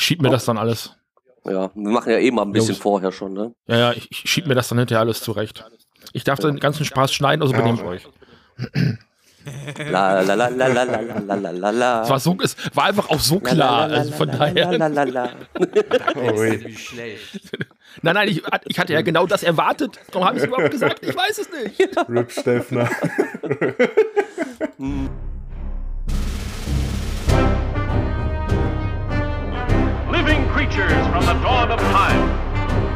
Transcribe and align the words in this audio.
schieb 0.00 0.22
mir 0.22 0.30
das 0.30 0.44
dann 0.44 0.58
alles. 0.58 0.96
Ja, 1.44 1.70
wir 1.74 1.90
machen 1.90 2.10
ja 2.10 2.18
eh 2.18 2.30
mal 2.30 2.42
ein 2.42 2.52
bisschen 2.52 2.74
Los. 2.74 2.78
vorher 2.78 3.12
schon, 3.12 3.32
ne? 3.32 3.54
Ja, 3.66 3.76
ja, 3.76 3.92
ich, 3.92 4.10
ich 4.10 4.30
schieb 4.30 4.46
mir 4.46 4.54
das 4.54 4.68
dann 4.68 4.78
hinterher 4.78 5.00
alles 5.00 5.22
zurecht. 5.22 5.64
Ich 6.12 6.24
darf 6.24 6.38
den 6.38 6.58
ganzen 6.58 6.84
Spaß 6.84 7.12
schneiden, 7.12 7.42
also 7.42 7.54
benehmt 7.54 7.82
euch. 7.82 8.06
La 9.90 10.20
la 10.20 10.34
la 10.34 10.48
la 10.48 10.66
la 10.66 10.82
la 10.82 10.84
la 10.84 11.18
la 11.18 11.34
la 11.34 11.50
la 11.50 11.70
la. 11.70 12.02
Es 12.02 12.10
war, 12.10 12.20
so, 12.20 12.36
es 12.42 12.56
war 12.74 12.84
einfach 12.84 13.08
auch 13.08 13.20
so 13.20 13.40
klar. 13.40 13.90
Also 13.90 14.12
von 14.12 14.30
daher. 14.30 14.72
La, 14.76 14.86
la, 14.86 15.04
la, 15.04 15.04
la. 15.04 15.30
Ui. 16.34 16.64
Wie 16.66 16.76
schlecht. 16.76 17.40
Nein, 18.02 18.14
nein, 18.14 18.28
ich, 18.28 18.42
ich 18.66 18.78
hatte 18.78 18.92
ja 18.92 19.00
genau 19.00 19.26
das 19.26 19.42
erwartet. 19.42 19.98
Darum 20.10 20.26
habe 20.26 20.36
ich 20.36 20.42
es 20.42 20.48
überhaupt 20.48 20.70
gesagt. 20.70 21.02
Ich 21.02 21.16
weiß 21.16 21.38
es 21.38 21.48
nicht. 21.50 21.98
Rip 22.08 22.30
Steffner. 22.30 22.90
Creatures 30.60 31.06
from 31.06 31.24
the 31.24 31.32
dawn 31.40 31.70
of 31.70 31.80
time. 31.80 32.28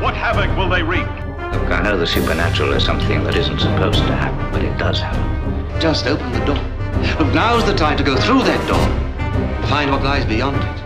What 0.02 0.14
havoc 0.14 0.54
will 0.54 0.68
they 0.68 0.82
wreak? 0.82 1.06
Look, 1.54 1.72
I 1.72 1.80
know 1.82 1.96
the 1.96 2.06
supernatural 2.06 2.74
is 2.74 2.84
something 2.84 3.24
that 3.24 3.36
isn't 3.36 3.58
supposed 3.58 4.00
to 4.00 4.14
happen, 4.14 4.52
but 4.52 4.62
it 4.62 4.76
does 4.76 5.00
happen. 5.00 5.80
Just 5.80 6.06
open 6.06 6.30
the 6.32 6.44
door. 6.44 6.58
Look, 7.18 7.32
now's 7.32 7.64
the 7.64 7.74
time 7.74 7.96
to 7.96 8.04
go 8.04 8.16
through 8.16 8.42
that 8.42 8.60
door. 8.68 8.86
Find 9.68 9.90
what 9.90 10.02
lies 10.02 10.26
beyond 10.26 10.58
it. 10.58 10.82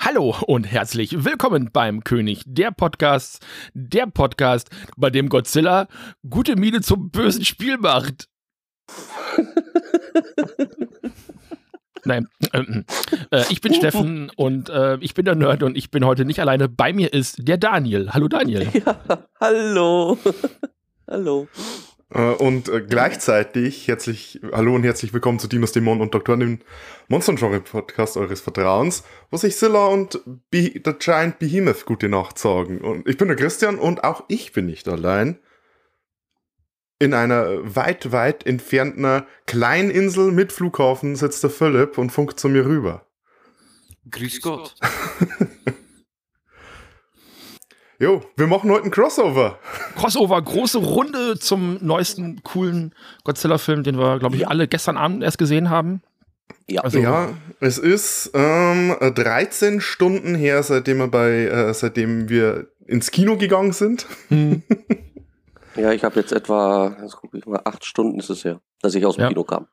Hallo 0.00 0.34
und 0.48 0.64
herzlich 0.64 1.24
willkommen 1.24 1.70
beim 1.72 2.02
König 2.02 2.42
der 2.46 2.72
Podcasts, 2.72 3.38
der 3.74 4.08
Podcast, 4.08 4.70
bei 4.96 5.10
dem 5.10 5.28
Godzilla 5.28 5.86
gute 6.28 6.56
Miene 6.56 6.80
zum 6.80 7.10
bösen 7.10 7.44
Spiel 7.44 7.78
macht. 7.78 8.28
Nein, 12.04 12.28
ähm, 12.52 12.84
äh, 13.30 13.44
ich 13.48 13.60
bin 13.60 13.74
Steffen 13.74 14.30
und 14.36 14.68
äh, 14.68 14.96
ich 15.00 15.14
bin 15.14 15.24
der 15.24 15.34
Nerd 15.34 15.62
und 15.62 15.76
ich 15.76 15.90
bin 15.90 16.04
heute 16.04 16.24
nicht 16.24 16.40
alleine. 16.40 16.68
Bei 16.68 16.92
mir 16.92 17.12
ist 17.12 17.48
der 17.48 17.56
Daniel. 17.56 18.10
Hallo 18.12 18.28
Daniel. 18.28 18.68
Ja, 18.72 19.26
hallo. 19.40 20.18
hallo. 21.08 21.48
Äh, 22.10 22.20
Und 22.34 22.68
äh, 22.68 22.82
gleichzeitig 22.82 23.88
herzlich, 23.88 24.40
hallo 24.52 24.74
und 24.74 24.84
herzlich 24.84 25.14
willkommen 25.14 25.38
zu 25.38 25.48
Dinos 25.48 25.72
Dämonen 25.72 26.02
und 26.02 26.14
Doktoren, 26.14 26.40
dem 26.40 26.58
Monster-Genre-Podcast 27.08 28.18
eures 28.18 28.40
Vertrauens, 28.40 29.04
wo 29.30 29.36
sich 29.38 29.56
Scylla 29.56 29.86
und 29.86 30.20
Be 30.50 30.72
The 30.84 30.92
Giant 30.98 31.38
Behemoth 31.38 31.86
gute 31.86 32.08
Nacht 32.08 32.38
sagen. 32.38 32.82
Und 32.82 33.08
ich 33.08 33.16
bin 33.16 33.28
der 33.28 33.36
Christian 33.36 33.78
und 33.78 34.04
auch 34.04 34.24
ich 34.28 34.52
bin 34.52 34.66
nicht 34.66 34.88
allein. 34.88 35.38
In 37.00 37.12
einer 37.12 37.74
weit, 37.74 38.12
weit 38.12 38.46
entfernten 38.46 39.24
Kleininsel 39.46 40.30
mit 40.32 40.52
Flughafen 40.52 41.16
sitzt 41.16 41.42
der 41.42 41.50
Philipp 41.50 41.98
und 41.98 42.10
funkt 42.10 42.38
zu 42.38 42.48
mir 42.48 42.64
rüber. 42.64 43.06
Grüß 44.10 44.40
Gott. 44.42 44.74
Jo, 48.00 48.22
wir 48.36 48.48
machen 48.48 48.70
heute 48.72 48.86
ein 48.86 48.90
Crossover. 48.90 49.58
Crossover, 49.96 50.42
große 50.42 50.78
Runde 50.78 51.38
zum 51.38 51.78
neuesten 51.80 52.42
coolen 52.42 52.92
Godzilla-Film, 53.22 53.84
den 53.84 53.96
wir, 53.96 54.18
glaube 54.18 54.34
ich, 54.36 54.48
alle 54.48 54.66
gestern 54.66 54.96
Abend 54.96 55.22
erst 55.22 55.38
gesehen 55.38 55.70
haben. 55.70 56.02
Ja. 56.68 56.82
Also- 56.82 56.98
Ja, 56.98 57.28
es 57.60 57.78
ist 57.78 58.32
ähm, 58.34 58.94
13 59.00 59.80
Stunden 59.80 60.34
her, 60.34 60.62
seitdem 60.64 60.98
wir 60.98 61.08
bei, 61.08 61.30
äh, 61.46 61.72
seitdem 61.72 62.28
wir 62.28 62.66
ins 62.86 63.12
Kino 63.12 63.36
gegangen 63.36 63.72
sind. 63.72 64.06
ja, 65.76 65.92
ich 65.92 66.04
habe 66.04 66.20
jetzt 66.20 66.32
etwa, 66.32 66.96
jetzt 67.02 67.16
gucke 67.16 67.38
ich 67.38 67.46
mal, 67.46 67.60
acht 67.64 67.84
Stunden 67.84 68.18
ist 68.18 68.30
es 68.30 68.44
her, 68.44 68.60
dass 68.80 68.94
ich 68.94 69.04
aus 69.06 69.16
dem 69.16 69.22
Ja. 69.22 69.28
Kino 69.28 69.44
kam. 69.44 69.66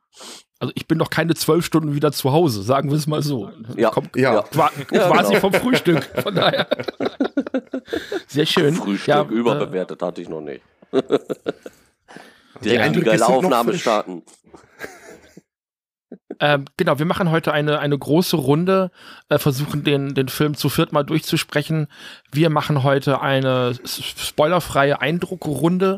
Also 0.59 0.71
ich 0.75 0.87
bin 0.87 0.97
noch 0.97 1.09
keine 1.09 1.33
zwölf 1.33 1.65
Stunden 1.65 1.95
wieder 1.95 2.11
zu 2.11 2.31
Hause, 2.31 2.61
sagen 2.61 2.89
wir 2.91 2.97
es 2.97 3.07
mal 3.07 3.21
so. 3.23 3.49
Ja. 3.75 3.89
Komm, 3.89 4.09
Ja. 4.15 4.41
qua 4.43 4.69
Ja, 4.91 5.07
quasi 5.09 5.29
genau. 5.33 5.39
vom 5.39 5.53
Frühstück. 5.53 6.03
Von 6.21 6.35
daher. 6.35 6.67
Sehr 8.27 8.45
schön. 8.45 8.75
Frühstück 8.75 9.07
Ja, 9.07 9.23
überbewertet 9.23 10.01
hatte 10.01 10.21
ich 10.21 10.29
noch 10.29 10.41
nicht. 10.41 10.61
Die 10.91 10.99
Direkt 10.99 12.65
die 12.65 12.77
Eindrücke 12.77 13.05
geile 13.05 13.25
Aufnahme 13.25 13.77
starten. 13.77 14.23
Ähm, 16.41 16.65
genau, 16.75 16.97
wir 16.97 17.05
machen 17.05 17.29
heute 17.29 17.53
eine, 17.53 17.79
eine 17.79 17.97
große 17.97 18.35
Runde, 18.35 18.89
äh, 19.29 19.37
versuchen 19.37 19.83
den, 19.83 20.15
den 20.15 20.27
Film 20.27 20.55
zu 20.55 20.69
viert 20.69 20.91
mal 20.91 21.03
durchzusprechen. 21.03 21.87
Wir 22.31 22.49
machen 22.49 22.81
heute 22.81 23.21
eine 23.21 23.75
spoilerfreie 23.85 24.99
Eindruckrunde 24.99 25.97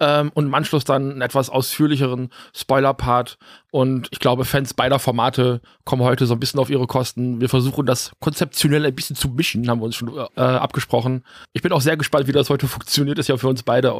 ähm, 0.00 0.30
und 0.34 0.46
im 0.46 0.54
Anschluss 0.54 0.84
dann 0.84 1.10
einen 1.12 1.20
etwas 1.22 1.50
ausführlicheren 1.50 2.30
Spoiler-Part. 2.54 3.38
Und 3.70 4.08
ich 4.10 4.18
glaube, 4.18 4.44
Fans 4.44 4.74
beider 4.74 4.98
Formate 4.98 5.60
kommen 5.84 6.02
heute 6.02 6.26
so 6.26 6.34
ein 6.34 6.40
bisschen 6.40 6.58
auf 6.60 6.70
ihre 6.70 6.86
Kosten. 6.86 7.40
Wir 7.40 7.48
versuchen 7.48 7.86
das 7.86 8.12
konzeptionell 8.20 8.84
ein 8.84 8.94
bisschen 8.94 9.16
zu 9.16 9.28
mischen, 9.28 9.68
haben 9.70 9.80
wir 9.80 9.84
uns 9.84 9.96
schon 9.96 10.16
äh, 10.36 10.40
abgesprochen. 10.40 11.24
Ich 11.52 11.62
bin 11.62 11.72
auch 11.72 11.80
sehr 11.80 11.96
gespannt, 11.96 12.26
wie 12.26 12.32
das 12.32 12.50
heute 12.50 12.66
funktioniert. 12.66 13.18
Ist 13.18 13.28
ja 13.28 13.36
für 13.36 13.48
uns 13.48 13.62
beide, 13.62 13.88
äh, 13.88 13.92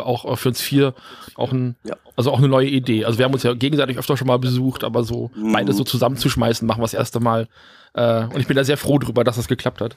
auch 0.00 0.24
auch 0.24 0.36
für 0.38 0.48
uns 0.48 0.60
vier, 0.60 0.94
auch 1.34 1.52
ein, 1.52 1.76
Ja. 1.84 1.96
also 2.16 2.30
auch 2.32 2.38
eine 2.38 2.48
neue 2.48 2.68
Idee. 2.68 3.04
Also 3.04 3.18
wir 3.18 3.24
haben 3.24 3.34
uns 3.34 3.42
ja 3.42 3.54
gegenseitig 3.54 3.98
öfter 3.98 4.16
schon 4.16 4.26
mal 4.28 4.38
besucht, 4.38 4.84
aber 4.84 5.04
so 5.04 5.30
Mhm. 5.34 5.52
beide 5.52 5.72
so 5.72 5.84
zusammenzuschmeißen, 5.84 6.66
machen 6.66 6.78
wir 6.80 6.84
das 6.84 6.94
erste 6.94 7.20
Mal. 7.20 7.48
Äh, 7.94 8.24
und 8.24 8.38
ich 8.38 8.46
bin 8.46 8.56
da 8.56 8.64
sehr 8.64 8.76
froh 8.76 8.98
drüber, 8.98 9.24
dass 9.24 9.36
das 9.36 9.48
geklappt 9.48 9.80
hat. 9.80 9.96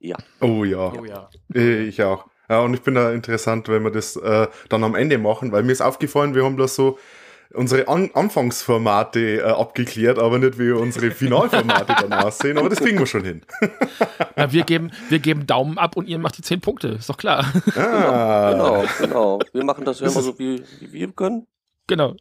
Ja. 0.00 0.16
Oh 0.40 0.64
ja, 0.64 0.92
Oh 0.92 1.04
ja. 1.04 1.28
Äh, 1.54 1.84
ich 1.84 2.02
auch. 2.02 2.26
Ja, 2.48 2.60
und 2.60 2.74
ich 2.74 2.82
bin 2.82 2.94
da 2.94 3.12
interessant, 3.12 3.68
wenn 3.68 3.82
wir 3.84 3.90
das 3.90 4.16
äh, 4.16 4.46
dann 4.68 4.84
am 4.84 4.94
Ende 4.94 5.18
machen, 5.18 5.52
weil 5.52 5.62
mir 5.62 5.72
ist 5.72 5.80
aufgefallen, 5.80 6.34
wir 6.34 6.44
haben 6.44 6.56
da 6.56 6.68
so 6.68 6.98
unsere 7.54 7.88
An 7.88 8.10
Anfangsformate 8.14 9.38
äh, 9.38 9.42
abgeklärt, 9.42 10.18
aber 10.18 10.38
nicht 10.38 10.58
wie 10.58 10.70
unsere 10.72 11.10
Finalformate 11.10 11.94
dann 12.08 12.12
aussehen, 12.12 12.58
aber 12.58 12.68
das 12.68 12.80
kriegen 12.80 12.98
wir 12.98 13.06
schon 13.06 13.24
hin. 13.24 13.42
Ja, 14.36 14.52
wir, 14.52 14.64
geben, 14.64 14.90
wir 15.10 15.20
geben 15.20 15.46
Daumen 15.46 15.78
ab 15.78 15.96
und 15.96 16.08
ihr 16.08 16.18
macht 16.18 16.36
die 16.36 16.42
zehn 16.42 16.60
Punkte, 16.60 16.88
ist 16.88 17.08
doch 17.08 17.16
klar. 17.16 17.46
Ah, 17.76 18.50
Genau, 18.50 18.84
genau. 19.00 19.38
Wir 19.52 19.64
machen 19.64 19.84
das 19.84 20.00
ja 20.00 20.08
immer 20.08 20.22
so, 20.22 20.36
wie, 20.40 20.62
wie 20.80 20.92
wir 20.92 21.12
können. 21.12 21.46
genau. 21.86 22.16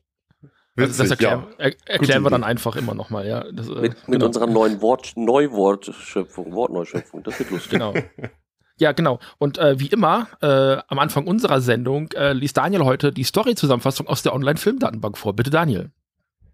Also 0.76 0.88
das 0.88 1.00
witzig, 1.00 1.12
erklären, 1.12 1.46
ja. 1.60 1.66
er, 1.66 1.74
erklären 1.86 2.24
wir 2.24 2.30
dann 2.32 2.44
einfach 2.44 2.76
immer 2.76 2.94
nochmal, 2.96 3.28
ja. 3.28 3.46
Das, 3.52 3.68
äh, 3.68 3.74
Mit, 3.74 3.82
mit 3.82 3.96
genau. 4.08 4.26
unserer 4.28 4.48
neuen 4.48 4.82
Wort, 4.82 5.14
Neuwortschöpfung, 5.16 6.54
Wortneuschöpfung. 6.54 7.24
Das 7.24 7.38
wird 7.40 7.52
lustig. 7.52 7.72
Genau. 7.72 7.94
Ja, 8.80 8.92
genau. 8.92 9.20
Und 9.38 9.58
äh, 9.58 9.80
wie 9.80 9.88
immer, 9.88 10.28
äh, 10.42 10.82
am 10.88 11.00
Anfang 11.00 11.28
unserer 11.28 11.62
Sendung 11.62 12.12
äh, 12.14 12.34
liest 12.34 12.58
Daniel 12.58 12.84
heute 12.84 13.12
die 13.12 13.24
Story-Zusammenfassung 13.24 14.08
aus 14.08 14.24
der 14.24 14.34
Online-Filmdatenbank 14.34 15.18
vor. 15.18 15.34
Bitte, 15.34 15.52
Daniel. 15.52 15.92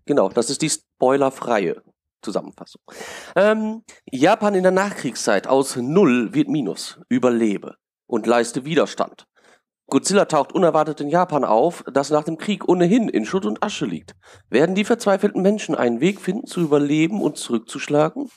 Genau, 0.05 0.29
das 0.29 0.49
ist 0.49 0.61
die 0.61 0.69
spoilerfreie 0.69 1.81
Zusammenfassung. 2.21 2.81
Ähm, 3.35 3.83
Japan 4.11 4.55
in 4.55 4.63
der 4.63 4.71
Nachkriegszeit 4.71 5.47
aus 5.47 5.75
Null 5.77 6.33
wird 6.33 6.49
Minus. 6.49 6.99
Überlebe 7.07 7.75
und 8.05 8.27
leiste 8.27 8.65
Widerstand. 8.65 9.25
Godzilla 9.87 10.25
taucht 10.25 10.53
unerwartet 10.53 11.01
in 11.01 11.09
Japan 11.09 11.43
auf, 11.43 11.83
das 11.91 12.11
nach 12.11 12.23
dem 12.23 12.37
Krieg 12.37 12.67
ohnehin 12.67 13.09
in 13.09 13.25
Schutt 13.25 13.45
und 13.45 13.63
Asche 13.63 13.85
liegt. 13.85 14.15
Werden 14.49 14.75
die 14.75 14.83
verzweifelten 14.83 15.41
Menschen 15.41 15.73
einen 15.73 15.99
Weg 15.99 16.21
finden, 16.21 16.45
zu 16.45 16.61
überleben 16.61 17.21
und 17.21 17.37
zurückzuschlagen? 17.37 18.29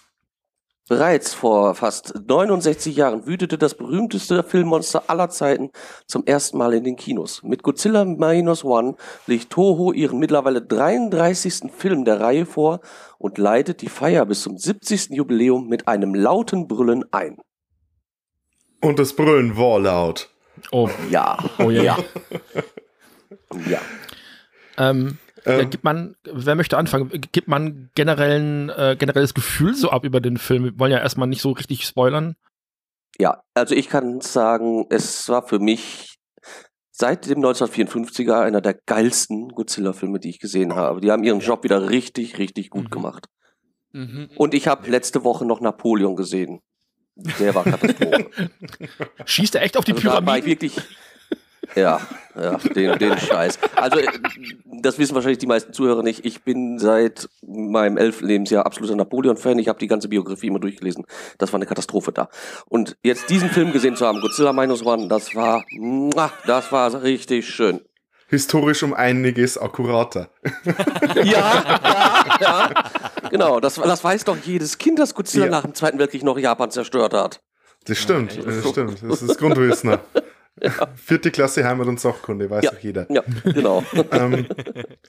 Bereits 0.88 1.32
vor 1.32 1.76
fast 1.76 2.12
69 2.26 2.96
Jahren 2.96 3.26
wütete 3.26 3.56
das 3.56 3.76
berühmteste 3.76 4.42
Filmmonster 4.42 5.04
aller 5.06 5.30
Zeiten 5.30 5.70
zum 6.06 6.26
ersten 6.26 6.58
Mal 6.58 6.74
in 6.74 6.82
den 6.82 6.96
Kinos. 6.96 7.42
Mit 7.44 7.62
Godzilla 7.62 8.04
Minus 8.04 8.64
One 8.64 8.96
legt 9.26 9.50
Toho 9.50 9.92
ihren 9.92 10.18
mittlerweile 10.18 10.60
33. 10.60 11.72
Film 11.72 12.04
der 12.04 12.20
Reihe 12.20 12.46
vor 12.46 12.80
und 13.18 13.38
leitet 13.38 13.80
die 13.82 13.88
Feier 13.88 14.26
bis 14.26 14.42
zum 14.42 14.58
70. 14.58 15.10
Jubiläum 15.10 15.68
mit 15.68 15.86
einem 15.86 16.14
lauten 16.16 16.66
Brüllen 16.66 17.04
ein. 17.12 17.36
Und 18.80 18.98
das 18.98 19.14
Brüllen 19.14 19.56
war 19.56 19.78
laut. 19.78 20.30
Oh, 20.72 20.90
Ja, 21.10 21.38
oh 21.58 21.70
ja. 21.70 21.82
ja. 21.82 21.96
ja. 23.68 23.80
Ähm, 24.76 25.18
ja, 25.18 25.31
Ähm, 25.44 25.70
gibt 25.70 25.84
man, 25.84 26.16
wer 26.24 26.54
möchte 26.54 26.76
anfangen? 26.78 27.10
Gibt 27.32 27.48
man 27.48 27.90
generellen, 27.94 28.70
äh, 28.70 28.96
generelles 28.98 29.34
Gefühl 29.34 29.74
so 29.74 29.90
ab 29.90 30.04
über 30.04 30.20
den 30.20 30.36
Film? 30.36 30.64
Wir 30.64 30.78
wollen 30.78 30.92
ja 30.92 30.98
erstmal 30.98 31.28
nicht 31.28 31.42
so 31.42 31.50
richtig 31.52 31.84
spoilern. 31.84 32.36
Ja, 33.18 33.42
also 33.54 33.74
ich 33.74 33.88
kann 33.88 34.20
sagen, 34.20 34.86
es 34.90 35.28
war 35.28 35.46
für 35.46 35.58
mich 35.58 36.16
seit 36.90 37.28
dem 37.28 37.40
1954er 37.40 38.40
einer 38.40 38.60
der 38.60 38.74
geilsten 38.74 39.48
Godzilla-Filme, 39.48 40.20
die 40.20 40.30
ich 40.30 40.38
gesehen 40.38 40.74
habe. 40.76 41.00
Die 41.00 41.10
haben 41.10 41.24
ihren 41.24 41.40
Job 41.40 41.64
wieder 41.64 41.90
richtig, 41.90 42.38
richtig 42.38 42.70
gut 42.70 42.84
Mhm. 42.84 42.90
gemacht. 42.90 43.26
Mhm. 43.92 44.30
Und 44.36 44.54
ich 44.54 44.68
habe 44.68 44.88
letzte 44.90 45.24
Woche 45.24 45.44
noch 45.44 45.60
Napoleon 45.60 46.16
gesehen. 46.16 46.60
Der 47.38 47.54
war 47.54 47.64
Katastrophe. 47.64 48.30
Schießt 49.26 49.54
er 49.56 49.62
echt 49.62 49.76
auf 49.76 49.84
die 49.84 49.92
Also 49.92 50.08
da 50.08 50.24
war 50.24 50.38
ich 50.38 50.46
wirklich. 50.46 50.76
Ja, 51.74 52.00
ja, 52.34 52.56
den, 52.58 52.98
den 52.98 53.18
Scheiß. 53.18 53.58
Also, 53.76 53.98
äh, 53.98 54.06
das 54.82 54.98
wissen 54.98 55.14
wahrscheinlich 55.14 55.38
die 55.38 55.46
meisten 55.46 55.72
Zuhörer 55.72 56.02
nicht. 56.02 56.24
Ich 56.24 56.42
bin 56.42 56.78
seit 56.78 57.28
meinem 57.46 57.96
elften 57.96 58.26
Lebensjahr 58.26 58.66
absoluter 58.66 58.96
Napoleon-Fan. 58.96 59.58
Ich 59.58 59.68
habe 59.68 59.78
die 59.78 59.86
ganze 59.86 60.08
Biografie 60.08 60.48
immer 60.48 60.58
durchgelesen. 60.60 61.04
Das 61.38 61.52
war 61.52 61.58
eine 61.58 61.66
Katastrophe 61.66 62.12
da. 62.12 62.28
Und 62.68 62.96
jetzt 63.02 63.30
diesen 63.30 63.48
Film 63.50 63.72
gesehen 63.72 63.96
zu 63.96 64.06
haben, 64.06 64.20
Godzilla 64.20 64.52
Minus 64.52 64.84
One, 64.84 65.08
das 65.08 65.34
war, 65.34 65.64
das 66.46 66.72
war 66.72 67.02
richtig 67.02 67.48
schön. 67.48 67.80
historisch 68.28 68.82
um 68.82 68.94
einiges 68.94 69.56
akkurater. 69.58 70.28
Ja, 71.14 71.22
ja, 71.24 72.40
ja. 72.40 72.70
Genau, 73.30 73.60
das, 73.60 73.74
das 73.74 74.02
weiß 74.02 74.24
doch 74.24 74.36
jedes 74.44 74.78
Kind, 74.78 74.98
dass 74.98 75.14
Godzilla 75.14 75.44
Ja. 75.46 75.50
nach 75.50 75.62
dem 75.62 75.74
Zweiten 75.74 75.98
Weltkrieg 75.98 76.22
noch 76.22 76.38
Japan 76.38 76.70
zerstört 76.70 77.12
hat. 77.14 77.40
Das 77.84 77.98
stimmt, 77.98 78.38
das 78.44 78.68
stimmt. 78.68 79.02
Das 79.02 79.22
ist 79.22 79.38
Grundwissen. 79.38 79.96
Vierte 80.96 81.30
Klasse 81.30 81.64
Heimat- 81.64 81.86
und 81.88 81.98
Sachkunde, 82.00 82.50
weiß 82.50 82.64
Ja. 82.64 82.70
doch 82.72 82.78
jeder. 82.80 83.06
Ja, 83.10 83.22
genau. 83.44 83.82
ähm, 84.12 84.46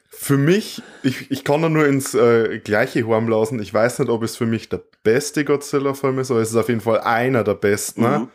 für 0.09 0.37
mich, 0.37 0.81
ich, 1.03 1.29
ich 1.31 1.43
kann 1.43 1.61
da 1.61 1.69
nur 1.69 1.85
ins 1.85 2.13
äh, 2.13 2.59
gleiche 2.59 3.05
Horn 3.05 3.25
blasen. 3.25 3.61
Ich 3.61 3.73
weiß 3.73 3.99
nicht, 3.99 4.09
ob 4.09 4.23
es 4.23 4.37
für 4.37 4.45
mich 4.45 4.69
der 4.69 4.81
beste 5.03 5.43
Godzilla-Film 5.45 6.19
ist, 6.19 6.31
aber 6.31 6.39
es 6.41 6.49
ist 6.51 6.55
auf 6.55 6.69
jeden 6.69 6.81
Fall 6.81 7.01
einer 7.01 7.43
der 7.43 7.55
besten. 7.55 8.01
ne? 8.01 8.19
Mhm. 8.19 8.27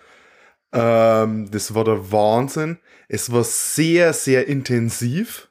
Ähm, 0.73 1.51
das 1.51 1.75
war 1.75 1.85
der 1.85 2.13
Wahnsinn. 2.13 2.79
Es 3.09 3.33
war 3.33 3.43
sehr, 3.43 4.13
sehr 4.13 4.47
intensiv. 4.47 5.49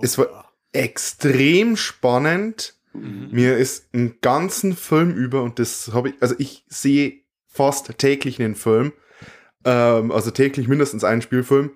Es 0.00 0.16
war 0.16 0.52
extrem 0.72 1.76
spannend. 1.76 2.74
Mir 2.94 3.56
ist 3.58 3.86
einen 3.94 4.16
ganzen 4.20 4.74
Film 4.76 5.12
über 5.14 5.42
und 5.42 5.58
das 5.58 5.90
habe 5.94 6.10
ich, 6.10 6.14
also 6.20 6.34
ich 6.38 6.64
sehe 6.68 7.20
fast 7.46 7.96
täglich 7.98 8.40
einen 8.40 8.54
Film, 8.54 8.92
ähm, 9.64 10.10
also 10.12 10.30
täglich 10.30 10.68
mindestens 10.68 11.04
einen 11.04 11.22
Spielfilm 11.22 11.70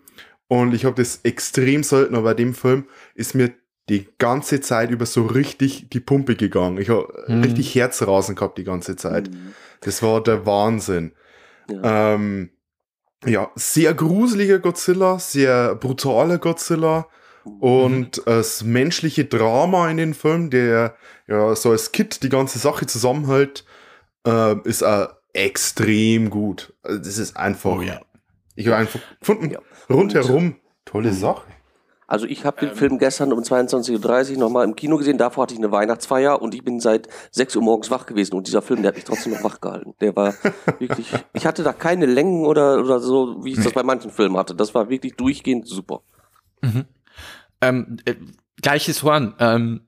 und 0.48 0.74
ich 0.74 0.84
habe 0.84 0.96
das 0.96 1.20
extrem 1.24 1.82
selten, 1.82 2.14
aber 2.14 2.30
bei 2.30 2.34
dem 2.34 2.54
Film 2.54 2.86
ist 3.14 3.34
mir 3.34 3.52
die 3.88 4.08
ganze 4.18 4.60
Zeit 4.60 4.90
über 4.90 5.06
so 5.06 5.26
richtig 5.26 5.88
die 5.90 6.00
Pumpe 6.00 6.34
gegangen. 6.36 6.78
Ich 6.78 6.88
habe 6.88 7.06
Mhm. 7.28 7.42
richtig 7.42 7.74
Herzrasen 7.74 8.34
gehabt 8.34 8.58
die 8.58 8.64
ganze 8.64 8.96
Zeit. 8.96 9.30
Das 9.80 10.02
war 10.02 10.22
der 10.22 10.44
Wahnsinn. 10.46 11.12
Ja. 11.70 12.14
Ähm, 12.14 12.50
ja, 13.24 13.50
sehr 13.54 13.94
gruseliger 13.94 14.58
Godzilla, 14.58 15.18
sehr 15.18 15.74
brutaler 15.76 16.38
Godzilla 16.38 17.06
und 17.60 18.22
das 18.26 18.62
menschliche 18.64 19.24
Drama 19.24 19.88
in 19.88 19.96
den 19.96 20.14
Film, 20.14 20.50
der 20.50 20.96
ja 21.28 21.54
so 21.56 21.70
als 21.70 21.92
Kid 21.92 22.22
die 22.22 22.28
ganze 22.28 22.58
Sache 22.58 22.86
zusammenhält, 22.86 23.64
äh, 24.26 24.56
ist 24.64 24.82
auch 24.82 25.08
extrem 25.36 26.30
gut. 26.30 26.72
Also 26.82 26.98
das 26.98 27.18
ist 27.18 27.36
einfach. 27.36 27.76
Oh 27.76 27.80
ja. 27.80 28.00
Ich 28.54 28.66
habe 28.66 28.76
einfach 28.76 29.00
gefunden, 29.20 29.50
Ja. 29.50 29.60
rundherum 29.90 30.56
tolle 30.84 31.12
Sache. 31.12 31.46
Also 32.08 32.26
ich 32.26 32.44
habe 32.44 32.64
den 32.64 32.74
Film 32.76 32.98
gestern 32.98 33.32
um 33.32 33.40
22.30 33.40 34.32
Uhr 34.34 34.38
nochmal 34.38 34.64
im 34.64 34.76
Kino 34.76 34.96
gesehen. 34.96 35.18
Davor 35.18 35.42
hatte 35.42 35.54
ich 35.54 35.58
eine 35.60 35.72
Weihnachtsfeier 35.72 36.40
und 36.40 36.54
ich 36.54 36.62
bin 36.62 36.78
seit 36.78 37.08
6 37.32 37.56
Uhr 37.56 37.62
morgens 37.62 37.90
wach 37.90 38.06
gewesen. 38.06 38.36
Und 38.36 38.46
dieser 38.46 38.62
Film, 38.62 38.82
der 38.82 38.90
hat 38.90 38.94
mich 38.94 39.04
trotzdem 39.04 39.32
noch 39.32 39.42
wach 39.42 39.60
gehalten. 39.60 39.94
Der 40.00 40.14
war 40.14 40.32
wirklich, 40.78 41.12
ich 41.32 41.46
hatte 41.46 41.64
da 41.64 41.72
keine 41.72 42.06
Längen 42.06 42.46
oder, 42.46 42.78
oder 42.78 43.00
so, 43.00 43.44
wie 43.44 43.52
ich 43.52 43.60
das 43.62 43.72
bei 43.72 43.82
manchen 43.82 44.12
Filmen 44.12 44.36
hatte. 44.36 44.54
Das 44.54 44.72
war 44.72 44.88
wirklich 44.88 45.14
durchgehend 45.16 45.66
super. 45.66 46.02
Ähm, 47.60 47.96
äh, 48.04 48.14
gleiches 48.62 49.02
Horn. 49.02 49.34
Ähm, 49.40 49.80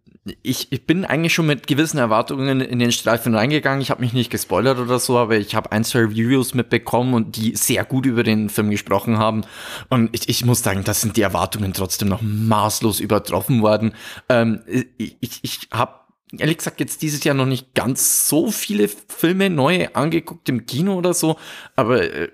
ich, 0.42 0.70
ich 0.70 0.86
bin 0.86 1.04
eigentlich 1.04 1.32
schon 1.32 1.46
mit 1.46 1.66
gewissen 1.66 1.98
Erwartungen 1.98 2.60
in 2.60 2.78
den 2.78 2.92
Streifen 2.92 3.34
reingegangen. 3.34 3.80
Ich 3.80 3.90
habe 3.90 4.00
mich 4.00 4.12
nicht 4.12 4.30
gespoilert 4.30 4.78
oder 4.78 4.98
so, 4.98 5.18
aber 5.18 5.36
ich 5.36 5.54
habe 5.54 5.72
ein, 5.72 5.84
zwei 5.84 6.00
Reviews 6.00 6.54
mitbekommen 6.54 7.14
und 7.14 7.36
die 7.36 7.56
sehr 7.56 7.84
gut 7.84 8.06
über 8.06 8.22
den 8.22 8.48
Film 8.48 8.70
gesprochen 8.70 9.18
haben. 9.18 9.42
Und 9.88 10.14
ich, 10.14 10.28
ich 10.28 10.44
muss 10.44 10.62
sagen, 10.62 10.84
das 10.84 11.00
sind 11.00 11.16
die 11.16 11.22
Erwartungen 11.22 11.72
trotzdem 11.72 12.08
noch 12.08 12.22
maßlos 12.22 13.00
übertroffen 13.00 13.62
worden. 13.62 13.92
Ähm, 14.28 14.60
ich 14.66 15.16
ich, 15.20 15.40
ich 15.42 15.68
habe 15.72 15.94
ehrlich 16.36 16.58
gesagt 16.58 16.80
jetzt 16.80 17.02
dieses 17.02 17.24
Jahr 17.24 17.34
noch 17.34 17.46
nicht 17.46 17.74
ganz 17.74 18.28
so 18.28 18.50
viele 18.50 18.88
Filme 18.88 19.50
neu 19.50 19.88
angeguckt 19.94 20.48
im 20.48 20.66
Kino 20.66 20.94
oder 20.94 21.14
so, 21.14 21.36
aber 21.76 22.02
äh, 22.02 22.28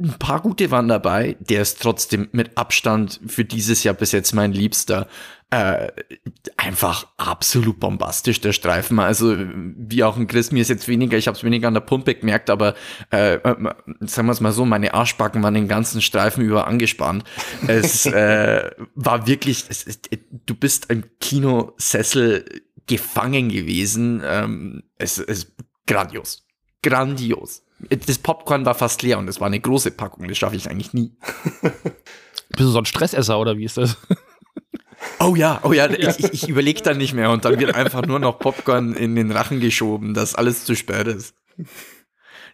ein 0.00 0.14
paar 0.18 0.40
gute 0.42 0.70
waren 0.70 0.88
dabei. 0.88 1.36
Der 1.40 1.62
ist 1.62 1.82
trotzdem 1.82 2.28
mit 2.32 2.56
Abstand 2.56 3.20
für 3.26 3.44
dieses 3.44 3.82
Jahr 3.84 3.94
bis 3.94 4.12
jetzt 4.12 4.32
mein 4.34 4.52
Liebster. 4.52 5.08
Äh, 5.50 5.88
einfach 6.58 7.06
absolut 7.16 7.80
bombastisch, 7.80 8.40
der 8.42 8.52
Streifen. 8.52 8.98
Also, 8.98 9.34
wie 9.38 10.04
auch 10.04 10.16
ein 10.18 10.26
Chris, 10.26 10.52
mir 10.52 10.60
ist 10.60 10.68
jetzt 10.68 10.88
weniger, 10.88 11.16
ich 11.16 11.26
habe 11.26 11.38
es 11.38 11.42
weniger 11.42 11.68
an 11.68 11.74
der 11.74 11.80
Pumpe 11.80 12.14
gemerkt, 12.14 12.50
aber 12.50 12.74
äh, 13.10 13.36
äh, 13.36 13.56
sagen 14.00 14.28
wir 14.28 14.32
es 14.32 14.40
mal 14.40 14.52
so, 14.52 14.66
meine 14.66 14.92
Arschbacken 14.92 15.42
waren 15.42 15.54
den 15.54 15.66
ganzen 15.66 16.02
Streifen 16.02 16.44
über 16.44 16.66
angespannt. 16.66 17.24
Es 17.66 18.04
äh, 18.06 18.70
war 18.94 19.26
wirklich, 19.26 19.64
es, 19.70 19.84
ist- 19.84 20.10
du 20.46 20.54
bist 20.54 20.90
im 20.90 21.04
Kinosessel 21.18 22.44
gefangen 22.86 23.48
gewesen. 23.48 24.22
Ähm, 24.24 24.82
es 24.98 25.16
ist 25.16 25.52
grandios. 25.86 26.46
Grandios. 26.82 27.62
Das 27.80 28.18
Popcorn 28.18 28.66
war 28.66 28.74
fast 28.74 29.02
leer 29.02 29.18
und 29.18 29.28
es 29.28 29.40
war 29.40 29.46
eine 29.46 29.60
große 29.60 29.92
Packung. 29.92 30.26
Das 30.26 30.38
schaffe 30.38 30.56
ich 30.56 30.68
eigentlich 30.68 30.92
nie. 30.94 31.16
Bist 31.62 32.60
du 32.60 32.68
so 32.68 32.78
ein 32.78 32.86
Stressesser 32.86 33.38
oder 33.38 33.56
wie 33.56 33.64
ist 33.64 33.76
das? 33.76 33.96
Oh 35.20 35.36
ja, 35.36 35.60
oh 35.62 35.72
ja, 35.72 35.88
ich, 35.90 36.18
ich, 36.18 36.32
ich 36.32 36.48
überlege 36.48 36.82
dann 36.82 36.98
nicht 36.98 37.14
mehr 37.14 37.30
und 37.30 37.44
dann 37.44 37.58
wird 37.58 37.74
einfach 37.74 38.04
nur 38.04 38.18
noch 38.18 38.38
Popcorn 38.38 38.94
in 38.94 39.14
den 39.14 39.30
Rachen 39.30 39.60
geschoben, 39.60 40.14
dass 40.14 40.34
alles 40.34 40.64
zu 40.64 40.74
spät 40.74 41.06
ist. 41.06 41.34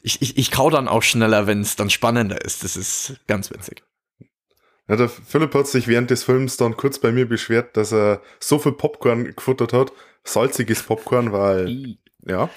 Ich, 0.03 0.21
ich, 0.21 0.37
ich 0.37 0.51
kau 0.51 0.71
dann 0.71 0.89
auch 0.89 1.03
schneller, 1.03 1.47
wenn 1.47 1.61
es 1.61 1.77
dann 1.77 1.91
spannender 1.91 2.45
ist. 2.45 2.65
Das 2.65 2.77
ist 2.77 3.19
ganz 3.27 3.51
witzig. 3.51 3.83
Ja, 4.89 4.97
der 4.97 5.09
Philipp 5.09 5.55
hat 5.55 5.67
sich 5.67 5.89
während 5.89 6.11
des 6.11 6.25
Films 6.25 6.59
dann 6.59 6.77
kurz 6.77 6.99
bei 6.99 7.11
mir 7.11 7.27
beschwert, 7.27 7.77
dass 7.77 7.93
er 7.93 8.21
so 8.39 8.59
viel 8.59 8.73
Popcorn 8.73 9.35
gefuttert 9.35 9.73
hat. 9.73 9.93
Salziges 10.25 10.83
Popcorn, 10.83 11.33
weil, 11.33 11.97
ja. 12.27 12.51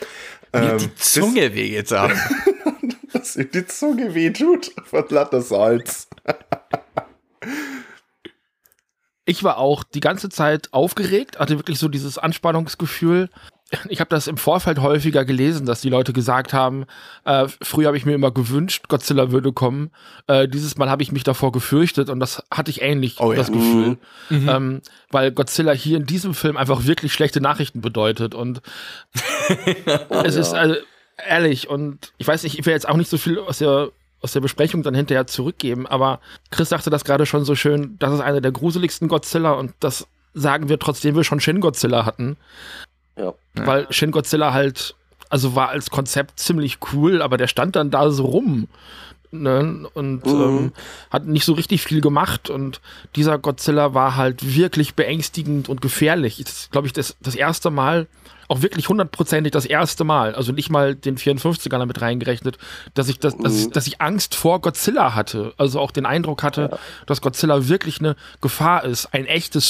Mir 0.54 0.72
Ähm, 0.72 0.78
die 0.78 0.96
Zunge 0.96 1.54
wehgetan. 1.54 2.12
Das, 3.14 3.34
dass 3.34 3.36
ihm 3.38 3.52
die 3.52 3.66
Zunge 3.66 4.14
wehtut 4.14 4.72
von 4.86 5.06
lauter 5.10 5.42
Salz. 5.42 6.08
Ich 9.26 9.44
war 9.44 9.58
auch 9.58 9.84
die 9.84 10.00
ganze 10.00 10.30
Zeit 10.30 10.70
aufgeregt, 10.74 11.40
hatte 11.40 11.58
wirklich 11.58 11.80
so 11.80 11.88
dieses 11.88 12.18
Anspannungsgefühl. 12.18 13.30
Ich 13.90 14.00
habe 14.00 14.10
das 14.10 14.28
im 14.28 14.38
Vorfeld 14.38 14.80
häufiger 14.80 15.26
gelesen, 15.26 15.66
dass 15.66 15.82
die 15.82 15.90
Leute 15.90 16.14
gesagt 16.14 16.54
haben, 16.54 16.86
äh, 17.26 17.48
früher 17.62 17.88
habe 17.88 17.98
ich 17.98 18.06
mir 18.06 18.14
immer 18.14 18.32
gewünscht, 18.32 18.86
Godzilla 18.88 19.32
würde 19.32 19.52
kommen. 19.52 19.92
Äh, 20.28 20.48
dieses 20.48 20.78
Mal 20.78 20.90
habe 20.90 21.04
ich 21.04 21.12
mich 21.12 21.26
davor 21.26 21.52
gefürchtet 21.52 22.10
und 22.10 22.22
das 22.22 22.44
hatte 22.50 22.72
ich 22.72 22.82
ähnlich, 22.82 23.20
Oh 23.20 23.32
ja. 23.32 23.38
das 23.38 23.52
Gefühl. 23.52 23.98
Ähm, 24.30 24.82
weil 25.12 25.32
Godzilla 25.32 25.74
hier 25.74 25.98
in 25.98 26.06
diesem 26.06 26.34
Film 26.34 26.56
einfach 26.56 26.86
wirklich 26.86 27.12
schlechte 27.12 27.42
Nachrichten 27.42 27.82
bedeutet. 27.82 28.34
Und 28.34 28.62
es 30.24 30.36
ist 30.36 30.54
also, 30.54 30.76
ehrlich 31.28 31.70
und 31.70 32.14
ich 32.18 32.28
weiß 32.28 32.44
nicht, 32.44 32.60
ich 32.60 32.66
will 32.66 32.74
jetzt 32.74 32.88
auch 32.88 32.98
nicht 32.98 33.10
so 33.10 33.18
viel 33.18 33.40
aus 33.40 33.58
der 33.60 33.90
aus 34.20 34.32
der 34.32 34.42
Besprechung 34.42 34.82
dann 34.82 34.96
hinterher 34.96 35.28
zurückgeben, 35.28 35.86
aber 35.86 36.20
Chris 36.50 36.70
sagte 36.70 36.90
das 36.90 37.06
gerade 37.06 37.28
schon 37.28 37.46
so 37.46 37.54
schön, 37.54 37.98
das 38.00 38.14
ist 38.14 38.20
einer 38.20 38.42
der 38.42 38.52
gruseligsten 38.52 39.08
Godzilla 39.10 39.52
und 39.52 39.74
das 39.80 40.08
sagen 40.34 40.70
wir 40.70 40.80
trotzdem 40.80 41.16
wir 41.16 41.24
schon 41.24 41.40
Shin 41.40 41.62
Godzilla 41.62 42.04
hatten, 42.04 42.36
Ja. 43.18 43.34
weil 43.56 43.88
Shin 43.92 44.12
Godzilla 44.12 44.54
halt 44.54 44.96
also 45.30 45.56
war 45.56 45.70
als 45.70 45.90
Konzept 45.90 46.40
ziemlich 46.40 46.78
cool, 46.94 47.22
aber 47.22 47.38
der 47.38 47.48
stand 47.48 47.76
dann 47.76 47.92
da 47.92 48.10
so 48.12 48.26
rum 48.26 48.68
ne? 49.32 49.88
und 49.94 50.26
Mhm. 50.26 50.42
ähm, 50.42 50.72
hat 51.10 51.26
nicht 51.28 51.46
so 51.46 51.54
richtig 51.54 51.82
viel 51.84 52.02
gemacht 52.02 52.50
und 52.50 52.82
dieser 53.16 53.38
Godzilla 53.38 53.94
war 53.94 54.16
halt 54.16 54.56
wirklich 54.56 54.96
beängstigend 54.96 55.70
und 55.70 55.82
gefährlich. 55.82 56.38
Das 56.44 56.54
ist, 56.54 56.72
glaube 56.72 56.88
ich, 56.88 56.94
das, 56.94 57.16
das 57.22 57.36
erste 57.36 57.70
Mal, 57.70 58.08
auch 58.50 58.62
wirklich 58.62 58.88
hundertprozentig 58.88 59.52
das 59.52 59.66
erste 59.66 60.06
Mal, 60.06 60.34
also 60.34 60.54
nicht 60.54 60.70
mal 60.70 60.96
den 60.96 61.18
54er 61.18 61.78
damit 61.80 62.00
reingerechnet, 62.02 62.58
dass 62.94 63.10
ich, 63.10 63.20
das, 63.20 63.36
dass, 63.38 63.52
Mhm. 63.54 63.60
ich- 63.60 63.70
dass 63.72 63.88
ich 63.88 64.00
Angst 64.00 64.36
vor 64.36 64.62
Godzilla 64.62 65.16
hatte. 65.16 65.54
Also 65.58 65.82
auch 65.82 65.92
den 65.92 66.06
Eindruck 66.06 66.44
hatte, 66.44 66.80
dass 67.08 67.20
Godzilla 67.20 67.68
wirklich 67.68 68.00
eine 68.00 68.16
Gefahr 68.40 68.86
ist, 68.86 69.14
ein 69.14 69.26
echtes 69.26 69.68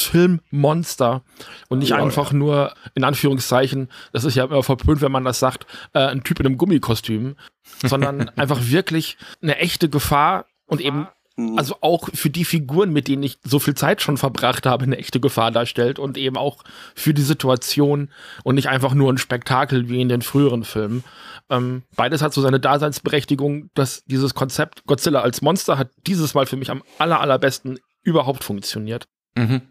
Filmmonster 0.51 1.21
und 1.69 1.79
nicht 1.79 1.93
einfach 1.93 2.31
nur, 2.31 2.73
in 2.93 3.03
Anführungszeichen, 3.03 3.89
das 4.13 4.23
ist 4.25 4.35
ja 4.35 4.45
immer 4.45 4.61
verpönt, 4.61 5.01
wenn 5.01 5.11
man 5.11 5.25
das 5.25 5.39
sagt, 5.39 5.65
äh, 5.93 5.99
ein 5.99 6.23
Typ 6.23 6.39
in 6.39 6.45
einem 6.45 6.57
Gummikostüm, 6.59 7.35
sondern 7.83 8.29
einfach 8.35 8.59
wirklich 8.69 9.17
eine 9.41 9.57
echte 9.57 9.89
Gefahr 9.89 10.45
und 10.65 10.81
eben 10.81 11.07
also 11.55 11.75
auch 11.81 12.09
für 12.13 12.31
die 12.31 12.45
Figuren, 12.45 12.91
mit 12.91 13.07
denen 13.07 13.21
ich 13.21 13.37
so 13.43 13.59
viel 13.59 13.75
Zeit 13.75 14.01
schon 14.01 14.17
verbracht 14.17 14.65
habe, 14.65 14.85
eine 14.85 14.97
echte 14.97 15.19
Gefahr 15.19 15.51
darstellt 15.51 15.99
und 15.99 16.17
eben 16.17 16.35
auch 16.35 16.63
für 16.95 17.13
die 17.13 17.21
Situation 17.21 18.09
und 18.43 18.55
nicht 18.55 18.69
einfach 18.69 18.95
nur 18.95 19.13
ein 19.13 19.19
Spektakel 19.19 19.87
wie 19.87 20.01
in 20.01 20.09
den 20.09 20.23
früheren 20.23 20.63
Filmen. 20.63 21.03
Ähm, 21.49 21.83
beides 21.95 22.23
hat 22.23 22.33
so 22.33 22.41
seine 22.41 22.59
Daseinsberechtigung, 22.59 23.69
dass 23.75 24.03
dieses 24.05 24.33
Konzept 24.33 24.83
Godzilla 24.85 25.21
als 25.21 25.43
Monster 25.43 25.77
hat 25.77 25.91
dieses 26.07 26.33
Mal 26.33 26.47
für 26.47 26.57
mich 26.57 26.71
am 26.71 26.81
aller, 26.97 27.21
allerbesten 27.21 27.79
überhaupt 28.01 28.43
funktioniert. 28.43 29.07
Mhm. 29.35 29.61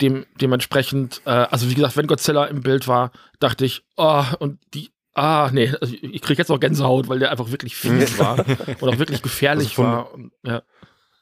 Dem, 0.00 0.24
dementsprechend, 0.40 1.20
äh, 1.26 1.30
also 1.30 1.68
wie 1.68 1.74
gesagt, 1.74 1.98
wenn 1.98 2.06
Godzilla 2.06 2.46
im 2.46 2.62
Bild 2.62 2.88
war, 2.88 3.12
dachte 3.38 3.66
ich, 3.66 3.84
oh, 3.96 4.24
und 4.38 4.58
die, 4.72 4.90
ah, 5.14 5.50
nee, 5.52 5.72
also 5.80 5.94
ich 6.00 6.22
kriege 6.22 6.38
jetzt 6.40 6.48
noch 6.48 6.60
Gänsehaut, 6.60 7.08
weil 7.08 7.18
der 7.18 7.30
einfach 7.30 7.50
wirklich 7.50 7.76
fies 7.76 8.18
war 8.18 8.38
und 8.80 8.88
auch 8.88 8.98
wirklich 8.98 9.22
gefährlich 9.22 9.68
Also 9.70 9.82
von- 9.82 9.84
war. 9.86 10.14
Und, 10.14 10.32
ja. 10.44 10.62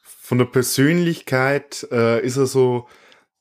Von 0.03 0.37
der 0.37 0.45
Persönlichkeit 0.45 1.87
äh, 1.91 2.25
ist 2.25 2.37
er 2.37 2.45
so 2.45 2.87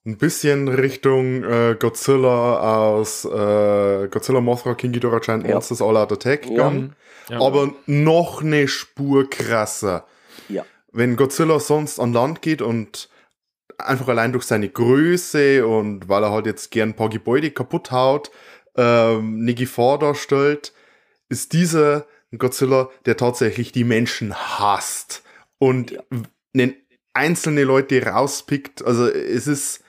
ein 0.07 0.16
bisschen 0.19 0.69
Richtung 0.69 1.45
äh, 1.45 1.76
Godzilla 1.78 2.88
aus 2.88 3.25
äh, 3.25 4.09
Godzilla 4.09 4.40
Mothra 4.40 4.75
King 4.75 4.92
Ghidorah 4.92 5.19
Giant 5.21 5.47
Ja. 5.47 5.54
Monsters 5.54 5.83
All 5.83 5.97
Out 5.97 6.12
Attack 6.12 6.45
Ja. 6.47 6.50
gegangen. 6.50 6.97
Ja. 7.28 7.40
aber 7.40 7.73
noch 7.87 8.42
eine 8.42 8.66
Spur 8.66 9.30
krasser. 9.30 10.04
Ja. 10.49 10.64
Wenn 10.90 11.14
Godzilla 11.14 11.61
sonst 11.61 12.00
an 12.00 12.12
Land 12.12 12.42
geht 12.42 12.61
und 12.61 13.09
einfach 13.78 14.09
allein 14.09 14.33
durch 14.33 14.45
seine 14.45 14.69
Größe 14.69 15.64
und 15.64 16.09
weil 16.09 16.25
er 16.25 16.33
halt 16.33 16.47
jetzt 16.47 16.73
gern 16.73 16.88
ein 16.90 16.97
paar 16.97 17.09
Gebäude 17.09 17.52
kaputt 17.52 17.92
haut, 17.92 18.33
ähm, 18.76 19.40
eine 19.42 19.54
Gefahr 19.54 19.98
darstellt, 19.98 20.72
ist 21.28 21.52
dieser 21.52 22.06
Godzilla, 22.36 22.90
der 23.06 23.16
tatsächlich 23.16 23.72
die 23.72 23.84
Menschen 23.84 24.34
hasst 24.34 25.22
und 25.58 25.92
ja. 26.54 26.68
einzelne 27.12 27.64
Leute 27.64 28.04
rauspickt. 28.04 28.84
Also 28.84 29.08
es 29.08 29.46
ist, 29.46 29.82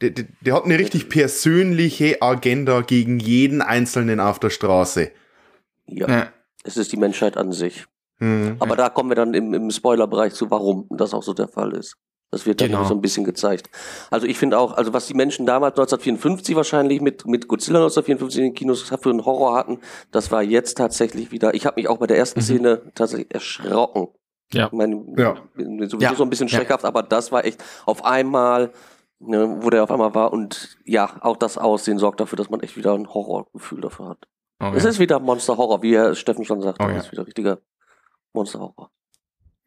der, 0.00 0.10
der, 0.10 0.26
der 0.40 0.54
hat 0.54 0.64
eine 0.64 0.78
richtig 0.78 1.08
persönliche 1.08 2.22
Agenda 2.22 2.82
gegen 2.82 3.18
jeden 3.18 3.62
Einzelnen 3.62 4.20
auf 4.20 4.38
der 4.38 4.50
Straße. 4.50 5.10
Ja. 5.86 6.08
ja. 6.08 6.32
Es 6.62 6.76
ist 6.76 6.92
die 6.92 6.96
Menschheit 6.96 7.36
an 7.36 7.52
sich. 7.52 7.86
Mhm. 8.18 8.56
Aber 8.58 8.76
da 8.76 8.90
kommen 8.90 9.10
wir 9.10 9.16
dann 9.16 9.34
im, 9.34 9.54
im 9.54 9.70
Spoilerbereich 9.70 10.34
zu, 10.34 10.50
warum 10.50 10.86
das 10.90 11.14
auch 11.14 11.22
so 11.22 11.32
der 11.32 11.48
Fall 11.48 11.72
ist. 11.72 11.96
Das 12.30 12.46
wird 12.46 12.60
dann 12.60 12.68
genau. 12.68 12.84
so 12.84 12.94
ein 12.94 13.00
bisschen 13.00 13.24
gezeigt. 13.24 13.70
Also 14.10 14.26
ich 14.26 14.38
finde 14.38 14.58
auch, 14.58 14.76
also 14.76 14.92
was 14.92 15.06
die 15.06 15.14
Menschen 15.14 15.46
damals 15.46 15.72
1954 15.72 16.54
wahrscheinlich 16.54 17.00
mit, 17.00 17.26
mit 17.26 17.48
Godzilla 17.48 17.80
1954 17.80 18.38
in 18.38 18.44
den 18.44 18.54
Kinos 18.54 18.82
für 18.82 19.10
einen 19.10 19.24
Horror 19.24 19.56
hatten, 19.56 19.80
das 20.12 20.30
war 20.30 20.42
jetzt 20.42 20.76
tatsächlich 20.78 21.32
wieder, 21.32 21.54
ich 21.54 21.66
habe 21.66 21.80
mich 21.80 21.88
auch 21.88 21.98
bei 21.98 22.06
der 22.06 22.18
ersten 22.18 22.38
mhm. 22.40 22.44
Szene 22.44 22.82
tatsächlich 22.94 23.34
erschrocken. 23.34 24.08
Ja. 24.52 24.66
Ich 24.66 24.72
meine, 24.72 25.04
ja. 25.16 25.36
sowieso 25.56 25.98
ja. 25.98 26.14
so 26.14 26.22
ein 26.22 26.30
bisschen 26.30 26.48
schreckhaft, 26.48 26.84
ja. 26.84 26.88
aber 26.88 27.02
das 27.02 27.32
war 27.32 27.44
echt 27.44 27.62
auf 27.84 28.04
einmal, 28.04 28.72
ne, 29.18 29.58
wo 29.60 29.70
der 29.70 29.82
auf 29.82 29.90
einmal 29.90 30.14
war 30.14 30.32
und 30.32 30.78
ja, 30.84 31.18
auch 31.20 31.36
das 31.36 31.58
Aussehen 31.58 31.98
sorgt 31.98 32.20
dafür, 32.20 32.36
dass 32.36 32.50
man 32.50 32.60
echt 32.60 32.76
wieder 32.76 32.94
ein 32.94 33.08
Horrorgefühl 33.08 33.80
dafür 33.80 34.10
hat. 34.10 34.28
Okay. 34.60 34.76
Es 34.76 34.84
ist 34.84 34.98
wieder 35.00 35.18
Monster 35.18 35.56
Horror, 35.56 35.82
wie 35.82 35.96
Herr 35.96 36.14
Steffen 36.14 36.44
schon 36.44 36.60
sagte, 36.60 36.84
okay. 36.84 36.96
es 36.96 37.06
ist 37.06 37.12
wieder 37.12 37.26
richtiger 37.26 37.58
Monster 38.32 38.60
Horror. 38.60 38.90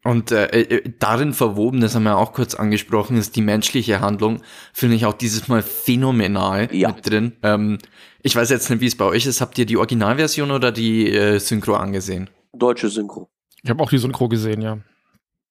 Und 0.04 0.32
äh, 0.32 0.48
äh, 0.48 0.92
darin 1.00 1.34
verwoben, 1.34 1.80
das 1.80 1.96
haben 1.96 2.04
wir 2.04 2.18
auch 2.18 2.34
kurz 2.34 2.56
angesprochen, 2.56 3.18
ist 3.18 3.36
die 3.38 3.42
menschliche 3.42 4.02
Handlung, 4.02 4.42
finde 4.74 4.98
ich 4.98 5.06
auch 5.06 5.14
dieses 5.14 5.48
Mal 5.48 5.62
phänomenal 5.62 6.68
ja. 6.76 6.90
mit 6.90 7.10
drin. 7.10 7.34
Ähm, 7.42 7.78
ich 8.22 8.36
weiß 8.36 8.50
jetzt 8.50 8.70
nicht, 8.70 8.82
wie 8.82 8.88
es 8.88 8.98
bei 8.98 9.06
euch 9.06 9.26
ist. 9.26 9.40
Habt 9.40 9.58
ihr 9.58 9.66
die 9.66 9.78
Originalversion 9.78 10.52
oder 10.52 10.72
die 10.72 11.10
äh, 11.10 11.40
Synchro 11.40 11.76
angesehen? 11.76 12.30
Deutsche 12.52 12.90
Synchro. 12.90 13.30
Ich 13.64 13.70
habe 13.70 13.82
auch 13.82 13.90
die 13.90 13.98
Synchro 13.98 14.28
gesehen, 14.28 14.62
ja. 14.62 14.80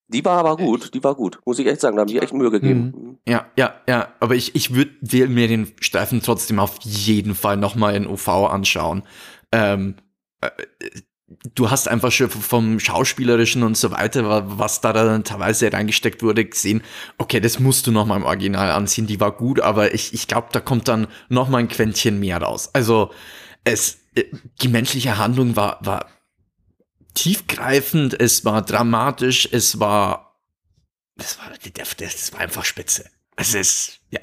Die 0.07 0.23
war 0.23 0.37
aber 0.37 0.57
gut, 0.57 0.93
die 0.93 1.03
war 1.03 1.15
gut, 1.15 1.39
muss 1.45 1.57
ich 1.57 1.65
echt 1.65 1.81
sagen, 1.81 1.95
da 1.95 2.01
haben 2.01 2.09
die 2.09 2.19
echt 2.19 2.33
Mühe 2.33 2.51
gegeben. 2.51 2.93
Mhm. 2.95 3.17
Ja, 3.27 3.47
ja, 3.57 3.73
ja, 3.87 4.09
aber 4.19 4.35
ich, 4.35 4.53
ich 4.53 4.75
würde 4.75 5.27
mir 5.27 5.47
den 5.47 5.71
Streifen 5.79 6.21
trotzdem 6.21 6.59
auf 6.59 6.77
jeden 6.81 7.33
Fall 7.33 7.57
nochmal 7.57 7.95
in 7.95 8.05
OV 8.05 8.27
anschauen. 8.27 9.03
Ähm, 9.51 9.95
äh, 10.41 10.49
du 11.55 11.69
hast 11.69 11.87
einfach 11.87 12.11
schon 12.11 12.29
vom 12.29 12.79
Schauspielerischen 12.79 13.63
und 13.63 13.77
so 13.77 13.91
weiter, 13.91 14.57
was 14.57 14.81
da 14.81 14.93
dann 14.93 15.23
teilweise 15.23 15.71
reingesteckt 15.71 16.23
wurde, 16.23 16.45
gesehen, 16.45 16.83
okay, 17.17 17.39
das 17.39 17.59
musst 17.59 17.87
du 17.87 17.91
noch 17.91 18.05
mal 18.05 18.17
im 18.17 18.23
Original 18.23 18.71
ansehen, 18.71 19.07
die 19.07 19.19
war 19.19 19.31
gut, 19.31 19.59
aber 19.59 19.93
ich, 19.93 20.13
ich 20.13 20.27
glaube, 20.27 20.49
da 20.51 20.59
kommt 20.59 20.87
dann 20.87 21.07
noch 21.29 21.49
mal 21.49 21.59
ein 21.59 21.67
Quäntchen 21.67 22.19
mehr 22.19 22.41
raus. 22.41 22.69
Also 22.73 23.11
es, 23.63 23.99
die 24.61 24.67
menschliche 24.67 25.17
Handlung 25.17 25.55
war, 25.55 25.79
war 25.81 26.07
tiefgreifend, 27.13 28.19
es 28.19 28.45
war 28.45 28.61
dramatisch, 28.61 29.47
es 29.51 29.79
war, 29.79 30.39
das 31.15 31.37
war, 31.37 31.51
das 31.97 32.33
war 32.33 32.39
einfach 32.39 32.65
spitze. 32.65 33.09
Es 33.35 33.53
ist, 33.53 33.99
ja, 34.09 34.19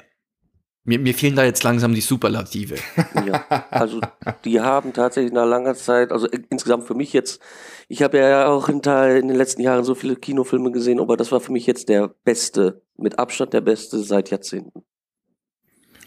mir, 0.83 0.99
mir 0.99 1.13
fehlen 1.13 1.35
da 1.35 1.43
jetzt 1.43 1.63
langsam 1.63 1.93
die 1.93 2.01
Superlative. 2.01 2.75
Ja, 3.25 3.45
also 3.69 4.01
die 4.45 4.61
haben 4.61 4.93
tatsächlich 4.93 5.31
nach 5.31 5.45
langer 5.45 5.75
Zeit, 5.75 6.11
also 6.11 6.27
insgesamt 6.27 6.85
für 6.85 6.95
mich 6.95 7.13
jetzt, 7.13 7.39
ich 7.87 8.01
habe 8.01 8.17
ja 8.17 8.47
auch 8.47 8.67
in, 8.67 8.77
in, 8.77 9.27
den 9.27 9.35
letzten 9.35 9.61
Jahren 9.61 9.83
so 9.83 9.93
viele 9.93 10.15
Kinofilme 10.15 10.71
gesehen, 10.71 10.99
aber 10.99 11.17
das 11.17 11.31
war 11.31 11.39
für 11.39 11.51
mich 11.51 11.67
jetzt 11.67 11.87
der 11.89 12.07
beste, 12.23 12.81
mit 12.97 13.19
Abstand 13.19 13.53
der 13.53 13.61
beste 13.61 13.99
seit 13.99 14.31
Jahrzehnten. 14.31 14.83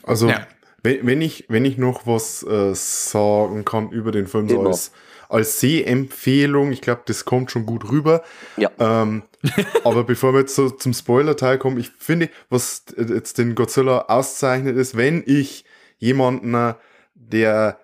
Also 0.03 0.29
ja. 0.29 0.47
wenn, 0.83 1.07
wenn, 1.07 1.23
ich, 1.23 1.47
wenn 1.49 1.65
ich 1.65 1.79
noch 1.79 2.07
was 2.07 2.43
äh, 2.43 2.75
sagen 2.75 3.65
kann 3.65 3.91
über 3.91 4.11
den 4.11 4.27
Film, 4.27 4.49
so 4.49 4.61
als, 4.61 4.91
als 5.29 5.61
Sehempfehlung, 5.61 6.73
ich 6.73 6.81
glaube, 6.81 7.03
das 7.07 7.25
kommt 7.25 7.51
schon 7.51 7.67
gut 7.67 7.91
rüber. 7.91 8.23
Ja. 8.57 8.71
Ähm, 8.79 9.23
aber 9.85 10.05
bevor 10.05 10.33
wir 10.33 10.41
jetzt 10.41 10.55
so 10.55 10.71
zum 10.71 10.93
Spoiler-Teil 10.93 11.59
kommen, 11.59 11.79
ich 11.79 11.91
finde, 11.99 12.31
was 12.49 12.85
jetzt 12.97 13.39
den 13.39 13.55
Godzilla 13.55 14.07
auszeichnet, 14.09 14.77
ist, 14.77 14.97
wenn 14.97 15.23
ich 15.27 15.65
jemanden, 15.99 16.75
der 17.15 17.79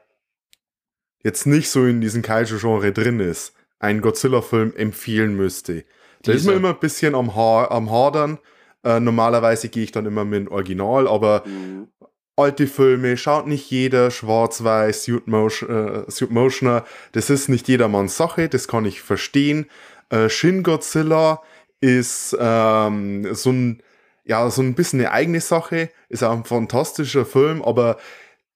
jetzt 1.23 1.47
nicht 1.47 1.71
so 1.71 1.85
in 1.85 2.01
diesem 2.01 2.23
Kaiju-Genre 2.23 2.93
drin 2.93 3.21
ist, 3.21 3.55
einen 3.79 4.01
Godzilla-Film 4.01 4.75
empfehlen 4.77 5.37
müsste. 5.37 5.85
Da 6.23 6.33
ist 6.33 6.45
man 6.47 6.57
immer 6.57 6.71
ein 6.71 6.81
bisschen 6.81 7.15
am, 7.15 7.35
ha 7.35 7.67
am 7.71 7.91
Hadern. 7.91 8.39
Äh, 8.85 9.01
normalerweise 9.01 9.69
gehe 9.69 9.85
ich 9.85 9.93
dann 9.93 10.07
immer 10.07 10.25
mit 10.25 10.41
dem 10.41 10.53
Original, 10.53 11.09
aber 11.09 11.45
mhm. 11.47 11.89
Alte 12.41 12.67
Filme 12.67 13.17
schaut 13.17 13.47
nicht 13.47 13.71
jeder, 13.71 14.11
schwarz-weiß, 14.11 15.05
Suit, 15.05 15.27
Motion, 15.27 15.71
äh, 16.07 16.11
Suit 16.11 16.31
das 17.13 17.31
ist 17.31 17.49
nicht 17.49 17.69
jedermanns 17.69 18.17
Sache, 18.17 18.49
das 18.49 18.69
kann 18.69 18.85
ich 18.85 19.01
verstehen. 19.03 19.67
Äh, 20.11 20.29
Shin 20.29 20.63
Godzilla 20.63 21.43
ist 21.81 22.37
ähm, 22.39 23.35
so 23.35 23.51
ein 23.51 23.83
ja 24.25 24.49
so 24.51 24.63
ein 24.63 24.75
bisschen 24.75 25.01
eine 25.01 25.13
eigene 25.13 25.41
Sache, 25.41 25.91
ist 26.09 26.23
auch 26.23 26.33
ein 26.33 26.45
fantastischer 26.45 27.27
Film, 27.27 27.63
aber 27.63 27.99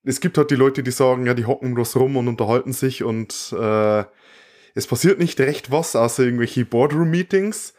es 0.05 0.21
gibt 0.21 0.39
halt 0.39 0.51
die 0.51 0.57
Leute, 0.57 0.83
die 0.83 0.91
sagen, 0.91 1.27
ja, 1.27 1.35
die 1.35 1.47
hocken 1.47 1.75
bloß 1.75 1.97
rum 1.97 2.17
und 2.17 2.29
unterhalten 2.29 2.73
sich 2.73 3.03
und 3.03 3.55
äh, 3.59 4.05
es 4.75 4.87
passiert 4.87 5.19
nicht 5.19 5.41
recht 5.41 5.71
was, 5.71 5.97
außer 5.97 6.25
irgendwelche 6.25 6.65
Boardroom-Meetings. 6.65 7.75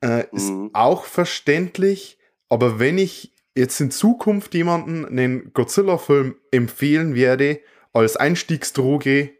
Äh, 0.00 0.18
mhm. 0.18 0.24
Ist 0.32 0.52
auch 0.72 1.04
verständlich, 1.04 2.18
aber 2.48 2.78
wenn 2.78 2.98
ich 2.98 3.34
jetzt 3.58 3.80
in 3.80 3.90
Zukunft 3.90 4.54
jemanden 4.54 5.04
einen 5.04 5.52
Godzilla-Film 5.52 6.36
empfehlen 6.50 7.14
werde, 7.14 7.60
als 7.92 8.16
Einstiegsdroge 8.16 9.30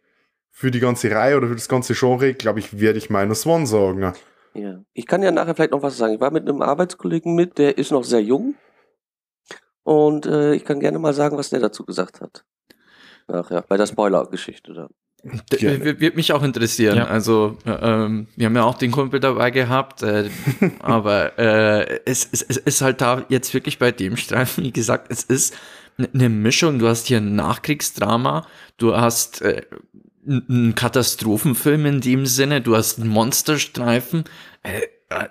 für 0.50 0.70
die 0.70 0.80
ganze 0.80 1.10
Reihe 1.10 1.36
oder 1.36 1.48
für 1.48 1.54
das 1.54 1.68
ganze 1.68 1.94
Genre, 1.94 2.34
glaube 2.34 2.58
ich, 2.58 2.80
werde 2.80 2.98
ich 2.98 3.10
Minus 3.10 3.46
One 3.46 3.66
sagen. 3.66 4.12
Ja. 4.54 4.82
Ich 4.92 5.06
kann 5.06 5.22
ja 5.22 5.30
nachher 5.30 5.54
vielleicht 5.54 5.70
noch 5.70 5.82
was 5.82 5.96
sagen. 5.96 6.14
Ich 6.14 6.20
war 6.20 6.32
mit 6.32 6.48
einem 6.48 6.62
Arbeitskollegen 6.62 7.34
mit, 7.34 7.58
der 7.58 7.78
ist 7.78 7.92
noch 7.92 8.02
sehr 8.02 8.22
jung. 8.22 8.56
Und 9.84 10.26
äh, 10.26 10.54
ich 10.54 10.64
kann 10.64 10.80
gerne 10.80 10.98
mal 10.98 11.14
sagen, 11.14 11.38
was 11.38 11.50
der 11.50 11.60
dazu 11.60 11.84
gesagt 11.84 12.20
hat. 12.20 12.44
Ach 13.28 13.50
ja, 13.50 13.60
bei 13.60 13.76
der 13.76 13.86
Spoiler-Geschichte 13.86 14.88
Wird 15.22 16.16
mich 16.16 16.32
auch 16.32 16.42
interessieren. 16.42 16.96
Ja. 16.96 17.06
Also, 17.06 17.58
ähm, 17.66 18.28
wir 18.36 18.46
haben 18.46 18.56
ja 18.56 18.64
auch 18.64 18.78
den 18.78 18.92
Kumpel 18.92 19.20
dabei 19.20 19.50
gehabt, 19.50 20.02
äh, 20.02 20.30
aber 20.78 21.38
äh, 21.38 22.00
es, 22.04 22.28
es, 22.30 22.42
es 22.42 22.56
ist 22.56 22.82
halt 22.82 23.00
da 23.00 23.24
jetzt 23.28 23.52
wirklich 23.52 23.78
bei 23.78 23.90
dem 23.90 24.16
Streifen, 24.16 24.64
wie 24.64 24.72
gesagt, 24.72 25.10
es 25.10 25.24
ist 25.24 25.54
eine 25.98 26.28
Mischung. 26.28 26.78
Du 26.78 26.86
hast 26.86 27.08
hier 27.08 27.18
ein 27.18 27.34
Nachkriegsdrama, 27.34 28.46
du 28.76 28.96
hast 28.96 29.42
äh, 29.42 29.62
ein 30.26 30.74
Katastrophenfilm 30.74 31.86
in 31.86 32.00
dem 32.00 32.26
Sinne, 32.26 32.60
du 32.60 32.76
hast 32.76 33.00
einen 33.00 33.08
Monsterstreifen, 33.08 34.24
äh, 34.62 34.82
äh, 35.08 35.28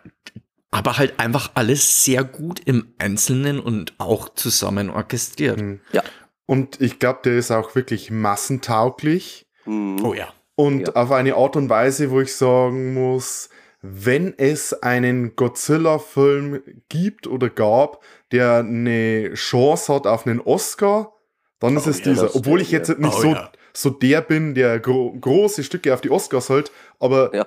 aber 0.72 0.98
halt 0.98 1.20
einfach 1.20 1.51
alles 1.53 2.03
sehr 2.03 2.24
gut 2.24 2.60
im 2.65 2.94
Einzelnen 2.98 3.60
und 3.60 3.94
auch 4.00 4.29
zusammen 4.34 4.89
orchestriert. 4.89 5.62
Mhm. 5.62 5.79
Ja. 5.94 6.03
Und 6.46 6.82
ich 6.82 7.00
glaube, 7.00 7.20
der 7.24 7.38
ist 7.38 7.51
auch 7.51 7.75
wirklich 7.75 8.12
massentauglich. 8.12 9.47
Mhm. 9.68 10.04
Oh 10.04 10.14
ja. 10.14 10.28
Und 10.56 10.88
ja. 10.88 10.96
auf 10.96 11.12
eine 11.12 11.36
Art 11.36 11.56
und 11.56 11.70
Weise, 11.70 12.10
wo 12.10 12.20
ich 12.22 12.34
sagen 12.36 12.94
muss, 12.94 13.50
wenn 13.82 14.34
es 14.38 14.74
einen 14.82 15.36
Godzilla-Film 15.36 16.62
gibt 16.90 17.28
oder 17.28 17.50
gab, 17.50 18.02
der 18.32 18.58
eine 18.58 19.34
Chance 19.36 19.94
hat 19.94 20.08
auf 20.08 20.26
einen 20.26 20.42
Oscar, 20.42 21.14
dann 21.60 21.76
oh, 21.76 21.80
ist 21.80 21.88
es 21.88 22.00
ja, 22.00 22.06
dieser. 22.06 22.36
Obwohl 22.36 22.62
ich 22.62 22.72
jetzt 22.72 22.98
nicht 22.98 23.18
oh, 23.18 23.22
so 23.22 23.28
ja 23.34 23.52
so 23.78 23.92
der 23.92 24.22
bin, 24.22 24.56
der 24.56 24.80
gro 24.80 25.16
große 25.20 25.64
Stücke 25.64 25.94
auf 25.94 26.02
die 26.02 26.10
Oscars 26.10 26.50
hält, 26.50 26.72
aber 27.00 27.34
ja. 27.36 27.46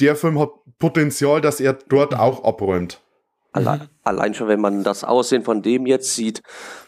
der 0.00 0.16
Film 0.16 0.38
hat 0.38 0.50
Potenzial, 0.78 1.40
dass 1.40 1.60
er 1.60 1.74
dort 1.74 2.12
mhm. 2.12 2.18
auch 2.18 2.44
abräumt. 2.44 3.00
Allein, 3.56 3.80
mhm. 3.80 3.88
allein 4.04 4.34
schon, 4.34 4.48
wenn 4.48 4.60
man 4.60 4.84
das 4.84 5.04
Aussehen 5.04 5.42
von 5.42 5.62
dem 5.62 5.86
jetzt 5.86 6.14
sieht, 6.14 6.42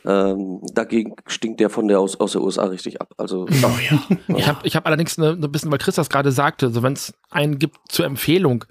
ähm, 0.05 0.61
dagegen 0.73 1.15
stinkt 1.27 1.61
der 1.61 1.71
von 1.71 1.89
der 1.89 2.01
aus, 2.01 2.19
aus 2.21 2.33
der 2.33 2.43
USA 2.43 2.65
richtig 2.65 3.01
ab. 3.01 3.13
Also, 3.17 3.47
oh, 3.49 3.79
ja. 3.91 4.03
ich 4.37 4.49
habe 4.49 4.61
ich 4.65 4.77
hab 4.77 4.87
allerdings 4.87 5.19
ein 5.19 5.41
ne, 5.41 5.49
bisschen, 5.49 5.71
weil 5.71 5.79
Chris 5.79 5.97
das 5.97 6.11
gerade 6.11 6.33
sagte, 6.33 6.67
also 6.67 6.83
wenn 6.83 6.93
es 6.93 7.15
einen 7.31 7.59
gibt 7.59 7.77
zur 7.89 8.07
Empfehlung, 8.07 8.65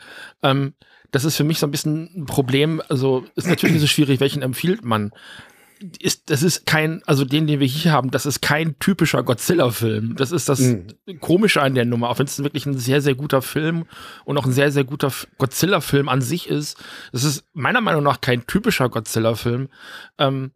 ähm, 0.44 0.74
das 1.12 1.26
ist 1.26 1.38
für 1.38 1.44
mich 1.44 1.60
so 1.60 1.68
ein 1.68 1.72
bisschen 1.72 2.10
ein 2.16 2.26
Problem. 2.26 2.82
Also 2.90 3.24
ist 3.36 3.48
natürlich 3.48 3.80
so 3.80 3.88
schwierig, 3.88 4.20
welchen 4.20 4.42
empfiehlt 4.42 4.84
man 4.84 5.12
ist, 6.00 6.30
das 6.30 6.44
ist 6.44 6.66
kein, 6.66 7.02
also 7.06 7.26
den, 7.26 7.48
den 7.48 7.60
wir 7.60 7.68
hier 7.68 7.92
haben, 7.92 8.12
das 8.12 8.26
ist 8.26 8.42
kein 8.42 8.78
typischer 8.80 9.24
Godzilla-Film. 9.24 10.16
Das 10.16 10.32
ist 10.32 10.50
das 10.50 10.60
mhm. 10.60 10.88
Komische 11.20 11.62
an 11.62 11.76
der 11.76 11.86
Nummer, 11.86 12.10
auch 12.10 12.20
wenn 12.20 12.26
es 12.26 12.42
wirklich 12.44 12.66
ein 12.66 12.78
sehr, 12.78 13.02
sehr 13.02 13.16
guter 13.16 13.42
Film 13.42 13.86
und 14.26 14.38
auch 14.38 14.46
ein 14.46 14.52
sehr, 14.52 14.72
sehr 14.72 14.84
guter 14.84 15.12
Godzilla-Film 15.38 16.10
an 16.10 16.22
sich 16.22 16.50
ist. 16.50 16.78
Das 17.12 17.24
ist 17.24 17.46
meiner 17.54 17.82
Meinung 17.82 18.04
nach 18.04 18.22
kein 18.22 18.46
typischer 18.48 18.90
Godzilla-Film, 18.90 19.70
ähm, 20.18 20.52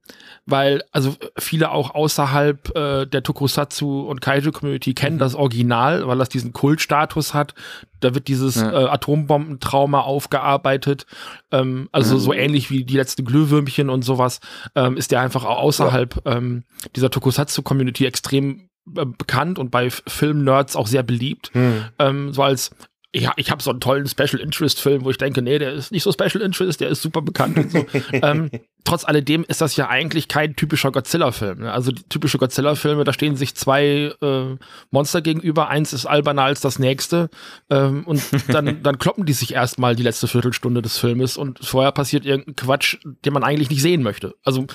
weil 0.46 0.84
also 0.92 1.16
viele 1.38 1.72
auch 1.72 1.94
außerhalb 1.94 2.76
äh, 2.76 3.06
der 3.06 3.24
Tokusatsu 3.24 4.02
und 4.02 4.22
Kaiju-Community 4.22 4.94
kennen 4.94 5.16
mhm. 5.16 5.20
das 5.20 5.36
Original, 5.36 6.08
weil 6.08 6.18
das 6.18 6.30
diesen 6.30 6.54
Kultstatus 6.54 7.34
hat. 7.34 7.54
Da 8.00 8.16
wird 8.16 8.28
dieses 8.28 8.56
ja. 8.56 8.72
äh, 8.72 8.90
Atombombentrauma 8.90 10.02
aufgearbeitet. 10.02 11.06
Ähm, 11.52 11.90
also 11.92 12.18
so 12.18 12.34
ähnlich 12.34 12.70
wie 12.70 12.84
die 12.84 12.98
letzten 12.98 13.26
Glühwürmchen 13.26 13.90
und 13.90 14.04
sowas, 14.04 14.40
ähm, 14.76 14.98
ist 14.98 15.12
der 15.12 15.22
einfach 15.22 15.46
auch 15.46 15.60
außerhalb 15.60 16.22
ähm, 16.26 16.64
dieser 16.96 17.10
Tokusatsu-Community 17.10 18.06
extrem 18.06 18.70
äh, 18.96 19.06
bekannt 19.06 19.60
und 19.60 19.72
bei 19.72 19.90
Film-Nerds 19.90 20.76
auch 20.76 20.88
sehr 20.88 21.04
beliebt. 21.04 21.52
Hm. 21.54 21.86
Ähm, 22.00 22.34
so 22.34 22.44
als 22.44 22.72
ja, 23.14 23.34
ich 23.36 23.52
habe 23.52 23.62
so 23.62 23.72
einen 23.72 23.82
tollen 23.82 24.08
Special 24.08 24.40
Interest 24.40 24.80
Film, 24.80 25.04
wo 25.04 25.10
ich 25.10 25.18
denke, 25.18 25.42
nee, 25.42 25.60
der 25.60 25.74
ist 25.74 25.92
nicht 25.92 26.04
so 26.04 26.12
Special 26.14 26.42
Interest, 26.42 26.80
der 26.80 26.90
ist 26.90 27.02
super 27.02 27.22
bekannt 27.22 27.58
und 27.58 27.72
so. 27.72 27.86
ähm, 28.14 28.50
trotz 28.86 29.04
alledem 29.04 29.44
ist 29.48 29.60
das 29.60 29.76
ja 29.76 29.90
eigentlich 29.90 30.30
kein 30.30 30.56
typischer 30.56 30.92
Godzilla-Film. 30.92 31.60
Ne? 31.60 31.74
Also 31.74 31.92
typische 31.92 32.38
Godzilla-Filme, 32.38 33.04
da 33.04 33.12
stehen 33.12 33.36
sich 33.36 33.54
zwei 33.56 34.14
äh, 34.22 34.56
Monster 34.92 35.22
gegenüber, 35.22 35.68
eins 35.68 35.92
ist 35.92 36.06
alberner 36.06 36.44
als 36.44 36.62
das 36.62 36.80
nächste 36.80 37.30
ähm, 37.70 38.06
und 38.06 38.24
dann, 38.48 38.82
dann 38.84 38.98
kloppen 38.98 39.26
die 39.26 39.34
sich 39.34 39.54
erstmal 39.54 39.94
die 39.96 40.04
letzte 40.04 40.30
Viertelstunde 40.30 40.82
des 40.82 40.98
Filmes 40.98 41.36
und 41.36 41.60
vorher 41.66 41.92
passiert 41.92 42.26
irgendein 42.26 42.56
Quatsch, 42.56 42.98
den 43.26 43.34
man 43.34 43.44
eigentlich 43.44 43.70
nicht 43.70 43.82
sehen 43.82 44.04
möchte. 44.04 44.36
Also 44.46 44.68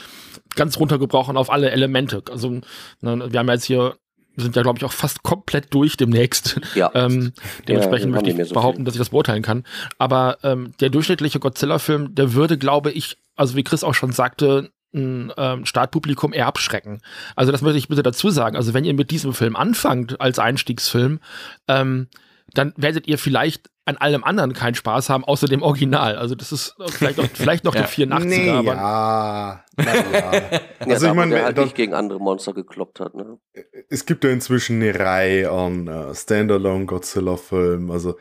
ganz 0.57 0.79
runtergebrochen 0.79 1.39
auf 1.39 1.51
alle 1.51 1.71
Elemente. 1.71 2.23
Also 2.31 2.61
ne, 3.01 3.33
wir 3.33 3.39
haben 3.39 3.49
jetzt 3.49 3.65
hier 3.65 3.97
sind 4.37 4.57
ja, 4.57 4.63
glaube 4.63 4.79
ich, 4.79 4.85
auch 4.85 4.93
fast 4.93 5.23
komplett 5.23 5.73
durch 5.75 5.97
demnächst. 5.97 6.61
Ja. 6.75 6.91
Ähm, 6.97 7.33
dementsprechend 7.69 8.15
haben 8.15 8.25
möchte 8.25 8.43
ich 8.43 8.49
so 8.49 8.55
behaupten, 8.55 8.79
viel. 8.79 8.85
dass 8.87 8.95
ich 8.95 8.99
das 8.99 9.11
beurteilen 9.11 9.43
kann. 9.43 9.65
Aber 9.99 10.39
ähm, 10.45 10.73
der 10.81 10.89
durchschnittliche 10.89 11.41
Godzilla-Film, 11.41 12.15
der 12.15 12.33
würde, 12.33 12.57
glaube 12.57 12.91
ich, 12.91 13.19
also 13.35 13.55
wie 13.55 13.65
Chris 13.65 13.85
auch 13.85 13.93
schon 13.93 14.13
sagte, 14.13 14.71
ein 14.95 15.33
ähm, 15.37 15.67
Startpublikum 15.67 16.33
eher 16.33 16.47
abschrecken. 16.47 17.01
Also 17.35 17.53
das 17.53 17.61
möchte 17.61 17.79
ich 17.79 17.89
bitte 17.89 18.03
dazu 18.03 18.31
sagen. 18.31 18.57
Also 18.57 18.73
wenn 18.73 18.85
ihr 18.85 18.95
mit 18.95 19.11
diesem 19.11 19.35
Film 19.35 19.57
anfangt 19.57 20.21
als 20.21 20.39
Einstiegsfilm, 20.39 21.21
ähm, 21.69 22.09
dann 22.55 22.73
werdet 22.77 23.07
ihr 23.07 23.19
vielleicht 23.19 23.69
an 23.87 23.97
allem 23.97 24.25
anderen 24.25 24.53
keinen 24.53 24.75
Spaß 24.75 25.09
haben, 25.11 25.25
außer 25.25 25.47
dem 25.47 25.63
Original. 25.63 26.17
Also 26.17 26.35
das 26.35 26.53
ist 26.53 26.75
vielleicht 26.91 27.19
noch, 27.19 27.27
vielleicht 27.33 27.65
noch 27.65 27.75
Ja. 27.77 27.83
der 27.83 27.89
84er, 27.89 28.25
Nee, 28.25 28.51
aber 28.51 28.75
ja. 28.75 29.63
Ja. 29.79 29.79
Ja, 30.87 30.93
Also 30.95 31.07
da, 31.07 31.13
ich 31.13 31.17
meine, 31.17 31.35
der 31.35 31.45
halt 31.45 31.57
dann- 31.59 31.65
nicht 31.65 31.77
gegen 31.77 31.95
andere 31.95 32.19
Monster 32.19 32.53
gekloppt 32.53 33.01
hat. 33.01 33.15
Ne? 33.15 33.39
es 33.89 34.05
gibt 34.07 34.25
ja 34.25 34.31
inzwischen 34.31 34.83
eine 34.83 34.99
Reihe 34.99 35.51
an 35.51 35.87
äh, 35.89 36.15
Standalone 36.15 36.87
Godzilla-Filmen, 36.87 37.91
also 37.91 38.17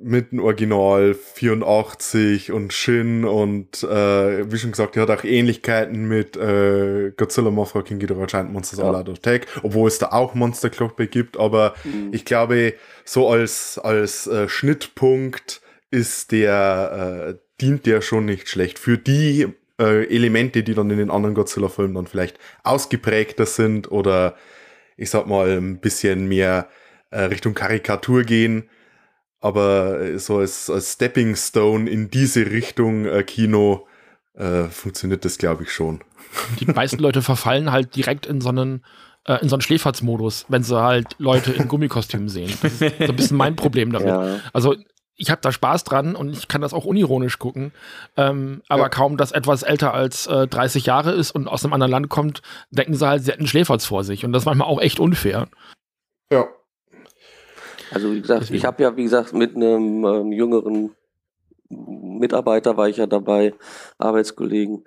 mit 0.00 0.30
dem 0.32 0.38
Original 0.40 1.14
84 1.14 2.52
und 2.52 2.72
Shin 2.72 3.24
und 3.24 3.82
äh, 3.82 4.50
wie 4.50 4.56
schon 4.58 4.70
gesagt, 4.70 4.94
die 4.94 5.00
hat 5.00 5.10
auch 5.10 5.24
Ähnlichkeiten 5.24 6.06
mit 6.06 6.36
äh, 6.36 7.10
Godzilla 7.16 7.50
Mothra 7.50 7.82
King 7.82 7.98
Ghidorah 7.98 8.26
Giant 8.26 8.52
Monsters 8.52 8.78
Ja. 8.78 8.86
All 8.86 8.94
Out 8.96 9.08
Attack, 9.08 9.46
obwohl 9.62 9.88
es 9.88 9.98
da 9.98 10.12
auch 10.12 10.34
Monsterkloppe 10.34 11.06
gibt, 11.08 11.36
aber 11.36 11.74
Mhm. 11.84 12.10
ich 12.12 12.24
glaube, 12.24 12.74
so 13.04 13.28
als, 13.28 13.78
als 13.78 14.26
äh, 14.26 14.48
Schnittpunkt 14.48 15.60
ist 15.90 16.32
der, 16.32 17.30
äh, 17.30 17.34
dient 17.60 17.86
der 17.86 18.00
schon 18.02 18.24
nicht 18.26 18.48
schlecht. 18.48 18.78
Für 18.78 18.98
die 18.98 19.48
äh, 19.80 20.06
Elemente, 20.14 20.62
die 20.62 20.74
dann 20.74 20.90
in 20.90 20.98
den 20.98 21.10
anderen 21.10 21.34
Godzilla-Filmen 21.34 21.94
dann 21.94 22.06
vielleicht 22.06 22.38
ausgeprägter 22.62 23.46
sind 23.46 23.90
oder 23.90 24.36
ich 24.96 25.10
sag 25.10 25.26
mal 25.26 25.48
ein 25.56 25.78
bisschen 25.78 26.26
mehr 26.28 26.68
äh, 27.10 27.22
Richtung 27.22 27.54
Karikatur 27.54 28.22
gehen. 28.24 28.68
Aber 29.40 30.00
äh, 30.00 30.18
so 30.18 30.38
als, 30.38 30.68
als 30.68 30.92
Stepping 30.94 31.36
Stone 31.36 31.88
in 31.88 32.10
diese 32.10 32.50
Richtung 32.50 33.06
äh, 33.06 33.22
Kino 33.22 33.86
äh, 34.34 34.64
funktioniert 34.64 35.24
das, 35.24 35.38
glaube 35.38 35.62
ich, 35.64 35.72
schon. 35.72 36.00
die 36.60 36.66
meisten 36.66 36.98
Leute 37.00 37.22
verfallen 37.22 37.70
halt 37.72 37.94
direkt 37.96 38.26
in 38.26 38.40
so 38.40 38.48
einen 38.48 38.84
äh, 39.24 39.40
in 39.42 39.48
so 39.48 39.56
einen 39.56 39.62
Schläferzmodus, 39.62 40.46
wenn 40.48 40.62
sie 40.62 40.80
halt 40.80 41.14
Leute 41.18 41.52
in 41.52 41.68
Gummikostümen 41.68 42.28
sehen. 42.28 42.52
Das 42.62 42.72
ist 42.80 42.98
so 42.98 43.04
ein 43.04 43.16
bisschen 43.16 43.36
mein 43.36 43.56
Problem 43.56 43.92
damit. 43.92 44.08
Ja. 44.08 44.40
Also 44.52 44.74
ich 45.20 45.30
habe 45.30 45.40
da 45.40 45.50
Spaß 45.50 45.82
dran 45.82 46.14
und 46.14 46.30
ich 46.30 46.46
kann 46.46 46.60
das 46.60 46.72
auch 46.72 46.84
unironisch 46.84 47.38
gucken. 47.40 47.72
Ähm, 48.16 48.62
aber 48.68 48.84
Ja. 48.84 48.88
kaum, 48.88 49.16
dass 49.16 49.32
etwas 49.32 49.64
älter 49.64 49.92
als 49.92 50.28
äh, 50.28 50.46
30 50.46 50.86
Jahre 50.86 51.10
ist 51.12 51.32
und 51.32 51.48
aus 51.48 51.64
einem 51.64 51.72
anderen 51.74 51.90
Land 51.90 52.08
kommt, 52.08 52.40
denken 52.70 52.94
sie 52.94 53.06
halt, 53.06 53.24
sie 53.24 53.32
hätten 53.32 53.48
Schläferz 53.48 53.84
vor 53.84 54.04
sich. 54.04 54.24
Und 54.24 54.32
das 54.32 54.42
ist 54.42 54.46
manchmal 54.46 54.68
auch 54.68 54.80
echt 54.80 55.00
unfair. 55.00 55.48
Ja. 56.32 56.46
Also 57.90 58.12
wie 58.12 58.20
gesagt, 58.20 58.42
Deswegen. 58.42 58.58
ich 58.58 58.64
habe 58.64 58.82
ja, 58.82 58.96
wie 58.96 59.04
gesagt, 59.04 59.32
mit 59.32 59.56
einem 59.56 60.04
ähm, 60.04 60.32
jüngeren 60.32 60.94
Mitarbeiter 61.68 62.76
war 62.76 62.88
ich 62.88 62.96
ja 62.96 63.06
dabei, 63.06 63.54
Arbeitskollegen. 63.98 64.84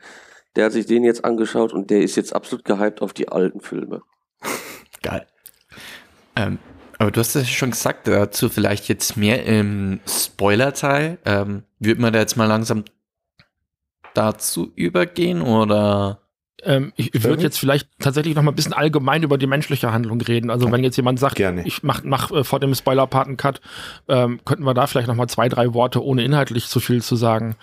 Der 0.56 0.66
hat 0.66 0.72
sich 0.74 0.86
den 0.86 1.04
jetzt 1.04 1.24
angeschaut 1.24 1.74
und 1.74 1.90
der 1.90 2.02
ist 2.02 2.16
jetzt 2.16 2.36
absolut 2.36 2.66
gehypt 2.66 3.02
auf 3.02 3.14
die 3.14 3.30
alten 3.30 3.62
Filme. 3.62 4.02
Geil. 5.02 5.26
Ähm, 6.36 6.60
aber 6.98 7.12
du 7.12 7.20
hast 7.20 7.36
es 7.36 7.50
ja 7.50 7.56
schon 7.56 7.72
gesagt, 7.72 8.08
dazu 8.08 8.50
vielleicht 8.50 8.88
jetzt 8.88 9.18
mehr 9.18 9.46
im 9.46 10.02
Spoiler-Teil. 10.08 11.20
Ähm, 11.26 11.64
wird 11.80 12.00
man 12.00 12.14
da 12.14 12.20
jetzt 12.20 12.38
mal 12.38 12.46
langsam 12.46 12.84
dazu 14.14 14.72
übergehen 14.76 15.42
oder? 15.42 16.21
Ähm, 16.63 16.93
ich 16.95 17.13
ich 17.13 17.24
würde 17.24 17.41
jetzt 17.43 17.58
vielleicht 17.60 17.88
tatsächlich 18.00 18.36
noch 18.36 18.43
mal 18.43 18.52
ein 18.52 18.56
bisschen 18.56 18.74
allgemein 18.74 19.24
über 19.24 19.38
die 19.38 19.47
menschliche 19.47 19.91
Handlung 19.91 20.21
reden. 20.21 20.50
Also 20.50 20.71
wenn 20.71 20.84
jetzt 20.84 20.97
jemand 20.97 21.19
sagt, 21.19 21.36
Gerne. 21.36 21.63
ich 21.65 21.84
mach, 21.84 22.04
mach 22.04 22.32
äh, 22.32 22.43
vor 22.43 22.60
dem 22.60 22.74
Spoiler-Part 22.76 23.28
einen 23.28 23.38
Cut, 23.38 23.62
ähm, 24.08 24.39
könnten 24.45 24.63
wir 24.63 24.74
da 24.74 24.88
vielleicht 24.88 25.08
noch 25.08 25.15
mal 25.15 25.28
zwei, 25.28 25.50
drei 25.50 25.74
Worte, 25.74 26.04
ohne 26.04 26.24
inhaltlich 26.24 26.67
zu 26.67 26.80
viel 26.80 27.02
zu 27.02 27.15
sagen, 27.15 27.56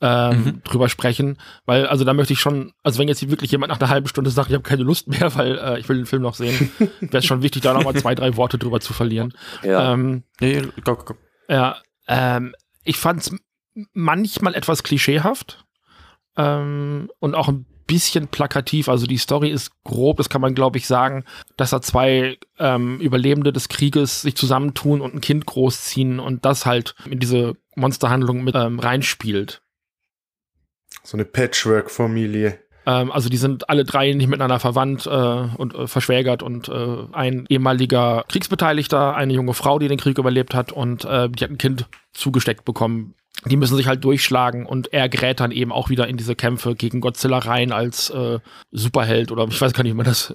ähm, 0.00 0.44
Mhm. 0.44 0.62
drüber 0.64 0.88
sprechen. 0.88 1.38
Weil, 1.64 1.86
also 1.86 2.04
da 2.04 2.12
möchte 2.14 2.32
ich 2.34 2.40
schon, 2.40 2.72
also 2.82 2.98
wenn 2.98 3.08
jetzt 3.08 3.28
wirklich 3.30 3.50
jemand 3.50 3.70
nach 3.70 3.80
einer 3.80 3.88
halben 3.88 4.08
Stunde 4.08 4.30
sagt, 4.30 4.48
ich 4.48 4.54
habe 4.54 4.62
keine 4.62 4.82
Lust 4.82 5.08
mehr, 5.08 5.34
weil 5.36 5.58
äh, 5.58 5.78
ich 5.78 5.88
will 5.88 5.96
den 5.96 6.06
Film 6.06 6.22
noch 6.22 6.34
sehen, 6.34 6.70
wäre 7.00 7.18
es 7.18 7.24
schon 7.26 7.42
wichtig, 7.42 7.62
da 7.62 7.72
noch 7.74 7.84
mal 7.84 7.94
zwei, 7.94 8.14
drei 8.14 8.36
Worte 8.36 8.58
drüber 8.58 8.80
zu 8.80 8.92
verlieren. 8.92 9.32
Ja. 9.62 9.92
Ähm, 9.92 10.22
Nee, 10.40 10.62
go, 10.84 10.96
go. 10.96 11.14
ja, 11.48 11.76
ähm, 12.08 12.54
ich 12.84 12.98
fand 12.98 13.20
es 13.22 13.34
manchmal 13.92 14.54
etwas 14.54 14.82
klischeehaft 14.82 15.64
ähm, 16.36 17.10
und 17.18 17.34
auch 17.34 17.48
ein 17.48 17.66
bisschen 17.86 18.28
plakativ. 18.28 18.88
Also 18.88 19.06
die 19.06 19.18
Story 19.18 19.50
ist 19.50 19.70
grob, 19.84 20.18
das 20.18 20.28
kann 20.28 20.40
man 20.40 20.54
glaube 20.54 20.78
ich 20.78 20.86
sagen, 20.86 21.24
dass 21.56 21.70
da 21.70 21.80
zwei 21.80 22.38
ähm, 22.58 23.00
Überlebende 23.00 23.52
des 23.52 23.68
Krieges 23.68 24.22
sich 24.22 24.36
zusammentun 24.36 25.00
und 25.00 25.14
ein 25.14 25.20
Kind 25.20 25.46
großziehen 25.46 26.18
und 26.20 26.44
das 26.44 26.66
halt 26.66 26.94
in 27.08 27.18
diese 27.18 27.56
Monsterhandlung 27.74 28.44
mit 28.44 28.54
ähm, 28.54 28.78
reinspielt. 28.78 29.62
So 31.02 31.16
eine 31.16 31.24
Patchwork-Familie. 31.24 32.58
Ähm, 32.86 33.10
also 33.10 33.28
die 33.28 33.36
sind 33.36 33.68
alle 33.68 33.84
drei 33.84 34.12
nicht 34.12 34.28
miteinander 34.28 34.60
verwandt 34.60 35.06
äh, 35.06 35.10
und 35.10 35.74
äh, 35.74 35.86
verschwägert 35.86 36.42
und 36.42 36.68
äh, 36.68 36.98
ein 37.12 37.46
ehemaliger 37.48 38.24
Kriegsbeteiligter, 38.28 39.14
eine 39.14 39.32
junge 39.32 39.54
Frau, 39.54 39.78
die 39.78 39.88
den 39.88 39.98
Krieg 39.98 40.18
überlebt 40.18 40.54
hat 40.54 40.72
und 40.72 41.04
äh, 41.04 41.28
die 41.28 41.44
hat 41.44 41.50
ein 41.50 41.58
Kind 41.58 41.86
zugesteckt 42.12 42.64
bekommen. 42.64 43.14
Die 43.44 43.56
müssen 43.56 43.76
sich 43.76 43.86
halt 43.86 44.02
durchschlagen 44.02 44.66
und 44.66 44.92
er 44.92 45.08
gerät 45.08 45.40
dann 45.40 45.52
eben 45.52 45.70
auch 45.70 45.88
wieder 45.90 46.08
in 46.08 46.16
diese 46.16 46.34
Kämpfe 46.34 46.74
gegen 46.74 47.00
Godzilla 47.00 47.38
rein 47.38 47.70
als 47.70 48.10
äh, 48.10 48.38
Superheld 48.72 49.30
oder 49.30 49.46
ich 49.48 49.60
weiß 49.60 49.72
gar 49.74 49.82
nicht, 49.82 49.92
wie 49.92 49.96
man 49.96 50.06
das. 50.06 50.32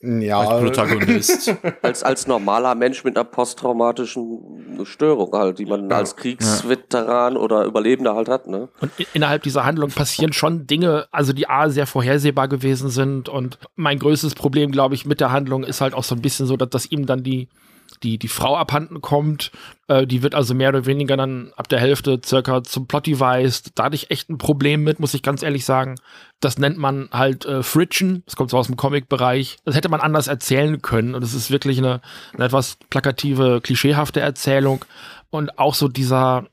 Ja, 0.00 0.40
Als 0.40 0.62
Protagonist. 0.64 1.54
als, 1.82 2.02
als 2.02 2.26
normaler 2.26 2.74
Mensch 2.74 3.04
mit 3.04 3.16
einer 3.16 3.24
posttraumatischen 3.24 4.84
Störung 4.84 5.32
halt, 5.32 5.58
die 5.58 5.64
man 5.64 5.88
Ja. 5.88 5.96
als 5.96 6.16
Kriegsveteran 6.16 7.36
oder 7.38 7.64
Überlebender 7.64 8.14
halt 8.14 8.28
hat. 8.28 8.46
Ne? 8.46 8.68
Und 8.80 8.90
innerhalb 9.14 9.42
dieser 9.44 9.64
Handlung 9.64 9.90
passieren 9.90 10.32
schon 10.34 10.66
Dinge, 10.66 11.06
also 11.10 11.32
die 11.32 11.48
A 11.48 11.70
sehr 11.70 11.86
vorhersehbar 11.86 12.48
gewesen 12.48 12.90
sind. 12.90 13.28
Und 13.30 13.58
mein 13.76 13.98
größtes 13.98 14.34
Problem, 14.34 14.72
glaube 14.72 14.94
ich, 14.94 15.06
mit 15.06 15.20
der 15.20 15.32
Handlung 15.32 15.64
ist 15.64 15.80
halt 15.80 15.94
auch 15.94 16.04
so 16.04 16.14
ein 16.14 16.20
bisschen 16.22 16.46
so, 16.46 16.56
dass, 16.58 16.68
dass 16.68 16.90
ihm 16.90 17.06
dann 17.06 17.22
die, 17.22 17.48
die, 18.04 18.18
die 18.18 18.28
Frau 18.28 18.56
abhanden 18.56 19.00
kommt. 19.00 19.50
Äh, 19.88 20.06
die 20.06 20.22
wird 20.22 20.34
also 20.34 20.54
mehr 20.54 20.68
oder 20.68 20.86
weniger 20.86 21.16
dann 21.16 21.52
ab 21.56 21.68
der 21.68 21.80
Hälfte 21.80 22.20
circa 22.24 22.62
zum 22.62 22.86
Plot-Device. 22.86 23.64
Da 23.74 23.84
hatte 23.84 23.96
ich 23.96 24.10
echt 24.10 24.30
ein 24.30 24.38
Problem 24.38 24.84
mit, 24.84 25.00
muss 25.00 25.14
ich 25.14 25.22
ganz 25.22 25.42
ehrlich 25.42 25.64
sagen. 25.64 25.96
Das 26.40 26.58
nennt 26.58 26.78
man 26.78 27.08
halt 27.10 27.46
äh, 27.46 27.62
Friction. 27.62 28.22
Das 28.26 28.36
kommt 28.36 28.50
so 28.50 28.58
aus 28.58 28.66
dem 28.66 28.76
Comic-Bereich. 28.76 29.56
Das 29.64 29.74
hätte 29.74 29.88
man 29.88 30.00
anders 30.00 30.28
erzählen 30.28 30.80
können. 30.82 31.14
Und 31.14 31.24
es 31.24 31.34
ist 31.34 31.50
wirklich 31.50 31.78
eine, 31.78 32.00
eine 32.34 32.44
etwas 32.44 32.78
plakative, 32.90 33.60
klischeehafte 33.62 34.20
Erzählung. 34.20 34.84
Und 35.30 35.58
auch 35.58 35.74
so 35.74 35.88
dieser, 35.88 36.46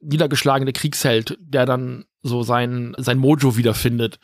niedergeschlagene 0.00 0.72
Kriegsheld, 0.72 1.38
der 1.40 1.66
dann 1.66 2.04
so 2.22 2.42
sein, 2.42 2.94
sein 2.98 3.18
Mojo 3.18 3.56
wiederfindet. 3.56 4.18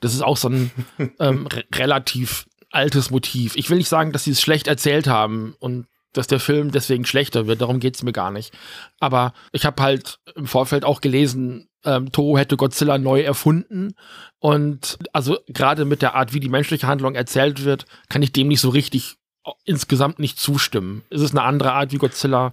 Das 0.00 0.14
ist 0.14 0.22
auch 0.22 0.36
so 0.36 0.48
ein 0.48 0.70
ähm, 1.18 1.46
re 1.46 1.64
relativ 1.74 2.46
altes 2.72 3.10
Motiv. 3.10 3.56
Ich 3.56 3.70
will 3.70 3.78
nicht 3.78 3.88
sagen, 3.88 4.12
dass 4.12 4.24
sie 4.24 4.32
es 4.32 4.40
schlecht 4.40 4.66
erzählt 4.66 5.06
haben 5.06 5.54
und 5.58 5.86
dass 6.12 6.26
der 6.26 6.40
Film 6.40 6.70
deswegen 6.70 7.06
schlechter 7.06 7.46
wird. 7.46 7.60
Darum 7.60 7.80
geht 7.80 7.96
es 7.96 8.02
mir 8.02 8.12
gar 8.12 8.30
nicht. 8.30 8.52
Aber 9.00 9.32
ich 9.52 9.64
habe 9.64 9.82
halt 9.82 10.18
im 10.34 10.46
Vorfeld 10.46 10.84
auch 10.84 11.00
gelesen, 11.00 11.68
ähm, 11.84 12.12
Toho 12.12 12.36
hätte 12.38 12.56
Godzilla 12.56 12.98
neu 12.98 13.22
erfunden. 13.22 13.94
Und 14.38 14.98
also 15.12 15.38
gerade 15.48 15.84
mit 15.84 16.02
der 16.02 16.14
Art, 16.14 16.34
wie 16.34 16.40
die 16.40 16.50
menschliche 16.50 16.86
Handlung 16.86 17.14
erzählt 17.14 17.64
wird, 17.64 17.86
kann 18.08 18.22
ich 18.22 18.32
dem 18.32 18.48
nicht 18.48 18.60
so 18.60 18.68
richtig 18.68 19.16
insgesamt 19.64 20.18
nicht 20.18 20.38
zustimmen. 20.38 21.02
Es 21.10 21.20
ist 21.20 21.32
eine 21.32 21.42
andere 21.42 21.72
Art, 21.72 21.92
wie 21.92 21.98
Godzilla 21.98 22.52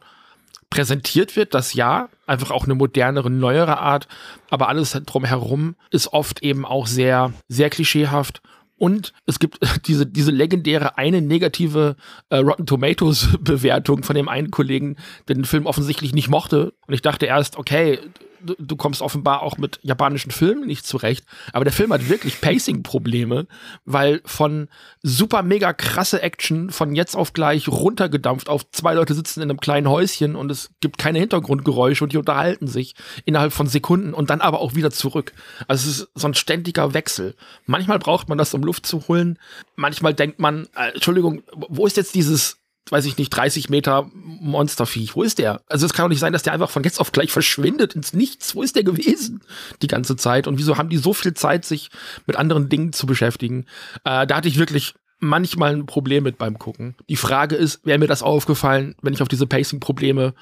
präsentiert 0.69 1.36
wird, 1.36 1.53
das 1.53 1.73
ja, 1.73 2.10
einfach 2.27 2.51
auch 2.51 2.65
eine 2.65 2.75
modernere, 2.75 3.29
neuere 3.29 3.79
Art, 3.79 4.08
aber 4.49 4.69
alles 4.69 4.91
drumherum 4.91 5.75
ist 5.89 6.13
oft 6.13 6.43
eben 6.43 6.65
auch 6.65 6.86
sehr, 6.86 7.34
sehr 7.47 7.71
klischeehaft 7.71 8.41
Und 8.80 9.13
es 9.28 9.38
gibt 9.38 9.60
diese, 9.86 10.08
diese 10.08 10.32
legendäre 10.32 10.98
eine 10.98 11.22
negative 11.22 11.96
äh, 12.30 12.38
Rotten 12.38 12.65
Tomatoes 12.65 13.38
Bewertung 13.42 14.04
von 14.04 14.15
dem 14.15 14.28
einen 14.28 14.50
Kollegen, 14.50 14.96
der 15.28 15.36
den 15.36 15.46
Film 15.46 15.68
offensichtlich 15.68 16.13
nicht 16.13 16.30
mochte. 16.30 16.74
Und 16.88 16.94
ich 16.94 17.02
dachte 17.02 17.28
erst, 17.28 17.58
okay, 17.58 18.00
du, 18.41 18.56
du 18.58 18.75
kommst 18.75 19.02
offenbar 19.02 19.41
auch 19.41 19.58
mit 19.58 19.80
japanischen 19.84 20.32
Filmen 20.32 20.65
nicht 20.65 20.86
zurecht. 20.86 21.25
Aber 21.54 21.63
der 21.63 21.73
Film 21.73 21.91
hat 21.93 22.10
wirklich 22.10 22.41
Pacing-Probleme, 22.41 23.47
weil 23.86 24.21
von 24.25 24.67
super 25.02 25.43
mega 25.43 25.73
krasse 25.73 26.21
Action 26.21 26.69
von 26.69 26.95
jetzt 26.95 27.15
auf 27.15 27.34
gleich 27.34 27.67
runtergedampft 27.67 28.49
auf 28.49 28.69
zwei 28.71 28.93
Leute 28.93 29.13
sitzen 29.13 29.41
in 29.41 29.49
einem 29.49 29.60
kleinen 29.60 29.89
Häuschen 29.89 30.36
und 30.36 30.52
es 30.52 30.71
gibt 30.82 30.97
keine 30.97 31.19
Hintergrundgeräusche 31.19 32.04
und 32.04 32.13
die 32.13 32.17
unterhalten 32.17 32.67
sich 32.67 32.95
innerhalb 33.25 33.54
von 33.54 33.67
Sekunden 33.67 34.13
und 34.13 34.30
dann 34.30 34.41
aber 34.41 34.60
auch 34.60 34.75
wieder 34.75 34.91
zurück. 34.91 35.34
Also 35.67 35.89
es 35.89 35.99
ist 35.99 36.10
so 36.15 36.28
ein 36.28 36.34
ständiger 36.34 36.93
Wechsel. 36.93 37.36
Manchmal 37.65 37.99
braucht 37.99 38.30
man 38.30 38.38
das, 38.38 38.54
um 38.54 38.63
Luft 38.63 38.86
zu 38.86 39.08
holen. 39.08 39.39
Manchmal 39.75 40.13
denkt 40.13 40.39
man, 40.39 40.67
äh, 40.75 40.93
Entschuldigung, 40.93 41.43
wo 41.54 41.86
ist 41.86 41.97
jetzt 41.97 42.15
dieses 42.15 42.59
weiß 42.91 43.06
ich 43.06 43.17
nicht, 43.17 43.30
30 43.30 43.69
Meter 43.69 44.10
Monsterviech. 44.13 45.15
Wo 45.15 45.23
ist 45.23 45.39
der? 45.39 45.62
Also 45.67 45.86
es 45.86 45.93
kann 45.93 46.06
doch 46.06 46.10
nicht 46.10 46.19
sein, 46.19 46.34
dass 46.34 46.43
der 46.43 46.54
einfach 46.54 46.69
von 46.69 46.84
jetzt 46.84 46.99
auf 46.99 47.12
gleich 47.12 47.32
verschwindet 47.32 47.95
ins 47.95 48.13
Nichts. 48.13 48.56
Wo 48.56 48.63
ist 48.63 48.75
der 48.75 48.84
gewesen 48.84 49.41
die 49.82 49.88
ganze 49.88 50.15
Zeit? 50.15 50.47
Und 50.47 50.58
wieso 50.58 50.78
haben 50.78 50.89
die 50.89 50.97
so 50.97 51.13
viel 51.13 51.34
Zeit, 51.34 51.65
sich 51.65 51.89
mit 52.25 52.36
anderen 52.36 52.69
Dingen 52.69 52.93
zu 52.93 53.06
beschäftigen? 53.06 53.65
Äh, 54.04 54.25
da 54.28 54.38
hatte 54.38 54.47
ich 54.47 54.58
wirklich 54.58 54.95
manchmal 55.19 55.75
ein 55.75 55.86
Problem 55.86 56.23
mit 56.23 56.38
beim 56.38 56.58
Gucken. 56.58 56.95
Die 57.10 57.15
Frage 57.15 57.56
ist, 57.56 57.86
wäre 57.86 57.99
mir 57.99 58.08
das 58.08 58.23
aufgefallen, 58.23 58.95
wenn 59.02 59.13
ich 59.13 59.21
auf 59.21 59.28
diese 59.28 59.47
Pacing-Probleme 59.47 60.34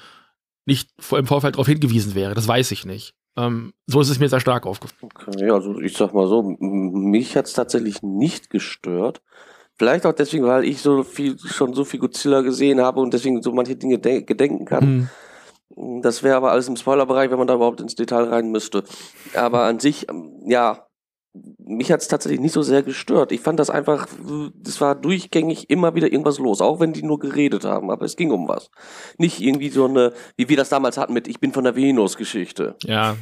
nicht 0.66 0.90
im 1.10 1.26
Vorfeld 1.26 1.54
darauf 1.54 1.66
hingewiesen 1.66 2.14
wäre? 2.14 2.34
Das 2.34 2.46
weiß 2.46 2.70
ich 2.70 2.84
nicht. 2.84 3.14
Ähm, 3.36 3.72
so 3.86 4.00
ist 4.00 4.08
es 4.08 4.18
mir 4.18 4.28
sehr 4.28 4.40
stark 4.40 4.66
aufgefallen. 4.66 5.12
Okay, 5.14 5.50
also 5.50 5.78
ich 5.80 5.96
sag 5.96 6.12
mal 6.12 6.26
so, 6.26 6.42
mich 6.42 7.36
hat 7.36 7.46
es 7.46 7.52
tatsächlich 7.52 8.02
nicht 8.02 8.50
gestört. 8.50 9.22
Vielleicht 9.78 10.04
auch 10.06 10.12
deswegen, 10.12 10.44
weil 10.44 10.64
ich 10.64 10.80
so 10.80 11.04
viel, 11.04 11.38
schon 11.38 11.72
so 11.72 11.84
viel 11.84 12.00
Godzilla 12.00 12.40
gesehen 12.40 12.80
habe 12.80 13.00
und 13.00 13.14
deswegen 13.14 13.40
so 13.42 13.52
manche 13.52 13.76
Dinge 13.76 13.98
gedenken 13.98 14.64
kann. 14.64 15.08
Mhm. 15.76 16.00
Das 16.02 16.24
wäre 16.24 16.36
aber 16.36 16.50
alles 16.50 16.66
im 16.66 16.76
Spoilerbereich, 16.76 17.30
wenn 17.30 17.38
man 17.38 17.46
da 17.46 17.54
überhaupt 17.54 17.80
ins 17.80 17.94
Detail 17.94 18.24
rein 18.24 18.50
müsste. 18.50 18.82
Aber 19.34 19.62
an 19.62 19.78
sich, 19.78 20.08
ja, 20.46 20.87
mich 21.58 21.92
hat 21.92 22.00
es 22.00 22.08
tatsächlich 22.08 22.40
nicht 22.40 22.52
so 22.52 22.62
sehr 22.62 22.82
gestört. 22.82 23.32
Ich 23.32 23.40
fand 23.40 23.58
das 23.60 23.70
einfach, 23.70 24.08
das 24.54 24.80
war 24.80 24.94
durchgängig 24.94 25.68
immer 25.70 25.94
wieder 25.94 26.10
irgendwas 26.10 26.38
los, 26.38 26.60
auch 26.60 26.80
wenn 26.80 26.92
die 26.92 27.02
nur 27.02 27.18
geredet 27.18 27.64
haben, 27.64 27.90
aber 27.90 28.04
es 28.04 28.16
ging 28.16 28.30
um 28.30 28.48
was. 28.48 28.70
Nicht 29.18 29.40
irgendwie 29.40 29.68
so 29.68 29.86
eine, 29.86 30.12
wie 30.36 30.48
wir 30.48 30.56
das 30.56 30.68
damals 30.68 30.96
hatten 30.96 31.12
mit 31.12 31.28
Ich 31.28 31.40
bin 31.40 31.52
von 31.52 31.64
der 31.64 31.76
Venus-Geschichte. 31.76 32.76
Ja. 32.84 33.16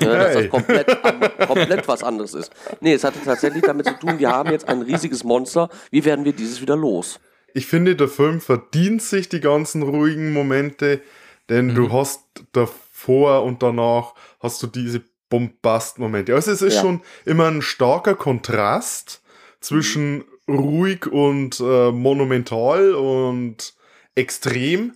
ja 0.00 0.16
dass 0.16 0.34
das 0.34 0.48
komplett, 0.48 1.02
komplett 1.46 1.88
was 1.88 2.02
anderes 2.02 2.34
ist. 2.34 2.52
Nee, 2.80 2.94
es 2.94 3.04
hatte 3.04 3.18
tatsächlich 3.24 3.62
damit 3.62 3.86
zu 3.86 3.98
tun, 3.98 4.18
wir 4.18 4.30
haben 4.30 4.50
jetzt 4.50 4.68
ein 4.68 4.82
riesiges 4.82 5.24
Monster, 5.24 5.68
wie 5.90 6.04
werden 6.04 6.24
wir 6.24 6.32
dieses 6.32 6.60
wieder 6.60 6.76
los? 6.76 7.20
Ich 7.54 7.66
finde, 7.66 7.96
der 7.96 8.08
Film 8.08 8.40
verdient 8.40 9.02
sich 9.02 9.28
die 9.28 9.40
ganzen 9.40 9.82
ruhigen 9.82 10.32
Momente, 10.32 11.00
denn 11.48 11.68
mhm. 11.68 11.74
du 11.74 11.92
hast 11.92 12.22
davor 12.52 13.42
und 13.42 13.62
danach 13.62 14.14
hast 14.40 14.62
du 14.62 14.66
diese 14.66 15.02
Bombast-Momente. 15.30 16.34
Also 16.34 16.50
es 16.50 16.60
ist 16.60 16.74
ja. 16.74 16.80
schon 16.82 17.00
immer 17.24 17.48
ein 17.48 17.62
starker 17.62 18.14
Kontrast 18.14 19.22
zwischen 19.60 20.24
mhm. 20.46 20.54
ruhig 20.54 21.06
und 21.06 21.60
äh, 21.60 21.90
monumental 21.90 22.92
und 22.92 23.74
extrem. 24.14 24.92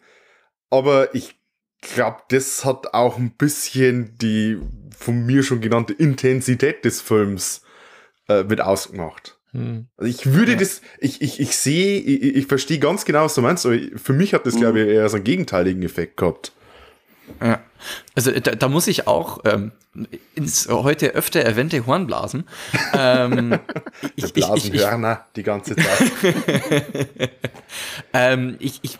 Aber 0.68 1.14
ich 1.14 1.37
glaube, 1.81 2.18
das 2.29 2.64
hat 2.64 2.92
auch 2.92 3.16
ein 3.16 3.31
bisschen 3.31 4.18
die 4.18 4.59
von 4.97 5.25
mir 5.25 5.42
schon 5.42 5.61
genannte 5.61 5.92
Intensität 5.92 6.85
des 6.85 7.01
Films 7.01 7.62
äh, 8.29 8.42
mit 8.44 8.61
ausgemacht. 8.61 9.38
Hm. 9.53 9.87
Also 9.97 10.11
ich 10.11 10.27
würde 10.27 10.53
ja. 10.53 10.59
das, 10.59 10.83
ich, 10.99 11.23
ich, 11.23 11.40
ich 11.40 11.57
sehe, 11.57 12.01
ich, 12.01 12.37
ich 12.37 12.47
verstehe 12.47 12.79
ganz 12.79 13.05
genau, 13.05 13.25
was 13.25 13.35
du 13.35 13.42
meinst, 13.42 13.66
aber 13.66 13.79
für 13.97 14.12
mich 14.12 14.35
hat 14.35 14.47
das, 14.47 14.55
mhm. 14.55 14.61
glaube 14.61 14.81
ich, 14.81 14.88
eher 14.88 15.09
so 15.09 15.16
einen 15.16 15.25
gegenteiligen 15.25 15.83
Effekt 15.83 16.16
gehabt. 16.16 16.53
Ja. 17.41 17.61
Also 18.15 18.31
da, 18.31 18.55
da 18.55 18.69
muss 18.69 18.87
ich 18.87 19.07
auch 19.07 19.41
ähm, 19.45 19.73
ins 20.35 20.69
heute 20.69 21.11
öfter 21.11 21.41
erwähnte 21.41 21.87
Horn 21.87 22.07
blasen. 22.07 22.45
Ähm, 22.93 23.59
ich, 24.17 24.33
blasen 24.33 24.57
ich, 24.57 24.81
ich, 24.81 24.87
Hörner 24.87 25.25
die 25.37 25.43
ganze 25.43 25.77
Zeit. 25.77 26.13
ähm, 28.13 28.57
ich, 28.59 28.81
ich 28.83 28.99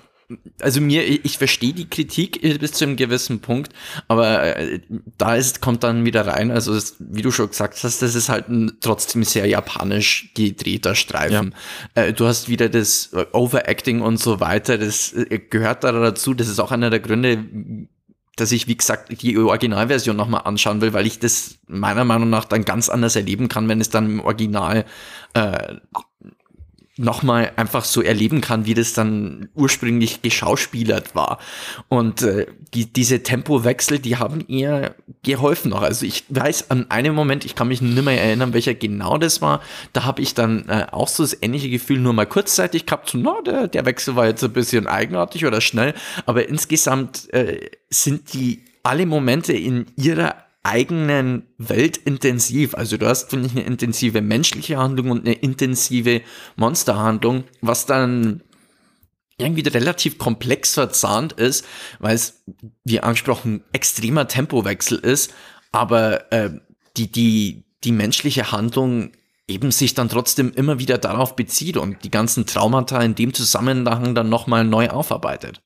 also 0.61 0.81
mir, 0.81 1.05
ich 1.05 1.39
verstehe 1.39 1.73
die 1.73 1.89
Kritik 1.89 2.41
bis 2.59 2.73
zu 2.73 2.85
einem 2.85 2.97
gewissen 2.97 3.41
Punkt, 3.41 3.73
aber 4.09 4.57
äh, 4.57 4.81
da 5.19 5.35
ist, 5.35 5.61
kommt 5.61 5.85
dann 5.85 6.05
wieder 6.05 6.27
rein, 6.27 6.51
also 6.51 6.75
es, 6.75 6.97
wie 6.99 7.23
du 7.23 7.31
schon 7.31 7.51
gesagt 7.51 7.83
hast, 7.83 8.01
das 8.01 8.15
ist 8.15 8.29
halt 8.29 8.49
ein 8.49 8.73
trotzdem 8.81 9.23
sehr 9.25 9.47
japanisch 9.47 10.31
gedrehter 10.35 10.95
Streifen. 10.95 11.55
Ja. 11.95 12.05
Äh, 12.05 12.13
du 12.15 12.27
hast 12.27 12.49
wieder 12.49 12.69
das 12.69 13.11
Overacting 13.33 14.01
und 14.01 14.19
so 14.19 14.41
weiter, 14.41 14.79
das 14.79 15.13
äh, 15.13 15.39
gehört 15.39 15.85
da 15.85 15.93
dazu, 15.93 16.33
das 16.33 16.49
ist 16.49 16.59
auch 16.59 16.73
einer 16.73 16.91
der 16.91 17.01
Gründe, 17.01 17.45
dass 18.37 18.53
ich, 18.53 18.67
wie 18.67 18.77
gesagt, 18.77 19.23
die 19.23 19.39
Originalversion 19.39 20.17
nochmal 20.17 20.43
anschauen 20.45 20.81
will, 20.81 20.93
weil 20.93 21.07
ich 21.07 21.19
das 21.19 21.59
meiner 21.67 22.05
Meinung 22.05 22.31
nach 22.31 22.45
dann 22.45 22.65
ganz 22.65 22.89
anders 22.89 23.17
erleben 23.17 23.49
kann, 23.49 23.69
wenn 23.69 23.81
es 23.81 23.91
dann 23.91 24.07
im 24.07 24.21
Original 24.21 24.85
äh, 25.35 25.77
nochmal 26.97 27.53
einfach 27.57 27.85
so 27.85 28.03
erleben 28.03 28.41
kann, 28.41 28.67
wie 28.67 28.75
das 28.75 28.93
dann 28.93 29.49
ursprünglich 29.55 30.23
geschauspielert 30.23 31.15
war. 31.15 31.39
Und 31.89 32.23
äh, 32.23 32.47
die, 32.73 32.93
diese 32.93 33.23
Tempowechsel, 33.23 33.99
die 33.99 34.17
haben 34.17 34.47
eher 34.47 34.95
geholfen 35.25 35.71
noch. 35.71 35.83
Also 35.83 36.07
ich 36.07 36.25
weiß 36.29 36.71
an 36.71 36.91
einem 36.91 37.15
Moment, 37.15 37.45
ich 37.45 37.57
kann 37.57 37.69
mich 37.69 37.83
nicht 37.83 38.05
mehr 38.05 38.23
erinnern, 38.23 38.53
welcher 38.53 38.75
genau 38.75 39.19
das 39.19 39.43
war, 39.43 39.61
da 39.93 40.05
habe 40.05 40.23
ich 40.23 40.35
dann 40.35 40.69
äh, 40.69 40.87
auch 40.93 41.09
so 41.09 41.25
das 41.25 41.37
ähnliche 41.43 41.69
Gefühl 41.69 41.99
nur 41.99 42.13
mal 42.13 42.27
kurzzeitig 42.27 42.87
gehabt, 42.87 43.11
so, 43.11 43.19
na, 43.19 43.41
der, 43.43 43.67
der 43.67 43.87
Wechsel 43.87 44.15
war 44.15 44.27
jetzt 44.27 44.45
ein 44.45 44.53
bisschen 44.53 44.87
eigenartig 44.87 45.47
oder 45.47 45.61
schnell, 45.61 45.95
aber 46.27 46.49
insgesamt 46.49 47.33
äh, 47.33 47.71
sind 47.91 48.35
die 48.35 48.65
alle 48.85 49.07
Momente 49.07 49.53
in 49.53 49.87
ihrer 49.97 50.44
eigenen 50.65 51.47
Welt 51.59 51.97
intensiv. 51.97 52.75
Also 52.75 52.97
du 52.97 53.07
hast, 53.07 53.31
finde 53.31 53.47
ich, 53.47 53.53
eine 53.53 53.65
intensive 53.65 54.21
menschliche 54.21 54.79
Handlung 54.79 55.11
und 55.11 55.27
eine 55.27 55.35
intensive 55.35 56.23
Monsterhandlung, 56.57 57.45
was 57.61 57.87
dann 57.87 58.43
irgendwie 59.37 59.69
relativ 59.69 60.19
komplex 60.19 60.75
verzahnt 60.75 61.33
ist, 61.33 61.67
weil 61.99 62.15
es, 62.15 62.45
wie 62.85 63.01
angesprochen, 63.01 63.63
extremer 63.73 64.27
Tempowechsel 64.27 64.99
ist, 64.99 65.35
aber 65.73 66.33
äh, 66.33 66.51
die, 66.97 67.11
die, 67.11 67.65
die 67.83 67.93
menschliche 67.93 68.53
Handlung 68.53 69.11
eben 69.47 69.71
sich 69.71 69.95
dann 69.95 70.09
trotzdem 70.09 70.53
immer 70.53 70.79
wieder 70.79 70.99
darauf 70.99 71.37
bezieht 71.37 71.77
und 71.77 72.05
die 72.05 72.11
ganzen 72.11 72.47
Traumata 72.47 73.03
in 73.03 73.15
dem 73.15 73.35
Zusammenhang 73.35 74.15
dann 74.15 74.29
nochmal 74.29 74.65
neu 74.65 74.89
aufarbeitet. 74.89 75.61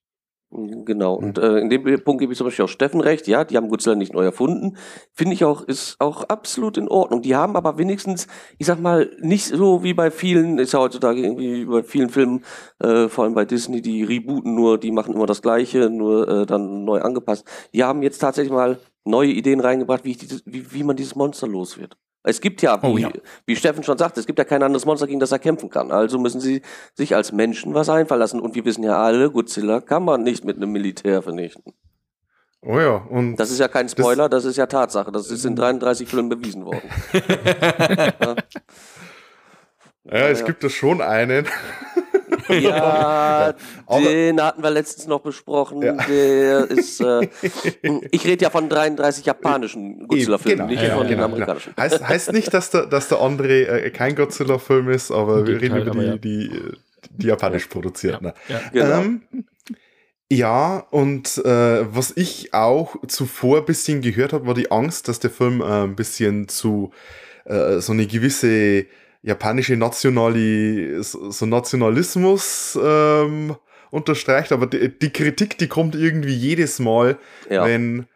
Genau, 0.50 1.14
und 1.14 1.37
äh, 1.37 1.58
in 1.58 1.68
dem 1.68 1.84
Punkt 2.02 2.20
gebe 2.20 2.32
ich 2.32 2.38
zum 2.38 2.46
Beispiel 2.46 2.64
auch 2.64 2.70
Steffen 2.70 3.02
recht, 3.02 3.28
ja, 3.28 3.44
die 3.44 3.58
haben 3.58 3.68
Godzilla 3.68 3.94
nicht 3.94 4.14
neu 4.14 4.24
erfunden. 4.24 4.78
Finde 5.12 5.34
ich 5.34 5.44
auch, 5.44 5.61
ist 5.61 5.96
auch 6.00 6.24
absolut 6.24 6.78
in 6.78 6.88
Ordnung. 6.88 7.20
Die 7.20 7.37
haben 7.37 7.54
aber 7.54 7.76
wenigstens, 7.76 8.28
ich 8.56 8.66
sag 8.66 8.80
mal, 8.80 9.14
nicht 9.20 9.44
so 9.44 9.82
wie 9.82 9.92
bei 9.92 10.11
vielen, 10.11 10.58
ist 10.58 10.72
ja 10.72 10.78
heutzutage 10.78 11.20
irgendwie 11.20 11.66
bei 11.66 11.82
vielen 11.82 12.08
Filmen, 12.08 12.44
äh, 12.78 13.08
vor 13.08 13.24
allem 13.24 13.34
bei 13.34 13.44
Disney, 13.44 13.82
die 13.82 14.02
rebooten 14.04 14.54
nur, 14.54 14.78
die 14.78 14.90
machen 14.90 15.14
immer 15.14 15.26
das 15.26 15.42
Gleiche, 15.42 15.90
nur 15.90 16.26
äh, 16.26 16.46
dann 16.46 16.84
neu 16.84 17.02
angepasst. 17.02 17.46
Die 17.74 17.84
haben 17.84 18.02
jetzt 18.02 18.18
tatsächlich 18.18 18.52
mal 18.52 18.78
neue 19.04 19.30
Ideen 19.30 19.61
reingebracht, 19.61 20.04
wie, 20.04 20.12
ich 20.12 20.18
dieses, 20.18 20.42
wie, 20.46 20.72
wie 20.72 20.82
man 20.82 20.96
dieses 20.96 21.14
Monster 21.14 21.46
los 21.46 21.76
wird. 21.76 21.98
Es 22.24 22.40
gibt 22.40 22.62
ja, 22.62 22.78
oh, 22.83 22.96
wie, 22.96 23.02
ja. 23.02 23.11
wie 23.46 23.57
Steffen 23.57 23.85
schon 23.85 23.96
sagte, 23.96 24.20
es 24.20 24.26
gibt 24.26 24.38
ja 24.38 24.44
kein 24.44 24.62
anderes 24.62 24.85
Monster, 24.85 25.07
gegen 25.07 25.20
das 25.20 25.33
er 25.33 25.38
kämpfen 25.38 25.70
kann. 25.70 25.92
Also 25.92 26.18
müssen 26.18 26.40
sie 26.40 26.62
sich 26.94 27.14
als 27.14 27.33
Menschen 27.33 27.74
was 27.74 27.88
einfallen 27.88 28.20
lassen. 28.20 28.40
Und 28.40 28.54
wir 28.54 28.64
wissen 28.64 28.83
ja 28.83 29.00
alle, 29.00 29.31
Godzilla 29.31 29.81
kann 29.81 30.04
man 30.04 30.22
nicht 30.22 30.44
mit 30.44 30.57
einem 30.57 30.70
Militär 30.72 31.22
vernichten. 31.22 31.72
Oh 32.61 32.78
ja, 32.78 32.96
und. 32.96 33.37
Das 33.37 33.50
ist 33.50 33.61
ja 33.61 33.68
kein 33.68 33.88
Spoiler, 33.88 34.28
das, 34.28 34.42
das 34.42 34.50
ist 34.50 34.57
ja 34.57 34.66
Tatsache. 34.66 35.12
Das 35.12 35.31
ist 35.31 35.44
in 35.44 35.54
33 35.54 36.09
Filmen 36.09 36.28
bewiesen 36.28 36.64
worden. 36.64 36.83
ja. 37.12 38.37
ja, 40.04 40.28
es 40.28 40.44
gibt 40.44 40.64
da 40.64 40.68
schon 40.68 41.00
einen. 41.00 41.46
Ja, 42.48 43.54
den 43.90 44.42
hatten 44.42 44.62
wir 44.62 44.70
letztens 44.70 45.06
noch 45.06 45.20
besprochen. 45.20 45.82
Ja. 45.82 45.92
Der 45.92 46.70
ist, 46.70 47.00
äh, 47.00 47.28
ich 48.11 48.24
rede 48.24 48.44
ja 48.44 48.50
von 48.50 48.68
33 48.68 49.26
japanischen 49.26 50.06
Godzilla-Filmen, 50.08 50.68
genau, 50.68 50.70
nicht 50.70 50.82
ja, 50.82 50.96
von 50.96 51.06
genau, 51.06 51.08
den 51.08 51.08
genau. 51.08 51.24
amerikanischen. 51.24 51.72
Genau. 51.74 51.84
Heißt, 51.84 52.08
heißt 52.08 52.32
nicht, 52.32 52.52
dass 52.52 52.70
der, 52.70 52.87
dass 52.87 53.08
der 53.08 53.20
andere 53.20 53.84
äh, 53.84 53.90
kein 53.90 54.14
Godzilla-Film 54.14 54.90
ist, 54.90 55.11
aber 55.11 55.46
wir 55.46 55.61
reden 55.61 55.76
über 55.78 55.90
die, 55.90 56.06
ja. 56.06 56.16
die, 56.16 56.50
die, 57.11 57.26
japanisch 57.26 57.66
produzierten. 57.66 58.32
Ja, 58.48 58.61
genau. 58.72 59.00
Ähm, 59.00 59.22
ja, 60.30 60.87
und 60.90 61.38
äh, 61.38 61.94
was 61.94 62.12
ich 62.14 62.52
auch 62.52 62.96
zuvor 63.06 63.58
ein 63.58 63.64
bisschen 63.64 64.02
gehört 64.02 64.34
habe, 64.34 64.46
war 64.46 64.54
die 64.54 64.70
Angst, 64.70 65.08
dass 65.08 65.20
der 65.20 65.30
Film 65.30 65.62
äh, 65.62 65.84
ein 65.84 65.96
bisschen 65.96 66.48
zu 66.48 66.92
äh, 67.46 67.80
so 67.80 67.92
eine 67.92 68.06
gewisse 68.06 68.84
japanische 69.22 69.76
Nationali, 69.76 70.96
so 71.00 71.46
Nationalismus 71.46 72.78
ähm, 72.83 73.57
unterstreicht, 73.90 74.52
aber 74.52 74.66
die, 74.66 74.96
die, 74.98 75.11
Kritik, 75.11 75.59
die 75.59 75.68
kommt 75.68 75.94
irgendwie 75.94 76.35
jedes 76.35 76.78
Mal, 76.78 77.18
ja. 77.50 77.64
wenn, 77.64 78.07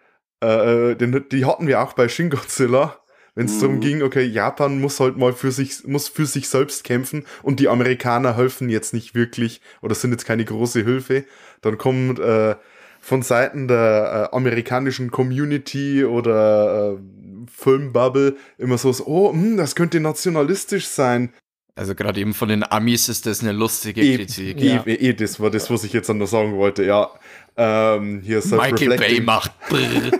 äh, 0.41 0.95
den, 0.97 1.25
die 1.31 1.45
hatten 1.45 1.67
wir 1.67 1.83
auch 1.83 1.95
bei 1.95 2.09
Shin 2.09 2.31
Godzilla, 2.31 2.99
wenn 3.35 3.47
es 3.47 3.57
Mhm. 3.57 3.61
darum 3.61 3.81
ging, 3.81 4.03
okay, 4.03 4.25
Japan 4.25 4.81
muss 4.81 5.01
halt 5.01 5.17
mal 5.17 5.33
für 5.33 5.51
sich, 5.51 5.85
muss 5.87 6.09
für 6.09 6.27
sich 6.27 6.49
selbst 6.49 6.85
kämpfen 6.85 7.25
und 7.43 7.61
die 7.61 7.69
Amerikaner 7.69 8.37
helfen 8.37 8.69
jetzt 8.69 8.93
nicht 8.93 9.15
wirklich 9.15 9.61
oder 9.81 9.95
sind 9.95 10.11
jetzt 10.11 10.27
keine 10.27 10.45
große 10.45 10.85
Hilfe, 10.85 11.25
dann 11.63 11.79
kommt 11.79 12.19
äh, 12.19 12.57
von 13.01 13.23
Seiten 13.23 13.69
der 13.69 14.31
äh, 14.31 14.37
amerikanischen 14.37 15.11
Community 15.11 16.05
oder 16.05 16.93
äh, 16.93 16.99
Filmbubble 17.51 18.37
immer 18.59 18.77
so, 18.79 18.93
oh, 19.07 19.33
hm, 19.33 19.57
das 19.57 19.75
könnte 19.75 20.01
nationalistisch 20.01 20.87
sein. 20.87 21.33
Also 21.75 21.95
gerade 21.95 22.21
eben 22.21 22.35
von 22.35 22.51
den 22.51 22.63
Amis 22.71 23.09
ist 23.09 23.25
das 23.25 23.41
eine 23.41 23.53
lustige 23.53 24.03
Eh, 24.03 24.17
Kritik. 24.17 24.61
eh, 24.61 24.67
ja. 24.75 24.83
eh, 24.87 25.15
das 25.15 25.41
war 25.41 25.51
das, 25.51 25.71
was 25.71 25.85
ich 25.85 25.95
jetzt 25.95 26.13
noch 26.13 26.27
sagen 26.27 26.57
wollte, 26.59 26.85
ja. 26.85 27.11
Ähm, 27.57 28.21
hier 28.23 28.43
Michael 28.45 28.97
Bay 28.99 29.21
macht. 29.21 29.53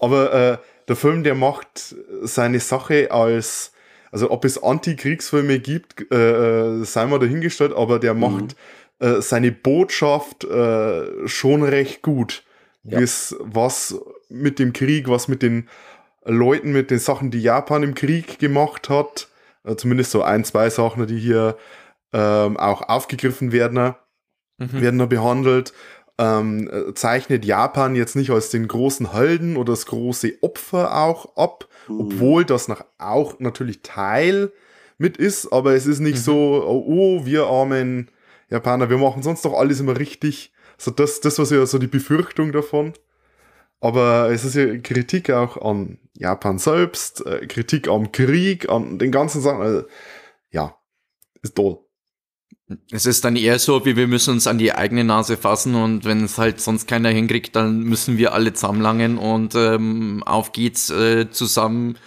Aber 0.00 0.32
äh, 0.32 0.58
der 0.88 0.96
Film, 0.96 1.22
der 1.22 1.34
macht 1.34 1.94
seine 2.22 2.60
Sache 2.60 3.10
als, 3.10 3.72
also 4.10 4.30
ob 4.30 4.44
es 4.44 4.62
Anti-Kriegsfilme 4.62 5.58
gibt, 5.60 6.10
äh, 6.12 6.80
äh, 6.80 6.84
sei 6.84 7.06
mal 7.06 7.18
dahingestellt, 7.18 7.72
aber 7.72 7.98
der 7.98 8.14
macht 8.14 8.56
äh, 8.98 9.20
seine 9.20 9.52
Botschaft 9.52 10.44
äh, 10.44 11.26
schon 11.28 11.62
recht 11.62 12.02
gut. 12.02 12.42
Ja. 12.84 12.98
Wie's- 12.98 13.36
was 13.40 13.94
mit 14.30 14.58
dem 14.58 14.72
Krieg, 14.72 15.08
was 15.08 15.28
mit 15.28 15.42
den 15.42 15.68
Leuten, 16.24 16.72
mit 16.72 16.90
den 16.90 16.98
Sachen, 16.98 17.30
die 17.30 17.42
Japan 17.42 17.82
im 17.82 17.94
Krieg 17.94 18.38
gemacht 18.38 18.88
hat, 18.88 19.28
äh, 19.64 19.76
zumindest 19.76 20.10
so 20.10 20.22
ein, 20.22 20.44
zwei 20.44 20.70
Sachen, 20.70 21.06
die 21.06 21.18
hier 21.18 21.56
ähm, 22.12 22.56
auch 22.56 22.82
aufgegriffen 22.88 23.52
werden 23.52 23.94
Mhm. 24.58 24.80
werden 24.80 24.98
da 24.98 25.06
behandelt. 25.06 25.72
Ähm, 26.18 26.68
äh, 26.70 26.92
zeichnet 26.92 27.46
Japan 27.46 27.94
jetzt 27.96 28.14
nicht 28.14 28.30
als 28.30 28.50
den 28.50 28.68
großen 28.68 29.12
Helden 29.14 29.56
oder 29.56 29.72
das 29.72 29.86
große 29.86 30.34
Opfer 30.42 30.94
auch 30.94 31.34
ab, 31.36 31.66
Mhm. 31.88 32.00
obwohl 32.00 32.44
das 32.44 32.68
nach, 32.68 32.84
auch 32.98 33.38
natürlich 33.40 33.80
Teil 33.82 34.52
mit 34.98 35.16
ist, 35.16 35.50
aber 35.50 35.74
es 35.74 35.86
ist 35.86 36.00
nicht 36.00 36.18
so, 36.18 36.62
oh, 36.66 36.84
oh, 36.86 37.24
wir 37.24 37.46
armen 37.46 38.10
Japaner, 38.50 38.90
wir 38.90 38.98
machen 38.98 39.22
sonst 39.22 39.46
doch 39.46 39.54
alles 39.54 39.80
immer 39.80 39.98
richtig. 39.98 40.52
So 40.76 40.90
das, 40.90 41.20
das 41.20 41.38
war 41.38 41.46
so, 41.46 41.64
so 41.64 41.78
die 41.78 41.86
Befürchtung 41.86 42.52
davon. 42.52 42.92
Aber 43.80 44.30
es 44.30 44.44
ist 44.44 44.54
ja 44.56 44.76
Kritik 44.78 45.30
auch 45.30 45.56
an 45.56 45.98
Japan 46.14 46.58
selbst, 46.58 47.24
äh, 47.24 47.46
Kritik 47.46 47.88
am 47.88 48.12
Krieg, 48.12 48.68
an 48.68 48.98
den 48.98 49.10
ganzen 49.10 49.40
Sachen. 49.40 49.62
Also, 49.62 49.84
ja, 50.50 50.76
ist 51.42 51.56
toll. 51.56 51.78
Es 52.90 53.06
ist 53.06 53.24
dann 53.24 53.36
eher 53.36 53.58
so, 53.58 53.84
wie 53.84 53.96
wir 53.96 54.06
müssen 54.06 54.34
uns 54.34 54.46
an 54.46 54.58
die 54.58 54.72
eigene 54.72 55.02
Nase 55.02 55.36
fassen 55.36 55.74
und 55.74 56.04
wenn 56.04 56.24
es 56.24 56.38
halt 56.38 56.60
sonst 56.60 56.86
keiner 56.86 57.08
hinkriegt, 57.08 57.56
dann 57.56 57.80
müssen 57.80 58.16
wir 58.16 58.32
alle 58.32 58.52
zusammenlangen 58.52 59.18
und 59.18 59.56
ähm, 59.56 60.22
auf 60.24 60.52
geht's 60.52 60.90
äh, 60.90 61.30
zusammen. 61.30 61.98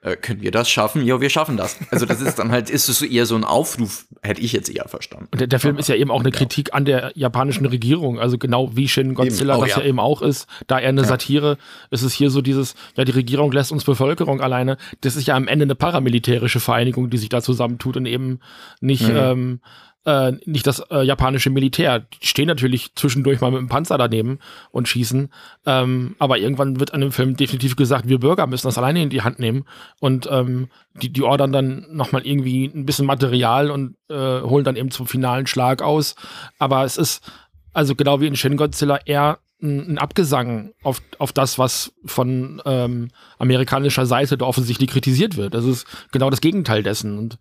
Äh, 0.00 0.14
können 0.16 0.40
wir 0.42 0.52
das 0.52 0.70
schaffen? 0.70 1.04
Ja, 1.04 1.20
wir 1.20 1.28
schaffen 1.28 1.56
das. 1.56 1.76
Also 1.90 2.06
das 2.06 2.20
ist 2.20 2.38
dann 2.38 2.52
halt, 2.52 2.70
ist 2.70 2.88
es 2.88 3.00
so 3.00 3.04
eher 3.04 3.26
so 3.26 3.34
ein 3.34 3.42
Aufruf, 3.42 4.06
hätte 4.22 4.40
ich 4.40 4.52
jetzt 4.52 4.68
eher 4.68 4.86
verstanden. 4.86 5.26
Und 5.32 5.40
der, 5.40 5.48
der 5.48 5.58
Film 5.58 5.76
ist 5.76 5.88
ja 5.88 5.96
eben 5.96 6.12
auch 6.12 6.20
eine 6.20 6.30
Kritik 6.30 6.72
an 6.72 6.84
der 6.84 7.10
japanischen 7.16 7.66
Regierung, 7.66 8.20
also 8.20 8.38
genau 8.38 8.76
wie 8.76 8.86
Shin 8.86 9.14
Godzilla 9.14 9.54
Eben. 9.54 9.62
Oh, 9.62 9.66
das 9.66 9.76
ja. 9.76 9.82
ja. 9.82 9.88
eben 9.88 9.98
auch 9.98 10.22
ist. 10.22 10.46
Da 10.68 10.78
er 10.78 10.90
eine 10.90 11.04
Satire 11.04 11.58
ist 11.90 12.02
es 12.02 12.12
hier 12.12 12.30
so 12.30 12.42
dieses, 12.42 12.76
ja, 12.96 13.04
die 13.04 13.12
Regierung 13.12 13.50
lässt 13.50 13.72
uns 13.72 13.82
Bevölkerung 13.82 14.40
alleine. 14.40 14.76
Das 15.00 15.16
ist 15.16 15.26
ja 15.26 15.34
am 15.34 15.48
Ende 15.48 15.64
eine 15.64 15.74
paramilitärische 15.74 16.60
Vereinigung, 16.60 17.10
die 17.10 17.18
sich 17.18 17.28
da 17.28 17.42
zusammentut 17.42 17.96
und 17.96 18.06
eben 18.06 18.38
nicht, 18.80 19.08
Mhm. 19.08 19.16
ähm, 19.16 19.60
äh, 20.04 20.32
nicht 20.46 20.66
das 20.66 20.80
äh, 20.90 21.02
japanische 21.02 21.50
Militär. 21.50 22.00
Die 22.00 22.26
stehen 22.26 22.46
natürlich 22.46 22.94
zwischendurch 22.94 23.40
mal 23.40 23.50
mit 23.50 23.60
dem 23.60 23.68
Panzer 23.68 23.98
daneben 23.98 24.38
und 24.70 24.88
schießen. 24.88 25.30
Ähm, 25.66 26.16
aber 26.18 26.38
irgendwann 26.38 26.80
wird 26.80 26.94
an 26.94 27.00
dem 27.00 27.12
Film 27.12 27.36
definitiv 27.36 27.76
gesagt, 27.76 28.08
wir 28.08 28.18
Bürger 28.20 28.46
müssen 28.46 28.66
das 28.66 28.78
alleine 28.78 29.02
in 29.02 29.10
die 29.10 29.22
Hand 29.22 29.38
nehmen 29.38 29.64
und 30.00 30.28
ähm, 30.30 30.68
die, 30.94 31.12
die 31.12 31.22
ordern 31.22 31.52
dann 31.52 31.86
nochmal 31.90 32.26
irgendwie 32.26 32.64
ein 32.64 32.86
bisschen 32.86 33.06
Material 33.06 33.70
und 33.70 33.96
äh, 34.08 34.40
holen 34.40 34.64
dann 34.64 34.76
eben 34.76 34.90
zum 34.90 35.06
finalen 35.06 35.46
Schlag 35.46 35.82
aus. 35.82 36.14
Aber 36.58 36.84
es 36.84 36.96
ist, 36.96 37.30
also 37.72 37.94
genau 37.94 38.20
wie 38.20 38.26
in 38.26 38.36
Shin 38.36 38.56
Godzilla, 38.56 39.00
eher 39.04 39.38
ein, 39.60 39.92
ein 39.92 39.98
Abgesang 39.98 40.72
auf, 40.82 41.02
auf 41.18 41.32
das, 41.32 41.58
was 41.58 41.92
von 42.04 42.62
ähm, 42.64 43.10
amerikanischer 43.38 44.06
Seite 44.06 44.38
da 44.38 44.46
offensichtlich 44.46 44.90
kritisiert 44.90 45.36
wird. 45.36 45.54
Das 45.54 45.64
ist 45.64 45.86
genau 46.12 46.30
das 46.30 46.40
Gegenteil 46.40 46.82
dessen. 46.82 47.18
Und 47.18 47.38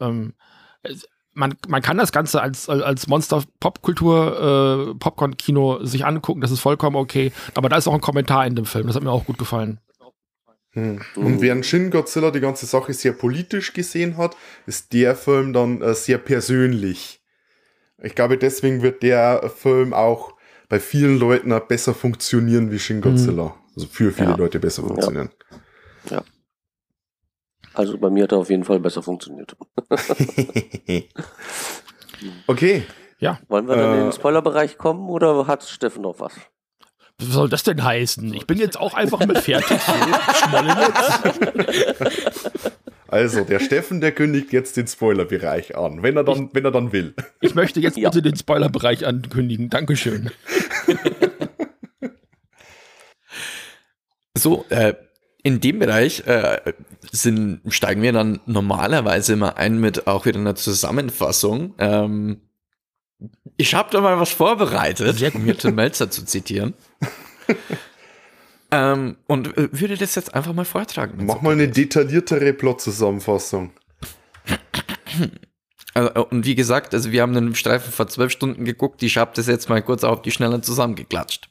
ähm, 0.00 0.34
man, 1.36 1.54
man 1.68 1.82
kann 1.82 1.98
das 1.98 2.12
Ganze 2.12 2.40
als, 2.40 2.68
als 2.68 3.06
Monster-Popkultur, 3.06 4.92
äh, 4.92 4.98
Popcorn-Kino 4.98 5.84
sich 5.84 6.04
angucken, 6.04 6.40
das 6.40 6.50
ist 6.50 6.60
vollkommen 6.60 6.96
okay. 6.96 7.32
Aber 7.54 7.68
da 7.68 7.76
ist 7.76 7.86
auch 7.86 7.94
ein 7.94 8.00
Kommentar 8.00 8.46
in 8.46 8.56
dem 8.56 8.64
Film, 8.64 8.86
das 8.86 8.96
hat 8.96 9.02
mir 9.02 9.10
auch 9.10 9.26
gut 9.26 9.38
gefallen. 9.38 9.78
Hm. 10.72 11.00
Und 11.14 11.40
während 11.40 11.64
Shin 11.64 11.90
Godzilla 11.90 12.30
die 12.30 12.40
ganze 12.40 12.66
Sache 12.66 12.92
sehr 12.92 13.12
politisch 13.12 13.72
gesehen 13.72 14.16
hat, 14.16 14.36
ist 14.66 14.92
der 14.92 15.14
Film 15.14 15.52
dann 15.52 15.80
äh, 15.82 15.94
sehr 15.94 16.18
persönlich. 16.18 17.20
Ich 18.02 18.14
glaube, 18.14 18.36
deswegen 18.36 18.82
wird 18.82 19.02
der 19.02 19.50
Film 19.56 19.94
auch 19.94 20.34
bei 20.68 20.80
vielen 20.80 21.18
Leuten 21.18 21.58
besser 21.68 21.94
funktionieren 21.94 22.70
wie 22.70 22.78
Shin 22.78 23.00
Godzilla. 23.00 23.54
Also 23.74 23.88
für 23.88 24.12
viele 24.12 24.30
Ja. 24.30 24.36
Leute 24.36 24.58
besser 24.58 24.82
funktionieren. 24.82 25.30
Also 27.76 27.98
bei 27.98 28.08
mir 28.10 28.24
hat 28.24 28.32
er 28.32 28.38
auf 28.38 28.48
jeden 28.50 28.64
Fall 28.64 28.80
besser 28.80 29.02
funktioniert. 29.02 29.54
okay. 32.46 32.84
Wollen 33.48 33.68
wir 33.68 33.76
dann 33.76 33.92
in 33.94 34.00
Äh. 34.00 34.02
den 34.04 34.12
Spoilerbereich 34.12 34.78
kommen 34.78 35.08
oder 35.08 35.46
hat 35.46 35.62
Steffen 35.64 36.02
noch 36.02 36.18
was? 36.20 36.32
Was 37.18 37.28
soll 37.28 37.48
das 37.48 37.62
denn 37.62 37.82
heißen? 37.84 38.32
Ich 38.34 38.46
bin 38.46 38.58
jetzt 38.58 38.78
auch 38.78 38.94
einfach 38.94 39.20
mit 39.26 39.38
fertig. 39.38 39.78
So. 39.80 39.92
Also, 43.08 43.44
der 43.44 43.60
Steffen, 43.60 44.00
der 44.00 44.12
kündigt 44.12 44.52
jetzt 44.52 44.76
den 44.76 44.86
Spoilerbereich 44.86 45.76
an, 45.76 46.02
wenn 46.02 46.16
er 46.16 46.24
dann, 46.24 46.50
wenn 46.52 46.64
er 46.64 46.72
dann 46.72 46.92
will. 46.92 47.14
Ich 47.40 47.54
möchte 47.54 47.80
jetzt 47.80 47.96
Ja. 47.96 48.10
bitte 48.10 48.22
den 48.22 48.36
Spoilerbereich 48.36 49.06
ankündigen. 49.06 49.70
Dankeschön. 49.70 50.30
So, 54.38 54.66
äh, 54.68 54.92
in 55.46 55.60
dem 55.60 55.78
Bereich 55.78 56.26
äh, 56.26 56.58
sind, 57.12 57.60
steigen 57.68 58.02
wir 58.02 58.12
dann 58.12 58.40
normalerweise 58.46 59.34
immer 59.34 59.56
ein 59.56 59.78
mit 59.78 60.08
auch 60.08 60.26
wieder 60.26 60.40
einer 60.40 60.56
Zusammenfassung. 60.56 61.72
Ähm, 61.78 62.40
ich 63.56 63.72
habe 63.76 63.88
da 63.92 64.00
mal 64.00 64.18
was 64.18 64.32
vorbereitet, 64.32 65.22
um 65.36 65.44
hier 65.44 65.56
Tim 65.56 65.76
Melzer 65.76 66.10
zu 66.10 66.24
zitieren. 66.24 66.74
ähm, 68.72 69.18
und 69.28 69.56
äh, 69.56 69.68
würde 69.70 69.96
das 69.96 70.16
jetzt 70.16 70.34
einfach 70.34 70.52
mal 70.52 70.64
vortragen. 70.64 71.24
Mach 71.24 71.42
mal 71.42 71.52
eine 71.52 71.68
detailliertere 71.68 72.52
Plot-Zusammenfassung. 72.52 73.70
Also, 75.94 76.26
und 76.26 76.44
wie 76.44 76.56
gesagt, 76.56 76.92
also 76.92 77.12
wir 77.12 77.22
haben 77.22 77.34
den 77.34 77.54
Streifen 77.54 77.92
vor 77.92 78.08
zwölf 78.08 78.32
Stunden 78.32 78.64
geguckt, 78.64 79.00
ich 79.04 79.16
habe 79.16 79.30
das 79.36 79.46
jetzt 79.46 79.68
mal 79.68 79.80
kurz 79.80 80.02
auf 80.02 80.22
die 80.22 80.32
Schnelle 80.32 80.60
zusammengeklatscht. 80.60 81.48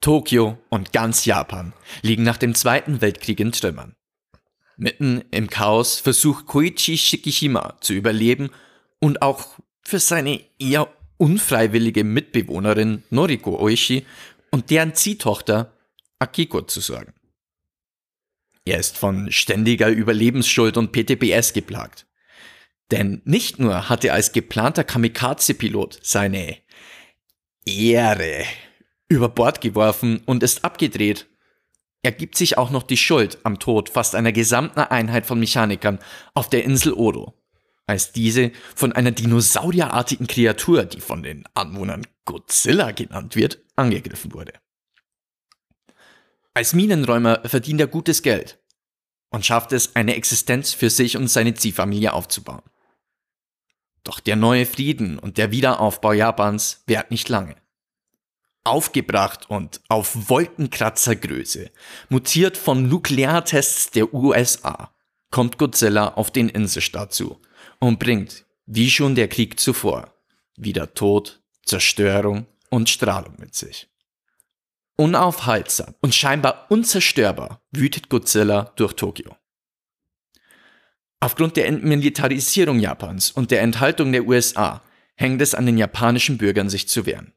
Tokio 0.00 0.58
und 0.70 0.92
ganz 0.92 1.26
Japan 1.26 1.72
liegen 2.02 2.22
nach 2.22 2.38
dem 2.38 2.54
Zweiten 2.54 3.00
Weltkrieg 3.00 3.38
in 3.38 3.52
Trümmern. 3.52 3.94
Mitten 4.76 5.22
im 5.30 5.50
Chaos 5.50 6.00
versucht 6.00 6.46
Koichi 6.46 6.96
Shikishima 6.96 7.76
zu 7.80 7.92
überleben 7.92 8.50
und 8.98 9.20
auch 9.20 9.58
für 9.82 9.98
seine 9.98 10.40
eher 10.58 10.88
unfreiwillige 11.18 12.02
Mitbewohnerin 12.02 13.02
Noriko 13.10 13.60
Oishi 13.60 14.06
und 14.50 14.70
deren 14.70 14.94
Ziehtochter 14.94 15.76
Akiko 16.18 16.62
zu 16.62 16.80
sorgen. 16.80 17.12
Er 18.64 18.78
ist 18.78 18.96
von 18.96 19.30
ständiger 19.30 19.88
Überlebensschuld 19.88 20.78
und 20.78 20.92
PTBS 20.92 21.52
geplagt. 21.52 22.06
Denn 22.90 23.20
nicht 23.24 23.58
nur 23.58 23.88
hat 23.88 24.04
er 24.04 24.14
als 24.14 24.32
geplanter 24.32 24.84
Kamikaze-Pilot 24.84 25.98
seine 26.02 26.56
Ehre 27.66 28.44
über 29.10 29.28
Bord 29.28 29.60
geworfen 29.60 30.22
und 30.24 30.42
ist 30.42 30.64
abgedreht. 30.64 31.28
Er 32.02 32.12
gibt 32.12 32.36
sich 32.36 32.56
auch 32.56 32.70
noch 32.70 32.84
die 32.84 32.96
Schuld 32.96 33.38
am 33.42 33.58
Tod 33.58 33.90
fast 33.90 34.14
einer 34.14 34.32
gesamten 34.32 34.80
Einheit 34.80 35.26
von 35.26 35.38
Mechanikern 35.38 35.98
auf 36.32 36.48
der 36.48 36.64
Insel 36.64 36.94
Odo, 36.94 37.34
als 37.86 38.12
diese 38.12 38.52
von 38.74 38.92
einer 38.92 39.10
dinosaurierartigen 39.10 40.26
Kreatur, 40.26 40.84
die 40.84 41.00
von 41.00 41.22
den 41.22 41.44
Anwohnern 41.52 42.06
Godzilla 42.24 42.92
genannt 42.92 43.36
wird, 43.36 43.58
angegriffen 43.76 44.32
wurde. 44.32 44.54
Als 46.54 46.72
Minenräumer 46.72 47.42
verdient 47.44 47.80
er 47.80 47.86
gutes 47.88 48.22
Geld 48.22 48.60
und 49.30 49.44
schafft 49.44 49.72
es, 49.72 49.94
eine 49.96 50.16
Existenz 50.16 50.72
für 50.72 50.88
sich 50.88 51.16
und 51.16 51.28
seine 51.28 51.54
Ziehfamilie 51.54 52.12
aufzubauen. 52.12 52.62
Doch 54.04 54.20
der 54.20 54.36
neue 54.36 54.66
Frieden 54.66 55.18
und 55.18 55.36
der 55.36 55.50
Wiederaufbau 55.50 56.12
Japans 56.12 56.82
währt 56.86 57.10
nicht 57.10 57.28
lange. 57.28 57.59
Aufgebracht 58.64 59.48
und 59.48 59.80
auf 59.88 60.28
Wolkenkratzergröße, 60.28 61.70
mutiert 62.10 62.56
von 62.56 62.88
Nukleartests 62.88 63.90
der 63.90 64.12
USA, 64.12 64.94
kommt 65.30 65.58
Godzilla 65.58 66.08
auf 66.14 66.30
den 66.30 66.48
Inselstaat 66.48 67.14
zu 67.14 67.40
und 67.78 67.98
bringt, 67.98 68.44
wie 68.66 68.90
schon 68.90 69.14
der 69.14 69.28
Krieg 69.28 69.58
zuvor, 69.58 70.14
wieder 70.56 70.92
Tod, 70.92 71.40
Zerstörung 71.64 72.46
und 72.68 72.88
Strahlung 72.88 73.34
mit 73.38 73.54
sich. 73.54 73.88
Unaufhaltsam 74.96 75.94
und 76.02 76.14
scheinbar 76.14 76.66
unzerstörbar 76.68 77.62
wütet 77.70 78.10
Godzilla 78.10 78.72
durch 78.76 78.92
Tokio. 78.92 79.34
Aufgrund 81.20 81.56
der 81.56 81.66
Entmilitarisierung 81.66 82.78
Japans 82.80 83.30
und 83.30 83.50
der 83.50 83.62
Enthaltung 83.62 84.12
der 84.12 84.26
USA 84.26 84.82
hängt 85.16 85.40
es 85.40 85.54
an 85.54 85.66
den 85.66 85.78
japanischen 85.78 86.36
Bürgern, 86.36 86.68
sich 86.68 86.88
zu 86.88 87.06
wehren. 87.06 87.32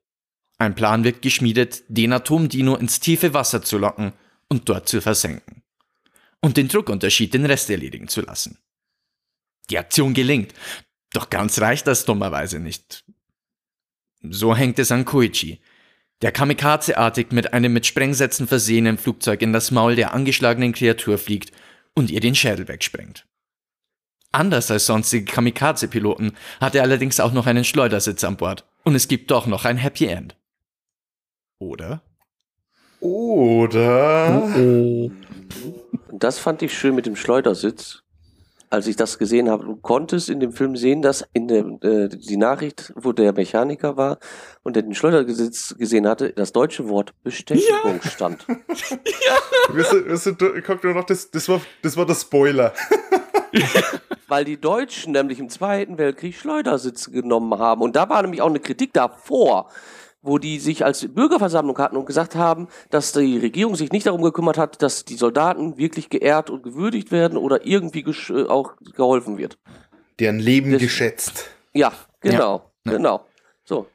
Ein 0.63 0.75
Plan 0.75 1.03
wird 1.03 1.21
geschmiedet, 1.21 1.83
den 1.89 2.13
Atomdino 2.13 2.77
ins 2.77 3.01
tiefe 3.01 3.33
Wasser 3.33 3.63
zu 3.63 3.77
locken 3.77 4.13
und 4.47 4.69
dort 4.69 4.87
zu 4.87 5.01
versenken. 5.01 5.61
Und 6.39 6.55
den 6.55 6.69
Druckunterschied 6.69 7.33
den 7.33 7.45
Rest 7.45 7.69
erledigen 7.69 8.07
zu 8.07 8.21
lassen. 8.21 8.57
Die 9.69 9.77
Aktion 9.77 10.13
gelingt, 10.13 10.53
doch 11.11 11.29
ganz 11.29 11.59
reicht 11.59 11.85
das 11.85 12.05
dummerweise 12.05 12.59
nicht. 12.59 13.03
So 14.21 14.55
hängt 14.55 14.79
es 14.79 14.89
an 14.93 15.03
Koichi, 15.03 15.59
der 16.21 16.31
kamikazeartig 16.31 17.31
mit 17.31 17.51
einem 17.51 17.73
mit 17.73 17.85
Sprengsätzen 17.85 18.47
versehenen 18.47 18.97
Flugzeug 18.97 19.41
in 19.41 19.51
das 19.51 19.69
Maul 19.71 19.97
der 19.97 20.13
angeschlagenen 20.13 20.71
Kreatur 20.71 21.17
fliegt 21.17 21.51
und 21.93 22.09
ihr 22.09 22.21
den 22.21 22.35
Schädel 22.35 22.69
wegsprengt. 22.69 23.25
Anders 24.31 24.71
als 24.71 24.85
sonstige 24.85 25.25
Kamikaze-Piloten 25.25 26.37
hat 26.61 26.73
er 26.73 26.83
allerdings 26.83 27.19
auch 27.19 27.33
noch 27.33 27.47
einen 27.47 27.65
Schleudersitz 27.65 28.23
an 28.23 28.37
Bord. 28.37 28.65
Und 28.83 28.95
es 28.95 29.09
gibt 29.09 29.29
doch 29.29 29.45
noch 29.45 29.65
ein 29.65 29.77
Happy 29.77 30.05
End. 30.05 30.37
Oder? 31.63 32.01
Oder. 32.99 34.43
Oh. 34.57 35.09
Das 36.11 36.39
fand 36.39 36.61
ich 36.61 36.77
schön 36.77 36.93
mit 36.95 37.05
dem 37.05 37.15
Schleudersitz. 37.15 38.01
Als 38.69 38.87
ich 38.87 38.95
das 38.95 39.19
gesehen 39.19 39.49
habe, 39.49 39.63
du 39.65 39.75
konntest 39.75 40.29
in 40.29 40.39
dem 40.39 40.51
Film 40.51 40.75
sehen, 40.75 41.01
dass 41.03 41.23
in 41.33 41.47
der 41.47 41.63
äh, 41.83 42.09
die 42.09 42.37
Nachricht, 42.37 42.91
wo 42.95 43.11
der 43.11 43.31
Mechaniker 43.31 43.97
war 43.97 44.17
und 44.63 44.75
der 44.75 44.83
den 44.83 44.95
Schleudersitz 44.95 45.75
gesehen 45.77 46.07
hatte, 46.07 46.33
das 46.33 46.51
deutsche 46.53 46.89
Wort 46.89 47.13
Bestätigung 47.23 48.01
stand. 48.01 48.45
Wisst 49.69 49.93
ihr, 49.93 50.05
wisst 50.07 50.25
ihr, 50.25 50.33
du- 50.33 50.59
guck 50.65 50.83
nur 50.83 50.95
noch, 50.95 51.05
das, 51.05 51.29
das, 51.29 51.47
war, 51.47 51.61
das 51.83 51.95
war 51.95 52.05
der 52.07 52.15
Spoiler. 52.15 52.73
Weil 54.27 54.43
die 54.45 54.59
Deutschen 54.59 55.13
nämlich 55.13 55.37
im 55.39 55.49
Zweiten 55.49 55.99
Weltkrieg 55.99 56.35
Schleudersitze 56.35 57.11
genommen 57.11 57.59
haben. 57.59 57.81
Und 57.83 57.95
da 57.95 58.09
war 58.09 58.23
nämlich 58.23 58.41
auch 58.41 58.49
eine 58.49 58.59
Kritik 58.59 58.91
davor, 58.93 59.69
wo 60.23 60.37
die 60.39 60.57
sich 60.59 60.83
als 60.83 61.05
Bürgerversammlung 61.13 61.77
hatten 61.77 61.97
und 61.97 62.05
gesagt 62.05 62.35
haben, 62.35 62.67
dass 62.89 63.11
die 63.11 63.37
Regierung 63.37 63.75
sich 63.75 63.91
nicht 63.91 64.07
darum 64.07 64.21
gekümmert 64.23 64.57
hat, 64.57 64.81
dass 64.81 65.05
die 65.05 65.15
Soldaten 65.15 65.77
wirklich 65.77 66.09
geehrt 66.09 66.49
und 66.49 66.63
gewürdigt 66.63 67.11
werden 67.11 67.37
oder 67.37 67.65
irgendwie 67.65 68.03
gesch- 68.03 68.33
äh, 68.35 68.47
auch 68.49 68.73
geholfen 68.95 69.37
wird. 69.37 69.59
Deren 70.19 70.39
Leben 70.39 70.71
Das- 70.71 70.81
geschätzt. 70.81 71.49
Ja, 71.73 71.91
genau, 72.21 72.71
Ja. 72.85 72.93
genau. 72.93 73.25
So. 73.65 73.87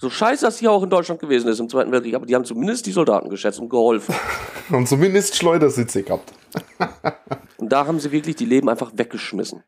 So 0.00 0.10
scheiße 0.10 0.44
das 0.46 0.58
hier 0.58 0.72
auch 0.72 0.82
in 0.82 0.90
Deutschland 0.90 1.20
gewesen 1.20 1.46
ist 1.48 1.60
im 1.60 1.68
Zweiten 1.68 1.92
Weltkrieg, 1.92 2.14
aber 2.16 2.26
die 2.26 2.34
haben 2.34 2.44
zumindest 2.44 2.86
die 2.86 2.92
Soldaten 2.92 3.30
geschätzt 3.30 3.60
und 3.60 3.68
geholfen. 3.68 4.14
Und 4.70 4.88
zumindest 4.88 5.36
Schleudersitze 5.36 6.02
gehabt. 6.02 6.32
Und 7.58 7.70
da 7.70 7.86
haben 7.86 8.00
sie 8.00 8.10
wirklich 8.10 8.36
die 8.36 8.44
Leben 8.46 8.68
einfach 8.68 8.90
weggeschmissen. 8.94 9.62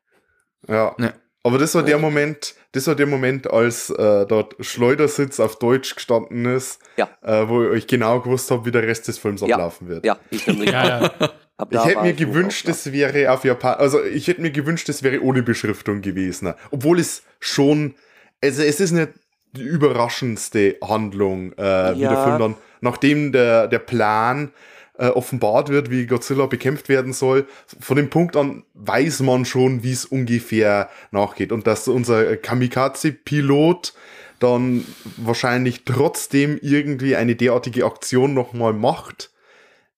Ja. 0.67 0.95
Ja. 0.99 1.13
Aber 1.47 1.59
das 1.59 1.75
war 1.75 1.83
der 1.83 1.99
Moment, 1.99 2.55
das 2.73 2.87
war 2.87 2.95
der 2.95 3.07
Moment, 3.07 3.51
als 3.51 3.91
äh, 3.91 4.25
dort 4.27 4.57
Schleudersitz 4.61 5.39
auf 5.41 5.59
Deutsch 5.59 5.95
gestanden 5.95 6.47
ist, 6.47 6.81
Ja. 6.97 7.09
äh, 7.23 7.47
wo 7.49 7.71
ich 7.73 7.87
genau 7.87 8.21
gewusst 8.21 8.51
habe, 8.51 8.65
wie 8.65 8.71
der 8.71 8.83
Rest 8.83 9.07
des 9.09 9.19
Films 9.19 9.43
Ja. 9.43 9.55
ablaufen 9.57 9.89
wird. 9.89 10.07
Ja, 10.07 10.17
ich. 10.31 10.47
Ja, 10.47 11.11
Ich 11.71 11.85
hätte 11.85 12.03
mir 12.03 12.15
gewünscht, 12.15 12.67
es 12.69 12.91
wäre 12.91 13.31
auf 13.31 13.45
Japan, 13.45 13.75
also 13.79 14.03
ich 14.03 14.27
hätte 14.27 14.41
mir 14.41 14.51
gewünscht, 14.51 14.89
es 14.89 15.05
wäre 15.05 15.23
ohne 15.23 15.43
Beschriftung 15.45 16.01
gewesen. 16.01 16.53
Obwohl 16.73 16.99
es 16.99 17.23
schon, 17.39 17.95
also 18.43 18.63
es 18.63 18.81
ist 18.81 18.91
nicht 18.91 19.11
die 19.53 19.63
überraschendste 19.63 20.77
Handlung, 20.83 21.53
äh, 21.53 21.95
wie 21.95 22.01
der. 22.01 22.17
Film 22.25 22.39
dann, 22.41 22.55
nachdem 22.81 23.31
der, 23.31 23.69
der 23.69 23.79
Plan 23.79 24.51
äh, 24.99 25.09
offenbart 25.09 25.69
wird, 25.69 25.91
wie 25.91 26.07
Godzilla 26.07 26.47
bekämpft 26.47 26.89
werden 26.89 27.13
soll, 27.13 27.47
von 27.81 27.97
dem 27.97 28.11
Punkt 28.11 28.37
an 28.37 28.65
weiß 28.75 29.21
man 29.21 29.45
schon, 29.45 29.83
wie 29.83 29.93
es 29.93 30.05
ungefähr 30.05 30.89
nachgeht. 31.11 31.53
Und 31.53 31.67
dass 31.67 31.89
unser 31.89 32.37
Kamikaze-Pilot 32.37 33.95
dann 34.39 34.85
wahrscheinlich 35.17 35.85
trotzdem 35.85 36.59
irgendwie 36.61 37.17
eine 37.17 37.37
derartige 37.37 37.85
Aktion 37.85 38.35
nochmal 38.35 38.73
macht, 38.73 39.31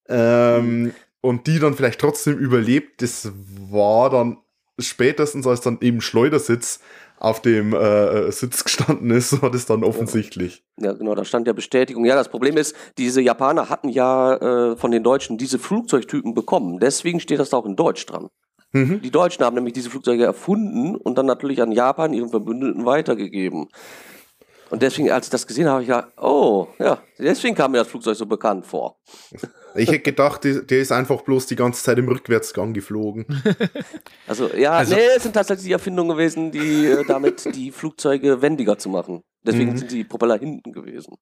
ähm, 0.09 0.93
und 1.21 1.47
die 1.47 1.59
dann 1.59 1.75
vielleicht 1.75 2.01
trotzdem 2.01 2.39
überlebt, 2.39 3.03
das 3.03 3.33
war 3.71 4.11
dann 4.11 4.39
spätestens, 4.79 5.47
als 5.47 5.61
dann 5.61 5.79
eben 5.81 6.01
Schleudersitz 6.01 6.81
auf 7.19 7.41
dem 7.41 7.73
äh, 7.73 8.31
Sitz 8.31 8.65
gestanden 8.65 9.11
ist, 9.11 9.41
war 9.43 9.51
das 9.51 9.67
dann 9.67 9.85
offensichtlich. 9.85 10.65
Ja, 10.79 10.93
genau, 10.93 11.15
da 11.15 11.25
stand 11.25 11.47
ja 11.47 11.53
Bestätigung. 11.53 12.05
Ja, 12.05 12.15
das 12.15 12.29
Problem 12.29 12.57
ist, 12.57 12.77
diese 12.99 13.21
Japaner 13.21 13.69
hatten 13.69 13.89
ja 13.89 14.35
äh, 14.35 14.77
von 14.77 14.91
den 14.91 15.03
Deutschen 15.03 15.39
diese 15.39 15.59
Flugzeugtypen 15.59 16.35
bekommen. 16.35 16.79
Deswegen 16.79 17.21
steht 17.21 17.39
das 17.39 17.51
da 17.51 17.57
auch 17.57 17.67
in 17.67 17.77
Deutsch 17.77 18.07
dran. 18.07 18.29
Mhm. 18.73 19.01
Die 19.01 19.11
Deutschen 19.11 19.45
haben 19.45 19.55
nämlich 19.55 19.75
diese 19.75 19.91
Flugzeuge 19.91 20.25
erfunden 20.25 20.97
und 20.97 21.17
dann 21.17 21.27
natürlich 21.27 21.63
an 21.63 21.73
Japan, 21.73 22.13
ihren 22.13 22.29
Verbündeten, 22.29 22.85
weitergegeben. 22.85 23.69
Und 24.71 24.83
deswegen, 24.83 25.11
als 25.11 25.27
ich 25.27 25.31
das 25.31 25.47
gesehen 25.47 25.67
habe, 25.67 25.75
habe 25.75 25.83
ich 25.83 25.89
gedacht, 25.89 26.09
oh, 26.19 26.67
ja, 26.79 26.99
deswegen 27.19 27.55
kam 27.55 27.71
mir 27.73 27.79
das 27.79 27.89
Flugzeug 27.89 28.17
so 28.17 28.27
bekannt 28.27 28.67
vor. 28.67 28.99
Ich 29.79 29.89
hätte 29.91 29.99
gedacht, 30.01 30.41
der 30.45 30.79
ist 30.81 30.91
einfach 30.91 31.21
bloß 31.21 31.45
die 31.49 31.55
ganze 31.57 31.83
Zeit 31.83 31.99
im 31.99 32.09
Rückwärtsgang 32.09 32.73
geflogen. 32.73 33.27
Also, 34.27 34.49
ja, 34.57 34.73
Also- 34.73 34.95
nee, 34.95 35.03
es 35.17 35.23
sind 35.23 35.35
tatsächlich 35.35 35.67
die 35.67 35.73
Erfindungen 35.73 36.17
gewesen, 36.17 36.51
die 36.51 36.87
äh, 36.87 37.05
damit 37.07 37.55
die 37.55 37.71
Flugzeuge 37.73 38.41
wendiger 38.41 38.79
zu 38.79 38.89
machen. 38.89 39.21
Deswegen 39.43 39.73
Mhm. 39.73 39.77
sind 39.77 39.91
die 39.93 40.05
Propeller 40.05 40.39
hinten 40.39 40.73
gewesen. 40.73 41.17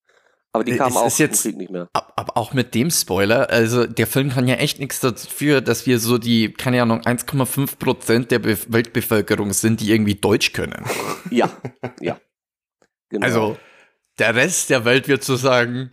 Aber 0.52 0.62
die 0.62 0.70
Es 0.72 0.78
kamen 0.78 0.96
auch 0.96 1.08
ist 1.08 1.18
jetzt- 1.18 1.44
im 1.44 1.50
Krieg 1.50 1.58
nicht 1.58 1.72
mehr. 1.72 1.88
Ab- 1.94 2.12
Aber 2.14 2.36
auch 2.36 2.52
mit 2.54 2.76
dem 2.76 2.92
Spoiler, 2.92 3.50
also 3.50 3.86
der 3.88 4.06
Film 4.06 4.30
kann 4.30 4.46
ja 4.46 4.54
echt 4.54 4.78
nichts 4.78 5.00
dafür, 5.00 5.60
dass 5.60 5.84
wir 5.86 5.98
so 5.98 6.16
die, 6.18 6.52
keine 6.52 6.80
Ahnung, 6.80 7.00
1,5 7.00 7.76
Prozent 7.80 8.30
der 8.30 8.38
Be 8.38 8.56
Weltbevölkerung 8.68 9.52
sind, 9.52 9.80
die 9.80 9.90
irgendwie 9.90 10.14
Deutsch 10.14 10.52
können. 10.52 10.84
Ja, 11.32 11.50
ja. 12.00 12.18
Genau. 13.14 13.26
Also 13.26 13.56
der 14.18 14.34
Rest 14.34 14.70
der 14.70 14.84
Welt 14.84 15.08
wird 15.08 15.24
so 15.24 15.36
sagen, 15.36 15.90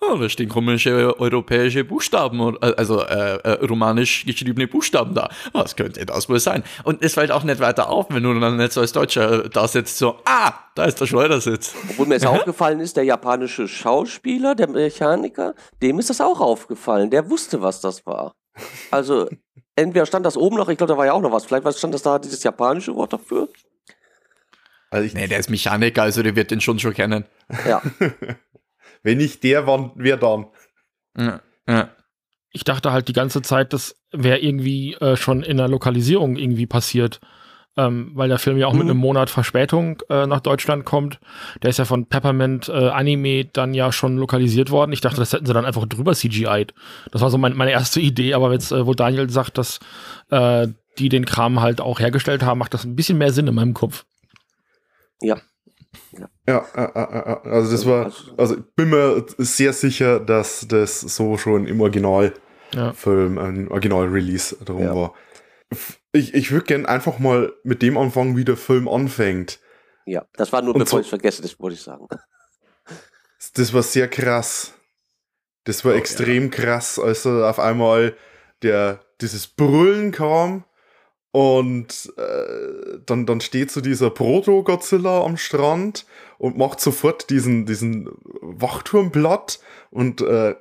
oh, 0.00 0.16
da 0.16 0.28
stehen 0.28 0.48
komische 0.48 1.20
europäische 1.20 1.84
Buchstaben, 1.84 2.40
oder- 2.40 2.78
also 2.78 3.02
äh, 3.02 3.36
äh, 3.36 3.64
romanisch 3.66 4.24
geschriebene 4.24 4.66
Buchstaben 4.66 5.14
da. 5.14 5.28
Was 5.52 5.76
könnte 5.76 6.04
das 6.06 6.28
wohl 6.28 6.40
sein? 6.40 6.64
Und 6.84 7.04
es 7.04 7.14
fällt 7.14 7.30
auch 7.30 7.42
nicht 7.44 7.60
weiter 7.60 7.90
auf, 7.90 8.06
wenn 8.08 8.22
du 8.22 8.38
dann 8.40 8.56
nicht 8.56 8.72
so 8.72 8.80
als 8.80 8.92
Deutscher 8.92 9.48
da 9.48 9.68
sitzt, 9.68 9.98
so, 9.98 10.16
ah, 10.24 10.52
da 10.74 10.84
ist 10.84 11.00
der 11.00 11.06
Schleudersitz. 11.06 11.74
Obwohl 11.90 12.06
mir 12.06 12.14
es 12.16 12.24
aufgefallen 12.24 12.80
ist, 12.80 12.96
der 12.96 13.04
japanische 13.04 13.68
Schauspieler, 13.68 14.54
der 14.54 14.68
Mechaniker, 14.68 15.54
dem 15.82 15.98
ist 15.98 16.08
das 16.08 16.20
auch 16.20 16.40
aufgefallen. 16.40 17.10
Der 17.10 17.28
wusste, 17.28 17.60
was 17.60 17.80
das 17.80 18.06
war. 18.06 18.32
Also, 18.90 19.28
entweder 19.76 20.06
stand 20.06 20.24
das 20.26 20.36
oben 20.36 20.56
noch, 20.56 20.68
ich 20.68 20.78
glaube, 20.78 20.92
da 20.92 20.98
war 20.98 21.06
ja 21.06 21.12
auch 21.12 21.20
noch 21.20 21.32
was. 21.32 21.44
Vielleicht 21.44 21.64
was 21.64 21.78
stand 21.78 21.92
das 21.94 22.02
da, 22.02 22.18
dieses 22.18 22.42
japanische 22.42 22.94
Wort 22.94 23.12
dafür. 23.12 23.48
Also 24.90 25.06
ich, 25.06 25.14
Nee, 25.14 25.26
der 25.28 25.38
ist 25.38 25.50
Mechaniker, 25.50 26.02
also 26.02 26.22
der 26.22 26.36
wird 26.36 26.50
den 26.50 26.60
schon 26.60 26.78
schon 26.78 26.94
kennen. 26.94 27.24
Ja, 27.66 27.80
wenn 29.02 29.18
nicht 29.18 29.42
der, 29.44 29.66
wann, 29.66 29.92
wer 29.94 30.16
dann? 30.16 30.46
Ja, 31.16 31.40
ja. 31.68 31.88
Ich 32.52 32.64
dachte 32.64 32.90
halt 32.92 33.06
die 33.08 33.12
ganze 33.12 33.42
Zeit, 33.42 33.72
das 33.72 33.94
wäre 34.12 34.38
irgendwie 34.38 34.94
äh, 34.94 35.16
schon 35.16 35.42
in 35.44 35.56
der 35.56 35.68
Lokalisierung 35.68 36.36
irgendwie 36.36 36.66
passiert. 36.66 37.20
Ähm, 37.76 38.10
weil 38.14 38.28
der 38.28 38.40
Film 38.40 38.58
ja 38.58 38.66
auch 38.66 38.72
mit 38.72 38.82
Mhm. 38.82 38.90
einem 38.90 38.98
Monat 38.98 39.30
Verspätung 39.30 40.02
äh, 40.10 40.26
nach 40.26 40.40
Deutschland 40.40 40.84
kommt. 40.84 41.20
Der 41.62 41.70
ist 41.70 41.78
ja 41.78 41.84
von 41.84 42.06
Peppermint 42.06 42.68
äh, 42.68 42.72
Anime 42.88 43.44
dann 43.44 43.74
ja 43.74 43.92
schon 43.92 44.16
lokalisiert 44.16 44.72
worden. 44.72 44.92
Ich 44.92 45.00
dachte, 45.00 45.18
das 45.18 45.32
hätten 45.32 45.46
sie 45.46 45.52
dann 45.54 45.64
einfach 45.64 45.86
drüber 45.86 46.12
CGI'd. 46.12 46.74
Das 47.12 47.22
war 47.22 47.30
so 47.30 47.38
mein, 47.38 47.56
meine 47.56 47.70
erste 47.70 48.00
Idee, 48.00 48.34
aber 48.34 48.52
jetzt, 48.52 48.72
äh, 48.72 48.84
wo 48.86 48.94
Daniel 48.94 49.30
sagt, 49.30 49.56
dass 49.56 49.78
äh, 50.30 50.66
die 50.98 51.08
den 51.08 51.24
Kram 51.24 51.60
halt 51.60 51.80
auch 51.80 52.00
hergestellt 52.00 52.42
haben, 52.42 52.58
macht 52.58 52.74
das 52.74 52.84
ein 52.84 52.96
bisschen 52.96 53.18
mehr 53.18 53.32
Sinn 53.32 53.46
in 53.46 53.54
meinem 53.54 53.72
Kopf. 53.74 54.04
Ja. 55.22 55.40
Ja, 56.46 56.66
äh, 56.74 56.82
äh, 56.82 57.46
äh, 57.46 57.48
also 57.50 57.70
das 57.72 57.86
war, 57.86 58.12
also 58.36 58.56
ich 58.58 58.62
bin 58.76 58.90
mir 58.90 59.24
sehr 59.38 59.72
sicher, 59.72 60.20
dass 60.20 60.66
das 60.68 61.00
so 61.00 61.36
schon 61.36 61.66
im 61.66 61.80
Originalfilm, 61.80 63.36
Ja. 63.36 63.42
ein 63.42 63.68
Original-Release 63.68 64.56
drum 64.64 64.82
Ja. 64.82 64.94
war. 64.94 65.14
Ich, 66.12 66.34
ich 66.34 66.50
würde 66.52 66.66
gerne 66.66 66.88
einfach 66.88 67.18
mal 67.18 67.52
mit 67.64 67.82
dem 67.82 67.96
anfangen, 67.96 68.36
wie 68.36 68.44
der 68.44 68.56
Film 68.56 68.88
anfängt. 68.88 69.60
Ja, 70.06 70.26
das 70.34 70.52
war 70.52 70.62
nur, 70.62 70.74
Und 70.74 70.80
bevor 70.80 70.98
so- 70.98 71.00
ich 71.00 71.06
es 71.06 71.10
vergesse, 71.10 71.42
das 71.42 71.58
wollte 71.60 71.74
ich 71.74 71.82
sagen. 71.82 72.06
Das 73.54 73.72
war 73.72 73.82
sehr 73.82 74.08
krass. 74.08 74.74
Das 75.64 75.84
war 75.84 75.94
extrem 75.94 76.50
krass, 76.50 76.98
als 76.98 77.26
auf 77.26 77.58
einmal 77.58 78.16
der, 78.62 79.00
dieses 79.20 79.46
Brüllen 79.46 80.10
kam 80.12 80.64
und 81.32 82.12
äh, 82.16 82.98
dann, 83.06 83.26
dann 83.26 83.40
steht 83.40 83.70
so 83.70 83.80
dieser 83.80 84.10
Proto-Godzilla 84.10 85.22
am 85.24 85.36
Strand 85.36 86.06
und 86.38 86.58
macht 86.58 86.80
sofort 86.80 87.30
diesen, 87.30 87.66
diesen 87.66 88.08
Wachturmblatt 88.40 89.60
und 89.90 90.22
äh, 90.22 90.54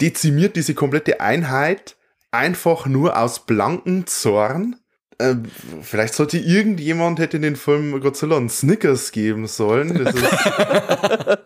dezimiert 0.00 0.56
diese 0.56 0.74
komplette 0.74 1.20
Einheit 1.20 1.96
einfach 2.30 2.86
nur 2.86 3.18
aus 3.20 3.44
blankem 3.44 4.06
Zorn. 4.06 4.76
Äh, 5.18 5.34
vielleicht 5.82 6.14
sollte 6.14 6.38
irgendjemand 6.38 7.18
hätte 7.18 7.36
in 7.38 7.42
den 7.42 7.56
Film 7.56 8.00
Godzilla 8.00 8.36
einen 8.36 8.48
Snickers 8.48 9.12
geben 9.12 9.46
sollen. 9.46 10.04
Das 10.04 10.14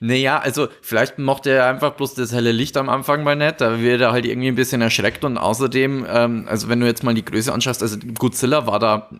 Naja, 0.00 0.38
also 0.38 0.68
vielleicht 0.80 1.18
mochte 1.18 1.50
er 1.50 1.66
einfach 1.66 1.94
bloß 1.94 2.14
das 2.14 2.32
helle 2.32 2.52
Licht 2.52 2.76
am 2.76 2.88
Anfang 2.88 3.22
mal 3.24 3.36
nicht, 3.36 3.60
da 3.60 3.80
wird 3.80 4.00
er 4.00 4.12
halt 4.12 4.26
irgendwie 4.26 4.48
ein 4.48 4.54
bisschen 4.54 4.82
erschreckt 4.82 5.24
und 5.24 5.38
außerdem, 5.38 6.06
ähm, 6.08 6.46
also 6.48 6.68
wenn 6.68 6.80
du 6.80 6.86
jetzt 6.86 7.04
mal 7.04 7.14
die 7.14 7.24
Größe 7.24 7.52
anschaust, 7.52 7.82
also 7.82 7.98
Godzilla 8.18 8.66
war 8.66 8.78
da, 8.78 9.10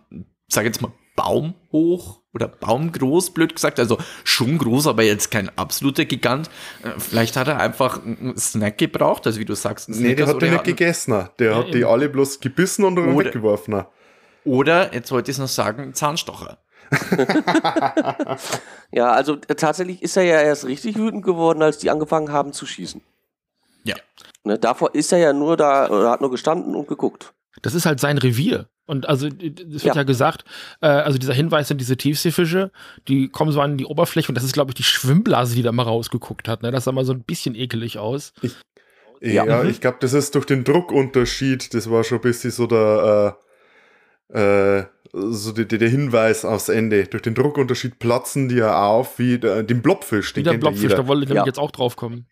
sag 0.47 0.65
jetzt 0.65 0.81
mal, 0.81 0.91
baumhoch 1.15 2.22
oder 2.33 2.47
baumgroß, 2.47 3.31
blöd 3.31 3.53
gesagt, 3.55 3.79
also 3.79 3.97
schon 4.23 4.57
groß, 4.57 4.87
aber 4.87 5.03
jetzt 5.03 5.29
kein 5.31 5.55
absoluter 5.57 6.05
Gigant. 6.05 6.49
Äh, 6.83 6.99
Vielleicht 6.99 7.37
hat 7.37 7.47
er 7.47 7.59
einfach 7.59 8.03
einen 8.03 8.35
Snack 8.37 8.77
gebraucht, 8.79 9.27
also 9.27 9.39
wie 9.39 9.45
du 9.45 9.55
sagst, 9.55 9.89
einen 9.89 10.01
nee, 10.01 10.15
der 10.15 10.25
hat 10.27 10.33
die 10.33 10.37
oder 10.37 10.51
nicht 10.51 10.63
gegessen. 10.63 11.29
Der 11.39 11.51
Ja, 11.51 11.57
hat 11.57 11.73
die 11.73 11.85
alle 11.85 12.09
bloß 12.09 12.39
gebissen 12.39 12.85
und 12.85 12.95
dann 12.95 13.13
Oder- 13.13 13.27
weggeworfen. 13.27 13.83
Oder, 14.45 14.93
jetzt 14.93 15.11
wollte 15.11 15.31
ich 15.31 15.35
es 15.37 15.39
noch 15.41 15.47
sagen, 15.47 15.93
Zahnstocher. 15.93 16.57
Ja, 18.91 19.11
also 19.11 19.37
äh, 19.47 19.55
tatsächlich 19.55 20.03
ist 20.03 20.15
er 20.17 20.23
ja 20.23 20.39
erst 20.41 20.65
richtig 20.65 20.97
wütend 20.97 21.23
geworden, 21.25 21.61
als 21.63 21.79
die 21.79 21.89
angefangen 21.89 22.31
haben 22.31 22.53
zu 22.53 22.65
schießen. 22.65 23.01
Ja. 23.83 23.95
Ne, 24.43 24.59
davor 24.59 24.93
ist 24.93 25.11
er 25.11 25.17
ja 25.19 25.33
nur 25.33 25.57
da, 25.57 25.89
oder 25.89 26.11
hat 26.11 26.21
nur 26.21 26.29
gestanden 26.29 26.75
und 26.75 26.87
geguckt. 26.87 27.33
Das 27.61 27.73
ist 27.73 27.85
halt 27.85 27.99
sein 27.99 28.17
Revier. 28.17 28.67
Und 28.85 29.07
also 29.07 29.27
es 29.27 29.33
wird 29.39 29.83
ja, 29.83 29.95
Ja. 29.95 30.03
gesagt, 30.03 30.43
äh, 30.81 30.87
also 30.87 31.17
dieser 31.17 31.33
Hinweis 31.33 31.69
sind 31.69 31.79
diese 31.79 31.95
Tiefseefische, 31.95 32.71
die 33.07 33.29
kommen 33.29 33.51
so 33.51 33.61
an 33.61 33.77
die 33.77 33.85
Oberfläche 33.85 34.27
und 34.29 34.35
das 34.35 34.43
ist, 34.43 34.53
glaube 34.53 34.71
ich, 34.71 34.75
die 34.75 34.83
Schwimmblase, 34.83 35.55
die 35.55 35.61
da 35.63 35.71
mal 35.71 35.83
rausgeguckt 35.83 36.47
hat. 36.49 36.63
Ne? 36.63 36.71
Das 36.71 36.83
sah 36.83 36.91
mal 36.91 37.05
so 37.05 37.13
ein 37.13 37.23
bisschen 37.23 37.55
ekelig 37.55 37.97
aus. 37.97 38.33
Ja, 39.21 39.45
Ja. 39.45 39.63
Mhm. 39.63 39.69
ich 39.69 39.79
glaube, 39.79 39.97
das 40.01 40.11
ist 40.13 40.35
durch 40.35 40.45
den 40.45 40.65
Druckunterschied, 40.65 41.73
das 41.73 41.89
war 41.89 42.03
schon 42.03 42.17
ein 42.17 42.21
bisschen 42.23 42.51
so 42.51 42.67
der, 42.67 43.37
äh, 44.33 44.79
äh, 44.79 44.85
so 45.13 45.53
die, 45.53 45.65
die, 45.67 45.77
der 45.77 45.89
Hinweis 45.89 46.43
aufs 46.43 46.67
Ende. 46.67 47.05
Durch 47.05 47.21
den 47.23 47.35
Druckunterschied 47.35 47.99
platzen 47.99 48.49
die 48.49 48.55
ja 48.55 48.85
auf 48.85 49.17
wie 49.19 49.37
der, 49.39 49.63
den 49.63 49.81
Blobfisch, 49.81 50.33
den 50.33 50.41
Wie 50.41 50.43
der 50.43 50.53
ja 50.53 50.59
Blobfisch, 50.59 50.91
da 50.93 51.07
wollte 51.07 51.23
ich 51.25 51.29
Ja. 51.37 51.45
jetzt 51.45 51.59
auch 51.59 51.71
drauf 51.71 51.95
kommen. 51.95 52.25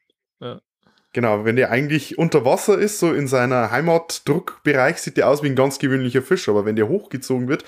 Genau, 1.14 1.44
wenn 1.44 1.58
der 1.58 1.72
eigentlich 1.72 2.18
unter 2.18 2.46
Wasser 2.46 2.78
ist, 2.78 3.00
so 3.00 3.14
in 3.14 3.28
seiner 3.28 3.70
Heimatdruckbereich, 3.72 4.98
sieht 4.98 5.18
der 5.18 5.28
aus 5.28 5.44
wie 5.44 5.48
ein 5.48 5.56
ganz 5.56 5.78
gewöhnlicher 5.78 6.22
Fisch, 6.22 6.48
aber 6.48 6.64
wenn 6.66 6.78
der 6.78 6.88
hochgezogen 6.88 7.50
wird, 7.50 7.66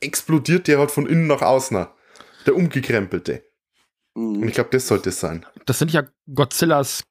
explodiert 0.00 0.66
der 0.66 0.78
halt 0.78 0.90
von 0.90 1.06
innen 1.06 1.26
nach 1.26 1.42
außen. 1.42 1.86
Der 2.46 2.56
umgekrempelte. 2.56 3.44
Und 4.14 4.40
Mhm. 4.40 4.48
ich 4.48 4.54
glaube, 4.54 4.70
das 4.72 4.88
sollte 4.88 5.10
es 5.10 5.20
sein. 5.20 5.46
Das 5.66 5.78
sind 5.78 5.92
ja 5.92 6.02
Godzillas 6.34 7.04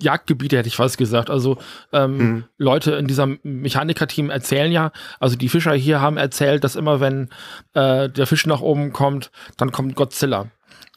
Jagdgebiete, 0.00 0.56
hätte 0.56 0.68
ich 0.68 0.76
fast 0.76 0.96
gesagt. 0.96 1.28
Also 1.28 1.58
ähm, 1.92 2.16
Mhm. 2.18 2.44
Leute 2.56 2.92
in 2.92 3.06
diesem 3.06 3.40
Mechaniker-Team 3.42 4.30
erzählen 4.30 4.70
ja, 4.72 4.92
also 5.20 5.36
die 5.36 5.48
Fischer 5.48 5.74
hier 5.74 6.00
haben 6.00 6.16
erzählt, 6.16 6.64
dass 6.64 6.76
immer 6.76 7.00
wenn 7.00 7.28
äh, 7.74 8.08
der 8.08 8.26
Fisch 8.26 8.46
nach 8.46 8.60
oben 8.60 8.92
kommt, 8.92 9.30
dann 9.56 9.72
kommt 9.72 9.94
Godzilla. 9.96 10.46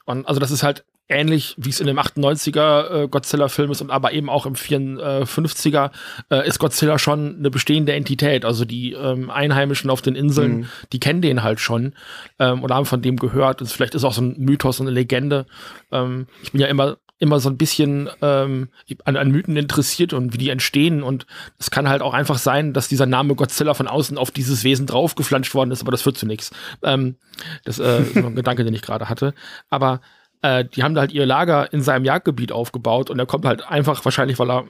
Und 0.06 0.26
also 0.28 0.40
das 0.40 0.52
ist 0.52 0.64
halt 0.64 0.86
ähnlich, 1.12 1.56
wie 1.58 1.70
es 1.70 1.80
in 1.80 1.88
dem 1.88 2.00
98er 2.00 3.04
äh, 3.04 3.08
Godzilla-Film 3.08 3.72
ist 3.72 3.82
und 3.82 3.92
aber 3.92 4.14
eben 4.14 4.30
auch 4.30 4.46
im 4.46 4.56
54er 4.56 5.92
äh, 6.30 6.48
ist 6.48 6.60
Godzilla 6.60 6.98
schon 7.00 7.38
eine 7.40 7.50
bestehende 7.52 7.94
Entität. 7.94 8.46
Also 8.46 8.66
die 8.66 8.94
ähm, 8.94 9.30
Einheimischen 9.30 9.90
auf 9.90 10.02
den 10.02 10.16
Inseln, 10.16 10.52
Mhm. 10.52 10.66
die 10.92 11.00
kennen 11.00 11.22
den 11.22 11.44
halt 11.44 11.60
schon 11.60 11.94
ähm, 12.40 12.64
oder 12.64 12.76
haben 12.76 12.86
von 12.86 13.02
dem 13.02 13.18
gehört. 13.18 13.62
Und 13.62 13.68
vielleicht 13.68 13.96
ist 13.96 14.04
auch 14.04 14.14
so 14.14 14.22
ein 14.22 14.36
Mythos 14.38 14.80
und 14.80 14.88
eine 14.88 14.96
Legende. 14.96 15.46
Ähm, 15.92 16.28
ich 16.44 16.52
bin 16.52 16.62
ja 16.62 16.68
immer 16.68 16.98
immer 17.20 17.40
so 17.40 17.52
ein 17.52 17.58
bisschen 17.58 18.10
ähm, 18.24 18.70
an, 19.06 19.16
an 19.16 19.30
Mythen 19.30 19.56
interessiert 19.56 20.12
und 20.12 20.34
wie 20.34 20.40
die 20.40 20.50
entstehen. 20.50 21.04
Und 21.04 21.28
es 21.60 21.70
kann 21.70 21.88
halt 21.88 22.02
auch 22.02 22.16
einfach 22.16 22.40
sein, 22.40 22.74
dass 22.74 22.88
dieser 22.88 23.06
Name 23.06 23.36
Godzilla 23.36 23.76
von 23.76 23.88
außen 23.88 24.18
auf 24.18 24.32
dieses 24.32 24.64
Wesen 24.64 24.88
draufgeflanscht 24.88 25.54
worden 25.54 25.70
ist, 25.70 25.82
aber 25.82 25.92
das 25.92 26.02
führt 26.02 26.18
zu 26.18 26.26
nichts. 26.26 26.50
Ähm, 26.82 27.18
das 27.64 27.78
äh, 27.78 28.02
ist 28.02 28.16
nur 28.16 28.26
ein 28.26 28.36
Gedanke, 28.36 28.64
den 28.64 28.74
ich 28.74 28.82
gerade 28.82 29.08
hatte. 29.08 29.36
Aber 29.70 30.02
äh, 30.42 30.66
die 30.66 30.84
haben 30.84 30.96
da 30.96 31.02
halt 31.02 31.12
ihr 31.12 31.26
Lager 31.26 31.72
in 31.74 31.82
seinem 31.82 32.06
Jagdgebiet 32.06 32.52
aufgebaut 32.52 33.10
und 33.10 33.20
er 33.20 33.26
kommt 33.26 33.46
halt 33.46 33.68
einfach, 33.68 34.04
wahrscheinlich, 34.06 34.40
weil 34.40 34.52
er 34.52 34.66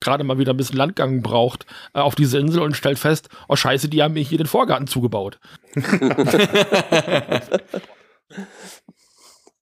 gerade 0.00 0.24
mal 0.24 0.38
wieder 0.38 0.52
ein 0.52 0.56
bisschen 0.56 0.76
Landgang 0.76 1.22
braucht, 1.22 1.66
äh, 1.94 2.00
auf 2.00 2.14
diese 2.14 2.38
Insel 2.38 2.62
und 2.62 2.76
stellt 2.76 2.98
fest, 2.98 3.28
oh 3.48 3.56
scheiße, 3.56 3.88
die 3.88 4.02
haben 4.02 4.14
mir 4.14 4.22
hier 4.22 4.38
den 4.38 4.46
Vorgarten 4.46 4.86
zugebaut. 4.86 5.38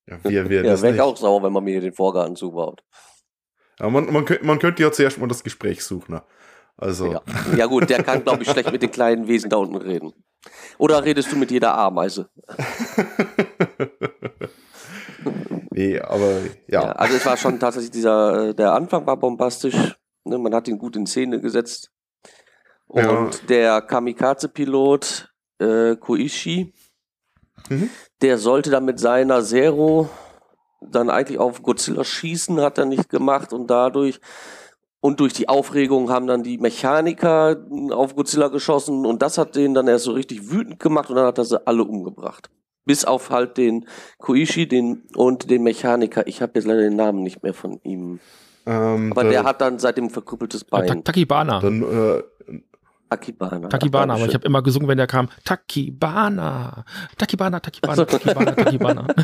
Ja, 0.08 0.18
wer 0.22 0.48
wäre 0.48 0.64
Ja, 0.64 0.72
das 0.72 0.82
wäre 0.82 0.94
ich 0.94 1.00
auch 1.00 1.16
sauer, 1.16 1.42
wenn 1.42 1.52
man 1.52 1.64
mir 1.64 1.72
hier 1.72 1.80
den 1.80 1.92
Vorgarten 1.92 2.36
zubaut. 2.36 2.82
Ja, 3.80 3.90
man, 3.90 4.12
man, 4.12 4.24
könnte, 4.24 4.46
man 4.46 4.58
könnte 4.58 4.82
ja 4.82 4.92
zuerst 4.92 5.18
mal 5.18 5.26
das 5.26 5.42
Gespräch 5.42 5.84
suchen. 5.84 6.14
Ne? 6.14 6.22
Also, 6.76 7.12
Ja. 7.12 7.22
ja 7.56 7.66
gut, 7.66 7.90
der 7.90 8.02
kann, 8.02 8.22
glaube 8.22 8.42
ich, 8.42 8.50
schlecht 8.50 8.70
mit 8.70 8.82
den 8.82 8.90
kleinen 8.90 9.26
Wesen 9.26 9.50
da 9.50 9.56
unten 9.56 9.76
reden. 9.76 10.12
Oder 10.78 11.04
redest 11.04 11.32
du 11.32 11.36
mit 11.36 11.50
jeder 11.50 11.76
Ameise? 11.76 12.28
nee, 15.70 15.98
aber 16.00 16.40
Ja. 16.66 16.82
ja. 16.82 16.92
also 16.92 17.16
es 17.16 17.26
war 17.26 17.36
schon 17.36 17.58
tatsächlich 17.58 17.90
dieser, 17.92 18.48
äh, 18.48 18.54
der 18.54 18.72
Anfang 18.72 19.06
war 19.06 19.16
bombastisch. 19.16 19.96
Ne, 20.24 20.38
man 20.38 20.54
hat 20.54 20.66
ihn 20.68 20.78
gut 20.78 20.96
in 20.96 21.06
Szene 21.06 21.40
gesetzt. 21.40 21.90
Und 22.88 23.04
Ja. 23.04 23.30
der 23.48 23.82
Kamikaze-Pilot 23.82 25.32
äh, 25.58 25.96
Koishi, 25.96 26.72
Mhm. 27.68 27.90
der 28.22 28.38
sollte 28.38 28.70
dann 28.70 28.84
mit 28.84 29.00
seiner 29.00 29.42
Zero 29.42 30.08
dann 30.80 31.10
eigentlich 31.10 31.38
auf 31.38 31.62
Godzilla 31.62 32.04
schießen, 32.04 32.60
hat 32.60 32.78
er 32.78 32.84
nicht 32.84 33.08
gemacht 33.08 33.52
und 33.52 33.68
dadurch 33.68 34.20
und 35.00 35.20
durch 35.20 35.32
die 35.32 35.48
Aufregung 35.48 36.10
haben 36.10 36.26
dann 36.26 36.42
die 36.42 36.58
Mechaniker 36.58 37.56
auf 37.90 38.14
Godzilla 38.14 38.48
geschossen 38.48 39.06
und 39.06 39.22
das 39.22 39.38
hat 39.38 39.56
den 39.56 39.74
dann 39.74 39.88
erst 39.88 40.04
so 40.04 40.12
richtig 40.12 40.50
wütend 40.50 40.78
gemacht 40.80 41.08
und 41.10 41.16
dann 41.16 41.26
hat 41.26 41.38
er 41.38 41.44
sie 41.44 41.66
alle 41.66 41.82
umgebracht. 41.84 42.50
Bis 42.86 43.04
auf 43.04 43.28
halt 43.30 43.56
den 43.58 43.86
Koishi 44.18 44.66
den, 44.66 45.02
und 45.14 45.50
den 45.50 45.62
Mechaniker. 45.64 46.26
Ich 46.26 46.40
habe 46.40 46.52
jetzt 46.54 46.64
leider 46.66 46.80
den 46.82 46.96
Namen 46.96 47.22
nicht 47.22 47.42
mehr 47.42 47.52
von 47.52 47.78
ihm. 47.82 48.20
Ähm, 48.64 49.10
Aber 49.12 49.24
da- 49.24 49.30
der 49.30 49.44
hat 49.44 49.60
dann 49.60 49.78
seitdem 49.78 50.08
verkrüppeltes 50.08 50.62
Äh, 50.62 50.66
Ta- 50.70 50.78
Bein. 50.78 51.04
Takibana. 51.04 51.60
dann, 51.60 51.82
äh, 51.82 52.22
Akibana. 53.08 53.68
Takibana, 53.68 54.14
Ach, 54.14 54.18
aber 54.18 54.26
ich 54.28 54.34
habe 54.34 54.44
immer 54.46 54.62
gesungen, 54.62 54.88
wenn 54.88 54.98
der 54.98 55.06
kam, 55.06 55.28
Takibana, 55.44 56.84
Takibana, 57.16 57.60
Takibana, 57.60 58.04
Takibana, 58.04 58.52
Takibana. 58.52 59.06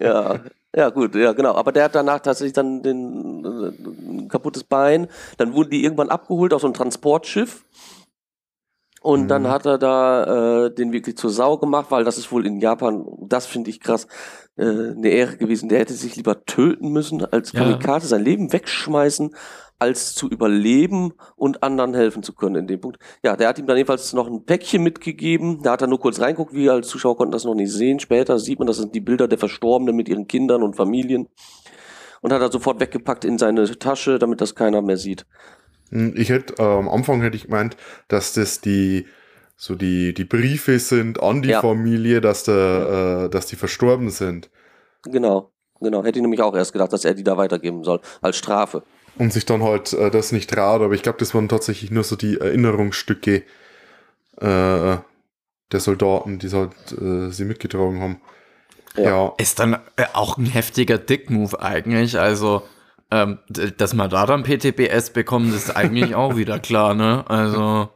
Ja, 0.00 0.40
ja 0.74 0.88
gut, 0.90 1.14
ja 1.14 1.32
genau. 1.32 1.54
Aber 1.54 1.72
der 1.72 1.84
hat 1.84 1.94
danach 1.94 2.20
tatsächlich 2.20 2.52
dann 2.52 2.82
den, 2.82 3.44
äh, 3.44 4.22
ein 4.22 4.28
kaputtes 4.28 4.64
Bein. 4.64 5.08
Dann 5.38 5.54
wurden 5.54 5.70
die 5.70 5.82
irgendwann 5.84 6.10
abgeholt 6.10 6.52
auf 6.52 6.60
so 6.62 6.66
ein 6.68 6.74
Transportschiff. 6.74 7.64
Und 9.06 9.22
Mhm. 9.22 9.28
dann 9.28 9.48
hat 9.48 9.66
er 9.66 9.78
da 9.78 10.64
äh, 10.66 10.74
den 10.74 10.92
wirklich 10.92 11.16
zur 11.16 11.30
Sau 11.30 11.58
gemacht, 11.58 11.86
weil 11.90 12.02
das 12.02 12.18
ist 12.18 12.32
wohl 12.32 12.44
in 12.44 12.58
Japan, 12.58 13.06
das 13.20 13.46
finde 13.46 13.70
ich 13.70 13.78
krass, 13.78 14.08
äh, 14.56 14.64
eine 14.64 15.08
Ehre 15.10 15.36
gewesen. 15.36 15.68
Der 15.68 15.78
hätte 15.78 15.94
sich 15.94 16.16
lieber 16.16 16.44
töten 16.44 16.88
müssen, 16.90 17.24
als 17.24 17.52
Ja. 17.52 17.60
Kamikaze 17.60 18.08
sein 18.08 18.24
Leben 18.24 18.52
wegschmeißen, 18.52 19.30
als 19.78 20.16
zu 20.16 20.28
überleben 20.28 21.12
und 21.36 21.62
anderen 21.62 21.94
helfen 21.94 22.24
zu 22.24 22.32
können 22.34 22.56
in 22.56 22.66
dem 22.66 22.80
Punkt. 22.80 22.98
Ja, 23.22 23.36
der 23.36 23.46
hat 23.46 23.60
ihm 23.60 23.66
dann 23.68 23.76
jedenfalls 23.76 24.12
noch 24.12 24.26
ein 24.26 24.44
Päckchen 24.44 24.82
mitgegeben. 24.82 25.62
Da 25.62 25.72
hat 25.72 25.82
er 25.82 25.86
nur 25.86 26.00
kurz 26.00 26.18
reinguckt, 26.20 26.52
wir 26.52 26.72
als 26.72 26.88
Zuschauer 26.88 27.16
konnten 27.16 27.30
das 27.30 27.44
noch 27.44 27.54
nicht 27.54 27.70
sehen. 27.70 28.00
Später 28.00 28.40
sieht 28.40 28.58
man, 28.58 28.66
das 28.66 28.78
sind 28.78 28.92
die 28.92 29.00
Bilder 29.00 29.28
der 29.28 29.38
Verstorbenen 29.38 29.94
mit 29.94 30.08
ihren 30.08 30.26
Kindern 30.26 30.64
und 30.64 30.74
Familien. 30.74 31.28
Und 32.22 32.32
hat 32.32 32.40
er 32.40 32.50
sofort 32.50 32.80
weggepackt 32.80 33.24
in 33.24 33.38
seine 33.38 33.66
Tasche, 33.78 34.18
damit 34.18 34.40
das 34.40 34.56
keiner 34.56 34.82
mehr 34.82 34.96
sieht. 34.96 35.26
Hm, 35.90 36.14
Ich 36.16 36.30
hätte, 36.30 36.54
äh, 36.58 36.66
am 36.66 36.88
Anfang 36.88 37.20
hätte 37.22 37.36
ich 37.36 37.44
gemeint, 37.44 37.76
dass 38.08 38.32
das 38.32 38.60
die, 38.60 39.06
so 39.56 39.74
die, 39.74 40.12
die 40.14 40.24
Briefe 40.24 40.78
sind 40.78 41.22
an 41.22 41.42
die 41.42 41.50
Ja. 41.50 41.60
Familie, 41.60 42.20
dass 42.20 42.44
der, 42.44 43.24
äh, 43.26 43.30
dass 43.30 43.46
die 43.46 43.56
verstorben 43.56 44.10
sind. 44.10 44.50
Genau, 45.04 45.50
genau. 45.80 46.04
Hätte 46.04 46.18
ich 46.18 46.22
nämlich 46.22 46.42
auch 46.42 46.54
erst 46.54 46.72
gedacht, 46.72 46.92
dass 46.92 47.04
er 47.04 47.14
die 47.14 47.24
da 47.24 47.36
weitergeben 47.36 47.84
soll, 47.84 48.00
als 48.20 48.36
Strafe. 48.36 48.82
Und 49.18 49.32
sich 49.32 49.46
dann 49.46 49.62
halt 49.62 49.92
äh, 49.94 50.10
das 50.10 50.32
nicht 50.32 50.50
traut, 50.50 50.82
aber 50.82 50.92
ich 50.94 51.02
glaube, 51.02 51.18
das 51.18 51.34
waren 51.34 51.48
tatsächlich 51.48 51.90
nur 51.90 52.04
so 52.04 52.16
die 52.16 52.38
Erinnerungsstücke 52.38 53.44
äh, 54.38 54.96
der 55.72 55.80
Soldaten, 55.80 56.38
die 56.38 56.50
halt, 56.50 56.72
äh, 57.00 57.30
sie 57.30 57.44
mitgetragen 57.44 58.00
haben. 58.00 58.20
Ja. 58.96 59.04
Ja. 59.04 59.34
Ist 59.38 59.58
dann 59.58 59.74
äh, 59.96 60.04
auch 60.12 60.36
ein 60.38 60.46
heftiger 60.46 60.98
Dick-Move 60.98 61.60
eigentlich. 61.60 62.18
Also, 62.18 62.62
ähm, 63.10 63.38
dass 63.78 63.94
man 63.94 64.10
da 64.10 64.26
dann 64.26 64.42
PTBS 64.42 65.10
bekommt, 65.10 65.54
ist 65.54 65.76
eigentlich 65.76 66.14
auch 66.14 66.36
wieder 66.36 66.58
klar, 66.58 66.94
ne? 66.94 67.24
Also, 67.28 67.88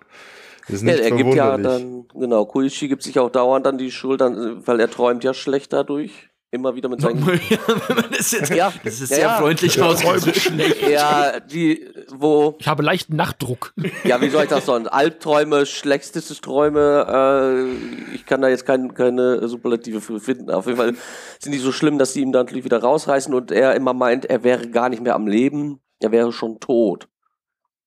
ist 0.69 0.83
Ja, 0.83 0.93
nicht 0.93 1.01
er 1.01 1.11
gibt 1.13 1.35
ja 1.35 1.59
verwunderlich. 1.59 2.07
dann, 2.13 2.21
genau, 2.21 2.47
Koichi 2.47 2.89
gibt 2.89 3.03
sich 3.03 3.19
auch 3.19 3.31
dauernd 3.31 3.67
dann 3.67 3.79
die 3.79 3.91
Schuld, 3.91 4.21
weil 4.21 4.81
er 4.81 4.91
träumt 4.91 5.25
ja 5.25 5.35
schlecht 5.35 5.73
dadurch. 5.73 6.29
Immer 6.53 6.74
wieder 6.74 6.88
mit 6.88 7.01
seinen. 7.01 7.24
das 8.11 8.32
jetzt, 8.32 8.53
Ja, 8.53 8.72
das 8.82 8.94
ist 8.94 9.11
ja, 9.11 9.16
sehr 9.16 9.18
ja. 9.20 9.38
freundlich 9.38 9.80
ausgedrückt. 9.80 10.53
ja, 10.90 11.38
die, 11.38 11.86
wo, 12.12 12.57
Ich 12.59 12.66
habe 12.66 12.82
leichten 12.82 13.14
Nachtdruck. 13.14 13.72
ja, 14.03 14.20
wie 14.20 14.30
soll 14.30 14.42
ich 14.42 14.48
das 14.48 14.66
sagen? 14.66 14.88
Albträume, 14.88 15.64
schlechteste 15.64 16.34
Träume, 16.34 17.07
äh, 17.09 18.14
ich 18.14 18.26
kann 18.26 18.42
da 18.42 18.48
jetzt 18.48 18.66
kein, 18.66 18.94
keine 18.94 19.46
Superlative 19.46 20.01
für 20.01 20.18
finden. 20.18 20.51
Auf 20.51 20.66
jeden 20.66 20.78
Fall 20.78 20.94
sind 21.38 21.53
die 21.53 21.59
so 21.59 21.70
schlimm, 21.70 21.98
dass 21.98 22.14
sie 22.14 22.20
ihm 22.22 22.32
dann 22.32 22.46
natürlich 22.46 22.64
wieder 22.64 22.80
rausreißen 22.82 23.32
und 23.32 23.53
er 23.53 23.76
immer 23.76 23.94
meint, 23.94 24.24
er 24.24 24.42
wäre 24.42 24.68
gar 24.68 24.88
nicht 24.88 25.03
mehr 25.03 25.14
am 25.14 25.28
Leben, 25.28 25.78
er 26.01 26.11
wäre 26.11 26.32
schon 26.32 26.59
tot. 26.59 27.07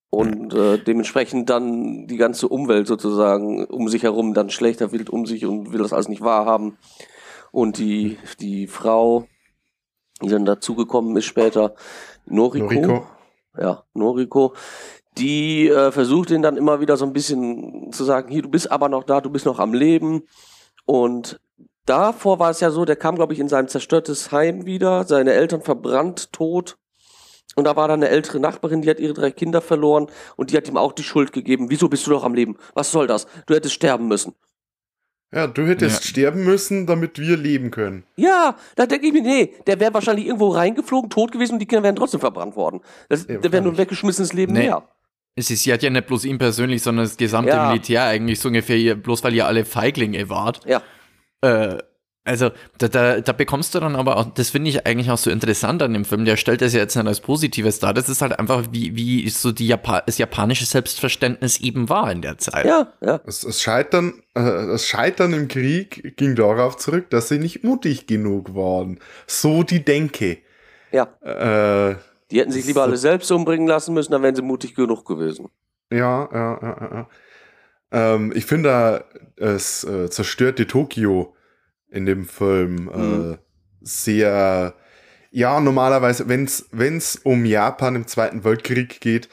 Und 0.09 0.53
äh, 0.53 0.77
dementsprechend 0.77 1.49
dann 1.49 2.07
die 2.07 2.17
ganze 2.17 2.47
Umwelt 2.47 2.87
sozusagen 2.87 3.65
um 3.65 3.89
sich 3.89 4.03
herum 4.03 4.33
dann 4.33 4.51
schlechter 4.51 4.91
wird 4.93 5.09
um 5.09 5.25
sich 5.25 5.45
und 5.45 5.73
will 5.73 5.81
das 5.81 5.91
alles 5.91 6.07
nicht 6.07 6.21
wahrhaben. 6.21 6.77
Und 7.53 7.77
die, 7.77 8.17
die 8.39 8.65
Frau, 8.65 9.27
die 10.23 10.29
dann 10.29 10.43
dazugekommen 10.43 11.15
ist 11.15 11.25
später, 11.25 11.75
Noriko, 12.25 12.73
Noriko. 12.73 13.07
ja, 13.55 13.83
Noriko, 13.93 14.55
die 15.19 15.69
äh, 15.69 15.91
versucht 15.91 16.31
ihn 16.31 16.41
dann 16.41 16.57
immer 16.57 16.79
wieder 16.79 16.97
so 16.97 17.05
ein 17.05 17.13
bisschen 17.13 17.91
zu 17.91 18.05
sagen, 18.05 18.31
hier, 18.31 18.41
du 18.41 18.49
bist 18.49 18.71
aber 18.71 18.89
noch 18.89 19.03
da, 19.03 19.21
du 19.21 19.29
bist 19.29 19.45
noch 19.45 19.59
am 19.59 19.75
Leben. 19.75 20.23
Und 20.85 21.39
davor 21.85 22.39
war 22.39 22.49
es 22.49 22.59
ja 22.59 22.71
so, 22.71 22.85
der 22.85 22.95
kam, 22.95 23.13
glaube 23.13 23.33
ich, 23.33 23.39
in 23.39 23.49
sein 23.49 23.67
zerstörtes 23.67 24.31
Heim 24.31 24.65
wieder, 24.65 25.03
seine 25.03 25.33
Eltern 25.33 25.61
verbrannt, 25.61 26.33
tot. 26.33 26.79
Und 27.55 27.65
da 27.65 27.75
war 27.75 27.87
dann 27.87 28.01
eine 28.01 28.09
ältere 28.09 28.39
Nachbarin, 28.39 28.81
die 28.81 28.89
hat 28.89 28.99
ihre 28.99 29.13
drei 29.13 29.29
Kinder 29.29 29.61
verloren 29.61 30.07
und 30.37 30.49
die 30.49 30.57
hat 30.57 30.67
ihm 30.67 30.77
auch 30.77 30.91
die 30.91 31.03
Schuld 31.03 31.31
gegeben. 31.33 31.69
Wieso 31.69 31.87
bist 31.87 32.07
du 32.07 32.11
noch 32.11 32.23
am 32.23 32.33
Leben? 32.33 32.57
Was 32.73 32.91
soll 32.91 33.05
das? 33.05 33.27
Du 33.45 33.53
hättest 33.53 33.75
sterben 33.75 34.07
müssen. 34.07 34.33
Ja, 35.33 35.47
du 35.47 35.65
hättest 35.67 36.03
Ja. 36.03 36.09
sterben 36.09 36.43
müssen, 36.43 36.85
damit 36.85 37.17
wir 37.19 37.37
leben 37.37 37.71
können. 37.71 38.03
Ja, 38.15 38.55
da 38.75 38.85
denke 38.85 39.07
ich 39.07 39.13
mir, 39.13 39.21
nee, 39.23 39.53
der 39.67 39.79
wäre 39.79 39.93
wahrscheinlich 39.93 40.25
irgendwo 40.27 40.49
reingeflogen, 40.49 41.09
tot 41.09 41.31
gewesen 41.31 41.53
und 41.53 41.59
die 41.59 41.65
Kinder 41.65 41.83
wären 41.83 41.95
trotzdem 41.95 42.19
verbrannt 42.19 42.55
worden. 42.55 42.81
Das, 43.09 43.25
Ja, 43.27 43.37
der 43.37 43.51
wäre 43.51 43.63
nur 43.63 43.73
ein 43.73 43.77
weggeschmissenes 43.77 44.33
Leben 44.33 44.53
Nee. 44.53 44.67
mehr. 44.67 44.83
Es 45.35 45.49
ist, 45.49 45.63
sie 45.63 45.73
hat 45.73 45.81
ja 45.81 45.89
nicht 45.89 46.05
bloß 46.05 46.25
ihn 46.25 46.37
persönlich, 46.37 46.83
sondern 46.83 47.05
das 47.05 47.17
gesamte 47.17 47.49
Ja. 47.51 47.69
Militär 47.69 48.03
eigentlich 48.03 48.39
so 48.39 48.49
ungefähr, 48.49 48.93
bloß 48.95 49.23
weil 49.23 49.33
ihr 49.33 49.47
alle 49.47 49.65
Feiglinge 49.65 50.29
wart. 50.29 50.59
Ja. 50.67 50.81
Äh, 51.41 51.79
also, 52.25 52.51
da, 52.77 52.87
da, 52.87 53.19
da 53.21 53.31
bekommst 53.33 53.75
du 53.75 53.79
dann 53.79 53.95
aber 53.97 54.15
auch, 54.17 54.25
das 54.33 54.49
finde 54.51 54.69
ich 54.69 54.85
eigentlich 54.87 55.11
auch 55.11 55.17
so 55.17 55.29
interessant 55.29 55.81
an 55.83 55.93
dem 55.93 56.05
Film, 56.05 56.23
der 56.23 56.37
stellt 56.37 56.61
das 56.61 56.73
ja 56.73 56.79
jetzt 56.79 56.95
nicht 56.95 57.05
als 57.05 57.19
Positives 57.19 57.79
dar, 57.79 57.93
das 57.93 58.07
ist 58.07 58.21
halt 58.21 58.39
einfach, 58.39 58.63
wie, 58.71 58.95
wie 58.95 59.29
so 59.29 59.51
die 59.51 59.67
Japa 59.67 60.01
das 60.01 60.17
japanische 60.17 60.65
Selbstverständnis 60.65 61.59
eben 61.59 61.89
war 61.89 62.11
in 62.11 62.21
der 62.21 62.37
Zeit. 62.37 62.65
Ja, 62.65 62.93
ja. 63.01 63.17
Das, 63.25 63.41
das, 63.41 63.61
Scheitern, 63.61 64.13
äh, 64.35 64.41
das 64.41 64.87
Scheitern 64.87 65.33
im 65.33 65.47
Krieg 65.49 66.15
ging 66.17 66.35
darauf 66.35 66.77
zurück, 66.77 67.09
dass 67.09 67.27
sie 67.27 67.39
nicht 67.39 67.63
mutig 67.63 68.07
genug 68.07 68.55
waren. 68.55 68.99
So 69.27 69.63
die 69.63 69.83
Denke. 69.83 70.37
Ja. 70.91 71.07
Äh, 71.21 71.95
Die 72.31 72.39
hätten 72.39 72.51
sich 72.51 72.65
lieber 72.65 72.81
So. 72.81 72.83
alle 72.83 72.97
selbst 72.97 73.31
umbringen 73.31 73.67
lassen 73.67 73.93
müssen, 73.93 74.11
dann 74.13 74.23
wären 74.23 74.35
sie 74.35 74.41
mutig 74.41 74.75
genug 74.75 75.05
gewesen. 75.05 75.49
ja, 75.91 76.29
ja, 76.31 76.59
ja, 76.61 76.77
ja, 76.81 76.89
ja. 76.93 77.07
Ähm, 78.15 78.31
ich 78.35 78.45
finde, 78.45 78.69
da, 78.69 79.03
es 79.45 79.83
äh, 79.83 80.09
zerstörte 80.09 80.65
Tokio 80.67 81.35
in 81.93 82.05
dem 82.05 82.25
Film 82.25 82.89
äh, 82.93 82.97
Mhm. 82.97 83.37
sehr. 83.81 84.73
Ja, 85.31 85.59
normalerweise, 85.59 86.27
wenn 86.29 86.45
es 86.97 87.15
um 87.23 87.45
Japan 87.45 87.95
im 87.95 88.07
Zweiten 88.07 88.43
Weltkrieg 88.43 89.01
geht, 89.01 89.29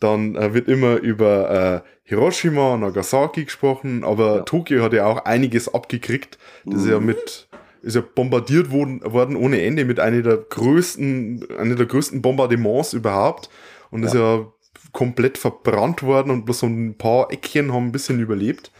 dann 0.00 0.34
äh, 0.34 0.52
wird 0.52 0.68
immer 0.68 0.96
über 0.96 1.82
äh, 1.84 1.88
Hiroshima, 2.02 2.76
Nagasaki 2.76 3.44
gesprochen, 3.44 4.04
aber 4.04 4.36
Ja. 4.38 4.42
Tokio 4.42 4.82
hat 4.82 4.92
ja 4.92 5.06
auch 5.06 5.24
einiges 5.24 5.72
abgekriegt. 5.72 6.38
Das 6.66 6.80
ist 6.82 6.88
ja 6.88 6.98
Mhm. 7.00 7.06
mit 7.06 7.48
ist 7.82 7.96
ja 7.96 8.00
bombardiert 8.02 8.70
worden, 8.70 9.00
worden 9.04 9.36
ohne 9.36 9.60
Ende 9.62 9.84
mit 9.84 10.00
einer 10.00 10.22
der 10.22 10.38
größten, 10.38 11.46
einer 11.58 11.74
der 11.74 11.84
größten 11.86 12.22
Bombardements 12.22 12.94
überhaupt 12.94 13.50
und 13.90 14.02
ist 14.04 14.14
ja 14.14 14.46
komplett 14.92 15.36
verbrannt 15.38 16.02
worden 16.02 16.30
und 16.30 16.46
bloß 16.46 16.60
so 16.60 16.66
ein 16.66 16.96
paar 16.96 17.30
Eckchen 17.30 17.72
haben 17.74 17.88
ein 17.88 17.92
bisschen 17.92 18.20
überlebt. 18.20 18.70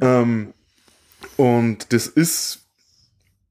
Ähm, 0.00 0.52
und 1.36 1.92
das 1.92 2.06
ist 2.08 2.61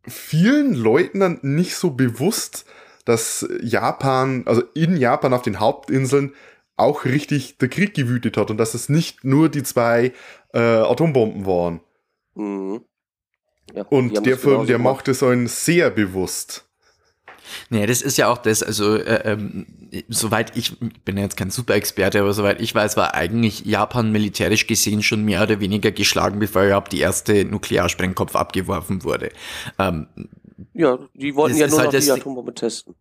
vielen 0.08 0.74
Leuten 0.74 1.20
dann 1.20 1.39
nicht 1.41 1.76
so 1.76 1.91
bewusst, 1.91 2.66
dass 3.06 3.47
Japan, 3.62 4.43
also 4.45 4.64
in 4.74 4.97
Japan 4.97 5.34
auf 5.34 5.41
den 5.41 5.60
Hauptinseln 5.60 6.34
auch 6.78 7.06
richtig 7.06 7.58
der 7.58 7.70
Krieg 7.70 7.93
gewütet 7.93 8.38
hat 8.38 8.49
und 8.49 8.58
dass 8.58 8.74
es 8.74 8.89
nicht 8.89 9.24
nur 9.24 9.49
die 9.49 9.64
zwei 9.64 10.14
äh, 10.54 10.60
Atombomben 10.60 11.45
waren. 11.45 11.82
Mhm. 12.36 12.82
Ja, 13.74 13.84
Und 13.84 14.26
der 14.26 14.38
Film, 14.38 14.66
der 14.66 14.80
macht 14.80 15.08
es 15.08 15.24
einen 15.24 15.47
sehr 15.47 15.89
bewusst. 15.89 16.68
Nee, 17.70 17.86
das 17.86 18.02
ist 18.02 18.18
ja 18.18 18.28
auch 18.30 18.38
das, 18.38 18.64
also 18.64 18.95
äh, 18.95 19.32
ähm, 19.32 19.66
soweit 20.10 20.56
ich, 20.58 20.74
ich 20.82 21.02
bin 21.04 21.18
ja 21.18 21.24
jetzt 21.24 21.38
kein 21.38 21.52
Super-Experte, 21.52 22.20
aber 22.20 22.34
soweit 22.34 22.62
ich 22.62 22.74
weiß, 22.74 22.97
war 22.97 23.14
eigentlich 23.14 23.66
Japan 23.66 24.12
militärisch 24.12 24.68
gesehen 24.68 25.04
schon 25.04 25.24
mehr 25.24 25.43
oder 25.43 25.60
weniger 25.60 25.91
geschlagen, 25.91 26.39
bevor 26.39 26.64
überhaupt 26.64 26.91
die 26.91 26.99
erste 26.99 27.45
Nuklearsprengkopf 27.45 28.36
abgeworfen 28.36 29.04
wurde. 29.04 29.32
Ähm, 29.80 30.08
Ja, 30.74 30.99
die 31.14 31.36
wollten 31.36 31.58
ja 31.58 31.68
nur 31.68 31.80
halt 31.80 31.93
noch 31.93 31.99
die 31.99 32.12
Atombombe 32.12 32.54
testen. 32.54 32.95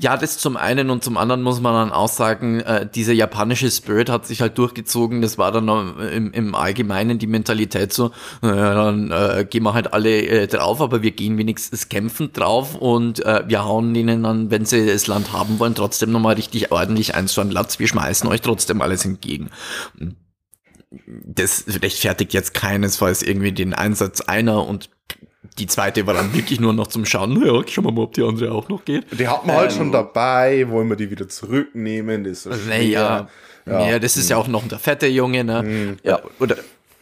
Ja, 0.00 0.16
das 0.16 0.38
zum 0.38 0.56
einen 0.56 0.90
und 0.90 1.04
zum 1.04 1.16
anderen 1.16 1.42
muss 1.42 1.60
man 1.60 1.74
dann 1.74 1.92
auch 1.92 2.08
sagen, 2.08 2.60
äh, 2.60 2.88
dieser 2.92 3.12
japanische 3.12 3.70
Spirit 3.70 4.08
hat 4.08 4.26
sich 4.26 4.40
halt 4.40 4.58
durchgezogen. 4.58 5.22
Das 5.22 5.38
war 5.38 5.52
dann 5.52 5.68
im, 6.00 6.32
im 6.32 6.54
Allgemeinen 6.54 7.18
die 7.18 7.26
Mentalität 7.26 7.92
so, 7.92 8.12
naja, 8.40 8.74
dann 8.74 9.10
äh, 9.10 9.46
gehen 9.48 9.62
wir 9.62 9.74
halt 9.74 9.92
alle 9.92 10.22
äh, 10.22 10.46
drauf, 10.46 10.80
aber 10.80 11.02
wir 11.02 11.10
gehen 11.12 11.38
wenigstens 11.38 11.88
kämpfend 11.88 12.36
drauf 12.38 12.74
und 12.74 13.24
äh, 13.24 13.44
wir 13.46 13.64
hauen 13.64 13.94
denen 13.94 14.22
dann, 14.22 14.50
wenn 14.50 14.64
sie 14.64 14.86
das 14.86 15.06
Land 15.06 15.32
haben 15.32 15.58
wollen, 15.58 15.74
trotzdem 15.74 16.12
nochmal 16.12 16.34
richtig 16.34 16.72
ordentlich 16.72 17.14
eins 17.14 17.32
zu 17.32 17.40
an 17.40 17.50
Latz. 17.50 17.78
Wir 17.78 17.88
schmeißen 17.88 18.28
euch 18.28 18.40
trotzdem 18.40 18.80
alles 18.80 19.04
entgegen. 19.04 19.50
Das 21.06 21.64
rechtfertigt 21.82 22.34
jetzt 22.34 22.54
keinesfalls 22.54 23.22
irgendwie 23.22 23.52
den 23.52 23.72
Einsatz 23.72 24.20
einer 24.20 24.66
und 24.66 24.90
die 25.58 25.66
zweite 25.66 26.06
war 26.06 26.14
dann 26.14 26.32
wirklich 26.34 26.60
nur 26.60 26.72
noch 26.72 26.86
zum 26.86 27.04
Schauen, 27.04 27.34
naja, 27.34 27.62
schauen 27.68 27.84
wir 27.84 27.92
mal, 27.92 28.02
ob 28.02 28.14
die 28.14 28.22
andere 28.22 28.52
auch 28.52 28.68
noch 28.68 28.84
geht. 28.84 29.04
Die 29.18 29.26
hat 29.26 29.44
man 29.46 29.56
halt 29.56 29.72
Ähm, 29.72 29.76
schon 29.78 29.92
dabei, 29.92 30.68
wollen 30.68 30.88
wir 30.88 30.96
die 30.96 31.10
wieder 31.10 31.28
zurücknehmen, 31.28 32.24
das 32.24 32.32
ist 32.32 32.42
so 32.44 32.50
Naja, 32.68 33.28
schwer. 33.64 33.90
ja, 33.90 33.98
das 33.98 34.16
ist 34.16 34.30
ja 34.30 34.36
auch 34.36 34.48
noch 34.48 34.66
der 34.68 34.78
fette 34.78 35.06
Junge, 35.08 35.42
ne? 35.44 35.62
Mhm. 35.62 35.96
Ja. 36.04 36.20
Oder, 36.38 36.56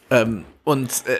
ähm, 0.09 0.43
und 0.63 0.89
äh, 1.07 1.17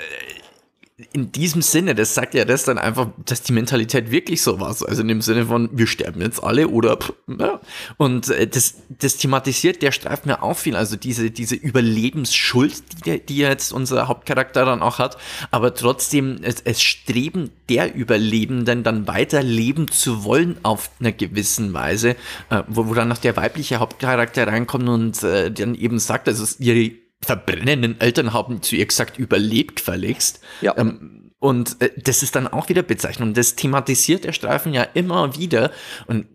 in 1.13 1.31
diesem 1.31 1.61
Sinne, 1.61 1.95
das 1.95 2.15
sagt 2.15 2.33
ja 2.33 2.45
das 2.45 2.63
dann 2.63 2.77
einfach, 2.77 3.07
dass 3.25 3.41
die 3.41 3.53
Mentalität 3.53 4.11
wirklich 4.11 4.41
so 4.41 4.59
war. 4.59 4.73
So, 4.73 4.85
Also 4.85 5.01
in 5.01 5.07
dem 5.07 5.21
Sinne 5.21 5.45
von, 5.45 5.69
wir 5.73 5.87
sterben 5.87 6.21
jetzt 6.21 6.43
alle 6.43 6.67
oder 6.67 6.97
ja. 7.27 7.59
Und 7.97 8.29
äh, 8.29 8.47
das, 8.47 8.75
das 8.89 9.17
thematisiert 9.17 9.81
der 9.81 9.91
Streifen 9.91 10.29
ja 10.29 10.41
auch 10.41 10.57
viel. 10.57 10.75
Also 10.75 10.95
diese, 10.95 11.31
diese 11.31 11.55
Überlebensschuld, 11.55 13.05
die, 13.05 13.19
die 13.19 13.37
jetzt 13.37 13.71
unser 13.73 14.07
Hauptcharakter 14.07 14.65
dann 14.65 14.81
auch 14.81 14.99
hat. 14.99 15.17
Aber 15.51 15.73
trotzdem, 15.73 16.39
es, 16.41 16.61
es 16.61 16.81
streben 16.81 17.51
der 17.69 17.93
Überlebenden 17.95 18.83
dann 18.83 19.07
weiter 19.07 19.43
leben 19.43 19.89
zu 19.89 20.23
wollen 20.23 20.57
auf 20.63 20.89
einer 20.99 21.11
gewissen 21.11 21.73
Weise, 21.73 22.15
äh, 22.49 22.63
wo, 22.67 22.87
wo 22.87 22.93
dann 22.93 23.07
noch 23.07 23.17
der 23.17 23.35
weibliche 23.35 23.79
Hauptcharakter 23.79 24.47
reinkommt 24.47 24.89
und 24.89 25.23
äh, 25.23 25.51
dann 25.51 25.75
eben 25.75 25.99
sagt, 25.99 26.27
also 26.27 26.45
ihre 26.59 27.00
verbrennenden 27.23 27.99
Eltern 27.99 28.33
haben 28.33 28.61
zu 28.61 28.75
ihr 28.75 28.85
gesagt, 28.85 29.17
überlebt 29.17 29.79
verlegst. 29.79 30.41
Ja. 30.61 30.75
Ähm, 30.77 31.31
und 31.39 31.81
äh, 31.81 31.91
das 31.97 32.23
ist 32.23 32.35
dann 32.35 32.47
auch 32.47 32.69
wieder 32.69 32.83
Bezeichnung. 32.83 33.33
Das 33.33 33.55
thematisiert 33.55 34.23
der 34.23 34.33
Streifen 34.33 34.73
ja 34.73 34.83
immer 34.83 35.35
wieder. 35.37 35.71
Und 36.07 36.27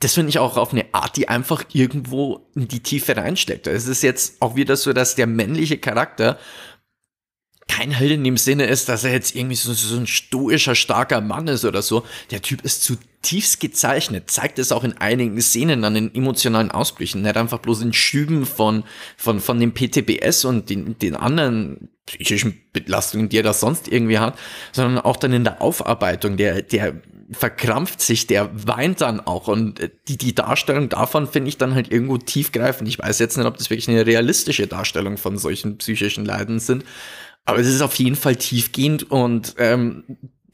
das 0.00 0.14
finde 0.14 0.30
ich 0.30 0.38
auch 0.38 0.56
auf 0.56 0.72
eine 0.72 0.86
Art, 0.92 1.16
die 1.16 1.28
einfach 1.28 1.64
irgendwo 1.72 2.48
in 2.54 2.68
die 2.68 2.82
Tiefe 2.82 3.16
reinsteckt. 3.16 3.66
Es 3.66 3.86
ist 3.86 4.02
jetzt 4.02 4.40
auch 4.40 4.56
wieder 4.56 4.76
so, 4.76 4.92
dass 4.92 5.14
der 5.14 5.26
männliche 5.26 5.78
Charakter 5.78 6.38
kein 7.68 7.90
Held 7.90 8.12
in 8.12 8.24
dem 8.24 8.36
Sinne 8.36 8.66
ist, 8.66 8.88
dass 8.88 9.04
er 9.04 9.12
jetzt 9.12 9.34
irgendwie 9.34 9.56
so, 9.56 9.72
so 9.72 9.96
ein 9.96 10.06
stoischer, 10.06 10.74
starker 10.74 11.20
Mann 11.20 11.48
ist 11.48 11.64
oder 11.64 11.82
so. 11.82 12.04
Der 12.30 12.40
Typ 12.40 12.62
ist 12.62 12.84
zutiefst 12.84 13.60
gezeichnet, 13.60 14.30
zeigt 14.30 14.58
es 14.58 14.72
auch 14.72 14.84
in 14.84 14.96
einigen 14.98 15.40
Szenen 15.40 15.84
an 15.84 15.94
den 15.94 16.14
emotionalen 16.14 16.70
Ausbrüchen, 16.70 17.22
nicht 17.22 17.36
einfach 17.36 17.58
bloß 17.58 17.82
in 17.82 17.92
Schüben 17.92 18.46
von, 18.46 18.84
von, 19.16 19.40
von 19.40 19.58
dem 19.58 19.74
PTBS 19.74 20.44
und 20.44 20.70
den, 20.70 20.98
den 20.98 21.16
anderen 21.16 21.88
psychischen 22.06 22.62
Belastungen, 22.72 23.28
die 23.28 23.38
er 23.38 23.42
da 23.42 23.52
sonst 23.52 23.88
irgendwie 23.88 24.18
hat, 24.18 24.38
sondern 24.70 24.98
auch 24.98 25.16
dann 25.16 25.32
in 25.32 25.42
der 25.42 25.60
Aufarbeitung, 25.60 26.36
der, 26.36 26.62
der 26.62 26.94
verkrampft 27.32 28.00
sich, 28.00 28.26
der 28.26 28.50
weint 28.54 29.00
dann 29.00 29.20
auch. 29.20 29.48
Und 29.48 29.80
äh, 29.80 29.90
die, 30.08 30.16
die 30.16 30.34
Darstellung 30.34 30.88
davon 30.88 31.26
finde 31.26 31.48
ich 31.48 31.58
dann 31.58 31.74
halt 31.74 31.90
irgendwo 31.90 32.18
tiefgreifend. 32.18 32.88
Ich 32.88 32.98
weiß 32.98 33.18
jetzt 33.18 33.36
nicht, 33.36 33.46
ob 33.46 33.56
das 33.56 33.70
wirklich 33.70 33.88
eine 33.88 34.06
realistische 34.06 34.66
Darstellung 34.66 35.16
von 35.16 35.36
solchen 35.36 35.78
psychischen 35.78 36.24
Leiden 36.24 36.60
sind, 36.60 36.84
aber 37.46 37.58
es 37.58 37.68
ist 37.68 37.80
auf 37.80 37.94
jeden 37.94 38.16
Fall 38.16 38.36
tiefgehend 38.36 39.10
und 39.10 39.54
ähm, 39.58 40.04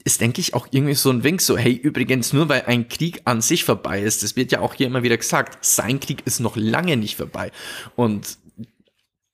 ist, 0.05 0.21
denke 0.21 0.41
ich, 0.41 0.55
auch 0.55 0.69
irgendwie 0.71 0.95
so 0.95 1.11
ein 1.11 1.25
Wink, 1.25 1.41
so, 1.41 1.57
hey, 1.57 1.73
übrigens, 1.73 2.33
nur 2.33 2.49
weil 2.49 2.63
ein 2.67 2.89
Krieg 2.89 3.23
an 3.25 3.41
sich 3.41 3.65
vorbei 3.65 4.03
ist, 4.03 4.23
das 4.23 4.37
wird 4.37 4.53
ja 4.53 4.61
auch 4.61 4.75
hier 4.75 4.87
immer 4.87 5.03
wieder 5.03 5.17
gesagt, 5.17 5.65
sein 5.65 6.01
Krieg 6.01 6.23
ist 6.27 6.41
noch 6.41 6.57
lange 6.57 6.97
nicht 6.97 7.17
vorbei. 7.17 7.51
Und 7.97 8.39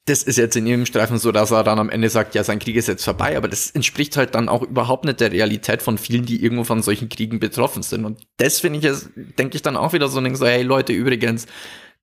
das 0.04 0.22
ist 0.22 0.38
jetzt 0.38 0.56
in 0.56 0.66
ihrem 0.66 0.86
Streifen 0.86 1.18
so, 1.18 1.32
dass 1.32 1.50
er 1.50 1.64
dann 1.64 1.78
am 1.78 1.90
Ende 1.90 2.08
sagt, 2.08 2.34
ja, 2.34 2.44
sein 2.44 2.58
Krieg 2.58 2.76
ist 2.76 2.88
jetzt 2.88 3.04
vorbei, 3.04 3.36
aber 3.36 3.48
das 3.48 3.70
entspricht 3.70 4.16
halt 4.16 4.34
dann 4.34 4.48
auch 4.48 4.62
überhaupt 4.62 5.04
nicht 5.04 5.20
der 5.20 5.32
Realität 5.32 5.82
von 5.82 5.98
vielen, 5.98 6.24
die 6.24 6.42
irgendwo 6.42 6.64
von 6.64 6.82
solchen 6.82 7.08
Kriegen 7.08 7.40
betroffen 7.40 7.82
sind. 7.82 8.04
Und 8.04 8.20
das 8.38 8.60
finde 8.60 8.78
ich 8.78 8.84
jetzt, 8.84 9.10
denke 9.38 9.56
ich 9.56 9.62
dann 9.62 9.76
auch 9.76 9.92
wieder 9.92 10.08
so, 10.08 10.18
ein 10.18 10.24
Ding, 10.24 10.36
so, 10.36 10.46
hey 10.46 10.62
Leute, 10.62 10.92
übrigens, 10.92 11.46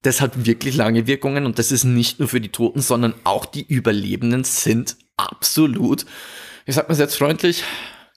das 0.01 0.21
hat 0.21 0.45
wirklich 0.45 0.75
lange 0.75 1.07
Wirkungen 1.07 1.45
und 1.45 1.57
das 1.57 1.71
ist 1.71 1.83
nicht 1.83 2.19
nur 2.19 2.27
für 2.27 2.41
die 2.41 2.49
Toten, 2.49 2.81
sondern 2.81 3.15
auch 3.23 3.45
die 3.45 3.65
Überlebenden 3.65 4.43
sind 4.43 4.97
absolut, 5.17 6.05
sagt 6.67 6.87
man 6.89 6.93
es 6.93 6.99
jetzt 6.99 7.17
freundlich, 7.17 7.63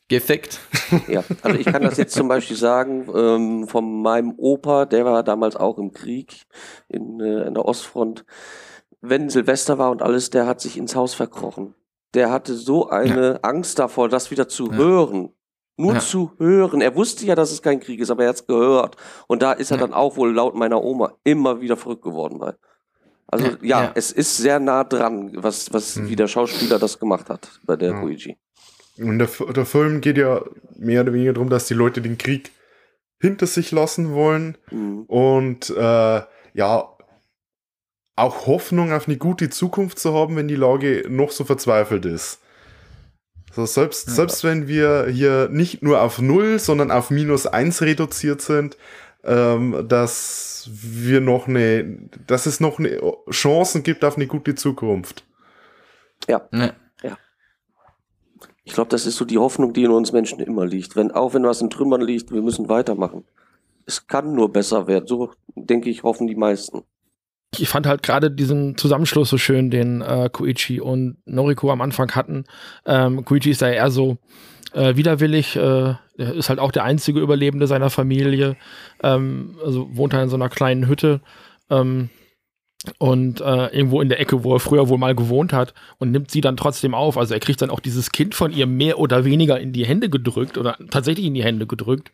gefickt. 0.08 0.60
Ja, 1.08 1.22
also 1.42 1.58
ich 1.58 1.66
kann 1.66 1.82
das 1.82 1.98
jetzt 1.98 2.14
zum 2.14 2.28
Beispiel 2.28 2.56
sagen, 2.56 3.06
ähm, 3.14 3.68
von 3.68 4.00
meinem 4.02 4.34
Opa, 4.38 4.86
der 4.86 5.04
war 5.04 5.22
damals 5.22 5.54
auch 5.56 5.78
im 5.78 5.92
Krieg 5.92 6.46
in, 6.88 7.20
äh, 7.20 7.46
in 7.46 7.54
der 7.54 7.64
Ostfront. 7.66 8.24
Wenn 9.00 9.28
Silvester 9.28 9.78
war 9.78 9.90
und 9.90 10.02
alles, 10.02 10.30
der 10.30 10.46
hat 10.46 10.60
sich 10.60 10.76
ins 10.76 10.96
Haus 10.96 11.14
verkrochen. 11.14 11.74
Der 12.14 12.30
hatte 12.32 12.54
so 12.54 12.88
eine 12.88 13.40
Angst 13.42 13.78
davor, 13.78 14.08
das 14.08 14.30
wieder 14.30 14.48
zu 14.48 14.70
Ja. 14.70 14.76
hören. 14.78 15.28
Nur 15.76 15.94
Ja. 15.94 16.00
zu 16.00 16.32
hören. 16.38 16.80
Er 16.80 16.96
wusste 16.96 17.24
ja, 17.26 17.34
dass 17.36 17.52
es 17.52 17.62
kein 17.62 17.78
Krieg 17.78 18.00
ist, 18.00 18.10
aber 18.10 18.24
er 18.24 18.30
hat 18.30 18.36
es 18.36 18.46
gehört. 18.46 18.96
Und 19.28 19.42
da 19.42 19.52
ist 19.52 19.70
er 19.70 19.76
Ja. 19.76 19.82
dann 19.82 19.94
auch 19.94 20.16
wohl 20.16 20.32
laut 20.34 20.54
meiner 20.56 20.82
Oma 20.82 21.12
immer 21.22 21.60
wieder 21.60 21.76
verrückt 21.76 22.02
geworden. 22.02 22.38
Bei. 22.40 22.54
Also 23.30 23.44
Ja, 23.46 23.52
ja, 23.62 23.82
ja. 23.84 23.92
es 23.94 24.10
ist 24.10 24.36
sehr 24.38 24.58
nah 24.58 24.84
dran, 24.84 25.30
was, 25.34 25.72
was 25.72 25.96
Mhm. 25.96 26.08
wie 26.08 26.16
der 26.16 26.28
Schauspieler 26.28 26.78
das 26.78 26.98
gemacht 26.98 27.28
hat 27.28 27.60
bei 27.64 27.76
der 27.76 27.90
Ja. 27.90 28.00
Koichi. 28.00 28.36
Und 28.98 29.18
der, 29.18 29.28
der 29.52 29.66
Film 29.66 30.00
geht 30.00 30.18
ja 30.18 30.42
mehr 30.76 31.02
oder 31.02 31.12
weniger 31.12 31.34
darum, 31.34 31.50
dass 31.50 31.66
die 31.66 31.74
Leute 31.74 32.00
den 32.00 32.18
Krieg 32.18 32.50
hinter 33.20 33.46
sich 33.46 33.70
lassen 33.70 34.12
wollen 34.14 34.56
Mhm. 34.70 35.02
und 35.06 35.70
äh, 35.70 36.22
ja, 36.54 36.88
auch 38.16 38.46
Hoffnung 38.46 38.92
auf 38.92 39.06
eine 39.06 39.16
gute 39.16 39.48
Zukunft 39.50 39.98
zu 40.00 40.12
haben, 40.14 40.34
wenn 40.36 40.48
die 40.48 40.56
Lage 40.56 41.04
noch 41.08 41.30
so 41.30 41.44
verzweifelt 41.44 42.04
ist. 42.04 42.40
So, 43.54 43.64
selbst, 43.66 44.08
Ja. 44.08 44.14
selbst 44.14 44.42
wenn 44.44 44.66
wir 44.68 45.06
hier 45.08 45.48
nicht 45.50 45.82
nur 45.82 46.00
auf 46.02 46.18
Null, 46.20 46.58
sondern 46.58 46.90
auf 46.90 47.10
minus 47.10 47.46
eins 47.46 47.80
reduziert 47.82 48.40
sind, 48.42 48.76
ähm, 49.24 49.86
dass 49.88 50.68
wir 50.72 51.20
noch 51.20 51.48
eine, 51.48 52.08
dass 52.26 52.46
es 52.46 52.60
noch 52.60 52.78
eine 52.78 53.00
Chancen 53.30 53.82
gibt 53.82 54.04
auf 54.04 54.16
eine 54.16 54.26
gute 54.26 54.54
Zukunft. 54.54 55.24
Ja. 56.28 56.48
Ich 58.68 58.74
glaube, 58.74 58.90
das 58.90 59.06
ist 59.06 59.16
so 59.16 59.24
die 59.24 59.38
Hoffnung, 59.38 59.72
die 59.72 59.84
in 59.84 59.90
uns 59.90 60.12
Menschen 60.12 60.40
immer 60.40 60.66
liegt. 60.66 60.94
Wenn, 60.94 61.10
auch 61.10 61.32
wenn 61.32 61.42
was 61.42 61.62
in 61.62 61.70
Trümmern 61.70 62.02
liegt, 62.02 62.30
wir 62.32 62.42
müssen 62.42 62.68
weitermachen. 62.68 63.24
Es 63.86 64.06
kann 64.06 64.34
nur 64.34 64.52
besser 64.52 64.86
werden. 64.86 65.06
So, 65.06 65.32
denke 65.54 65.88
ich, 65.88 66.02
hoffen 66.02 66.26
die 66.26 66.34
meisten. 66.34 66.82
Ich 67.56 67.68
fand 67.68 67.86
halt 67.86 68.02
gerade 68.02 68.30
diesen 68.30 68.76
Zusammenschluss 68.76 69.30
so 69.30 69.38
schön, 69.38 69.70
den 69.70 70.02
äh, 70.02 70.28
Koichi 70.30 70.80
und 70.80 71.16
Noriko 71.24 71.72
am 71.72 71.80
Anfang 71.80 72.14
hatten. 72.14 72.44
Ähm, 72.84 73.24
Koichi 73.24 73.50
ist 73.50 73.62
da 73.62 73.70
eher 73.70 73.90
so 73.90 74.18
äh, 74.72 74.96
widerwillig, 74.96 75.56
äh, 75.56 75.94
er 76.18 76.34
ist 76.34 76.48
halt 76.48 76.58
auch 76.58 76.72
der 76.72 76.84
einzige 76.84 77.20
Überlebende 77.20 77.66
seiner 77.66 77.90
Familie, 77.90 78.56
ähm, 79.02 79.56
also 79.64 79.88
wohnt 79.96 80.12
er 80.12 80.22
in 80.22 80.28
so 80.28 80.36
einer 80.36 80.48
kleinen 80.48 80.88
Hütte 80.88 81.20
ähm, 81.70 82.10
und 82.98 83.40
äh, 83.40 83.66
irgendwo 83.68 84.00
in 84.00 84.08
der 84.08 84.20
Ecke, 84.20 84.44
wo 84.44 84.54
er 84.54 84.60
früher 84.60 84.88
wohl 84.88 84.98
mal 84.98 85.14
gewohnt 85.14 85.52
hat 85.52 85.74
und 85.98 86.10
nimmt 86.10 86.30
sie 86.30 86.40
dann 86.40 86.56
trotzdem 86.56 86.94
auf. 86.94 87.18
Also 87.18 87.34
er 87.34 87.40
kriegt 87.40 87.60
dann 87.60 87.70
auch 87.70 87.80
dieses 87.80 88.12
Kind 88.12 88.34
von 88.34 88.52
ihr 88.52 88.66
mehr 88.66 88.98
oder 88.98 89.24
weniger 89.24 89.58
in 89.58 89.72
die 89.72 89.86
Hände 89.86 90.08
gedrückt 90.08 90.58
oder 90.58 90.76
tatsächlich 90.90 91.26
in 91.26 91.34
die 91.34 91.44
Hände 91.44 91.66
gedrückt 91.66 92.12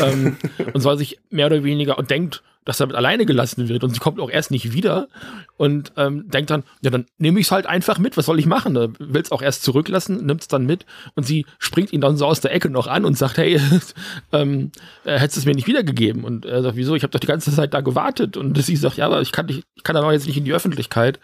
ähm, 0.00 0.36
und 0.72 0.80
soll 0.80 0.96
sich 0.96 1.18
mehr 1.30 1.46
oder 1.46 1.64
weniger 1.64 1.98
und 1.98 2.10
denkt, 2.10 2.42
dass 2.68 2.80
er 2.80 2.86
mit 2.86 2.96
alleine 2.96 3.24
gelassen 3.24 3.70
wird 3.70 3.82
und 3.82 3.94
sie 3.94 3.98
kommt 3.98 4.20
auch 4.20 4.28
erst 4.28 4.50
nicht 4.50 4.74
wieder 4.74 5.08
und 5.56 5.90
ähm, 5.96 6.28
denkt 6.28 6.50
dann, 6.50 6.64
ja, 6.82 6.90
dann 6.90 7.06
nehme 7.16 7.40
ich 7.40 7.46
es 7.46 7.50
halt 7.50 7.64
einfach 7.64 7.98
mit, 7.98 8.18
was 8.18 8.26
soll 8.26 8.38
ich 8.38 8.44
machen? 8.44 8.74
Ne? 8.74 8.92
Will 8.98 9.22
es 9.22 9.32
auch 9.32 9.40
erst 9.40 9.62
zurücklassen, 9.62 10.26
nimmt 10.26 10.42
es 10.42 10.48
dann 10.48 10.66
mit 10.66 10.84
und 11.14 11.24
sie 11.24 11.46
springt 11.58 11.94
ihn 11.94 12.02
dann 12.02 12.18
so 12.18 12.26
aus 12.26 12.42
der 12.42 12.52
Ecke 12.52 12.68
noch 12.68 12.86
an 12.86 13.06
und 13.06 13.16
sagt, 13.16 13.38
hey, 13.38 13.58
ähm, 14.32 14.70
äh, 15.04 15.18
hättest 15.18 15.36
du 15.36 15.40
es 15.40 15.46
mir 15.46 15.54
nicht 15.54 15.66
wiedergegeben? 15.66 16.24
Und 16.24 16.44
er 16.44 16.62
sagt, 16.62 16.76
wieso? 16.76 16.94
Ich 16.94 17.04
habe 17.04 17.10
doch 17.10 17.20
die 17.20 17.26
ganze 17.26 17.50
Zeit 17.50 17.72
da 17.72 17.80
gewartet 17.80 18.36
und 18.36 18.62
sie 18.62 18.76
sagt, 18.76 18.98
ja, 18.98 19.06
aber 19.06 19.22
ich 19.22 19.32
kann, 19.32 19.46
nicht, 19.46 19.64
ich 19.74 19.82
kann 19.82 19.94
dann 19.94 20.04
auch 20.04 20.12
jetzt 20.12 20.26
nicht 20.26 20.36
in 20.36 20.44
die 20.44 20.52
Öffentlichkeit, 20.52 21.20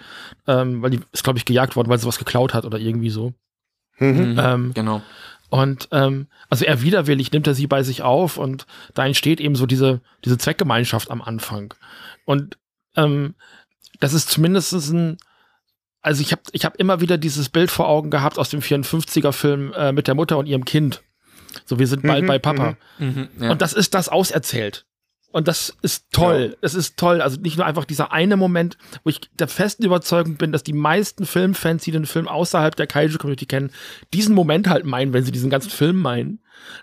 ähm, 0.46 0.80
weil 0.80 0.88
die 0.92 1.00
ist, 1.12 1.24
glaube 1.24 1.38
ich, 1.38 1.44
gejagt 1.44 1.76
worden, 1.76 1.90
weil 1.90 1.98
sie 1.98 2.06
was 2.06 2.18
geklaut 2.18 2.54
hat 2.54 2.64
oder 2.64 2.78
irgendwie 2.78 3.10
so. 3.10 3.34
Mhm. 3.98 4.40
Ähm, 4.42 4.72
Genau. 4.74 5.02
Und 5.50 5.88
ähm, 5.92 6.26
also 6.48 6.64
er 6.64 6.82
widerwillig 6.82 7.32
nimmt 7.32 7.46
er 7.46 7.54
sie 7.54 7.66
bei 7.66 7.82
sich 7.82 8.02
auf 8.02 8.38
und 8.38 8.66
da 8.94 9.06
entsteht 9.06 9.40
eben 9.40 9.54
so 9.54 9.66
diese, 9.66 10.00
diese 10.24 10.38
Zweckgemeinschaft 10.38 11.10
am 11.10 11.22
Anfang. 11.22 11.74
Und 12.24 12.58
ähm, 12.96 13.34
das 14.00 14.14
ist 14.14 14.30
zumindest 14.30 14.72
ein, 14.72 15.18
also 16.00 16.22
ich 16.22 16.32
habe 16.32 16.42
ich 16.52 16.64
hab 16.64 16.76
immer 16.76 17.00
wieder 17.00 17.18
dieses 17.18 17.48
Bild 17.48 17.70
vor 17.70 17.88
Augen 17.88 18.10
gehabt 18.10 18.38
aus 18.38 18.50
dem 18.50 18.60
54er-Film 18.60 19.72
äh, 19.74 19.92
mit 19.92 20.08
der 20.08 20.14
Mutter 20.14 20.38
und 20.38 20.46
ihrem 20.46 20.64
Kind. 20.64 21.02
So, 21.66 21.78
wir 21.78 21.86
sind 21.86 22.02
bald 22.02 22.22
Mhm, 22.22 22.26
bei 22.26 22.38
Papa. 22.38 22.76
Mhm, 22.98 23.28
ja. 23.40 23.50
Und 23.50 23.62
das 23.62 23.72
ist 23.72 23.94
das 23.94 24.08
auserzählt. 24.08 24.86
Und 25.34 25.48
das 25.48 25.76
ist 25.82 26.12
toll. 26.12 26.56
Das 26.60 26.76
ist 26.76 26.96
toll. 26.96 27.20
Also 27.20 27.40
nicht 27.40 27.56
nur 27.56 27.66
einfach 27.66 27.84
dieser 27.84 28.12
eine 28.12 28.36
Moment, 28.36 28.78
wo 29.02 29.10
ich 29.10 29.20
der 29.32 29.48
festen 29.48 29.84
Überzeugung 29.84 30.36
bin, 30.36 30.52
dass 30.52 30.62
die 30.62 30.72
meisten 30.72 31.26
Filmfans, 31.26 31.82
die 31.82 31.90
den 31.90 32.06
Film 32.06 32.28
außerhalb 32.28 32.76
der 32.76 32.86
Kaiju-Community 32.86 33.46
kennen, 33.46 33.72
diesen 34.12 34.32
Moment 34.32 34.68
halt 34.68 34.84
meinen, 34.86 35.12
wenn 35.12 35.24
sie 35.24 35.32
diesen 35.32 35.50
ganzen 35.50 35.70
Film 35.70 35.96
meinen. 35.96 36.38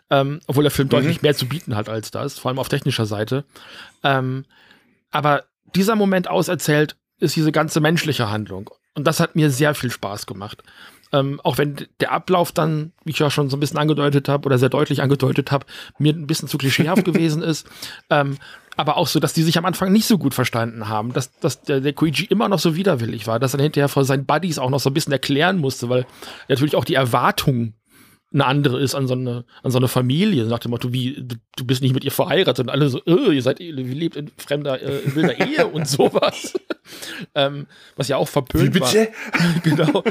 Ähm, 0.10 0.42
obwohl 0.48 0.64
der 0.64 0.72
Film 0.72 0.90
deutlich 0.90 1.22
mehr 1.22 1.34
zu 1.34 1.48
bieten 1.48 1.78
hat 1.78 1.88
als 1.88 2.12
das, 2.12 2.40
vor 2.40 2.50
allem 2.50 2.60
auf 2.60 2.68
technischer 2.68 3.06
Seite. 3.06 3.46
Ähm, 4.04 4.44
aber 5.12 5.46
dieser 5.74 5.96
Moment 5.96 6.30
auserzählt 6.30 6.98
ist 7.20 7.38
diese 7.38 7.54
ganze 7.54 7.80
menschliche 7.80 8.32
Handlung. 8.32 8.70
Und 8.96 9.08
das 9.08 9.22
hat 9.22 9.34
mir 9.38 9.50
sehr 9.50 9.76
viel 9.76 9.92
Spaß 9.92 10.26
gemacht. 10.26 10.62
Ähm, 11.14 11.42
auch 11.44 11.58
wenn 11.58 11.88
der 12.00 12.12
Ablauf 12.12 12.52
dann, 12.52 12.94
wie 13.04 13.12
ich 13.12 13.20
ja 13.20 13.30
schon 13.30 13.50
so 13.50 13.58
ein 13.58 13.60
bisschen 13.60 13.78
angedeutet 13.78 14.30
habe 14.30 14.46
oder 14.46 14.58
sehr 14.58 14.70
deutlich 14.70 15.02
angedeutet 15.02 15.52
habe, 15.52 15.66
mir 15.98 16.14
ein 16.14 16.28
bisschen 16.28 16.48
zu 16.48 16.58
klischeehaft 16.58 17.06
gewesen 17.06 17.42
ist. 17.42 17.68
Ähm, 18.10 18.38
aber 18.78 18.98
auch 18.98 19.08
so, 19.08 19.20
dass 19.20 19.34
die 19.34 19.44
sich 19.44 19.58
am 19.58 19.66
Anfang 19.66 19.92
nicht 19.92 20.08
so 20.08 20.18
gut 20.18 20.34
verstanden 20.34 20.88
haben, 20.88 21.14
dass, 21.14 21.38
dass 21.40 21.62
der, 21.62 21.82
der 21.82 21.94
Koichi 21.94 22.26
immer 22.26 22.48
noch 22.48 22.60
so 22.60 22.76
widerwillig 22.76 23.28
war, 23.28 23.40
dass 23.40 23.54
er 23.54 23.62
hinterher 23.62 23.90
vor 23.90 24.06
seinen 24.06 24.26
Buddies 24.26 24.60
auch 24.60 24.70
noch 24.70 24.80
so 24.80 24.90
ein 24.90 24.94
bisschen 24.94 25.14
erklären 25.14 25.58
musste, 25.58 25.90
weil 25.90 26.06
natürlich 26.48 26.76
auch 26.76 26.86
die 26.86 26.96
Erwartung 26.96 27.74
eine 28.34 28.46
andere 28.46 28.80
ist 28.80 28.96
an 28.96 29.08
so 29.08 29.14
eine, 29.14 29.44
an 29.62 29.72
so 29.72 29.78
eine 29.78 29.90
Familie. 29.90 30.46
Nach 30.46 30.60
dem 30.60 30.72
Motto, 30.72 30.94
wie, 30.94 31.16
du, 31.22 31.36
du 31.58 31.66
bist 31.66 31.82
nicht 31.82 31.94
mit 31.94 32.06
ihr 32.06 32.12
verheiratet 32.12 32.68
und 32.68 32.70
alle 32.70 32.88
so, 32.88 33.02
äh, 33.06 33.34
ihr 33.36 33.42
seid, 33.42 33.60
ihr 33.60 33.74
lebt 33.74 34.16
in 34.16 34.32
fremder, 34.38 34.82
äh, 34.82 35.00
in 35.00 35.16
wilder 35.16 35.40
Ehe 35.48 35.68
und 35.68 35.88
sowas. 35.88 36.54
ähm, 37.36 37.68
was 37.98 38.08
ja 38.08 38.16
auch 38.18 38.28
Wie 38.28 38.32
verpönt 38.32 38.80
war. 38.80 38.90
bitte? 38.90 39.12
genau. 39.64 40.04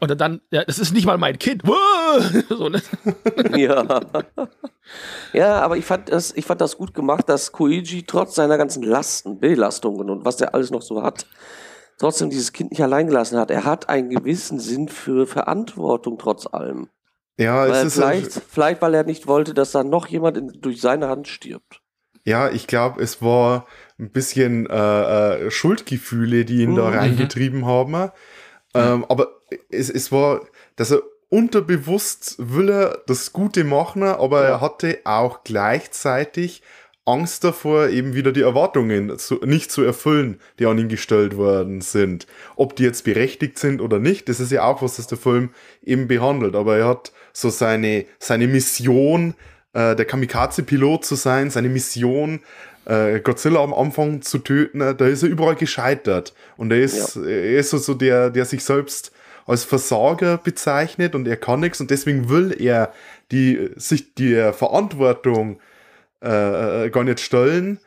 Und 0.00 0.20
dann, 0.20 0.40
ja, 0.50 0.64
das 0.64 0.80
ist 0.80 0.92
nicht 0.92 1.06
mal 1.06 1.18
mein 1.18 1.38
Kind. 1.38 1.62
So, 2.48 2.68
ne? 2.70 2.80
Ja. 3.56 4.00
ja, 5.34 5.60
aber 5.60 5.76
ich 5.76 5.84
fand, 5.84 6.08
das, 6.08 6.32
ich 6.34 6.44
fand 6.44 6.60
das 6.60 6.78
gut 6.78 6.94
gemacht, 6.94 7.28
dass 7.28 7.52
Koichi 7.52 8.04
trotz 8.04 8.34
seiner 8.34 8.56
ganzen 8.56 8.82
Lasten, 8.82 9.38
Belastungen 9.38 10.08
und 10.08 10.24
was 10.24 10.40
er 10.40 10.54
alles 10.54 10.70
noch 10.70 10.80
so 10.80 11.02
hat, 11.02 11.26
trotzdem 11.98 12.30
dieses 12.30 12.52
Kind 12.52 12.70
nicht 12.70 12.82
allein 12.82 13.06
gelassen 13.06 13.38
hat. 13.38 13.50
Er 13.50 13.64
hat 13.64 13.88
einen 13.90 14.08
gewissen 14.08 14.58
Sinn 14.58 14.88
für 14.88 15.26
Verantwortung 15.26 16.18
trotz 16.18 16.46
allem. 16.46 16.88
Ja, 17.38 17.66
es 17.66 17.70
Weil 17.70 17.86
ist 17.86 17.94
vielleicht, 17.94 18.42
vielleicht, 18.48 18.82
weil 18.82 18.94
er 18.94 19.04
nicht 19.04 19.26
wollte, 19.26 19.54
dass 19.54 19.70
da 19.72 19.84
noch 19.84 20.08
jemand 20.08 20.36
in, 20.36 20.60
durch 20.60 20.80
seine 20.80 21.08
Hand 21.08 21.28
stirbt. 21.28 21.80
Ja, 22.24 22.50
ich 22.50 22.66
glaube, 22.66 23.00
es 23.02 23.22
war 23.22 23.66
ein 23.98 24.10
bisschen 24.10 24.68
äh, 24.68 25.46
äh, 25.46 25.50
Schuldgefühle, 25.50 26.44
die 26.44 26.62
ihn 26.62 26.74
da 26.74 26.88
Mhm. 26.90 26.96
reingetrieben 26.96 27.64
haben. 27.64 28.10
Ähm, 28.74 29.06
aber 29.08 29.28
es, 29.70 29.88
es 29.88 30.12
war, 30.12 30.42
dass 30.76 30.90
er 30.90 31.02
unterbewusst 31.30 32.36
will 32.38 32.70
er 32.70 33.02
das 33.06 33.32
Gute 33.32 33.64
machen, 33.64 34.02
aber 34.02 34.42
er 34.44 34.60
hatte 34.60 34.98
auch 35.04 35.44
gleichzeitig 35.44 36.62
Angst 37.08 37.42
davor, 37.42 37.88
eben 37.88 38.14
wieder 38.14 38.32
die 38.32 38.42
Erwartungen 38.42 39.18
zu, 39.18 39.36
nicht 39.44 39.72
zu 39.72 39.82
erfüllen, 39.82 40.38
die 40.58 40.66
an 40.66 40.78
ihn 40.78 40.88
gestellt 40.88 41.36
worden 41.36 41.80
sind. 41.80 42.26
Ob 42.56 42.76
die 42.76 42.84
jetzt 42.84 43.04
berechtigt 43.04 43.58
sind 43.58 43.80
oder 43.80 43.98
nicht, 43.98 44.28
das 44.28 44.40
ist 44.40 44.52
ja 44.52 44.64
auch 44.64 44.82
was, 44.82 44.96
das 44.96 45.06
der 45.06 45.18
Film 45.18 45.50
eben 45.82 46.06
behandelt. 46.06 46.54
Aber 46.54 46.76
er 46.76 46.86
hat 46.86 47.12
so 47.32 47.50
seine, 47.50 48.04
seine 48.18 48.46
Mission, 48.46 49.34
äh, 49.72 49.96
der 49.96 50.04
Kamikaze-Pilot 50.04 51.04
zu 51.04 51.14
sein, 51.14 51.50
seine 51.50 51.68
Mission, 51.68 52.40
äh, 52.84 53.20
Godzilla 53.20 53.62
am 53.62 53.74
Anfang 53.74 54.22
zu 54.22 54.38
töten, 54.38 54.80
äh, 54.80 54.94
da 54.94 55.06
ist 55.06 55.22
er 55.22 55.28
überall 55.28 55.56
gescheitert. 55.56 56.34
Und 56.56 56.72
er 56.72 56.80
ist, 56.80 57.16
er 57.16 57.58
ist 57.58 57.70
so, 57.70 57.78
so 57.78 57.94
der, 57.94 58.30
der 58.30 58.44
sich 58.44 58.64
selbst 58.64 59.12
als 59.46 59.64
Versager 59.64 60.36
bezeichnet 60.36 61.14
und 61.14 61.26
er 61.26 61.38
kann 61.38 61.60
nichts 61.60 61.80
und 61.80 61.90
deswegen 61.90 62.28
will 62.28 62.54
er 62.60 62.92
die, 63.32 63.70
sich 63.76 64.14
der 64.14 64.52
Verantwortung 64.52 65.58
äh, 66.22 66.86
äh, 66.86 66.90
gar 66.90 67.04
nicht 67.04 67.20
stellen, 67.20 67.78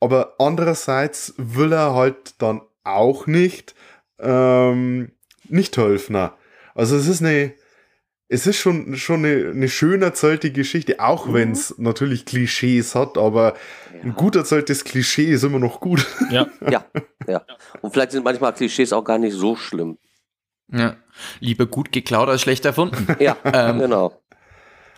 aber 0.00 0.34
andererseits 0.38 1.34
will 1.36 1.72
er 1.72 1.94
halt 1.94 2.34
dann 2.38 2.60
auch 2.84 3.26
nicht 3.26 3.74
ähm, 4.18 5.12
nicht 5.48 5.76
helfen. 5.76 6.16
Also 6.74 6.96
es 6.96 7.06
ist 7.08 7.22
eine 7.22 7.52
es 8.32 8.46
ist 8.46 8.58
schon, 8.58 8.94
schon 8.96 9.24
eine, 9.24 9.50
eine 9.50 9.68
schön 9.68 10.02
erzählte 10.02 10.52
Geschichte, 10.52 11.00
auch 11.00 11.26
Mhm. 11.26 11.34
wenn 11.34 11.50
es 11.52 11.74
natürlich 11.78 12.24
Klischees 12.26 12.94
hat, 12.94 13.18
aber 13.18 13.54
ein 14.04 14.14
gut 14.14 14.36
erzähltes 14.36 14.84
Klischee 14.84 15.24
ist 15.32 15.42
immer 15.42 15.58
noch 15.58 15.80
gut. 15.80 16.06
Ja. 16.30 16.46
Ja, 16.70 16.84
ja. 17.26 17.42
Und 17.80 17.92
vielleicht 17.92 18.12
sind 18.12 18.24
manchmal 18.24 18.52
Klischees 18.54 18.92
auch 18.92 19.02
gar 19.02 19.18
nicht 19.18 19.32
so 19.34 19.56
schlimm. 19.56 19.98
ja. 20.72 20.94
Lieber 21.40 21.66
gut 21.66 21.90
geklaut 21.92 22.28
als 22.28 22.40
schlecht 22.42 22.64
erfunden. 22.64 23.06
Ja, 23.18 23.36
Ähm, 23.44 23.80
genau. 23.80 24.22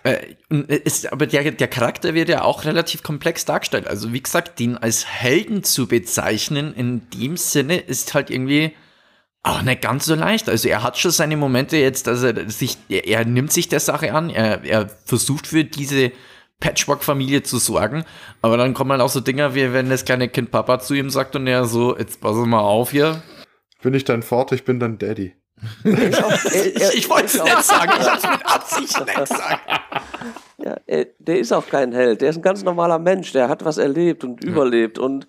Äh, 0.04 0.34
ist, 0.50 1.12
aber 1.12 1.26
der, 1.26 1.50
der 1.52 1.68
Charakter 1.68 2.14
wird 2.14 2.28
ja 2.28 2.42
auch 2.42 2.64
relativ 2.64 3.02
komplex 3.02 3.44
dargestellt. 3.44 3.86
Also 3.86 4.12
wie 4.12 4.22
gesagt, 4.22 4.58
den 4.58 4.76
als 4.76 5.06
Helden 5.06 5.62
zu 5.62 5.86
bezeichnen 5.86 6.74
in 6.74 7.08
dem 7.10 7.36
Sinne 7.36 7.76
ist 7.78 8.14
halt 8.14 8.30
irgendwie 8.30 8.72
Auch 9.44 9.62
nicht 9.62 9.82
ganz 9.82 10.04
so 10.06 10.14
leicht. 10.14 10.48
Also 10.48 10.68
er 10.68 10.84
hat 10.84 10.98
schon 10.98 11.10
seine 11.10 11.36
Momente 11.36 11.76
jetzt, 11.76 12.06
dass 12.06 12.22
er 12.22 12.48
sich, 12.48 12.78
er, 12.88 13.06
er 13.08 13.24
nimmt 13.24 13.52
sich 13.52 13.68
der 13.68 13.80
Sache 13.80 14.14
an, 14.14 14.30
er, 14.30 14.64
er 14.64 14.88
versucht 15.04 15.48
für 15.48 15.64
diese 15.64 16.12
Patchwork-Familie 16.60 17.42
zu 17.42 17.58
sorgen, 17.58 18.04
aber 18.40 18.56
dann 18.56 18.72
kommen 18.72 18.92
halt 18.92 19.00
auch 19.00 19.08
so 19.08 19.18
Dinger, 19.18 19.56
wie 19.56 19.72
wenn 19.72 19.90
das 19.90 20.04
kleine 20.04 20.28
Kind 20.28 20.52
Papa 20.52 20.78
zu 20.78 20.94
ihm 20.94 21.10
sagt 21.10 21.34
und 21.34 21.48
er 21.48 21.64
so, 21.64 21.98
jetzt 21.98 22.20
pass 22.20 22.36
mal 22.36 22.60
auf 22.60 22.92
hier. 22.92 23.20
Bin 23.82 23.94
ich 23.94 24.04
dein 24.04 24.22
Vater, 24.22 24.54
ich 24.54 24.64
bin 24.64 24.78
dein 24.78 24.98
Daddy. 24.98 25.34
Er- 25.84 26.94
Ich 26.94 27.08
wollte 27.08 27.26
es 27.26 27.34
er- 27.36 27.44
nicht 27.44 27.62
sagen, 27.64 27.92
ich 28.00 28.08
hab's 28.10 28.22
mit 28.22 28.46
Absicht 28.46 29.00
nicht 29.06 29.18
gesagt. 29.18 29.60
Ja, 30.58 30.76
er, 30.86 31.06
der 31.18 31.38
ist 31.40 31.52
auch 31.52 31.66
kein 31.66 31.92
Held. 31.92 32.20
Der 32.20 32.30
ist 32.30 32.36
ein 32.36 32.42
ganz 32.42 32.62
normaler 32.62 32.98
Mensch. 32.98 33.32
Der 33.32 33.48
hat 33.48 33.64
was 33.64 33.78
erlebt 33.78 34.22
und 34.22 34.44
überlebt. 34.44 34.96
Und 34.98 35.26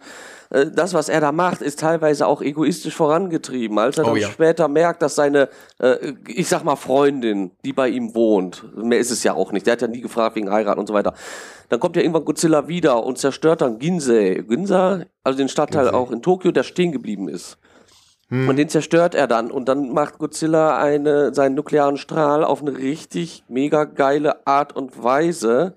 äh, 0.52 0.68
das, 0.72 0.94
was 0.94 1.10
er 1.10 1.22
da 1.22 1.32
macht, 1.32 1.62
ist 1.64 1.80
teilweise 1.80 2.28
auch 2.28 2.44
egoistisch 2.44 2.94
vorangetrieben. 2.96 3.80
Als 3.80 3.98
er 3.98 4.04
Oh 4.06 4.10
dann 4.10 4.18
ja. 4.18 4.28
später 4.30 4.68
merkt, 4.68 5.02
dass 5.02 5.16
seine, 5.16 5.50
äh, 5.80 6.14
ich 6.28 6.48
sag 6.48 6.64
mal, 6.64 6.76
Freundin, 6.76 7.50
die 7.66 7.74
bei 7.74 7.90
ihm 7.90 8.14
wohnt, 8.14 8.64
mehr 8.78 9.00
ist 9.00 9.10
es 9.10 9.24
ja 9.24 9.34
auch 9.34 9.52
nicht. 9.52 9.66
Der 9.66 9.72
hat 9.74 9.82
ja 9.82 9.88
nie 9.88 10.02
gefragt 10.02 10.36
wegen 10.36 10.52
Heirat 10.52 10.78
und 10.78 10.86
so 10.88 10.94
weiter. 10.94 11.16
Dann 11.70 11.80
kommt 11.80 11.96
ja 11.96 12.04
irgendwann 12.04 12.26
Godzilla 12.26 12.68
wieder 12.68 13.04
und 13.04 13.18
zerstört 13.18 13.62
dann 13.62 13.80
Ginsei. 13.80 14.44
Ginza, 14.48 15.02
also 15.24 15.38
den 15.38 15.50
Stadtteil 15.50 15.86
Ginsei. 15.86 15.98
auch 15.98 16.12
in 16.12 16.22
Tokio, 16.22 16.52
der 16.52 16.62
stehen 16.64 16.92
geblieben 16.92 17.28
ist. 17.28 17.58
Und 18.50 18.56
den 18.58 18.68
zerstört 18.68 19.14
er 19.14 19.28
dann. 19.28 19.52
Und 19.52 19.70
dann 19.70 19.94
macht 19.94 20.18
Godzilla 20.18 20.78
eine, 20.78 21.34
seinen 21.36 21.54
nuklearen 21.54 21.98
Strahl 21.98 22.44
auf 22.44 22.62
eine 22.62 22.76
richtig 22.78 23.44
mega 23.48 23.84
geile 23.84 24.48
Art 24.48 24.76
und 24.76 25.04
Weise. 25.04 25.76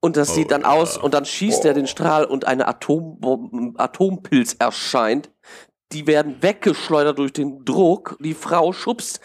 Und 0.00 0.16
das 0.16 0.34
sieht 0.34 0.50
dann 0.50 0.64
aus, 0.64 0.96
und 0.96 1.14
dann 1.14 1.24
schießt 1.24 1.64
er 1.64 1.74
den 1.74 1.86
Strahl 1.86 2.24
und 2.24 2.46
eine 2.46 2.66
Atompilz 2.66 4.56
erscheint. 4.58 5.30
Die 5.92 6.06
werden 6.06 6.42
weggeschleudert 6.42 7.18
durch 7.18 7.32
den 7.32 7.64
Druck. 7.64 8.16
Die 8.20 8.34
Frau 8.34 8.72
schubst 8.72 9.20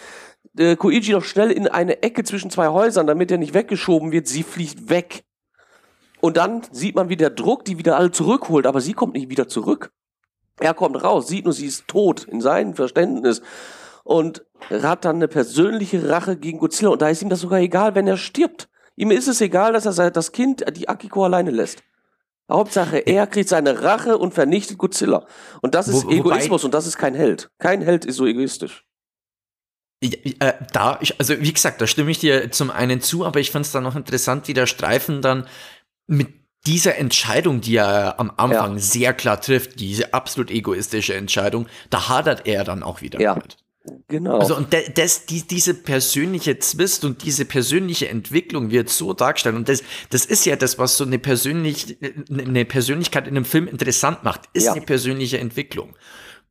äh, 0.57 0.75
Koichi 0.75 1.11
noch 1.11 1.23
schnell 1.23 1.51
in 1.51 1.67
eine 1.67 2.03
Ecke 2.03 2.23
zwischen 2.23 2.51
zwei 2.51 2.67
Häusern, 2.67 3.07
damit 3.07 3.31
er 3.31 3.39
nicht 3.39 3.53
weggeschoben 3.53 4.11
wird. 4.11 4.27
Sie 4.27 4.43
fliegt 4.43 4.89
weg. 4.89 5.23
Und 6.21 6.37
dann 6.37 6.61
sieht 6.71 6.95
man, 6.95 7.09
wie 7.09 7.17
der 7.17 7.31
Druck 7.31 7.65
die 7.65 7.77
wieder 7.77 7.97
alle 7.97 8.11
zurückholt, 8.11 8.65
aber 8.65 8.79
sie 8.79 8.93
kommt 8.93 9.13
nicht 9.13 9.29
wieder 9.29 9.47
zurück. 9.47 9.91
Er 10.59 10.73
kommt 10.73 11.03
raus, 11.03 11.27
sieht 11.27 11.45
nur, 11.45 11.53
sie 11.53 11.65
ist 11.65 11.87
tot 11.87 12.23
in 12.25 12.41
seinem 12.41 12.75
Verständnis 12.75 13.41
und 14.03 14.45
hat 14.69 15.05
dann 15.05 15.17
eine 15.17 15.27
persönliche 15.27 16.09
Rache 16.09 16.37
gegen 16.37 16.59
Godzilla 16.59 16.91
und 16.91 17.01
da 17.01 17.09
ist 17.09 17.21
ihm 17.21 17.29
das 17.29 17.41
sogar 17.41 17.59
egal, 17.59 17.95
wenn 17.95 18.07
er 18.07 18.17
stirbt. 18.17 18.69
Ihm 18.95 19.11
ist 19.11 19.27
es 19.27 19.41
egal, 19.41 19.73
dass 19.73 19.85
er 19.97 20.11
das 20.11 20.31
Kind, 20.31 20.63
die 20.77 20.87
Akiko 20.89 21.23
alleine 21.25 21.49
lässt. 21.51 21.83
Hauptsache, 22.51 22.97
er 22.97 23.25
kriegt 23.25 23.49
seine 23.49 23.81
Rache 23.81 24.17
und 24.17 24.33
vernichtet 24.33 24.77
Godzilla. 24.77 25.25
Und 25.61 25.73
das 25.73 25.87
ist 25.87 26.05
Wo- 26.05 26.11
Egoismus 26.11 26.63
und 26.63 26.73
das 26.73 26.85
ist 26.85 26.97
kein 26.97 27.15
Held. 27.15 27.49
Kein 27.57 27.81
Held 27.81 28.05
ist 28.05 28.17
so 28.17 28.25
egoistisch. 28.27 28.85
Ich, 30.01 30.39
äh, 30.41 30.53
da, 30.73 30.99
ich, 31.01 31.17
also 31.19 31.39
wie 31.39 31.53
gesagt, 31.53 31.79
da 31.81 31.87
stimme 31.87 32.11
ich 32.11 32.19
dir 32.19 32.51
zum 32.51 32.69
einen 32.69 32.99
zu, 32.99 33.25
aber 33.25 33.39
ich 33.39 33.51
fand 33.51 33.65
es 33.65 33.71
dann 33.71 33.83
noch 33.83 33.95
interessant, 33.95 34.47
wie 34.49 34.53
der 34.53 34.67
Streifen 34.67 35.21
dann 35.21 35.47
mit 36.05 36.42
dieser 36.65 36.97
Entscheidung, 36.97 37.61
die 37.61 37.75
er 37.75 38.19
am 38.19 38.31
Anfang 38.37 38.73
Ja. 38.73 38.79
sehr 38.79 39.13
klar 39.13 39.41
trifft, 39.41 39.79
diese 39.79 40.13
absolut 40.13 40.49
egoistische 40.51 41.13
Entscheidung, 41.15 41.67
da 41.89 42.09
hadert 42.09 42.47
er 42.47 42.63
dann 42.63 42.83
auch 42.83 43.01
wieder 43.01 43.19
Ja. 43.19 43.35
mit. 43.35 43.57
Genau. 44.07 44.37
Also 44.39 44.55
und 44.55 44.67
das, 44.95 45.25
die, 45.25 45.41
diese 45.45 45.73
persönliche 45.73 46.57
Zwist 46.59 47.03
und 47.03 47.25
diese 47.25 47.43
persönliche 47.43 48.07
Entwicklung 48.07 48.71
wird 48.71 48.87
so 48.89 49.11
dargestellt 49.11 49.55
und 49.57 49.67
das, 49.67 49.83
das 50.09 50.25
ist 50.25 50.45
ja 50.45 50.55
das, 50.55 50.79
was 50.79 50.95
so 50.95 51.03
eine, 51.03 51.19
persönlich, 51.19 51.97
eine 52.29 52.63
Persönlichkeit 52.63 53.27
in 53.27 53.35
einem 53.35 53.43
Film 53.43 53.67
interessant 53.67 54.23
macht, 54.23 54.43
ist 54.53 54.67
Ja. 54.67 54.71
eine 54.71 54.81
persönliche 54.83 55.37
Entwicklung. 55.39 55.97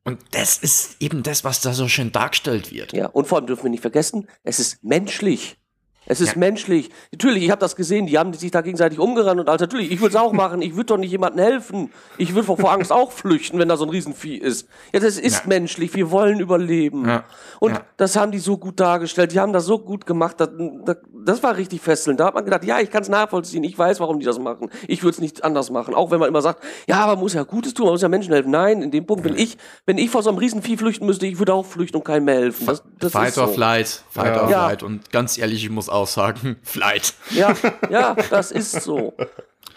Und 0.05 0.19
das 0.31 0.57
ist 0.59 0.97
eben 1.01 1.23
das, 1.23 1.43
was 1.43 1.61
da 1.61 1.73
so 1.73 1.87
schön 1.87 2.11
dargestellt 2.11 2.71
wird. 2.71 2.93
Ja, 2.93 3.07
und 3.07 3.25
vor 3.27 3.39
allem 3.39 3.47
dürfen 3.47 3.63
wir 3.63 3.69
nicht 3.71 3.81
vergessen, 3.81 4.27
es 4.43 4.59
ist 4.59 4.83
menschlich. 4.83 5.57
Es 6.05 6.19
ist 6.21 6.33
Ja. 6.33 6.39
menschlich. 6.39 6.89
Natürlich, 7.11 7.43
ich 7.43 7.51
habe 7.51 7.59
das 7.61 7.75
gesehen, 7.75 8.07
die 8.07 8.17
haben 8.17 8.33
sich 8.33 8.51
da 8.51 8.61
gegenseitig 8.61 8.99
umgerannt 8.99 9.39
und 9.39 9.47
alles. 9.49 9.61
Natürlich, 9.61 9.91
ich 9.91 10.01
würde 10.01 10.15
es 10.15 10.21
auch 10.21 10.33
machen. 10.33 10.61
Ich 10.61 10.75
würde 10.75 10.85
doch 10.87 10.97
nicht 10.97 11.11
jemandem 11.11 11.43
helfen. 11.43 11.91
Ich 12.17 12.33
würde 12.33 12.45
vor, 12.45 12.57
vor 12.57 12.71
Angst 12.71 12.91
auch 12.91 13.11
flüchten, 13.11 13.57
wenn 13.59 13.69
da 13.69 13.77
so 13.77 13.85
ein 13.85 13.89
Riesenvieh 13.89 14.35
ist. 14.37 14.67
Ja, 14.93 14.99
das 14.99 15.17
ist 15.17 15.43
Ja. 15.43 15.47
menschlich. 15.47 15.93
Wir 15.95 16.11
wollen 16.11 16.39
überleben. 16.39 17.07
Ja. 17.07 17.23
Und 17.59 17.79
das 17.97 18.15
haben 18.15 18.31
die 18.31 18.39
so 18.39 18.57
gut 18.57 18.79
dargestellt. 18.79 19.31
Die 19.31 19.39
haben 19.39 19.53
das 19.53 19.65
so 19.65 19.79
gut 19.79 20.05
gemacht. 20.05 20.35
Das, 20.39 20.49
das, 20.85 20.97
das 21.25 21.43
war 21.43 21.55
richtig 21.55 21.81
fesselnd. 21.81 22.19
Da 22.19 22.25
hat 22.25 22.33
man 22.35 22.43
gedacht, 22.45 22.63
ja, 22.65 22.79
ich 22.79 22.91
kann 22.91 23.01
es 23.03 23.09
nachvollziehen. 23.09 23.63
Ich 23.63 23.77
weiß, 23.77 23.99
warum 23.99 24.19
die 24.19 24.25
das 24.25 24.39
machen. 24.39 24.69
Ich 24.87 25.03
würde 25.03 25.13
es 25.15 25.21
nicht 25.21 25.43
anders 25.43 25.69
machen. 25.71 25.93
Auch 25.95 26.11
wenn 26.11 26.19
man 26.19 26.27
immer 26.27 26.41
sagt, 26.41 26.63
ja, 26.87 26.97
aber 26.97 27.13
man 27.13 27.21
muss 27.21 27.33
ja 27.33 27.43
Gutes 27.43 27.73
tun, 27.73 27.85
man 27.85 27.93
muss 27.93 28.01
ja 28.01 28.09
Menschen 28.09 28.33
helfen. 28.33 28.51
Nein, 28.51 28.81
in 28.81 28.91
dem 28.91 29.05
Punkt, 29.05 29.23
wenn 29.23 29.35
ich, 29.37 29.57
wenn 29.85 29.97
ich 29.97 30.09
vor 30.09 30.21
so 30.23 30.29
einem 30.29 30.37
Riesenvieh 30.39 30.75
flüchten 30.77 31.05
müsste, 31.05 31.25
ich 31.27 31.39
würde 31.39 31.53
auch 31.53 31.65
flüchten 31.65 31.97
und 31.97 32.03
keinem 32.03 32.25
mehr 32.25 32.35
helfen. 32.35 32.65
Das, 32.65 32.83
das 32.99 33.11
Fight 33.13 33.37
or 33.37 33.47
so. 33.47 33.53
Flight, 33.53 34.03
Fight 34.09 34.37
or. 34.37 34.47
Flight. 34.49 34.83
Und 34.83 35.09
ganz 35.11 35.37
ehrlich, 35.37 35.63
ich 35.63 35.69
muss 35.69 35.89
auch 35.93 36.07
sagen, 36.07 36.57
Flight. 36.63 37.13
Ja, 37.31 37.55
ja, 37.89 38.15
das 38.29 38.51
ist 38.51 38.71
so. 38.81 39.13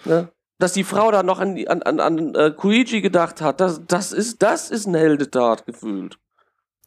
Ne? 0.05 0.29
Dass 0.59 0.73
die 0.73 0.85
Frau 0.85 1.11
da 1.11 1.23
noch 1.23 1.39
an, 1.39 1.57
an, 1.69 1.83
an, 1.83 2.01
an 2.01 2.35
äh, 2.35 2.51
Koichi 2.51 3.01
gedacht 3.03 3.41
hat, 3.43 3.61
das, 3.61 3.83
das, 3.87 4.13
ist, 4.13 4.43
das 4.43 4.71
ist 4.71 4.87
eine 4.87 4.99
Heldetat 4.99 5.67
gefühlt. 5.67 6.19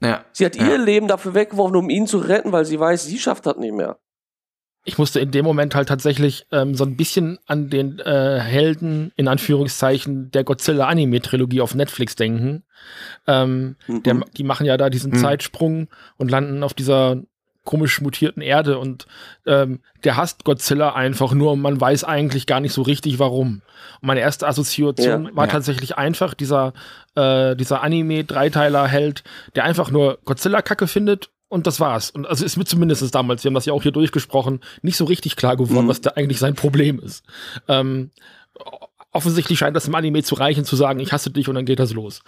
Ja. 0.01 0.23
Sie 0.31 0.45
hat 0.45 0.55
Ja. 0.55 0.67
ihr 0.67 0.77
Leben 0.77 1.07
dafür 1.07 1.33
weggeworfen, 1.35 1.75
um 1.75 1.89
ihn 1.89 2.07
zu 2.07 2.17
retten, 2.19 2.51
weil 2.51 2.65
sie 2.65 2.79
weiß, 2.79 3.05
sie 3.05 3.19
schafft 3.19 3.45
das 3.45 3.57
nicht 3.57 3.73
mehr. 3.73 3.97
ich 4.85 4.97
musste 4.97 5.19
in 5.19 5.29
dem 5.29 5.45
Moment 5.45 5.75
halt 5.75 5.89
tatsächlich 5.89 6.47
ähm, 6.51 6.73
so 6.73 6.83
ein 6.85 6.95
bisschen 6.95 7.37
an 7.45 7.69
den 7.69 7.99
äh, 7.99 8.39
Helden, 8.39 9.11
in 9.17 9.27
Anführungszeichen, 9.27 10.31
der 10.31 10.43
Godzilla-Anime-Trilogie 10.45 11.61
auf 11.61 11.75
Netflix 11.75 12.15
denken. 12.15 12.63
Ähm, 13.27 13.75
Mhm. 13.87 14.03
der, 14.03 14.15
die 14.37 14.43
machen 14.43 14.65
ja 14.65 14.77
da 14.77 14.89
diesen 14.89 15.11
Mhm. 15.11 15.17
Zeitsprung 15.17 15.89
und 16.17 16.31
landen 16.31 16.63
auf 16.63 16.73
dieser 16.73 17.17
komisch 17.69 18.01
mutierten 18.01 18.41
Erde 18.41 18.79
und 18.79 19.05
ähm, 19.45 19.81
der 20.03 20.17
hasst 20.17 20.43
Godzilla 20.43 20.95
einfach 20.95 21.33
nur 21.33 21.51
und 21.51 21.61
man 21.61 21.79
weiß 21.79 22.03
eigentlich 22.03 22.47
gar 22.47 22.59
nicht 22.61 22.73
so 22.73 22.81
richtig 22.81 23.19
warum. 23.19 23.61
Und 24.01 24.07
meine 24.07 24.21
erste 24.21 24.47
Assoziation 24.47 25.25
Ja. 25.25 25.35
war 25.35 25.45
Ja. 25.45 25.51
tatsächlich 25.51 25.95
einfach 25.95 26.33
dieser, 26.33 26.73
äh, 27.13 27.55
dieser 27.55 27.83
Anime-Dreiteiler-Held, 27.83 29.23
der 29.55 29.65
einfach 29.65 29.91
nur 29.91 30.17
Godzilla 30.25 30.63
kacke 30.63 30.87
findet 30.87 31.29
und 31.47 31.67
das 31.67 31.79
war's. 31.79 32.09
Und 32.09 32.25
also 32.25 32.43
ist 32.43 32.57
mir 32.57 32.65
zumindest 32.65 33.13
damals, 33.13 33.43
wir 33.43 33.49
haben 33.49 33.55
das 33.55 33.65
ja 33.67 33.73
auch 33.73 33.83
hier 33.83 33.91
durchgesprochen, 33.91 34.61
nicht 34.81 34.97
so 34.97 35.05
richtig 35.05 35.35
klar 35.35 35.55
geworden, 35.55 35.85
Mhm. 35.85 35.89
was 35.89 36.01
da 36.01 36.11
eigentlich 36.15 36.39
sein 36.39 36.55
Problem 36.55 36.97
ist. 36.99 37.23
Ähm, 37.67 38.09
offensichtlich 39.11 39.59
scheint 39.59 39.75
das 39.75 39.87
im 39.87 39.93
Anime 39.95 40.23
zu 40.23 40.35
reichen, 40.35 40.65
zu 40.65 40.75
sagen, 40.75 40.99
ich 40.99 41.11
hasse 41.13 41.29
dich 41.29 41.47
und 41.49 41.55
dann 41.55 41.65
geht 41.65 41.79
das 41.79 41.93
los. 41.93 42.21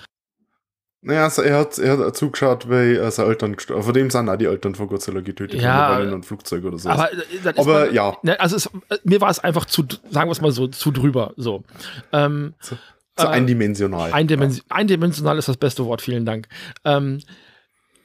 Naja, 1.04 1.24
also 1.24 1.42
er, 1.42 1.58
hat, 1.58 1.80
er 1.80 1.98
hat 1.98 2.16
zugeschaut, 2.16 2.70
weil 2.70 2.96
äh, 2.96 3.10
seine 3.10 3.30
Eltern 3.30 3.56
gestorben 3.56 3.82
Von 3.82 3.94
dem 3.94 4.12
sind 4.12 4.30
auch 4.30 4.36
die 4.36 4.46
Eltern 4.46 4.76
von 4.76 4.88
Godzilla 4.88 5.22
getötet 5.22 5.60
Ja, 5.60 5.98
worden, 5.98 6.10
einem 6.10 6.24
Flugzeug 6.24 6.64
oder 6.64 6.78
so. 6.78 6.90
Aber, 6.90 7.10
Aber 7.58 7.86
man- 7.86 7.94
ja. 7.94 8.16
Ne, 8.22 8.40
also 8.40 8.56
es, 8.56 8.70
mir 9.04 9.20
war 9.20 9.32
es 9.32 9.40
einfach 9.40 9.66
zu, 9.66 9.84
sagen 10.12 10.28
wir 10.30 10.32
es 10.34 10.42
mal 10.42 10.52
so, 10.52 10.68
zu 10.68 10.92
drüber. 10.92 11.34
So. 11.38 11.64
Ähm, 12.12 12.54
so 12.60 12.76
äh, 13.18 13.24
eindimensional. 13.28 14.14
Eindimension 14.14 14.64
eindimensional 14.70 15.38
ist 15.40 15.48
das 15.48 15.58
beste 15.58 15.86
Wort, 15.86 16.02
vielen 16.02 16.26
Dank. 16.26 16.48
Ähm, 16.86 17.20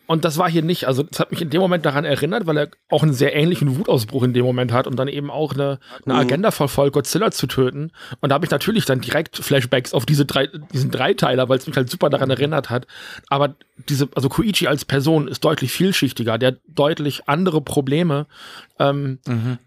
und 0.07 0.25
das 0.25 0.39
war 0.39 0.49
hier 0.51 0.63
nicht. 0.63 0.87
Also, 0.87 1.03
das 1.03 1.21
hat 1.21 1.31
mich 1.31 1.43
in 1.43 1.51
dem 1.51 1.61
Moment 1.61 1.85
daran 1.85 2.05
erinnert, 2.05 2.47
weil 2.47 2.57
er 2.57 2.69
auch 2.91 3.03
einen 3.03 3.13
sehr 3.13 3.35
ähnlichen 3.35 3.77
Wutausbruch 3.77 4.23
in 4.23 4.33
dem 4.33 4.45
Moment 4.45 4.73
hat 4.73 4.87
und 4.87 4.97
dann 4.97 5.09
eben 5.09 5.31
auch 5.31 5.55
eine, 5.55 5.79
eine 6.05 6.15
Mhm. 6.15 6.21
Agenda 6.21 6.51
verfolgt, 6.51 6.95
Godzilla 6.95 7.31
zu 7.31 7.47
töten. 7.47 7.91
Und 8.21 8.31
da 8.31 8.35
habe 8.35 8.45
ich 8.45 8.51
natürlich 8.51 8.85
dann 8.85 9.01
direkt 9.01 9.37
Flashbacks 9.37 9.93
auf 9.95 10.07
diese 10.07 10.25
drei, 10.25 10.49
diesen 10.73 10.91
Dreiteiler, 10.91 11.49
weil 11.49 11.59
es 11.59 11.67
mich 11.67 11.77
halt 11.77 11.91
super 11.91 12.11
daran 12.11 12.31
erinnert 12.31 12.71
hat. 12.71 12.87
Aber 13.29 13.55
diese, 13.89 14.09
also 14.15 14.29
Koichi 14.29 14.67
als 14.69 14.85
Person 14.85 15.29
ist 15.29 15.45
deutlich 15.45 15.73
vielschichtiger, 15.73 16.39
der 16.39 16.49
hat 16.53 16.59
deutlich 16.69 17.29
andere 17.29 17.61
Probleme 17.61 18.27
ähm, 18.79 19.19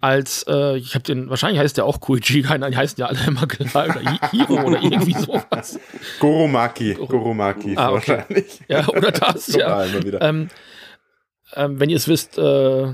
als, 0.02 0.44
äh, 0.48 0.78
ich 0.78 0.94
habe 0.96 1.04
den, 1.04 1.30
wahrscheinlich 1.30 1.60
heißt 1.60 1.78
der 1.78 1.86
auch 1.86 2.00
Koichi, 2.00 2.42
keiner, 2.44 2.70
die 2.70 2.78
heißen 2.78 3.00
ja 3.00 3.08
alle 3.08 3.20
immer 3.28 3.48
klar, 3.48 3.86
oder 3.90 4.04
Hi- 4.04 4.20
Hiro 4.32 4.62
oder 4.64 4.80
irgendwie 4.84 5.14
sowas. 5.14 5.80
Goromaki. 6.20 6.94
Goromaki 6.94 7.76
Ah, 7.78 7.92
okay. 7.92 8.18
wahrscheinlich. 8.18 8.60
Ja, 8.68 8.88
oder 8.88 9.12
das, 9.12 9.48
ja. 9.54 9.68
da 9.70 9.86
immer 9.86 10.04
wieder. 10.04 10.22
Ähm, 10.22 10.50
ähm, 11.56 11.80
wenn 11.80 11.90
ihr 11.90 11.98
es 11.98 12.08
wisst, 12.08 12.38
äh, 12.38 12.94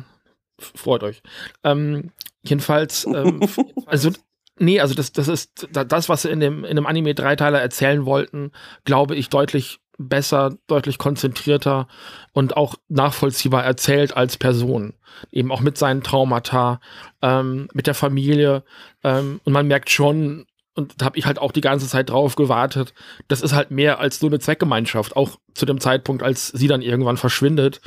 freut 0.59 1.03
euch. 1.03 1.21
Ähm, 1.63 2.11
jedenfalls, 2.43 3.05
ähm, 3.05 3.41
also, 3.85 4.11
nee, 4.57 4.79
also 4.79 4.93
das, 4.95 5.11
das 5.11 5.27
ist 5.27 5.67
da- 5.73 5.83
das, 5.83 6.07
was 6.07 6.21
sie 6.21 6.29
in 6.29 6.39
dem, 6.39 6.63
in 6.63 6.77
dem 6.77 6.85
Anime-Dreiteiler 6.85 7.59
erzählen 7.59 8.05
wollten, 8.05 8.51
glaube 8.85 9.15
ich, 9.15 9.27
deutlich 9.29 9.79
besser, 9.97 10.57
deutlich 10.67 10.97
konzentrierter 10.97 11.87
und 12.33 12.57
auch 12.57 12.75
nachvollziehbar 12.89 13.63
erzählt 13.63 14.15
als 14.15 14.37
Person. 14.37 14.93
Eben 15.31 15.51
auch 15.51 15.61
mit 15.61 15.77
seinen 15.77 16.03
Traumata, 16.03 16.79
ähm, 17.21 17.67
mit 17.73 17.87
der 17.87 17.93
Familie. 17.93 18.63
Ähm, 19.03 19.39
und 19.43 19.53
man 19.53 19.67
merkt 19.67 19.89
schon, 19.89 20.45
und 20.75 20.93
da 20.97 21.05
habe 21.05 21.17
ich 21.17 21.25
halt 21.25 21.39
auch 21.39 21.51
die 21.51 21.61
ganze 21.61 21.87
Zeit 21.87 22.09
drauf 22.09 22.35
gewartet, 22.35 22.93
das 23.29 23.41
ist 23.41 23.53
halt 23.53 23.71
mehr 23.71 23.99
als 23.99 24.21
nur 24.21 24.29
eine 24.29 24.39
Zweckgemeinschaft, 24.39 25.15
auch 25.15 25.37
zu 25.53 25.65
dem 25.65 25.79
Zeitpunkt, 25.79 26.21
als 26.21 26.49
sie 26.49 26.67
dann 26.67 26.81
irgendwann 26.81 27.17
verschwindet, 27.17 27.81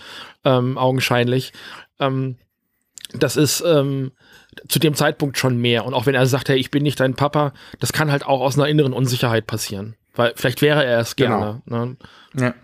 ähm, 0.44 0.78
augenscheinlich. 0.78 1.52
Ähm, 2.00 2.38
das 3.12 3.36
ist 3.36 3.62
ähm, 3.66 4.12
zu 4.68 4.78
dem 4.78 4.94
Zeitpunkt 4.94 5.38
schon 5.38 5.58
mehr. 5.58 5.84
Und 5.84 5.94
auch 5.94 6.06
wenn 6.06 6.14
er 6.14 6.26
sagt, 6.26 6.48
hey, 6.48 6.58
ich 6.58 6.70
bin 6.70 6.82
nicht 6.82 7.00
dein 7.00 7.14
Papa, 7.14 7.52
das 7.78 7.92
kann 7.92 8.10
halt 8.10 8.26
auch 8.26 8.40
aus 8.40 8.58
einer 8.58 8.68
inneren 8.68 8.92
Unsicherheit 8.92 9.46
passieren. 9.46 9.96
Weil 10.14 10.32
vielleicht 10.36 10.62
wäre 10.62 10.84
er 10.84 11.00
es 11.00 11.16
gerne. 11.16 11.62
Ne? 11.66 11.96
Ja. 12.34 12.54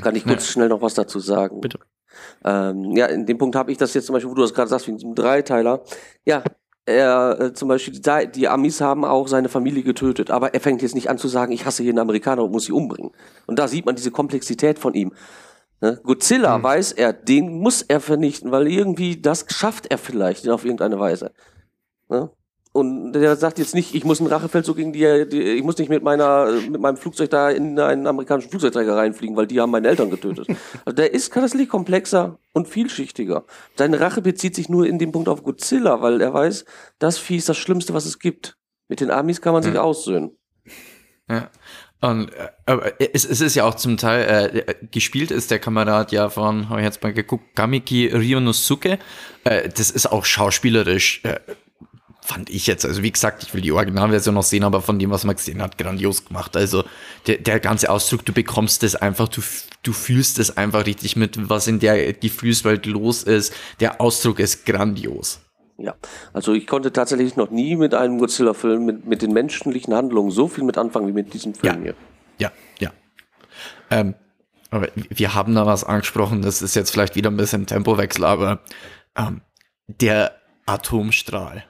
Kann 0.00 0.16
ich 0.16 0.24
kurz 0.24 0.48
schnell 0.48 0.68
noch 0.68 0.82
was 0.82 0.94
dazu 0.94 1.20
sagen? 1.20 1.60
Bitte. 1.60 1.78
Ähm, 2.44 2.96
ja, 2.96 3.06
in 3.06 3.26
dem 3.26 3.38
Punkt 3.38 3.56
habe 3.56 3.72
ich 3.72 3.78
das 3.78 3.94
jetzt 3.94 4.06
zum 4.06 4.14
Beispiel, 4.14 4.30
wo 4.30 4.34
du 4.34 4.42
das 4.42 4.54
gerade 4.54 4.68
sagst, 4.68 4.86
wie 4.86 4.92
in 4.92 4.98
diesem 4.98 5.14
Dreiteiler. 5.14 5.82
Ja, 6.24 6.42
er 6.86 7.40
äh, 7.40 7.52
zum 7.52 7.68
Beispiel, 7.68 7.94
die, 7.94 8.32
die 8.32 8.48
Amis 8.48 8.80
haben 8.80 9.04
auch 9.04 9.28
seine 9.28 9.48
Familie 9.48 9.82
getötet, 9.82 10.30
aber 10.30 10.54
er 10.54 10.60
fängt 10.60 10.82
jetzt 10.82 10.94
nicht 10.94 11.08
an 11.08 11.18
zu 11.18 11.28
sagen, 11.28 11.52
ich 11.52 11.64
hasse 11.64 11.82
jeden 11.82 11.98
Amerikaner 11.98 12.44
und 12.44 12.52
muss 12.52 12.64
sie 12.64 12.72
umbringen. 12.72 13.12
Und 13.46 13.58
da 13.58 13.68
sieht 13.68 13.86
man 13.86 13.96
diese 13.96 14.10
Komplexität 14.10 14.78
von 14.78 14.94
ihm. 14.94 15.12
Ne? 15.80 16.00
Godzilla 16.02 16.62
weiß 16.62 16.92
er, 16.92 17.12
den 17.12 17.58
muss 17.58 17.82
er 17.82 18.00
vernichten, 18.00 18.50
weil 18.52 18.68
irgendwie 18.68 19.20
das 19.20 19.46
schafft 19.48 19.86
er 19.90 19.98
vielleicht 19.98 20.48
auf 20.48 20.64
irgendeine 20.64 20.98
Weise. 20.98 21.32
Ne? 22.08 22.30
Und 22.76 23.12
der 23.12 23.36
sagt 23.36 23.60
jetzt 23.60 23.72
nicht, 23.72 23.94
ich 23.94 24.04
muss 24.04 24.18
einen 24.18 24.28
Rachefeldzug 24.28 24.76
gegen 24.76 24.92
die, 24.92 25.28
die, 25.28 25.40
ich 25.40 25.62
muss 25.62 25.78
nicht 25.78 25.90
mit 25.90 26.02
meiner, 26.02 26.50
mit 26.68 26.80
meinem 26.80 26.96
Flugzeug 26.96 27.30
da 27.30 27.48
in 27.48 27.78
einen 27.78 28.08
amerikanischen 28.08 28.50
Flugzeugträger 28.50 28.96
reinfliegen, 28.96 29.36
weil 29.36 29.46
die 29.46 29.60
haben 29.60 29.70
meine 29.70 29.86
Eltern 29.86 30.10
getötet. 30.10 30.48
Also 30.84 30.96
der 30.96 31.14
ist 31.14 31.32
tatsächlich 31.32 31.68
komplexer 31.68 32.40
und 32.52 32.66
vielschichtiger. 32.66 33.44
Seine 33.76 34.00
Rache 34.00 34.22
bezieht 34.22 34.56
sich 34.56 34.68
nur 34.68 34.88
in 34.88 34.98
dem 34.98 35.12
Punkt 35.12 35.28
auf 35.28 35.44
Godzilla, 35.44 36.02
weil 36.02 36.20
er 36.20 36.34
weiß, 36.34 36.64
das 36.98 37.16
Vieh 37.16 37.36
ist 37.36 37.48
das 37.48 37.56
Schlimmste, 37.56 37.94
was 37.94 38.06
es 38.06 38.18
gibt. 38.18 38.56
Mit 38.88 38.98
den 38.98 39.12
Amis 39.12 39.40
kann 39.40 39.52
man 39.52 39.62
sich 39.62 39.78
aussöhnen. 39.78 40.36
Ja. 41.30 41.50
Und, 42.00 42.34
äh, 42.34 42.48
aber 42.66 43.00
es, 43.00 43.24
es 43.24 43.40
ist 43.40 43.54
ja 43.54 43.64
auch 43.64 43.76
zum 43.76 43.96
Teil, 43.96 44.64
äh, 44.66 44.74
gespielt 44.90 45.30
ist 45.30 45.50
der 45.50 45.58
Kamerad 45.58 46.12
ja 46.12 46.28
von, 46.28 46.68
habe 46.68 46.80
ich 46.80 46.84
jetzt 46.84 47.02
mal 47.02 47.14
geguckt, 47.14 47.54
Kamiki 47.54 48.08
Ryonosuke. 48.08 48.98
Äh, 49.44 49.68
das 49.70 49.90
ist 49.90 50.06
auch 50.10 50.24
schauspielerisch, 50.24 51.22
äh, 51.24 51.38
fand 52.24 52.48
ich 52.48 52.66
jetzt. 52.66 52.86
Also 52.86 53.02
wie 53.02 53.12
gesagt, 53.12 53.42
ich 53.42 53.52
will 53.52 53.60
die 53.60 53.70
Originalversion 53.72 54.34
noch 54.34 54.42
sehen, 54.42 54.64
aber 54.64 54.80
von 54.80 54.98
dem, 54.98 55.10
was 55.10 55.24
man 55.24 55.36
gesehen 55.36 55.60
hat, 55.60 55.76
grandios 55.76 56.24
gemacht. 56.24 56.56
Also 56.56 56.82
der, 57.26 57.36
der 57.36 57.60
ganze 57.60 57.90
Ausdruck, 57.90 58.24
du 58.24 58.32
bekommst 58.32 58.82
das 58.82 58.96
einfach, 58.96 59.28
du, 59.28 59.42
du 59.82 59.92
fühlst 59.92 60.38
es 60.38 60.56
einfach 60.56 60.86
richtig 60.86 61.16
mit, 61.16 61.50
was 61.50 61.66
in 61.66 61.80
der 61.80 62.14
Gefühlswelt 62.14 62.86
los 62.86 63.24
ist. 63.24 63.52
Der 63.78 64.00
Ausdruck 64.00 64.38
ist 64.38 64.64
grandios. 64.64 65.40
Ja, 65.76 65.94
also 66.32 66.54
ich 66.54 66.66
konnte 66.66 66.92
tatsächlich 66.94 67.36
noch 67.36 67.50
nie 67.50 67.76
mit 67.76 67.92
einem 67.94 68.18
Godzilla-Film 68.18 68.86
mit, 68.86 69.06
mit 69.06 69.20
den 69.20 69.32
menschlichen 69.32 69.92
Handlungen 69.92 70.30
so 70.30 70.48
viel 70.48 70.64
mit 70.64 70.78
anfangen 70.78 71.08
wie 71.08 71.12
mit 71.12 71.34
diesem 71.34 71.52
Film 71.52 71.74
Ja. 71.74 71.82
hier. 71.82 71.94
Ja, 72.38 72.52
ja. 72.78 72.92
Ähm, 73.90 74.14
aber 74.70 74.88
wir 74.94 75.34
haben 75.34 75.54
da 75.54 75.66
was 75.66 75.84
angesprochen, 75.84 76.40
das 76.40 76.62
ist 76.62 76.74
jetzt 76.74 76.90
vielleicht 76.90 77.16
wieder 77.16 77.30
ein 77.30 77.36
bisschen 77.36 77.66
Tempowechsel, 77.66 78.24
aber 78.24 78.60
ähm, 79.14 79.42
der 79.88 80.40
Atomstrahl. 80.64 81.64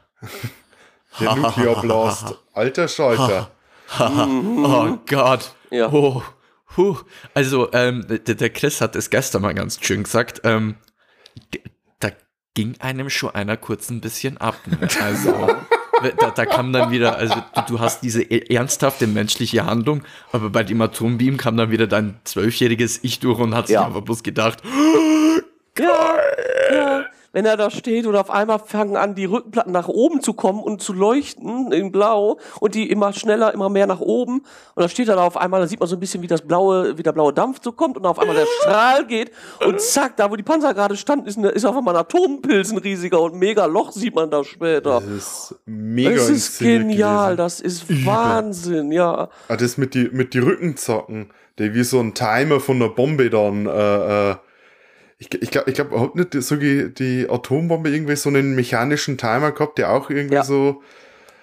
Der 1.20 1.34
Nuclear 1.36 1.80
Blast. 1.80 2.34
Alter 2.52 2.88
Schalter. 2.88 3.50
oh 4.00 4.98
Gott. 5.06 5.54
Ja. 5.70 5.92
Oh, 5.92 6.22
huh. 6.76 6.96
Also, 7.34 7.72
ähm, 7.72 8.04
der, 8.08 8.34
der 8.34 8.50
Chris 8.50 8.80
hat 8.80 8.96
es 8.96 9.10
gestern 9.10 9.42
mal 9.42 9.54
ganz 9.54 9.78
schön 9.84 10.02
gesagt. 10.04 10.40
Ähm, 10.44 10.76
da 12.00 12.10
ging 12.54 12.76
einem 12.80 13.10
schon 13.10 13.34
einer 13.34 13.56
kurz 13.56 13.90
ein 13.90 14.00
bisschen 14.00 14.38
ab. 14.38 14.56
Ne? 14.66 14.88
Also, 15.02 15.48
da, 16.18 16.30
da 16.30 16.46
kam 16.46 16.72
dann 16.72 16.90
wieder, 16.90 17.16
also 17.16 17.34
du, 17.54 17.60
du 17.68 17.80
hast 17.80 18.02
diese 18.02 18.22
e- 18.22 18.52
ernsthafte 18.54 19.06
menschliche 19.06 19.66
Handlung, 19.66 20.02
aber 20.32 20.50
bei 20.50 20.62
dem 20.64 20.80
Atombeam 20.80 21.36
kam 21.36 21.56
dann 21.56 21.70
wieder 21.70 21.86
dein 21.86 22.18
zwölfjähriges 22.24 23.00
Ich 23.02 23.20
durch 23.20 23.38
und 23.38 23.54
hat 23.54 23.68
sich 23.68 23.74
Ja. 23.74 23.86
einfach 23.86 24.00
bloß 24.02 24.22
gedacht, 24.22 24.62
Ja, 25.78 26.16
ja. 26.72 27.04
Wenn 27.34 27.46
er 27.46 27.56
da 27.56 27.68
steht 27.68 28.06
und 28.06 28.14
auf 28.14 28.30
einmal 28.30 28.60
fangen 28.60 28.96
an, 28.96 29.16
die 29.16 29.24
Rückenplatten 29.24 29.72
nach 29.72 29.88
oben 29.88 30.22
zu 30.22 30.34
kommen 30.34 30.62
und 30.62 30.80
zu 30.80 30.92
leuchten 30.92 31.72
in 31.72 31.90
Blau 31.90 32.38
und 32.60 32.76
die 32.76 32.88
immer 32.88 33.12
schneller, 33.12 33.52
immer 33.52 33.68
mehr 33.68 33.88
nach 33.88 33.98
oben. 33.98 34.36
Und 34.36 34.80
dann 34.80 34.88
steht 34.88 35.08
er 35.08 35.16
da 35.16 35.24
auf 35.24 35.36
einmal, 35.36 35.60
da 35.60 35.66
sieht 35.66 35.80
man 35.80 35.88
so 35.88 35.96
ein 35.96 36.00
bisschen, 36.00 36.22
wie 36.22 36.28
das 36.28 36.42
blaue, 36.42 36.96
wie 36.96 37.02
der 37.02 37.10
blaue 37.10 37.32
Dampf 37.32 37.58
so 37.60 37.72
kommt 37.72 37.96
und 37.96 38.06
auf 38.06 38.20
einmal 38.20 38.36
der 38.36 38.46
Strahl 38.60 39.04
geht 39.04 39.32
und 39.66 39.80
zack, 39.80 40.16
da 40.16 40.30
wo 40.30 40.36
die 40.36 40.44
Panzer 40.44 40.72
gerade 40.74 40.96
standen, 40.96 41.26
ist, 41.26 41.36
eine, 41.36 41.48
ist 41.48 41.64
auf 41.64 41.76
einmal 41.76 41.96
ein 41.96 42.02
Atompilz 42.02 42.70
ein 42.70 42.78
riesiger 42.78 43.20
und 43.20 43.34
mega 43.34 43.66
Loch 43.66 43.90
sieht 43.90 44.14
man 44.14 44.30
da 44.30 44.44
später. 44.44 45.00
Das 45.00 45.04
ist 45.04 45.56
mega 45.66 46.10
Es 46.12 46.30
ist 46.30 46.58
genial, 46.60 47.32
gewesen. 47.32 47.36
das 47.36 47.60
ist 47.60 48.06
Wahnsinn, 48.06 48.92
ja. 48.92 49.28
Ah, 49.48 49.56
das 49.56 49.76
mit 49.76 49.94
die, 49.94 50.08
mit 50.12 50.34
die 50.34 50.38
Rückenzocken, 50.38 51.30
der 51.58 51.74
wie 51.74 51.82
so 51.82 51.98
ein 51.98 52.14
Timer 52.14 52.60
von 52.60 52.78
der 52.78 52.90
Bombe 52.90 53.28
dann, 53.28 53.66
äh, 53.66 54.30
äh, 54.30 54.36
ich, 55.18 55.32
ich 55.34 55.50
glaube, 55.50 55.70
ich 55.70 55.76
glaub, 55.76 55.90
hat 55.92 56.14
nicht 56.14 56.34
so 56.42 56.56
die, 56.56 56.92
die 56.92 57.28
Atombombe 57.28 57.90
irgendwie 57.90 58.16
so 58.16 58.28
einen 58.28 58.54
mechanischen 58.54 59.18
Timer 59.18 59.52
gehabt, 59.52 59.78
der 59.78 59.92
auch 59.92 60.10
irgendwie 60.10 60.34
Ja. 60.36 60.44
so, 60.44 60.82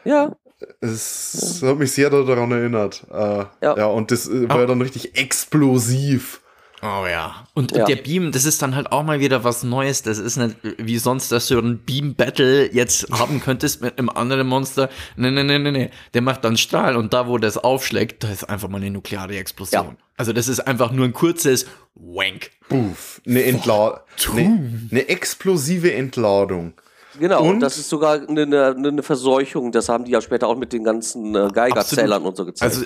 Ja, 0.04 0.36
es 0.80 1.62
hat 1.64 1.78
mich 1.80 1.92
sehr 1.92 2.10
daran 2.10 2.52
erinnert. 2.52 3.06
Äh, 3.12 3.16
Ja. 3.16 3.78
ja. 3.78 3.86
und 3.86 4.12
das 4.12 4.28
äh, 4.28 4.48
war 4.50 4.60
ja 4.60 4.66
dann 4.66 4.82
richtig 4.82 5.18
explosiv. 5.18 6.42
Oh 6.84 7.06
ja. 7.08 7.46
Und, 7.54 7.72
Ja. 7.76 7.86
der 7.86 7.96
Beam, 7.98 8.32
das 8.32 8.46
ist 8.46 8.62
dann 8.62 8.76
halt 8.76 8.92
auch 8.92 9.04
mal 9.04 9.20
wieder 9.20 9.44
was 9.44 9.62
Neues. 9.64 10.02
Das 10.02 10.18
ist 10.18 10.38
nicht 10.38 10.56
wie 10.78 10.98
sonst, 10.98 11.32
dass 11.32 11.48
du 11.48 11.60
ein 11.60 11.78
Beam-Battle 11.80 12.74
jetzt 12.74 13.08
haben 13.12 13.40
könntest 13.40 13.82
mit 13.82 14.00
einem 14.00 14.10
anderen 14.10 14.48
Monster. 14.48 14.90
Nee, 15.16 15.30
nee, 15.30 15.44
nee, 15.44 15.60
nee, 15.60 15.72
nee. 15.72 15.90
Der 16.16 16.22
macht 16.24 16.44
dann 16.44 16.58
Strahl 16.58 16.96
und 16.96 17.14
da, 17.14 17.28
wo 17.28 17.38
das 17.38 17.58
aufschlägt, 17.58 18.24
da 18.24 18.30
ist 18.32 18.46
einfach 18.50 18.68
mal 18.68 18.78
eine 18.78 18.90
nukleare 18.90 19.38
Explosion. 19.38 19.86
Ja. 19.86 19.96
Also 20.18 20.34
das 20.34 20.48
ist 20.48 20.60
einfach 20.62 20.92
nur 20.92 21.06
ein 21.06 21.14
kurzes 21.14 21.68
Wank. 21.96 22.50
Puff. 22.68 23.22
Eine, 23.28 23.44
Entla 23.44 24.04
eine, 24.34 24.88
eine 24.92 25.08
explosive 25.10 25.94
Entladung. 25.94 26.74
genau. 27.20 27.44
Und? 27.44 27.60
Das 27.60 27.78
ist 27.78 27.90
sogar 27.90 28.28
eine, 28.28 28.42
eine, 28.44 28.76
eine 28.76 29.04
Verseuchung. 29.04 29.72
Das 29.72 29.88
haben 29.90 30.06
die 30.06 30.12
ja 30.12 30.22
später 30.22 30.48
auch 30.48 30.58
mit 30.58 30.74
den 30.74 30.84
ganzen 30.84 31.36
äh, 31.36 31.50
Geigerzählern 31.54 32.24
und 32.24 32.36
so 32.38 32.46
gezeigt. 32.46 32.74
Also 32.76 32.86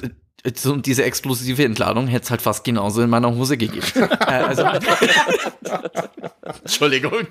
so 0.55 0.75
diese 0.77 1.03
explosive 1.03 1.63
Entladung 1.63 2.07
hätte 2.07 2.25
es 2.25 2.31
halt 2.31 2.41
fast 2.41 2.63
genauso 2.63 3.01
in 3.01 3.09
meiner 3.09 3.35
Hose 3.35 3.57
gegeben. 3.57 3.85
äh, 3.95 4.25
also, 4.25 4.63
Entschuldigung. 6.61 7.27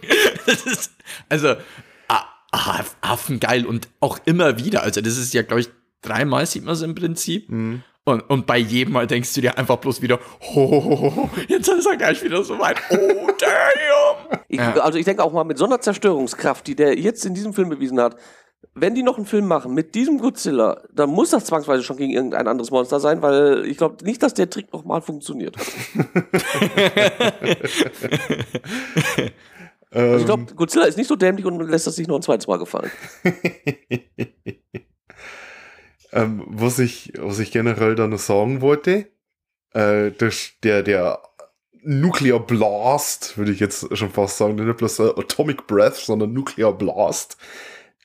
Ist, 0.46 0.92
also, 1.28 1.54
ah, 2.08 2.24
ah, 2.52 2.80
affengeil 3.00 3.66
und 3.66 3.88
auch 4.00 4.18
immer 4.24 4.58
wieder. 4.58 4.82
Also, 4.82 5.00
das 5.00 5.16
ist 5.16 5.34
ja, 5.34 5.42
glaube 5.42 5.60
ich, 5.60 5.68
dreimal 6.02 6.46
sieht 6.46 6.64
man 6.64 6.74
es 6.74 6.82
im 6.82 6.94
Prinzip. 6.94 7.48
Und, 8.06 8.20
und 8.28 8.46
bei 8.46 8.58
jedem 8.58 8.92
Mal 8.92 9.06
denkst 9.06 9.32
du 9.32 9.40
dir 9.40 9.56
einfach 9.56 9.76
bloß 9.76 10.02
wieder, 10.02 10.20
ho, 10.54 11.30
jetzt 11.48 11.68
ist 11.68 11.86
er 11.86 11.96
gleich 11.96 12.22
wieder 12.22 12.44
so 12.44 12.58
weit. 12.58 12.76
Oh, 12.90 13.30
damn. 13.38 14.40
Ich, 14.48 14.58
Ja. 14.58 14.74
Also 14.74 14.98
ich 14.98 15.04
denke 15.04 15.24
auch 15.24 15.32
mal 15.32 15.44
mit 15.44 15.56
so 15.58 15.64
einer 15.64 15.80
Zerstörungskraft, 15.80 16.66
die 16.66 16.76
der 16.76 16.98
jetzt 16.98 17.24
in 17.24 17.34
diesem 17.34 17.54
Film 17.54 17.70
bewiesen 17.70 17.98
hat, 18.00 18.16
wenn 18.74 18.94
die 18.94 19.02
noch 19.02 19.16
einen 19.16 19.26
Film 19.26 19.46
machen 19.46 19.74
mit 19.74 19.94
diesem 19.94 20.18
Godzilla, 20.18 20.82
dann 20.92 21.10
muss 21.10 21.30
das 21.30 21.44
zwangsweise 21.44 21.82
schon 21.82 21.96
gegen 21.96 22.12
irgendein 22.12 22.48
anderes 22.48 22.70
Monster 22.70 23.00
sein, 23.00 23.22
weil 23.22 23.64
ich 23.66 23.76
glaube 23.76 24.04
nicht, 24.04 24.22
dass 24.22 24.34
der 24.34 24.50
Trick 24.50 24.72
nochmal 24.72 25.02
funktioniert. 25.02 25.56
Also 29.90 30.16
ich 30.16 30.24
glaube, 30.24 30.52
Godzilla 30.56 30.86
ist 30.86 30.98
nicht 30.98 31.06
so 31.06 31.14
dämlich 31.14 31.46
und 31.46 31.60
lässt 31.70 31.86
das 31.86 31.94
sich 31.94 32.08
noch 32.08 32.16
ein 32.16 32.22
zweites 32.22 32.48
Mal 32.48 32.58
gefallen. 32.58 32.90
Ähm, 36.14 36.44
was, 36.46 36.78
ich, 36.78 37.12
was 37.18 37.40
ich 37.40 37.50
generell 37.50 37.96
da 37.96 38.06
noch 38.06 38.20
sagen 38.20 38.60
wollte, 38.60 39.08
äh, 39.72 40.12
der, 40.12 40.82
der 40.84 41.20
Nuclear 41.82 42.38
Blast, 42.38 43.36
würde 43.36 43.50
ich 43.50 43.58
jetzt 43.58 43.96
schon 43.96 44.10
fast 44.10 44.38
sagen, 44.38 44.54
nicht 44.54 44.76
bloß 44.76 45.00
Atomic 45.00 45.66
Breath, 45.66 45.96
sondern 45.96 46.32
Nuclear 46.32 46.72
Blast, 46.72 47.36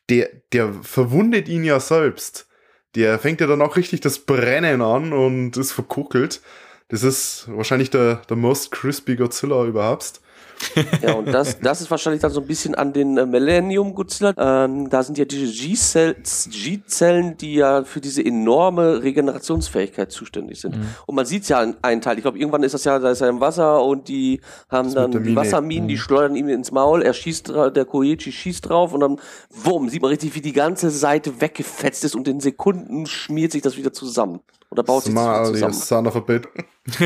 der, 0.09 0.29
der 0.51 0.73
verwundet 0.73 1.47
ihn 1.47 1.63
ja 1.63 1.79
selbst. 1.79 2.47
Der 2.95 3.19
fängt 3.19 3.41
ja 3.41 3.47
dann 3.47 3.61
auch 3.61 3.77
richtig 3.77 4.01
das 4.01 4.19
Brennen 4.19 4.81
an 4.81 5.13
und 5.13 5.57
ist 5.57 5.71
verkuckelt. 5.71 6.41
Das 6.87 7.03
ist 7.03 7.47
wahrscheinlich 7.47 7.91
der, 7.91 8.15
der 8.29 8.35
most 8.35 8.71
crispy 8.71 9.15
Godzilla 9.15 9.63
überhaupt. 9.65 10.21
Ja, 11.01 11.13
und 11.13 11.27
das, 11.31 11.59
das 11.59 11.81
ist 11.81 11.89
wahrscheinlich 11.91 12.21
dann 12.21 12.31
so 12.31 12.41
ein 12.41 12.47
bisschen 12.47 12.75
an 12.75 12.91
den 12.93 13.17
äh, 13.17 13.25
Millennium 13.25 13.93
Godzilla. 13.95 14.33
Ähm, 14.37 14.89
da 14.89 15.03
sind 15.03 15.17
ja 15.17 15.25
diese 15.25 15.45
G-Zell- 15.51 16.15
G-Zellen, 16.49 17.37
die 17.37 17.55
ja 17.55 17.83
für 17.83 18.01
diese 18.01 18.23
enorme 18.25 19.01
Regenerationsfähigkeit 19.03 20.11
zuständig 20.11 20.59
sind. 20.61 20.75
Und 21.05 21.15
man 21.15 21.25
sieht 21.25 21.47
ja 21.49 21.65
einen 21.81 22.01
Teil. 22.01 22.17
Ich 22.17 22.23
glaube, 22.23 22.37
irgendwann 22.39 22.63
ist 22.63 22.73
das 22.73 22.83
ja, 22.83 22.99
da 22.99 23.11
ist 23.11 23.21
er 23.21 23.29
im 23.29 23.39
Wasser 23.39 23.83
und 23.83 24.07
die 24.07 24.41
haben 24.69 24.87
Das 24.87 24.95
dann 24.95 25.11
die 25.11 25.19
Mine. 25.19 25.35
Wasserminen, 25.37 25.87
die 25.87 25.97
schleudern 25.97 26.35
ihm 26.35 26.49
ins 26.49 26.71
Maul. 26.71 27.01
Er 27.03 27.13
schießt, 27.13 27.49
der 27.49 27.85
Koichi 27.85 28.31
schießt 28.31 28.67
drauf 28.69 28.93
und 28.93 28.99
dann, 28.99 29.19
wumm, 29.49 29.89
sieht 29.89 30.01
man 30.01 30.09
richtig, 30.09 30.35
wie 30.35 30.41
die 30.41 30.53
ganze 30.53 30.89
Seite 30.89 31.39
weggefetzt 31.41 32.03
ist 32.03 32.15
und 32.15 32.27
in 32.27 32.39
Sekunden 32.39 33.05
schmiert 33.05 33.51
sich 33.51 33.61
das 33.61 33.77
wieder 33.77 33.93
zusammen. 33.93 34.39
Oder 34.71 34.83
baut 34.83 35.03
sich 35.03 35.13
das 35.15 35.23
wieder 35.23 35.45
Smiley, 35.45 35.53
zusammen. 35.53 35.73
son 35.73 36.07
of 36.07 36.15
a 36.15 36.19
bit. 36.19 36.47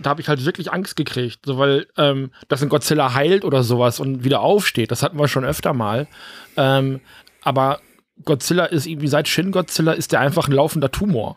Da 0.00 0.10
habe 0.10 0.20
ich 0.20 0.28
halt 0.28 0.44
wirklich 0.44 0.72
Angst 0.72 0.96
gekriegt, 0.96 1.40
so 1.44 1.58
weil 1.58 1.86
ähm, 1.96 2.30
dass 2.48 2.62
ein 2.62 2.68
Godzilla 2.68 3.14
heilt 3.14 3.44
oder 3.44 3.62
sowas 3.62 4.00
und 4.00 4.24
wieder 4.24 4.40
aufsteht. 4.40 4.90
Das 4.90 5.02
hatten 5.02 5.18
wir 5.18 5.28
schon 5.28 5.44
öfter 5.44 5.72
mal. 5.72 6.06
Ähm, 6.56 7.00
aber 7.42 7.80
Godzilla 8.24 8.64
ist 8.64 8.86
irgendwie 8.86 9.08
seit 9.08 9.28
Shin 9.28 9.52
Godzilla 9.52 9.92
ist 9.92 10.12
der 10.12 10.20
einfach 10.20 10.48
ein 10.48 10.52
laufender 10.52 10.90
Tumor. 10.90 11.36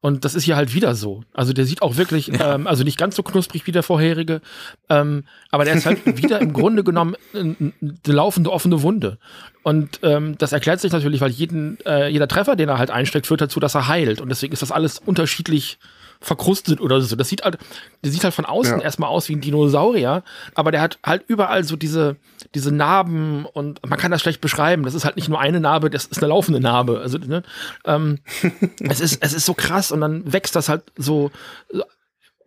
Und 0.00 0.24
das 0.24 0.34
ist 0.34 0.44
hier 0.44 0.56
halt 0.56 0.74
wieder 0.74 0.94
so. 0.94 1.22
Also 1.32 1.52
der 1.52 1.64
sieht 1.64 1.82
auch 1.82 1.96
wirklich, 1.96 2.30
ähm, 2.40 2.66
also 2.66 2.82
nicht 2.82 2.98
ganz 2.98 3.14
so 3.16 3.22
knusprig 3.22 3.66
wie 3.66 3.72
der 3.72 3.82
vorherige, 3.82 4.40
ähm, 4.88 5.24
aber 5.50 5.64
der 5.64 5.74
ist 5.74 5.86
halt 5.86 6.04
wieder 6.22 6.40
im 6.40 6.52
Grunde 6.52 6.82
genommen 6.82 7.16
eine 7.32 7.72
laufende 8.04 8.50
offene 8.50 8.82
Wunde. 8.82 9.18
Und 9.62 10.00
ähm, 10.02 10.36
das 10.38 10.52
erklärt 10.52 10.80
sich 10.80 10.92
natürlich, 10.92 11.20
weil 11.20 11.30
jeden, 11.30 11.78
äh, 11.86 12.08
jeder 12.08 12.28
Treffer, 12.28 12.56
den 12.56 12.68
er 12.68 12.78
halt 12.78 12.90
einsteckt, 12.90 13.26
führt 13.26 13.40
dazu, 13.40 13.60
dass 13.60 13.74
er 13.74 13.88
heilt. 13.88 14.20
Und 14.20 14.28
deswegen 14.28 14.52
ist 14.52 14.62
das 14.62 14.72
alles 14.72 14.98
unterschiedlich 14.98 15.78
verkrustet 16.20 16.80
oder 16.80 17.00
so. 17.00 17.16
Das 17.16 17.28
sieht 17.28 17.44
halt, 17.44 17.58
der 18.04 18.10
sieht 18.10 18.24
halt 18.24 18.34
von 18.34 18.44
außen 18.44 18.78
Ja. 18.78 18.84
erstmal 18.84 19.10
aus 19.10 19.28
wie 19.28 19.34
ein 19.36 19.40
Dinosaurier, 19.40 20.22
aber 20.54 20.70
der 20.72 20.80
hat 20.80 20.98
halt 21.04 21.24
überall 21.28 21.64
so 21.64 21.76
diese, 21.76 22.16
diese 22.54 22.72
Narben 22.72 23.44
und 23.46 23.86
man 23.88 23.98
kann 23.98 24.10
das 24.10 24.20
schlecht 24.22 24.40
beschreiben. 24.40 24.84
Das 24.84 24.94
ist 24.94 25.04
halt 25.04 25.16
nicht 25.16 25.28
nur 25.28 25.40
eine 25.40 25.60
Narbe, 25.60 25.90
das 25.90 26.06
ist 26.06 26.18
eine 26.18 26.28
laufende 26.28 26.60
Narbe. 26.60 27.00
Also, 27.00 27.18
ne, 27.18 27.42
ähm, 27.84 28.18
es 28.80 29.00
ist, 29.00 29.22
es 29.22 29.32
ist 29.32 29.46
so 29.46 29.54
krass 29.54 29.92
und 29.92 30.00
dann 30.00 30.32
wächst 30.32 30.56
das 30.56 30.68
halt 30.68 30.82
so 30.96 31.30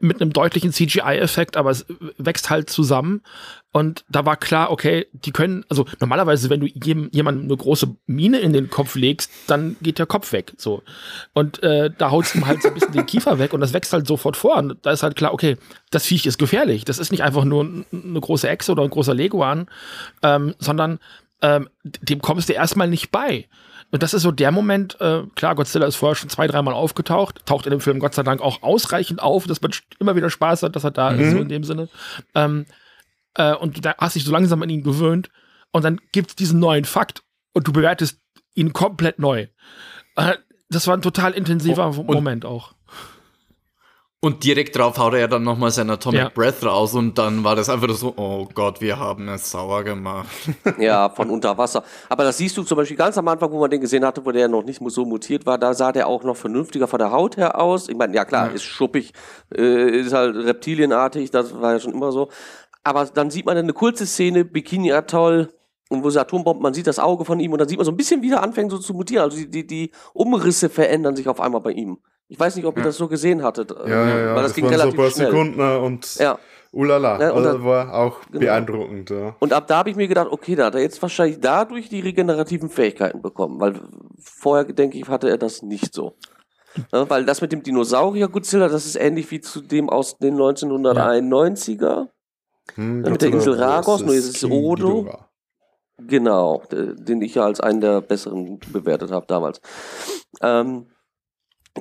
mit 0.01 0.21
einem 0.21 0.31
deutlichen 0.31 0.71
CGI-Effekt, 0.71 1.57
aber 1.57 1.71
es 1.71 1.85
wächst 2.17 2.49
halt 2.49 2.69
zusammen. 2.69 3.21
Und 3.71 4.03
da 4.09 4.25
war 4.25 4.35
klar, 4.35 4.71
okay, 4.71 5.05
die 5.13 5.31
können, 5.31 5.63
also 5.69 5.85
normalerweise, 5.99 6.49
wenn 6.49 6.61
du 6.61 6.67
jem, 6.67 7.09
jemandem 7.11 7.45
eine 7.45 7.55
große 7.55 7.95
Mine 8.07 8.39
in 8.39 8.51
den 8.51 8.69
Kopf 8.71 8.95
legst, 8.95 9.31
dann 9.45 9.75
geht 9.81 9.99
der 9.99 10.07
Kopf 10.07 10.31
weg. 10.31 10.53
So. 10.57 10.81
Und 11.33 11.61
äh, 11.61 11.91
da 11.95 12.09
haut 12.09 12.33
ihm 12.33 12.47
halt 12.47 12.63
so 12.63 12.69
ein 12.69 12.73
bisschen 12.73 12.93
den 12.93 13.05
Kiefer 13.05 13.37
weg 13.37 13.53
und 13.53 13.61
das 13.61 13.73
wächst 13.73 13.93
halt 13.93 14.07
sofort 14.07 14.37
vor. 14.37 14.57
Und 14.57 14.77
da 14.81 14.91
ist 14.91 15.03
halt 15.03 15.15
klar, 15.15 15.33
okay, 15.33 15.57
das 15.91 16.05
Viech 16.05 16.25
ist 16.25 16.39
gefährlich. 16.39 16.83
Das 16.83 16.97
ist 16.97 17.11
nicht 17.11 17.21
einfach 17.21 17.45
nur 17.45 17.63
eine 17.63 18.19
große 18.19 18.49
Echse 18.49 18.71
oder 18.71 18.83
ein 18.83 18.89
großer 18.89 19.13
Leguan, 19.13 19.67
ähm, 20.23 20.55
sondern 20.57 20.97
ähm, 21.43 21.69
dem 21.83 22.21
kommst 22.21 22.49
du 22.49 22.53
erstmal 22.53 22.87
nicht 22.87 23.11
bei. 23.11 23.47
Und 23.91 24.03
das 24.03 24.13
ist 24.13 24.23
so 24.23 24.31
der 24.31 24.51
Moment, 24.51 24.99
äh, 24.99 25.23
klar, 25.35 25.55
Godzilla 25.55 25.85
ist 25.85 25.95
vorher 25.95 26.15
schon 26.15 26.29
zwei, 26.29 26.47
dreimal 26.47 26.73
aufgetaucht, 26.73 27.45
taucht 27.45 27.65
in 27.65 27.71
dem 27.71 27.81
Film 27.81 27.99
Gott 27.99 28.13
sei 28.13 28.23
Dank 28.23 28.41
auch 28.41 28.61
ausreichend 28.61 29.21
auf, 29.21 29.47
dass 29.47 29.61
man 29.61 29.71
immer 29.99 30.15
wieder 30.15 30.29
Spaß 30.29 30.63
hat, 30.63 30.75
dass 30.75 30.83
er 30.83 30.91
da 30.91 31.11
ist, 31.11 31.31
so 31.31 31.37
in 31.37 31.49
dem 31.49 31.63
Sinne. 31.63 31.89
Ähm, 32.35 32.65
äh, 33.35 33.53
und 33.53 33.85
da 33.85 33.95
hast 33.97 34.15
dich 34.15 34.23
so 34.23 34.31
langsam 34.31 34.61
an 34.61 34.69
ihn 34.69 34.83
gewöhnt 34.83 35.29
und 35.71 35.83
dann 35.83 35.99
gibt's 36.11 36.35
diesen 36.35 36.59
neuen 36.59 36.85
Fakt 36.85 37.23
und 37.53 37.67
du 37.67 37.73
bewertest 37.73 38.19
ihn 38.55 38.73
komplett 38.73 39.19
neu. 39.19 39.47
Äh, 40.15 40.35
das 40.69 40.87
war 40.87 40.95
ein 40.95 41.01
total 41.01 41.33
intensiver 41.33 41.91
Moment 41.91 42.45
auch. 42.45 42.73
Und 44.21 44.43
direkt 44.43 44.77
drauf 44.77 44.97
haut 44.97 45.13
er 45.13 45.29
dann 45.29 45.43
nochmal 45.43 45.71
sein 45.71 45.89
Atomic 45.89 46.19
Ja. 46.19 46.29
Breath 46.29 46.61
raus 46.65 46.93
und 46.93 47.17
dann 47.17 47.45
war 47.45 47.55
das 47.55 47.69
einfach 47.69 47.89
so, 47.91 48.13
oh 48.17 48.49
Gott, 48.53 48.81
wir 48.81 48.99
haben 48.99 49.29
es 49.29 49.49
sauer 49.49 49.85
gemacht. 49.85 50.27
Ja, 50.77 51.09
von 51.09 51.29
unter 51.29 51.57
Wasser. 51.57 51.85
Aber 52.09 52.25
das 52.25 52.37
siehst 52.37 52.57
du 52.57 52.63
zum 52.63 52.75
Beispiel 52.75 52.97
ganz 52.97 53.17
am 53.17 53.29
Anfang, 53.29 53.49
wo 53.49 53.59
man 53.61 53.69
den 53.69 53.79
gesehen 53.79 54.03
hatte, 54.03 54.25
wo 54.25 54.33
der 54.33 54.49
noch 54.49 54.63
nicht 54.63 54.81
so 54.87 55.05
mutiert 55.05 55.45
war, 55.45 55.57
da 55.57 55.73
sah 55.73 55.93
der 55.93 56.07
auch 56.07 56.23
noch 56.23 56.35
vernünftiger 56.35 56.87
von 56.89 56.99
der 56.99 57.11
Haut 57.11 57.37
her 57.37 57.57
aus. 57.57 57.87
Ich 57.87 57.95
meine, 57.95 58.13
ja 58.13 58.25
klar, 58.25 58.51
ist 58.51 58.63
schuppig, 58.63 59.13
äh, 59.55 59.89
ist 60.01 60.11
halt 60.11 60.35
reptilienartig, 60.35 61.31
das 61.31 61.59
war 61.61 61.73
ja 61.73 61.79
schon 61.79 61.93
immer 61.93 62.11
so. 62.11 62.27
Aber 62.83 63.05
dann 63.05 63.29
sieht 63.29 63.45
man 63.45 63.57
eine 63.57 63.73
kurze 63.73 64.05
Szene, 64.05 64.45
Bikini 64.45 64.91
Atoll, 64.91 65.49
und 65.91 66.03
wo 66.03 66.09
sie 66.11 66.21
Atombomben, 66.21 66.61
man 66.61 66.73
sieht 66.75 66.85
das 66.85 66.99
Auge 66.99 67.25
von 67.25 67.39
ihm 67.39 67.51
und 67.51 67.57
dann 67.59 67.67
sieht 67.67 67.77
man 67.79 67.85
so 67.85 67.91
ein 67.91 67.97
bisschen, 67.97 68.21
wie 68.21 68.31
er 68.31 68.43
anfängt 68.43 68.69
so 68.71 68.77
zu 68.77 68.93
mutieren. 68.93 69.23
Also 69.23 69.37
die, 69.37 69.49
die, 69.49 69.65
die 69.65 69.91
Umrisse 70.13 70.69
verändern 70.69 71.15
sich 71.15 71.27
auf 71.27 71.41
einmal 71.41 71.61
bei 71.61 71.71
ihm. 71.71 71.97
Ich 72.27 72.39
weiß 72.39 72.55
nicht, 72.57 72.65
ob 72.65 72.77
ihr 72.77 72.83
das 72.83 72.95
so 72.97 73.07
gesehen 73.07 73.41
hattet. 73.41 73.71
Ja, 73.71 73.87
ja, 73.87 74.19
ja. 74.19 74.25
Weil 74.35 74.43
das, 74.43 74.51
das 74.51 74.53
ging 74.53 74.65
waren 74.65 74.73
so 74.75 74.79
ein 74.81 74.81
relativ 74.81 74.99
paar 74.99 75.09
schnell. 75.09 75.31
Sekunden 75.31 75.59
äh, 75.59 75.77
und 75.77 76.15
Ja. 76.17 76.37
ulala. 76.71 77.19
Ja, 77.19 77.31
und 77.31 77.37
also 77.43 77.53
dann- 77.57 77.65
war 77.65 77.93
auch 77.95 78.19
Genau. 78.27 78.39
beeindruckend. 78.39 79.09
Ja. 79.09 79.35
Und 79.39 79.51
ab 79.51 79.65
da 79.65 79.77
habe 79.77 79.89
ich 79.89 79.95
mir 79.95 80.07
gedacht, 80.07 80.27
okay, 80.29 80.55
da 80.55 80.65
hat 80.65 80.75
er 80.75 80.81
jetzt 80.81 81.01
wahrscheinlich 81.01 81.39
dadurch 81.39 81.89
die 81.89 82.01
regenerativen 82.01 82.69
Fähigkeiten 82.69 83.23
bekommen, 83.23 83.59
weil 83.59 83.81
vorher, 84.21 84.65
denke 84.65 84.99
ich, 84.99 85.07
hatte 85.07 85.27
er 85.27 85.39
das 85.39 85.63
nicht 85.63 85.95
so. 85.95 86.13
Ja, 86.93 87.09
weil 87.09 87.25
das 87.25 87.41
mit 87.41 87.51
dem 87.51 87.63
Dinosaurier 87.63 88.27
Godzilla, 88.27 88.67
das 88.67 88.85
ist 88.85 88.95
ähnlich 88.95 89.31
wie 89.31 89.41
zu 89.41 89.59
dem 89.59 89.89
aus 89.89 90.19
den 90.19 90.35
1991er. 90.37 92.09
Hm, 92.75 93.01
mit 93.01 93.21
der 93.21 93.29
Insel 93.29 93.53
Ragos, 93.53 94.01
nur 94.01 94.15
ist 94.15 94.35
es 94.35 94.43
Odo. 94.43 95.03
Ghidorah. 95.03 95.29
Genau, 96.07 96.63
den 96.71 97.21
ich 97.21 97.35
ja 97.35 97.43
als 97.43 97.59
einen 97.59 97.81
der 97.81 98.01
besseren 98.01 98.59
bewertet 98.71 99.11
habe 99.11 99.25
damals. 99.27 99.59
Ähm, 100.41 100.87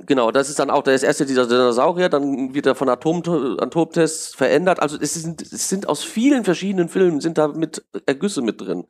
genau, 0.06 0.30
das 0.32 0.48
ist 0.48 0.58
dann 0.58 0.70
auch 0.70 0.82
das 0.82 1.02
erste 1.02 1.24
dieser 1.24 1.46
Dinosaurier, 1.46 2.08
dann 2.08 2.52
wird 2.52 2.66
er 2.66 2.74
von 2.74 2.88
Atom 2.88 3.22
Atomtests 3.60 4.34
verändert. 4.34 4.80
Also 4.80 4.98
es 5.00 5.14
sind, 5.14 5.40
es 5.40 5.68
sind 5.68 5.88
aus 5.88 6.02
vielen 6.02 6.44
verschiedenen 6.44 6.88
Filmen 6.88 7.20
sind 7.20 7.38
da 7.38 7.48
mit 7.48 7.84
Ergüsse 8.06 8.42
mit 8.42 8.60
drin. 8.60 8.86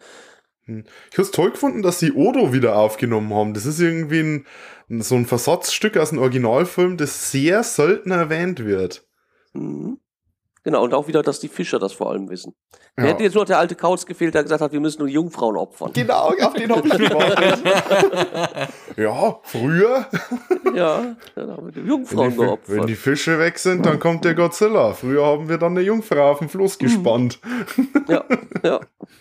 Ich 0.66 1.14
habe 1.14 1.22
es 1.22 1.30
toll 1.30 1.50
gefunden, 1.50 1.82
dass 1.82 1.98
sie 1.98 2.12
Odo 2.12 2.52
wieder 2.52 2.76
aufgenommen 2.76 3.32
haben. 3.32 3.54
Das 3.54 3.64
ist 3.64 3.80
irgendwie 3.80 4.20
ein, 4.88 5.02
so 5.02 5.14
ein 5.14 5.24
Versatzstück 5.24 5.96
aus 5.96 6.12
einem 6.12 6.20
Originalfilm, 6.20 6.98
das 6.98 7.30
sehr 7.30 7.62
selten 7.62 8.10
erwähnt 8.10 8.64
wird. 8.64 9.06
Mhm. 9.54 9.98
Genau, 10.64 10.82
und 10.84 10.92
auch 10.94 11.06
wieder, 11.08 11.22
dass 11.22 11.40
die 11.40 11.48
Fischer 11.48 11.78
das 11.78 11.92
vor 11.92 12.10
allem 12.10 12.28
wissen. 12.28 12.54
Ja. 12.98 13.04
Hätte 13.04 13.22
jetzt 13.22 13.34
nur 13.34 13.44
der 13.44 13.58
alte 13.58 13.74
Kauz 13.76 14.04
gefehlt, 14.06 14.34
der 14.34 14.42
gesagt 14.42 14.60
hat, 14.60 14.72
wir 14.72 14.80
müssen 14.80 14.98
nur 14.98 15.08
Jungfrauen 15.08 15.56
opfern. 15.56 15.92
Genau, 15.92 16.28
auf 16.40 16.52
den 16.54 16.70
habe 16.74 16.86
ich 16.88 16.98
gewartet. 16.98 17.62
ja, 18.96 19.38
früher, 19.44 20.06
ja, 20.74 21.16
dann 21.36 21.50
haben 21.50 21.66
wir 21.66 21.72
die 21.72 21.80
wenn 21.82 21.86
Jungfrauen 21.86 22.30
die, 22.30 22.34
Fi- 22.34 22.38
wenn 22.40 22.46
geopfert. 22.46 22.88
die 22.88 22.94
Fische 22.96 23.38
weg 23.38 23.58
sind, 23.58 23.86
dann 23.86 24.00
kommt 24.00 24.24
der 24.24 24.34
Godzilla. 24.34 24.92
Früher 24.94 25.24
haben 25.24 25.48
wir 25.48 25.58
dann 25.58 25.72
eine 25.72 25.82
Jungfrau 25.82 26.32
auf 26.32 26.38
dem 26.40 26.48
Fluss 26.48 26.76
gespannt. 26.78 27.38
ja, 28.08 28.24
ja. 28.64 28.80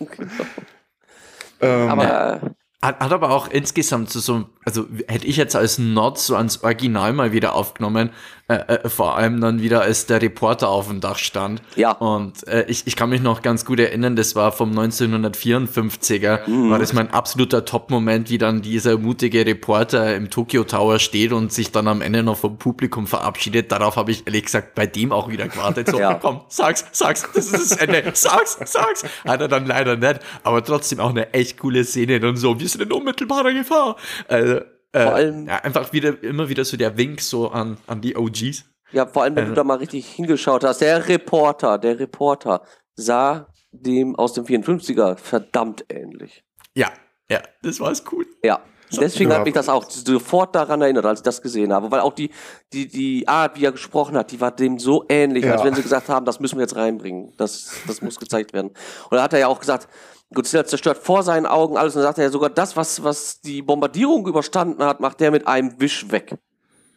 Ähm, 1.60 1.88
Aber 1.88 2.04
äh, 2.42 2.50
Hat, 2.86 3.00
hat 3.00 3.12
aber 3.12 3.30
auch 3.30 3.48
insgesamt 3.48 4.10
so, 4.10 4.20
so, 4.20 4.44
also 4.64 4.86
hätte 5.08 5.26
ich 5.26 5.36
jetzt 5.36 5.56
als 5.56 5.78
Nod 5.78 6.18
so 6.18 6.36
ans 6.36 6.62
Original 6.62 7.12
mal 7.12 7.32
wieder 7.32 7.54
aufgenommen, 7.54 8.10
äh, 8.48 8.54
äh, 8.54 8.88
vor 8.88 9.16
allem 9.16 9.40
dann 9.42 9.60
wieder 9.60 9.82
als 9.82 10.06
der 10.06 10.22
Reporter 10.22 10.68
auf 10.70 10.88
dem 10.88 11.00
Dach 11.02 11.18
stand. 11.18 11.60
Ja. 11.76 11.92
Und 11.92 12.46
äh, 12.48 12.64
ich, 12.66 12.86
ich 12.86 12.96
kann 12.96 13.10
mich 13.10 13.20
noch 13.20 13.42
ganz 13.42 13.66
gut 13.66 13.78
erinnern, 13.78 14.16
das 14.16 14.34
war 14.36 14.52
vom 14.52 14.72
1954er, 14.72 16.70
war 16.70 16.78
das 16.78 16.92
mein 16.94 17.10
absoluter 17.12 17.64
Top-Moment, 17.66 18.30
wie 18.30 18.38
dann 18.38 18.62
dieser 18.62 18.96
mutige 18.98 19.44
Reporter 19.44 20.16
im 20.16 20.30
Tokyo 20.30 20.64
Tower 20.64 20.98
steht 20.98 21.32
und 21.32 21.52
sich 21.52 21.72
dann 21.72 21.88
am 21.88 22.00
Ende 22.00 22.22
noch 22.22 22.38
vom 22.38 22.56
Publikum 22.56 23.06
verabschiedet. 23.06 23.70
Darauf 23.70 23.96
habe 23.96 24.12
ich 24.12 24.26
ehrlich 24.26 24.44
gesagt 24.44 24.74
bei 24.74 24.86
dem 24.86 25.12
auch 25.12 25.28
wieder 25.28 25.46
gewartet. 25.48 25.88
So, 25.88 25.98
Ja. 26.08 26.14
komm, 26.14 26.40
sag's, 26.48 26.86
sag's, 26.92 27.28
das 27.34 27.52
ist 27.52 27.72
das 27.72 27.78
Ende, 27.78 28.02
sag's, 28.14 28.58
sag's. 28.64 29.04
Hat 29.26 29.40
er 29.42 29.48
dann 29.48 29.66
leider 29.66 29.96
nicht, 29.96 30.20
aber 30.42 30.64
trotzdem 30.64 31.00
auch 31.00 31.10
eine 31.10 31.34
echt 31.34 31.58
coole 31.58 31.84
Szene 31.84 32.26
und 32.26 32.36
so, 32.36 32.58
wir 32.58 32.68
sind 32.68 32.82
in 32.82 32.92
unmittelbarer 32.92 33.52
Gefahr. 33.52 33.96
Also, 34.26 34.60
äh, 34.92 35.02
Vor 35.04 35.14
allem- 35.14 35.46
ja, 35.46 35.56
einfach 35.58 35.92
wieder, 35.92 36.22
immer 36.22 36.48
wieder 36.48 36.64
so 36.64 36.76
der 36.76 36.96
Wink 36.96 37.20
so 37.20 37.50
an, 37.50 37.76
an 37.86 38.00
die 38.00 38.16
OGs. 38.16 38.64
ja, 38.92 39.06
vor 39.06 39.22
allem, 39.24 39.36
wenn 39.36 39.44
Äh. 39.44 39.48
du 39.48 39.54
da 39.54 39.64
mal 39.64 39.76
richtig 39.78 40.06
hingeschaut 40.06 40.64
hast, 40.64 40.80
der 40.80 41.06
Reporter, 41.08 41.78
der 41.78 41.98
Reporter 42.00 42.62
sah 42.96 43.48
dem 43.70 44.16
aus 44.16 44.32
dem 44.32 44.44
54er 44.46 45.16
verdammt 45.16 45.84
ähnlich. 45.90 46.42
Ja, 46.74 46.90
ja, 47.30 47.40
das 47.62 47.80
war's 47.80 48.02
cool. 48.12 48.26
Ja. 48.42 48.60
Deswegen 48.98 49.30
Ja. 49.30 49.36
hat 49.36 49.44
mich 49.44 49.52
das 49.52 49.68
auch 49.68 49.84
sofort 49.90 50.54
daran 50.54 50.80
erinnert, 50.80 51.04
als 51.04 51.20
ich 51.20 51.22
das 51.22 51.42
gesehen 51.42 51.74
habe. 51.74 51.90
Weil 51.90 52.00
auch 52.00 52.14
die, 52.14 52.30
die, 52.72 52.88
die 52.88 53.28
Art, 53.28 53.60
wie 53.60 53.66
er 53.66 53.72
gesprochen 53.72 54.16
hat, 54.16 54.32
die 54.32 54.40
war 54.40 54.50
dem 54.50 54.78
so 54.78 55.04
ähnlich, 55.10 55.44
Ja. 55.44 55.52
als 55.52 55.64
wenn 55.64 55.74
sie 55.74 55.82
gesagt 55.82 56.08
haben, 56.08 56.24
das 56.24 56.40
müssen 56.40 56.56
wir 56.56 56.62
jetzt 56.62 56.74
reinbringen. 56.76 57.34
Das, 57.36 57.70
das 57.86 58.00
muss 58.00 58.18
gezeigt 58.18 58.54
werden. 58.54 58.68
Und 58.68 59.12
da 59.12 59.22
hat 59.22 59.34
er 59.34 59.40
ja 59.40 59.48
auch 59.48 59.60
gesagt, 59.60 59.88
Godzilla 60.34 60.64
zerstört 60.66 60.98
vor 60.98 61.22
seinen 61.22 61.46
Augen 61.46 61.76
alles. 61.76 61.94
Und 61.96 62.00
dann 62.02 62.08
sagt 62.08 62.18
er 62.18 62.24
ja 62.24 62.30
sogar, 62.30 62.50
das, 62.50 62.76
was, 62.76 63.02
was 63.02 63.40
die 63.40 63.62
Bombardierung 63.62 64.26
überstanden 64.26 64.82
hat, 64.84 65.00
macht 65.00 65.20
der 65.20 65.30
mit 65.30 65.46
einem 65.46 65.80
Wisch 65.80 66.10
weg. 66.10 66.34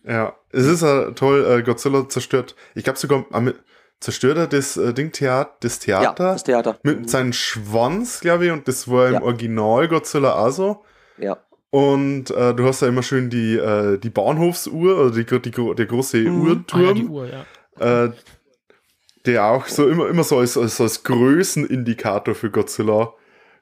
Ja, 0.04 0.34
es 0.50 0.66
ist 0.66 0.82
ja 0.82 1.12
toll, 1.12 1.46
äh, 1.46 1.62
Godzilla 1.64 2.10
zerstört. 2.10 2.56
Ich 2.76 2.84
glaube 2.84 3.00
sogar, 3.00 3.26
am- 3.32 3.54
zerstört 4.00 4.38
er 4.38 4.48
das 4.48 4.76
äh, 4.78 4.94
Ding 4.94 5.12
Theater, 5.12 5.56
das 5.60 5.86
Ja, 5.86 6.00
Theater 6.02 6.24
das 6.34 6.44
Theater. 6.44 6.80
mit 6.84 7.10
seinem 7.10 7.34
Schwanz, 7.34 8.20
glaube 8.20 8.48
ich, 8.48 8.52
und 8.52 8.68
das 8.68 8.90
war 8.90 9.08
im 9.08 9.14
Ja. 9.14 9.22
Original 9.22 9.88
Godzilla 9.88 10.34
auch 10.34 10.50
so. 10.52 10.84
Ja. 11.20 11.38
Und 11.70 12.32
äh, 12.32 12.54
du 12.56 12.66
hast 12.66 12.82
ja 12.82 12.88
immer 12.90 13.04
schön 13.04 13.30
die, 13.30 13.56
äh, 13.58 13.98
die 14.00 14.10
Bahnhofsuhr, 14.10 14.98
oder 15.00 15.12
die, 15.12 15.24
die, 15.26 15.52
der 15.76 15.86
große 15.86 16.18
Ah, 16.18 16.20
ja, 16.20 16.30
die 16.30 16.36
Uhrturm, 16.36 17.10
Uhr, 17.12 17.28
ja. 17.80 18.06
äh, 18.06 18.12
der 19.28 19.46
auch 19.46 19.68
so 19.68 19.88
immer, 19.88 20.08
immer 20.10 20.24
so 20.24 20.40
als, 20.40 20.58
als, 20.58 20.82
als 20.82 21.04
Größenindikator 21.04 22.34
für 22.36 22.50
Godzilla 22.50 23.14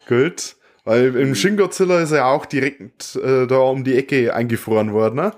gilt. 0.08 0.56
Weil 0.86 1.16
im 1.16 1.36
Shin 1.36 1.58
Godzilla 1.58 2.00
ist 2.00 2.12
er 2.12 2.28
auch 2.28 2.46
direkt 2.46 3.16
äh, 3.18 3.46
da 3.48 3.58
um 3.60 3.84
die 3.84 3.96
Ecke 3.98 4.34
eingefroren 4.34 4.92
worden. 4.94 5.16
Ne? 5.16 5.34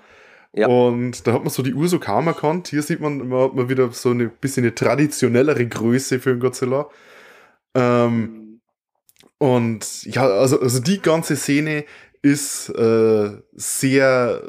Ja. 0.53 0.68
Und 0.68 1.26
da 1.28 1.34
hat 1.34 1.41
man 1.41 1.49
so 1.49 1.64
die 1.64 1.74
Uhr 1.74 1.88
so 1.88 1.99
kaum 1.99 2.28
erkannt. 2.28 2.68
Hier 2.70 2.82
sieht 2.84 2.99
man, 3.01 3.28
man 3.28 3.41
hat 3.45 3.55
man 3.55 3.68
wieder 3.70 3.91
so 3.91 4.12
eine 4.12 4.28
bisschen 4.30 4.64
eine 4.64 4.76
traditionellere 4.76 5.66
Größe 5.68 6.20
für 6.20 6.32
einen 6.32 6.39
Godzilla. 6.39 6.89
Ähm, 7.74 8.62
und 9.38 10.03
ja, 10.05 10.28
also, 10.28 10.59
also 10.62 10.80
die 10.80 11.01
ganze 11.01 11.36
Szene 11.36 11.86
ist 12.22 12.70
äh, 12.70 13.32
sehr, 13.53 14.41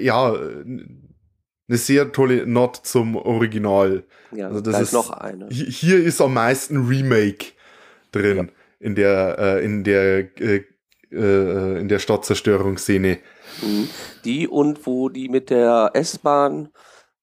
ja, 0.00 0.32
eine 0.34 1.78
sehr 1.78 2.10
tolle 2.12 2.46
Not 2.46 2.80
zum 2.82 3.14
Original. 3.16 4.04
Ja, 4.32 4.48
Also 4.48 4.60
das 4.60 4.72
da 4.74 4.80
ist 4.80 4.88
ist 4.88 4.94
noch 4.94 5.10
eine. 5.10 5.46
Hi- 5.46 5.70
Hier 5.70 6.02
ist 6.02 6.20
am 6.20 6.34
meisten 6.34 6.86
Remake 6.88 7.46
drin 8.10 8.36
Ja. 8.36 8.44
In 8.82 8.94
der 8.94 9.38
äh, 9.38 9.64
in 9.64 9.84
der 9.84 10.40
äh, 10.40 10.62
äh, 11.12 11.80
in 11.80 11.88
der 11.88 11.98
Stadtzerstörungsszene. 11.98 13.18
Mhm. 13.62 13.88
Die 14.24 14.48
und 14.48 14.86
wo 14.86 15.08
die 15.08 15.28
mit 15.28 15.50
der 15.50 15.90
S-Bahn, 15.94 16.68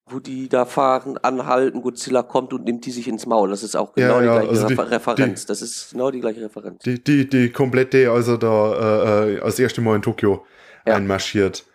wo 0.05 0.20
die 0.20 0.47
da 0.49 0.66
fahren, 0.66 1.18
anhalten, 1.18 1.82
Godzilla 1.82 2.24
kommt 2.24 2.53
und 2.53 2.66
nimmt 2.66 2.86
die 2.86 2.91
sich 2.91 3.07
ins 3.07 3.26
Maul. 3.26 3.49
Das 3.49 3.64
ist 3.64 3.76
auch 3.76 3.93
genau 3.93 4.16
Ja, 4.16 4.20
die 4.22 4.26
ja, 4.28 4.34
gleiche 4.38 4.49
also 4.49 4.68
die- 4.68 4.74
Refer 4.74 4.91
Referenz. 4.91 5.45
das 5.45 5.62
ist 5.62 5.91
genau 5.91 6.12
die 6.12 6.20
gleiche 6.22 6.41
Referenz. 6.41 6.82
Die, 6.84 7.03
die, 7.03 7.28
die 7.30 7.51
komplette, 7.51 8.10
also 8.12 8.38
da 8.38 9.26
äh, 9.28 9.36
äh, 9.36 9.39
als 9.41 9.60
erste 9.60 9.82
Mal 9.82 9.95
in 9.97 10.01
Tokio 10.01 10.45
Ja. 10.88 10.95
einmarschiert. 10.95 11.66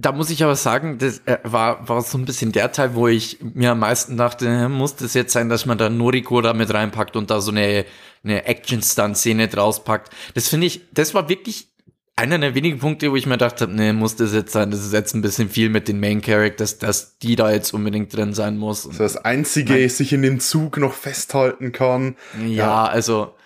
Da 0.00 0.12
muss 0.12 0.30
ich 0.30 0.44
aber 0.44 0.54
sagen, 0.54 0.98
das 0.98 1.22
äh, 1.26 1.38
war, 1.42 1.88
war 1.88 2.02
so 2.02 2.18
ein 2.18 2.24
bisschen 2.24 2.52
der 2.52 2.70
Teil, 2.70 2.94
wo 2.94 3.08
ich 3.08 3.38
mir 3.42 3.72
am 3.72 3.80
meisten 3.80 4.16
dachte, 4.16 4.68
muss 4.68 4.94
das 4.94 5.12
jetzt 5.14 5.32
sein, 5.32 5.48
dass 5.48 5.66
man 5.66 5.76
da 5.76 5.90
Noriko 5.90 6.40
da 6.40 6.54
mit 6.54 6.72
reinpackt 6.72 7.16
und 7.16 7.30
da 7.30 7.40
so 7.40 7.50
eine, 7.50 7.84
eine 8.22 8.44
Action-Stunt-Szene 8.44 9.48
draus 9.48 9.82
packt. 9.82 10.14
Das 10.34 10.46
finde 10.46 10.68
ich, 10.68 10.82
das 10.92 11.14
war 11.14 11.28
wirklich 11.28 11.68
einer 12.14 12.38
der 12.38 12.54
wenigen 12.54 12.78
Punkte, 12.78 13.10
wo 13.10 13.16
ich 13.16 13.26
mir 13.26 13.34
gedacht 13.34 13.60
habe, 13.60 13.72
nee, 13.72 13.92
muss 13.92 14.14
das 14.14 14.32
jetzt 14.32 14.52
sein, 14.52 14.70
das 14.70 14.84
ist 14.84 14.92
jetzt 14.92 15.14
ein 15.14 15.20
bisschen 15.20 15.48
viel 15.48 15.68
mit 15.68 15.88
den 15.88 15.98
Main 15.98 16.20
Characters, 16.20 16.78
dass 16.78 17.18
die 17.18 17.34
da 17.34 17.50
jetzt 17.50 17.74
unbedingt 17.74 18.14
drin 18.14 18.34
sein 18.34 18.56
muss. 18.56 18.84
So 18.84 18.90
das 18.92 19.16
einzige 19.16 19.74
Nein. 19.74 19.88
sich 19.88 20.12
in 20.12 20.22
dem 20.22 20.38
Zug 20.38 20.78
noch 20.78 20.94
festhalten 20.94 21.72
kann. 21.72 22.16
Ja, 22.46 22.86
also 22.86 23.24
äh, 23.24 23.26
äh, 23.26 23.37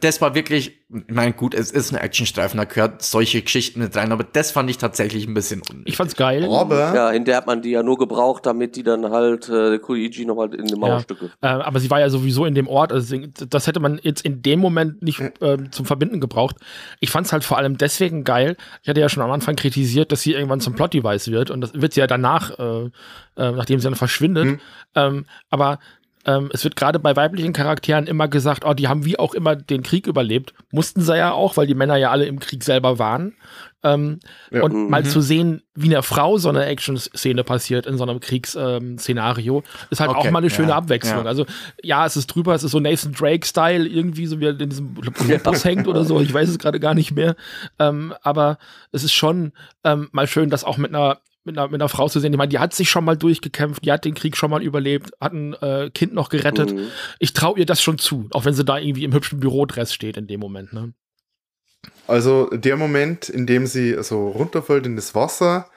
das 0.00 0.20
war 0.20 0.34
wirklich, 0.34 0.80
ich 0.90 1.14
meine, 1.14 1.32
gut, 1.32 1.54
es 1.54 1.70
ist 1.70 1.92
ein 1.92 1.96
Actionstreifen, 1.96 2.58
da 2.58 2.64
gehört 2.64 3.02
solche 3.02 3.40
Geschichten 3.40 3.80
mit 3.80 3.96
rein, 3.96 4.12
aber 4.12 4.24
das 4.24 4.50
fand 4.50 4.68
ich 4.68 4.78
tatsächlich 4.78 5.26
ein 5.26 5.34
bisschen 5.34 5.62
unnötig. 5.68 5.92
Ich 5.92 5.96
fand's 5.96 6.16
geil. 6.16 6.44
Aber 6.44 6.94
Ja, 6.94 7.10
hinterher 7.10 7.38
hat 7.38 7.46
man 7.46 7.62
die 7.62 7.70
ja 7.70 7.82
nur 7.82 7.98
gebraucht, 7.98 8.44
damit 8.46 8.76
die 8.76 8.82
dann 8.82 9.10
halt 9.10 9.48
äh, 9.48 9.78
Koichi 9.78 10.24
nochmal 10.24 10.54
in 10.54 10.66
die 10.66 10.74
Mauerstücke. 10.74 11.30
Äh, 11.40 11.46
aber 11.46 11.80
sie 11.80 11.90
war 11.90 12.00
ja 12.00 12.10
sowieso 12.10 12.44
in 12.44 12.54
dem 12.54 12.68
Ort. 12.68 12.92
Also 12.92 13.16
das 13.16 13.66
hätte 13.66 13.80
man 13.80 13.98
jetzt 14.02 14.24
in 14.24 14.42
dem 14.42 14.60
Moment 14.60 15.02
nicht 15.02 15.22
ähm, 15.40 15.72
zum 15.72 15.86
Verbinden 15.86 16.20
gebraucht. 16.20 16.56
Ich 17.00 17.10
fand 17.10 17.26
es 17.26 17.32
halt 17.32 17.44
vor 17.44 17.58
allem 17.58 17.78
deswegen 17.78 18.24
geil. 18.24 18.56
Ich 18.82 18.88
hatte 18.88 19.00
ja 19.00 19.08
schon 19.08 19.22
am 19.22 19.30
Anfang 19.30 19.56
kritisiert, 19.56 20.12
dass 20.12 20.22
sie 20.22 20.32
irgendwann 20.32 20.60
zum 20.60 20.74
Plot-Device 20.74 21.30
wird. 21.30 21.50
Und 21.50 21.60
das 21.60 21.72
wird 21.74 21.94
sie 21.94 22.00
ja 22.00 22.06
danach, 22.06 22.58
äh, 22.58 22.84
äh, 23.36 23.52
nachdem 23.52 23.78
sie 23.78 23.84
dann 23.84 23.94
verschwindet. 23.94 24.44
Mhm. 24.44 24.60
Ähm, 24.94 25.26
aber 25.50 25.78
ähm, 26.28 26.50
es 26.52 26.62
wird 26.62 26.76
gerade 26.76 26.98
bei 26.98 27.16
weiblichen 27.16 27.54
Charakteren 27.54 28.06
immer 28.06 28.28
gesagt, 28.28 28.66
oh, 28.66 28.74
die 28.74 28.86
haben 28.86 29.06
wie 29.06 29.18
auch 29.18 29.32
immer 29.32 29.56
den 29.56 29.82
Krieg 29.82 30.06
überlebt. 30.06 30.52
Mussten 30.70 31.00
sie 31.00 31.16
ja 31.16 31.32
auch, 31.32 31.56
weil 31.56 31.66
die 31.66 31.74
Männer 31.74 31.96
ja 31.96 32.10
alle 32.10 32.26
im 32.26 32.38
Krieg 32.38 32.62
selber 32.62 32.98
waren. 32.98 33.34
Ähm, 33.82 34.20
Ja. 34.50 34.62
Und 34.62 34.90
mal 34.90 35.06
zu 35.06 35.22
sehen, 35.22 35.62
wie 35.74 35.86
einer 35.88 36.02
Frau 36.02 36.36
so 36.36 36.50
eine 36.50 36.66
Action-Szene 36.66 37.44
passiert 37.44 37.86
in 37.86 37.96
so 37.96 38.02
einem 38.04 38.20
Kriegsszenario, 38.20 39.62
ist 39.88 40.00
halt 40.00 40.10
auch 40.10 40.18
Okay, 40.18 40.30
mal 40.30 40.40
eine 40.40 40.50
schöne 40.50 40.70
ja, 40.70 40.76
Abwechslung. 40.76 41.22
ja. 41.24 41.28
Also 41.28 41.46
ja, 41.82 42.04
es 42.04 42.16
ist 42.18 42.26
drüber, 42.26 42.54
es 42.54 42.62
ist 42.62 42.72
so 42.72 42.80
Nathan 42.80 43.12
Drake-Style, 43.12 43.86
irgendwie 43.86 44.26
so 44.26 44.38
wie 44.38 44.46
er 44.46 44.60
in 44.60 44.68
diesem 44.68 44.92
Bus 44.94 45.64
hängt 45.64 45.88
oder 45.88 46.04
so, 46.04 46.20
ich 46.20 46.34
weiß 46.34 46.50
es 46.50 46.58
gerade 46.58 46.78
gar 46.78 46.92
nicht 46.92 47.12
mehr. 47.12 47.36
Ähm, 47.78 48.12
aber 48.22 48.58
es 48.92 49.02
ist 49.02 49.14
schon 49.14 49.52
ähm, 49.82 50.08
mal 50.12 50.26
schön, 50.26 50.50
das 50.50 50.64
auch 50.64 50.76
mit 50.76 50.94
einer 50.94 51.20
mit 51.48 51.58
einer, 51.58 51.68
mit 51.68 51.80
einer 51.80 51.88
Frau 51.88 52.08
zu 52.08 52.20
sehen. 52.20 52.32
Ich 52.32 52.38
meine, 52.38 52.50
die 52.50 52.58
hat 52.58 52.74
sich 52.74 52.88
schon 52.88 53.04
mal 53.04 53.16
durchgekämpft, 53.16 53.84
die 53.84 53.92
hat 53.92 54.04
den 54.04 54.14
Krieg 54.14 54.36
schon 54.36 54.50
mal 54.50 54.62
überlebt, 54.62 55.10
hat 55.20 55.32
ein 55.32 55.54
äh, 55.54 55.90
Kind 55.92 56.14
noch 56.14 56.28
gerettet. 56.28 56.74
Mhm. 56.74 56.88
Ich 57.18 57.32
traue 57.32 57.58
ihr 57.58 57.66
das 57.66 57.82
schon 57.82 57.98
zu, 57.98 58.28
auch 58.30 58.44
wenn 58.44 58.54
sie 58.54 58.64
da 58.64 58.78
irgendwie 58.78 59.04
im 59.04 59.12
hübschen 59.12 59.40
Bürodress 59.40 59.92
steht 59.92 60.16
in 60.16 60.26
dem 60.26 60.40
Moment. 60.40 60.72
Ne? 60.72 60.92
Also 62.06 62.48
der 62.50 62.76
Moment, 62.76 63.28
in 63.28 63.46
dem 63.46 63.66
sie 63.66 64.02
so 64.02 64.28
runterfällt 64.28 64.86
in 64.86 64.96
das 64.96 65.14
Wasser, 65.14 65.68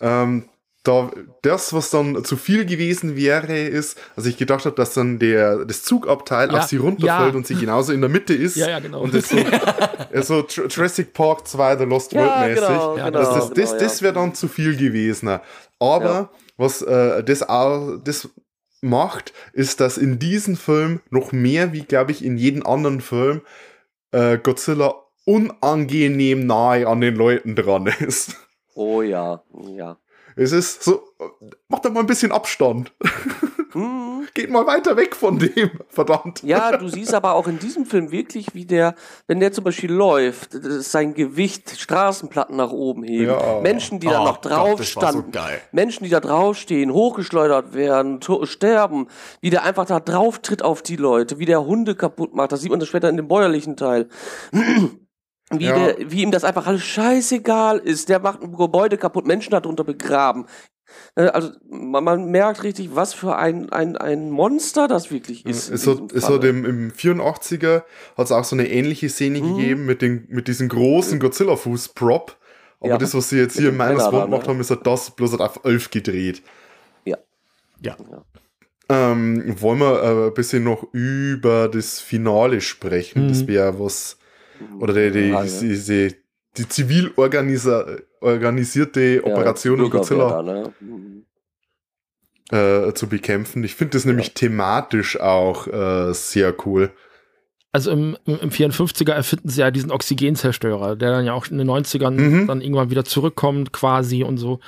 ähm, 0.00 0.48
da, 0.84 1.10
das, 1.42 1.72
was 1.72 1.90
dann 1.90 2.24
zu 2.24 2.36
viel 2.36 2.64
gewesen 2.66 3.16
wäre, 3.16 3.58
ist, 3.58 3.98
also 4.16 4.28
ich 4.28 4.36
gedacht 4.36 4.64
habe, 4.66 4.76
dass 4.76 4.94
dann 4.94 5.18
der, 5.18 5.64
das 5.64 5.82
Zugabteil 5.82 6.52
Ja, 6.52 6.58
auf 6.58 6.64
sie 6.64 6.76
runterfällt 6.76 7.32
ja. 7.32 7.36
und 7.36 7.46
sie 7.46 7.54
genauso 7.54 7.92
in 7.92 8.00
der 8.02 8.10
Mitte 8.10 8.34
ist. 8.34 8.54
Ja, 8.56 8.68
ja, 8.68 8.78
genau. 8.80 9.00
Und 9.00 9.14
das 9.14 9.30
so, 9.30 9.36
so 10.22 10.34
Tr- 10.40 10.68
Jurassic 10.68 11.12
Park 11.14 11.48
2, 11.48 11.78
The 11.78 11.84
Lost 11.84 12.12
Ja, 12.12 12.20
World 12.20 12.38
mäßig. 12.48 12.68
genau, 12.68 12.94
genau, 12.96 13.10
das 13.10 13.28
das, 13.34 13.48
das, 13.50 13.70
genau, 13.70 13.78
das 13.82 14.02
wäre 14.02 14.12
dann 14.12 14.34
zu 14.34 14.46
viel 14.46 14.76
gewesen. 14.76 15.40
Aber 15.80 16.04
Ja. 16.04 16.30
was 16.58 16.82
äh, 16.82 17.24
das 17.24 17.42
auch 17.48 17.96
das 18.04 18.28
macht, 18.82 19.32
ist, 19.54 19.80
dass 19.80 19.96
in 19.96 20.18
diesem 20.18 20.56
Film 20.56 21.00
noch 21.08 21.32
mehr, 21.32 21.72
wie 21.72 21.82
glaube 21.84 22.12
ich 22.12 22.22
in 22.22 22.36
jedem 22.36 22.64
anderen 22.66 23.00
Film, 23.00 23.40
äh, 24.12 24.36
Godzilla 24.36 24.94
unangenehm 25.24 26.46
nahe 26.46 26.86
an 26.86 27.00
den 27.00 27.16
Leuten 27.16 27.56
dran 27.56 27.86
ist. 27.86 28.36
Oh 28.74 29.02
ja, 29.02 29.42
ja. 29.76 29.96
Es 30.36 30.52
ist 30.52 30.82
so, 30.82 31.02
macht 31.68 31.84
doch 31.84 31.92
mal 31.92 32.00
ein 32.00 32.06
bisschen 32.06 32.32
Abstand. 32.32 32.92
Mhm. 33.74 34.12
Geht 34.34 34.50
mal 34.50 34.66
weiter 34.66 34.96
weg 34.96 35.14
von 35.14 35.38
dem, 35.38 35.70
verdammt. 35.90 36.42
Ja, 36.42 36.76
du 36.76 36.88
siehst 36.88 37.12
aber 37.14 37.34
auch 37.34 37.46
in 37.46 37.58
diesem 37.58 37.84
Film 37.86 38.10
wirklich, 38.10 38.48
wie 38.54 38.64
der, 38.64 38.94
wenn 39.28 39.38
der 39.38 39.52
zum 39.52 39.64
Beispiel 39.64 39.92
läuft, 39.92 40.50
sein 40.52 41.14
Gewicht 41.14 41.78
Straßenplatten 41.78 42.56
nach 42.56 42.70
oben 42.72 43.04
heben, 43.04 43.26
Ja. 43.26 43.60
Menschen, 43.60 44.00
die 44.00 44.08
da 44.08 44.22
Oh 44.22 44.24
noch 44.24 44.40
Gott, 44.40 44.50
drauf 44.50 44.78
so 44.78 44.84
standen, 44.84 45.30
geil. 45.30 45.60
Menschen, 45.72 46.04
die 46.04 46.10
da 46.10 46.20
draufstehen, 46.20 46.92
hochgeschleudert 46.92 47.74
werden, 47.74 48.20
sterben, 48.44 49.08
wie 49.40 49.50
der 49.50 49.62
einfach 49.62 49.84
da 49.86 50.00
drauf 50.00 50.38
tritt 50.40 50.62
auf 50.62 50.82
die 50.82 50.96
Leute, 50.96 51.38
wie 51.38 51.46
der 51.46 51.64
Hunde 51.64 51.94
kaputt 51.94 52.34
macht, 52.34 52.50
das 52.50 52.60
sieht 52.62 52.70
man 52.70 52.80
das 52.80 52.88
später 52.88 53.10
in 53.10 53.16
dem 53.16 53.28
bäuerlichen 53.28 53.76
Teil. 53.76 54.08
Wie, 55.50 55.66
Ja. 55.66 55.74
der, 55.92 56.10
wie 56.10 56.22
ihm 56.22 56.30
das 56.30 56.44
einfach 56.44 56.66
alles 56.66 56.82
scheißegal 56.84 57.78
ist. 57.78 58.08
Der 58.08 58.18
macht 58.18 58.42
ein 58.42 58.56
Gebäude 58.56 58.96
kaputt, 58.96 59.26
Menschen 59.26 59.50
darunter 59.50 59.84
begraben. 59.84 60.46
Äh, 61.16 61.26
Also 61.26 61.50
man, 61.68 62.02
man 62.04 62.30
merkt 62.30 62.62
richtig, 62.62 62.94
was 62.94 63.12
für 63.14 63.36
ein, 63.36 63.70
ein, 63.70 63.96
ein 63.96 64.30
Monster 64.30 64.88
das 64.88 65.10
wirklich 65.10 65.44
ist. 65.44 65.66
so, 65.66 65.94
diesem 65.94 66.16
ist 66.16 66.26
so 66.26 66.38
dem, 66.38 66.64
im 66.64 66.90
84er 66.92 67.82
hat 68.16 68.26
es 68.26 68.32
auch 68.32 68.44
so 68.44 68.56
eine 68.56 68.68
ähnliche 68.68 69.08
Szene 69.08 69.40
Mhm. 69.40 69.56
gegeben 69.56 69.86
mit, 69.86 70.02
den, 70.02 70.26
mit 70.28 70.48
diesem 70.48 70.68
großen 70.68 71.18
Godzilla-Fuß-Prop. 71.20 72.36
Aber 72.80 72.88
Ja. 72.90 72.98
das, 72.98 73.14
was 73.14 73.28
sie 73.30 73.38
jetzt 73.38 73.58
hier 73.58 73.68
in 73.70 73.76
meiner 73.76 74.00
Swamp 74.00 74.24
gemacht 74.26 74.42
ne? 74.42 74.48
haben, 74.48 74.60
ist 74.60 74.70
halt 74.70 74.86
das 74.86 75.10
bloß 75.10 75.32
halt 75.32 75.40
auf 75.42 75.60
11 75.64 75.90
gedreht. 75.90 76.42
Ja. 77.04 77.16
Ja. 77.82 77.96
Ähm, 78.88 79.60
wollen 79.60 79.78
wir 79.78 80.02
äh, 80.02 80.26
ein 80.28 80.34
bisschen 80.34 80.64
noch 80.64 80.86
über 80.92 81.68
das 81.68 82.00
Finale 82.00 82.60
sprechen? 82.60 83.24
Mhm. 83.24 83.28
Das 83.28 83.46
wäre 83.46 83.78
was, 83.80 84.18
oder 84.80 84.94
die, 84.94 85.10
die, 85.10 85.28
Ja, 85.30 85.44
ja. 85.44 85.60
diese, 85.60 86.14
die 86.56 86.68
zivil 86.68 87.12
organisa 87.16 87.86
organisierte 88.20 89.16
Ja, 89.16 89.24
Operation 89.24 89.76
Bürgerwehr 89.78 90.00
Godzilla 90.00 90.42
da, 90.42 90.42
ne? 90.42 90.72
Äh, 92.50 92.92
zu 92.94 93.08
bekämpfen. 93.08 93.64
Ich 93.64 93.74
finde 93.74 93.92
das 93.96 94.04
nämlich 94.04 94.34
thematisch 94.34 95.18
auch 95.18 95.66
äh, 95.66 96.12
sehr 96.12 96.54
cool. 96.66 96.90
Also 97.72 97.90
im, 97.90 98.16
im 98.26 98.38
im 98.38 98.50
54er 98.50 99.12
erfinden 99.12 99.48
sie 99.48 99.60
ja 99.62 99.70
diesen 99.72 99.90
Oxygenzerstörer, 99.90 100.94
der 100.94 101.10
dann 101.10 101.24
ja 101.24 101.32
auch 101.32 101.46
in 101.48 101.58
den 101.58 101.68
90ern 101.68 102.10
Mhm. 102.12 102.46
dann 102.46 102.60
irgendwann 102.60 102.90
wieder 102.90 103.04
zurückkommt 103.04 103.72
quasi 103.72 104.22
und 104.22 104.36
so 104.36 104.60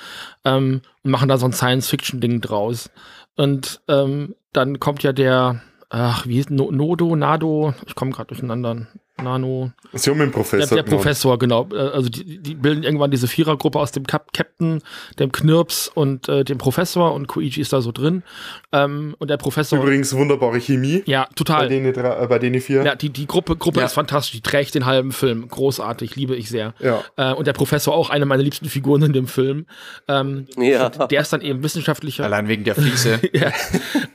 ähm, 0.43 0.81
und 1.03 1.11
machen 1.11 1.29
da 1.29 1.37
so 1.37 1.45
ein 1.45 1.53
Science-Fiction-Ding 1.53 2.41
draus. 2.41 2.89
Und 3.37 3.81
ähm, 3.87 4.35
dann 4.51 4.79
kommt 4.79 5.03
ja 5.03 5.13
der, 5.13 5.61
ach, 5.89 6.25
wie 6.27 6.33
hieß 6.33 6.49
no 6.49 6.71
Nodo, 6.71 7.15
Nado, 7.15 7.73
ich 7.85 7.95
komme 7.95 8.11
gerade 8.11 8.27
durcheinander, 8.27 8.87
Nano, 9.21 9.71
Sie 9.93 10.09
haben 10.09 10.19
den 10.19 10.27
der, 10.29 10.33
Professor 10.33 10.75
der 10.75 10.83
genannt. 10.83 10.89
Professor, 10.89 11.39
genau. 11.39 11.67
Äh, 11.73 11.77
Also 11.77 12.09
die, 12.09 12.37
die 12.39 12.55
bilden 12.55 12.83
irgendwann 12.83 13.09
diese 13.11 13.27
Vierergruppe 13.27 13.79
aus 13.79 13.91
dem 13.91 14.05
Cap 14.05 14.31
Captain, 14.33 14.81
dem 15.19 15.31
Knirps 15.31 15.87
und 15.93 16.29
äh, 16.29 16.43
dem 16.43 16.57
Professor 16.57 17.13
und 17.13 17.27
Koichi 17.27 17.61
ist 17.61 17.73
da 17.73 17.81
so 17.81 17.91
drin. 17.91 18.23
Ähm, 18.71 19.15
und 19.19 19.29
der 19.29 19.37
Professor, 19.37 19.79
Übrigens 19.81 20.15
wunderbare 20.15 20.59
Chemie 20.59 21.03
ja, 21.05 21.23
bei 21.23 21.33
total. 21.35 21.69
denen, 21.69 21.93
drei- 21.93 22.23
äh, 22.23 22.27
bei 22.27 22.39
denen 22.39 22.61
vier. 22.61 22.83
Ja, 22.83 22.95
die, 22.95 23.09
die 23.09 23.25
Gruppe, 23.27 23.55
Gruppe 23.55 23.79
Ja. 23.79 23.85
ist 23.87 23.93
fantastisch, 23.93 24.33
die 24.33 24.41
trägt 24.41 24.75
den 24.75 24.85
halben 24.85 25.11
Film. 25.11 25.47
Großartig, 25.47 26.15
liebe 26.15 26.35
ich 26.35 26.49
sehr. 26.49 26.73
Ja. 26.79 27.03
Äh, 27.15 27.33
und 27.33 27.47
der 27.47 27.53
Professor 27.53 27.93
auch 27.95 28.09
eine 28.09 28.25
meiner 28.25 28.43
liebsten 28.43 28.69
Figuren 28.69 29.01
in 29.03 29.13
dem 29.13 29.27
Film. 29.27 29.65
Ähm, 30.07 30.47
Ja. 30.57 30.89
Der 30.89 31.21
ist 31.21 31.33
dann 31.33 31.41
eben 31.41 31.63
wissenschaftlicher. 31.63 32.23
Allein 32.23 32.47
wegen 32.47 32.63
der 32.63 32.75
Fliese. 32.75 33.19
ja, 33.33 33.51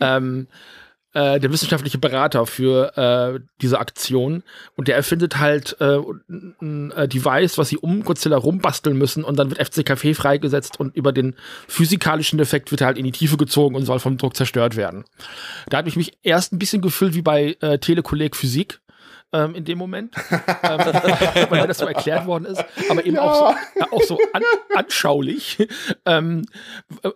ähm, 0.00 0.46
äh, 1.14 1.40
der 1.40 1.52
wissenschaftliche 1.52 1.98
Berater 1.98 2.46
für 2.46 2.96
äh, 2.96 3.40
diese 3.60 3.78
Aktion. 3.78 4.42
Und 4.76 4.88
der 4.88 4.96
erfindet 4.96 5.38
halt 5.38 5.76
äh, 5.80 5.98
ein 6.28 6.90
äh, 6.92 7.08
Device, 7.08 7.58
was 7.58 7.68
sie 7.68 7.78
um 7.78 8.02
Godzilla 8.04 8.36
rumbasteln 8.36 8.96
müssen. 8.96 9.24
Und 9.24 9.38
dann 9.38 9.50
wird 9.50 9.60
FCKW 9.60 10.14
freigesetzt 10.14 10.78
und 10.78 10.94
über 10.96 11.12
den 11.12 11.34
physikalischen 11.68 12.38
Defekt 12.38 12.70
wird 12.70 12.82
er 12.82 12.88
halt 12.88 12.98
in 12.98 13.04
die 13.04 13.12
Tiefe 13.12 13.36
gezogen 13.36 13.74
und 13.74 13.84
soll 13.84 13.98
vom 13.98 14.18
Druck 14.18 14.36
zerstört 14.36 14.76
werden. 14.76 15.04
Da 15.68 15.78
hat 15.78 15.86
mich 15.86 15.96
mich 15.96 16.18
erst 16.22 16.52
ein 16.52 16.58
bisschen 16.58 16.82
gefühlt 16.82 17.14
wie 17.14 17.22
bei 17.22 17.56
äh, 17.60 17.78
Telekolleg 17.78 18.36
Physik 18.36 18.81
ähm, 19.32 19.54
in 19.54 19.64
dem 19.64 19.78
Moment, 19.78 20.14
ähm, 20.30 20.78
weil 21.50 21.60
mir 21.62 21.66
das 21.66 21.78
so 21.78 21.86
erklärt 21.86 22.26
worden 22.26 22.44
ist, 22.46 22.64
aber 22.90 23.04
eben 23.04 23.18
auch 23.18 23.50
so, 23.52 23.80
ja, 23.80 23.86
auch 23.92 24.02
so 24.02 24.18
an, 24.32 24.42
anschaulich. 24.74 25.66
ähm, 26.06 26.44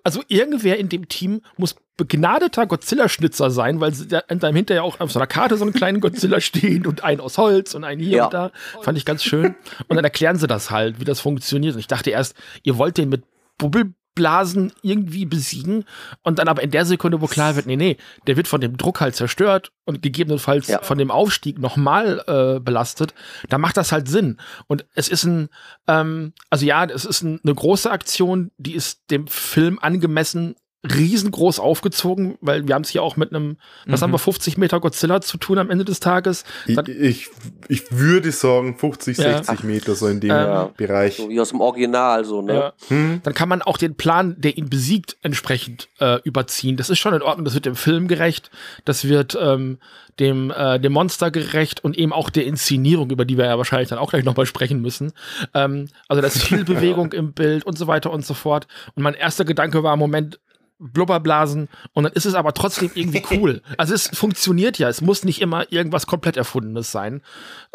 also 0.02 0.22
irgendwer 0.28 0.78
in 0.78 0.88
dem 0.88 1.08
Team 1.08 1.42
muss 1.56 1.76
begnadeter 1.96 2.66
Godzilla-Schnitzer 2.66 3.50
sein, 3.50 3.80
weil 3.80 3.92
sie 3.94 4.06
da 4.08 4.18
in 4.28 4.38
seinem 4.40 4.56
hinterher 4.56 4.84
auch 4.84 5.00
auf 5.00 5.10
so 5.12 5.18
einer 5.18 5.26
Karte 5.26 5.56
so 5.56 5.64
einen 5.64 5.72
kleinen 5.72 6.00
Godzilla 6.00 6.40
stehen 6.40 6.86
und 6.86 7.04
einen 7.04 7.20
aus 7.20 7.38
Holz 7.38 7.74
und 7.74 7.84
einen 7.84 8.00
hier 8.00 8.16
Ja. 8.18 8.24
und 8.26 8.34
da. 8.34 8.52
Fand 8.82 8.98
ich 8.98 9.04
ganz 9.06 9.24
schön. 9.24 9.54
Und 9.88 9.96
dann 9.96 10.04
erklären 10.04 10.36
sie 10.36 10.46
das 10.46 10.70
halt, 10.70 11.00
wie 11.00 11.04
das 11.04 11.20
funktioniert. 11.20 11.74
Und 11.74 11.80
ich 11.80 11.86
dachte 11.86 12.10
erst, 12.10 12.34
ihr 12.64 12.76
wollt 12.76 12.98
den 12.98 13.08
mit 13.08 13.24
Bubbel 13.56 13.94
Blasen 14.16 14.72
irgendwie 14.82 15.26
besiegen 15.26 15.84
und 16.22 16.40
dann 16.40 16.48
aber 16.48 16.64
in 16.64 16.72
der 16.72 16.84
Sekunde, 16.84 17.20
wo 17.20 17.28
klar 17.28 17.54
wird, 17.54 17.66
nee, 17.66 17.76
nee, 17.76 17.96
der 18.26 18.36
wird 18.36 18.48
von 18.48 18.60
dem 18.60 18.76
Druck 18.76 19.00
halt 19.00 19.14
zerstört 19.14 19.70
und 19.84 20.02
gegebenenfalls 20.02 20.66
Ja. 20.66 20.82
von 20.82 20.98
dem 20.98 21.12
Aufstieg 21.12 21.60
nochmal 21.60 22.24
äh, 22.26 22.58
belastet, 22.58 23.14
da 23.48 23.58
macht 23.58 23.76
das 23.76 23.92
halt 23.92 24.08
Sinn. 24.08 24.38
Und 24.66 24.84
es 24.94 25.06
ist 25.06 25.22
ein, 25.22 25.48
ähm, 25.86 26.32
also 26.50 26.66
ja, 26.66 26.84
es 26.86 27.04
ist 27.04 27.22
ein, 27.22 27.38
eine 27.44 27.54
große 27.54 27.88
Aktion, 27.88 28.50
die 28.58 28.74
ist 28.74 29.02
dem 29.12 29.28
Film 29.28 29.78
angemessen 29.80 30.56
riesengroß 30.94 31.58
aufgezogen, 31.60 32.36
weil 32.40 32.66
wir 32.66 32.74
haben 32.74 32.82
es 32.82 32.90
hier 32.90 33.02
auch 33.02 33.16
mit 33.16 33.32
einem, 33.34 33.56
was 33.86 34.02
haben 34.02 34.12
wir, 34.12 34.18
50 34.18 34.56
Meter 34.58 34.80
Godzilla 34.80 35.20
zu 35.20 35.38
tun 35.38 35.58
am 35.58 35.70
Ende 35.70 35.84
des 35.84 36.00
Tages. 36.00 36.44
Ich, 36.66 36.76
Dann- 36.76 36.86
ich, 36.86 37.28
ich 37.68 37.90
würde 37.90 38.32
sagen 38.32 38.76
50, 38.78 39.18
Ja. 39.18 39.38
60 39.42 39.64
Meter 39.64 39.94
so 39.94 40.06
in 40.08 40.20
dem 40.20 40.30
Ähm, 40.30 40.68
Bereich. 40.76 41.16
So 41.16 41.28
wie 41.28 41.40
aus 41.40 41.50
dem 41.50 41.60
Original, 41.60 42.24
so, 42.24 42.42
ne? 42.42 42.54
Ja. 42.54 42.72
Hm? 42.88 43.20
dann 43.22 43.34
kann 43.34 43.48
man 43.48 43.62
auch 43.62 43.78
den 43.78 43.94
Plan, 43.96 44.36
der 44.38 44.56
ihn 44.56 44.68
besiegt, 44.68 45.16
entsprechend 45.22 45.88
äh, 46.00 46.20
überziehen. 46.22 46.76
Das 46.76 46.90
ist 46.90 46.98
schon 46.98 47.14
in 47.14 47.22
Ordnung, 47.22 47.44
das 47.44 47.54
wird 47.54 47.66
dem 47.66 47.76
Film 47.76 48.08
gerecht, 48.08 48.50
das 48.84 49.04
wird 49.08 49.36
ähm, 49.40 49.78
dem, 50.18 50.50
äh, 50.50 50.78
dem 50.80 50.92
Monster 50.92 51.30
gerecht 51.30 51.84
und 51.84 51.96
eben 51.98 52.12
auch 52.12 52.30
der 52.30 52.46
Inszenierung, 52.46 53.10
über 53.10 53.24
die 53.24 53.36
wir 53.36 53.44
ja 53.46 53.58
wahrscheinlich 53.58 53.88
dann 53.90 53.98
auch 53.98 54.10
gleich 54.10 54.24
nochmal 54.24 54.46
sprechen 54.46 54.80
müssen. 54.80 55.12
Ähm, 55.54 55.88
also 56.08 56.20
da 56.22 56.28
ist 56.28 56.42
viel 56.42 56.64
Bewegung 56.64 57.12
im 57.12 57.32
Bild 57.32 57.64
und 57.64 57.76
so 57.76 57.86
weiter 57.86 58.10
und 58.10 58.24
so 58.24 58.32
fort. 58.34 58.66
Und 58.94 59.02
mein 59.02 59.14
erster 59.14 59.44
Gedanke 59.44 59.82
war, 59.82 59.96
Moment, 59.96 60.40
Blubberblasen 60.78 61.68
und 61.94 62.04
dann 62.04 62.12
ist 62.12 62.26
es 62.26 62.34
aber 62.34 62.52
trotzdem 62.54 62.90
irgendwie 62.94 63.22
cool. 63.30 63.62
Also 63.78 63.94
es 63.94 64.08
funktioniert 64.08 64.78
ja, 64.78 64.88
es 64.88 65.00
muss 65.00 65.24
nicht 65.24 65.40
immer 65.40 65.70
irgendwas 65.72 66.06
komplett 66.06 66.36
Erfundenes 66.36 66.92
sein. 66.92 67.22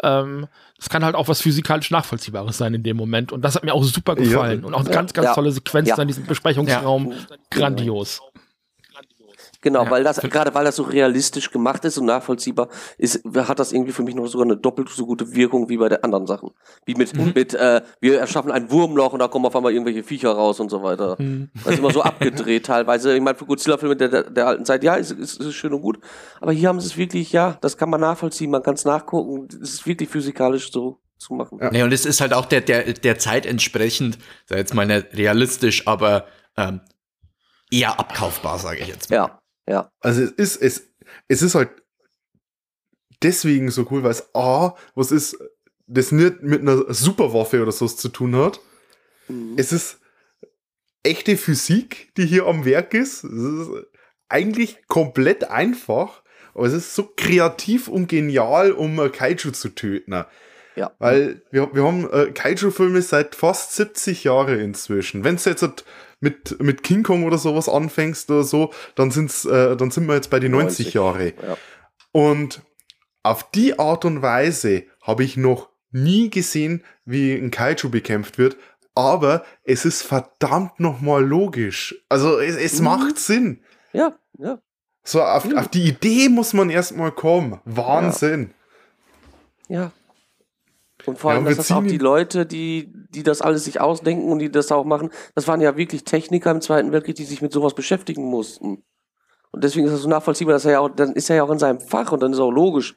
Ähm, 0.02 0.46
es 0.78 0.88
kann 0.88 1.04
halt 1.04 1.14
auch 1.14 1.28
was 1.28 1.40
physikalisch 1.40 1.90
Nachvollziehbares 1.90 2.58
sein 2.58 2.74
in 2.74 2.82
dem 2.82 2.96
Moment 2.96 3.32
und 3.32 3.42
das 3.42 3.54
hat 3.56 3.64
mir 3.64 3.74
auch 3.74 3.84
super 3.84 4.16
Ja. 4.18 4.24
gefallen 4.24 4.64
und 4.64 4.74
auch 4.74 4.80
eine 4.80 4.90
ganz, 4.90 5.12
ganz 5.12 5.26
Ja. 5.26 5.34
tolle 5.34 5.52
Sequenzen 5.52 5.94
Ja. 5.96 6.02
in 6.02 6.08
diesem 6.08 6.26
Besprechungsraum. 6.26 7.12
Grandios. 7.50 8.20
Genau, 9.62 9.84
Ja. 9.84 9.90
weil 9.90 10.04
das, 10.04 10.20
gerade 10.20 10.52
weil 10.54 10.64
das 10.64 10.76
so 10.76 10.82
realistisch 10.82 11.50
gemacht 11.50 11.84
ist 11.84 11.96
und 11.96 12.06
nachvollziehbar 12.06 12.68
ist, 12.98 13.22
hat 13.34 13.58
das 13.58 13.72
irgendwie 13.72 13.92
für 13.92 14.02
mich 14.02 14.14
noch 14.14 14.26
sogar 14.26 14.44
eine 14.44 14.56
doppelt 14.56 14.88
so 14.90 15.06
gute 15.06 15.34
Wirkung 15.34 15.68
wie 15.68 15.76
bei 15.78 15.88
den 15.88 16.02
anderen 16.04 16.26
Sachen. 16.26 16.50
Wie 16.84 16.94
mit, 16.94 17.16
Mhm. 17.16 17.32
mit 17.34 17.54
äh, 17.54 17.80
wir 18.00 18.18
erschaffen 18.20 18.50
ein 18.50 18.70
Wurmloch 18.70 19.12
und 19.12 19.20
da 19.20 19.28
kommen 19.28 19.46
auf 19.46 19.54
einmal 19.56 19.72
irgendwelche 19.72 20.02
Viecher 20.02 20.32
raus 20.32 20.60
und 20.60 20.68
so 20.68 20.82
weiter. 20.82 21.16
Mhm. 21.18 21.50
Das 21.64 21.74
ist 21.74 21.78
immer 21.78 21.92
so 21.92 22.02
abgedreht 22.02 22.66
teilweise. 22.66 23.14
Ich 23.14 23.22
meine, 23.22 23.38
für 23.38 23.46
Godzilla-Filme 23.46 23.96
der, 23.96 24.08
der, 24.08 24.22
der 24.30 24.46
alten 24.48 24.64
Zeit, 24.64 24.82
ja, 24.84 24.96
ist, 24.96 25.12
ist, 25.12 25.40
ist 25.40 25.54
schön 25.54 25.72
und 25.72 25.80
gut. 25.82 25.98
Aber 26.40 26.52
hier 26.52 26.68
haben 26.68 26.80
sie 26.80 26.88
es 26.88 26.96
wirklich, 26.96 27.32
ja, 27.32 27.56
das 27.60 27.76
kann 27.76 27.88
man 27.88 28.00
nachvollziehen, 28.00 28.50
man 28.50 28.62
kann 28.62 28.74
es 28.74 28.84
nachgucken. 28.84 29.46
Es 29.62 29.74
ist 29.74 29.86
wirklich 29.86 30.08
physikalisch 30.08 30.72
so 30.72 30.98
zu 31.18 31.34
machen. 31.34 31.58
Ja. 31.62 31.70
Nee, 31.70 31.84
und 31.84 31.92
es 31.92 32.04
ist 32.04 32.20
halt 32.20 32.32
auch 32.34 32.46
der, 32.46 32.62
der, 32.62 32.94
der 32.94 33.16
Zeit 33.18 33.46
entsprechend, 33.46 34.18
sag 34.46 34.58
jetzt 34.58 34.74
mal 34.74 34.86
nicht 34.86 35.14
realistisch, 35.14 35.86
aber 35.86 36.24
ähm, 36.56 36.80
eher 37.70 37.98
abkaufbar, 37.98 38.58
sage 38.58 38.80
ich 38.80 38.88
jetzt 38.88 39.08
mal. 39.10 39.16
Ja, 39.16 39.38
ja. 39.68 39.90
Also 40.00 40.22
es 40.22 40.32
ist, 40.32 40.56
es, 40.56 40.88
es 41.28 41.42
ist 41.42 41.54
halt 41.54 41.70
deswegen 43.22 43.70
so 43.70 43.86
cool, 43.90 44.02
weil 44.02 44.10
es 44.10 44.34
A, 44.34 44.74
was 44.94 45.12
ist, 45.12 45.36
das 45.86 46.12
nicht 46.12 46.42
mit 46.42 46.62
einer 46.62 46.92
Superwaffe 46.92 47.62
oder 47.62 47.72
so 47.72 47.86
zu 47.86 48.08
tun 48.08 48.36
hat. 48.36 48.60
Mhm. 49.28 49.54
Es 49.56 49.72
ist 49.72 50.00
echte 51.02 51.36
Physik, 51.36 52.12
die 52.16 52.26
hier 52.26 52.46
am 52.46 52.64
Werk 52.64 52.94
ist. 52.94 53.24
Es 53.24 53.32
ist 53.32 53.70
eigentlich 54.28 54.86
komplett 54.88 55.44
einfach, 55.44 56.22
aber 56.54 56.66
es 56.66 56.72
ist 56.72 56.94
so 56.94 57.12
kreativ 57.16 57.88
und 57.88 58.08
genial, 58.08 58.72
um 58.72 58.96
Kaiju 59.10 59.50
zu 59.52 59.70
töten. 59.70 60.24
Ja. 60.76 60.92
Weil 60.98 61.42
wir, 61.50 61.74
wir 61.74 61.84
haben 61.84 62.08
äh, 62.10 62.30
Kaiju-Filme 62.32 63.02
seit 63.02 63.34
fast 63.34 63.74
70 63.76 64.24
Jahren 64.24 64.58
inzwischen. 64.58 65.22
Wenn 65.24 65.34
es 65.34 65.44
jetzt 65.44 65.62
halt 65.62 65.84
mit, 66.20 66.60
mit 66.62 66.82
King 66.82 67.02
Kong 67.02 67.24
oder 67.24 67.36
sowas 67.38 67.68
anfängst 67.68 68.30
oder 68.30 68.44
so, 68.44 68.72
dann, 68.94 69.10
sind's, 69.10 69.44
äh, 69.44 69.76
dann 69.76 69.90
sind 69.90 70.06
wir 70.06 70.14
jetzt 70.14 70.30
bei 70.30 70.40
den 70.40 70.52
90, 70.52 70.94
90. 70.94 70.94
Jahre. 70.94 71.26
Ja. 71.46 71.56
Und 72.12 72.62
auf 73.22 73.50
die 73.50 73.78
Art 73.78 74.04
und 74.04 74.22
Weise 74.22 74.84
habe 75.02 75.24
ich 75.24 75.36
noch 75.36 75.68
nie 75.90 76.30
gesehen, 76.30 76.84
wie 77.04 77.34
ein 77.34 77.50
Kaiju 77.50 77.90
bekämpft 77.90 78.38
wird. 78.38 78.56
Aber 78.94 79.44
es 79.64 79.84
ist 79.84 80.02
verdammt 80.02 80.78
nochmal 80.80 81.24
logisch. 81.24 81.94
Also 82.08 82.38
es, 82.38 82.56
es 82.56 82.78
Mhm. 82.78 82.84
macht 82.84 83.18
Sinn. 83.18 83.60
Ja, 83.92 84.14
ja. 84.38 84.58
So, 85.04 85.22
auf, 85.22 85.44
auf 85.56 85.68
die 85.68 85.88
Idee 85.88 86.28
muss 86.28 86.52
man 86.52 86.70
erstmal 86.70 87.10
kommen. 87.10 87.60
Wahnsinn. 87.64 88.52
Ja. 89.68 89.90
Und 91.06 91.18
vor 91.18 91.30
Ja, 91.30 91.36
allem, 91.36 91.46
wir 91.46 91.54
dass 91.56 91.68
das 91.68 91.76
auch 91.76 91.82
die 91.82 91.98
Leute, 91.98 92.46
die, 92.46 92.92
die 93.10 93.22
das 93.22 93.42
alles 93.42 93.64
sich 93.64 93.80
ausdenken 93.80 94.30
und 94.30 94.38
die 94.38 94.50
das 94.50 94.70
auch 94.70 94.84
machen, 94.84 95.10
das 95.34 95.48
waren 95.48 95.60
ja 95.60 95.76
wirklich 95.76 96.04
Techniker 96.04 96.50
im 96.50 96.60
Zweiten 96.60 96.92
Weltkrieg, 96.92 97.16
die 97.16 97.24
sich 97.24 97.42
mit 97.42 97.52
sowas 97.52 97.74
beschäftigen 97.74 98.24
mussten. 98.24 98.84
Und 99.50 99.64
deswegen 99.64 99.86
ist 99.86 99.92
das 99.92 100.02
so 100.02 100.08
nachvollziehbar, 100.08 100.54
dass 100.54 100.64
er 100.64 100.72
ja 100.72 100.80
auch, 100.80 100.88
dann 100.88 101.12
ist 101.12 101.28
er 101.28 101.36
ja 101.36 101.42
auch 101.44 101.50
in 101.50 101.58
seinem 101.58 101.80
Fach 101.80 102.12
und 102.12 102.22
dann 102.22 102.32
ist 102.32 102.38
auch 102.38 102.50
logisch, 102.50 102.96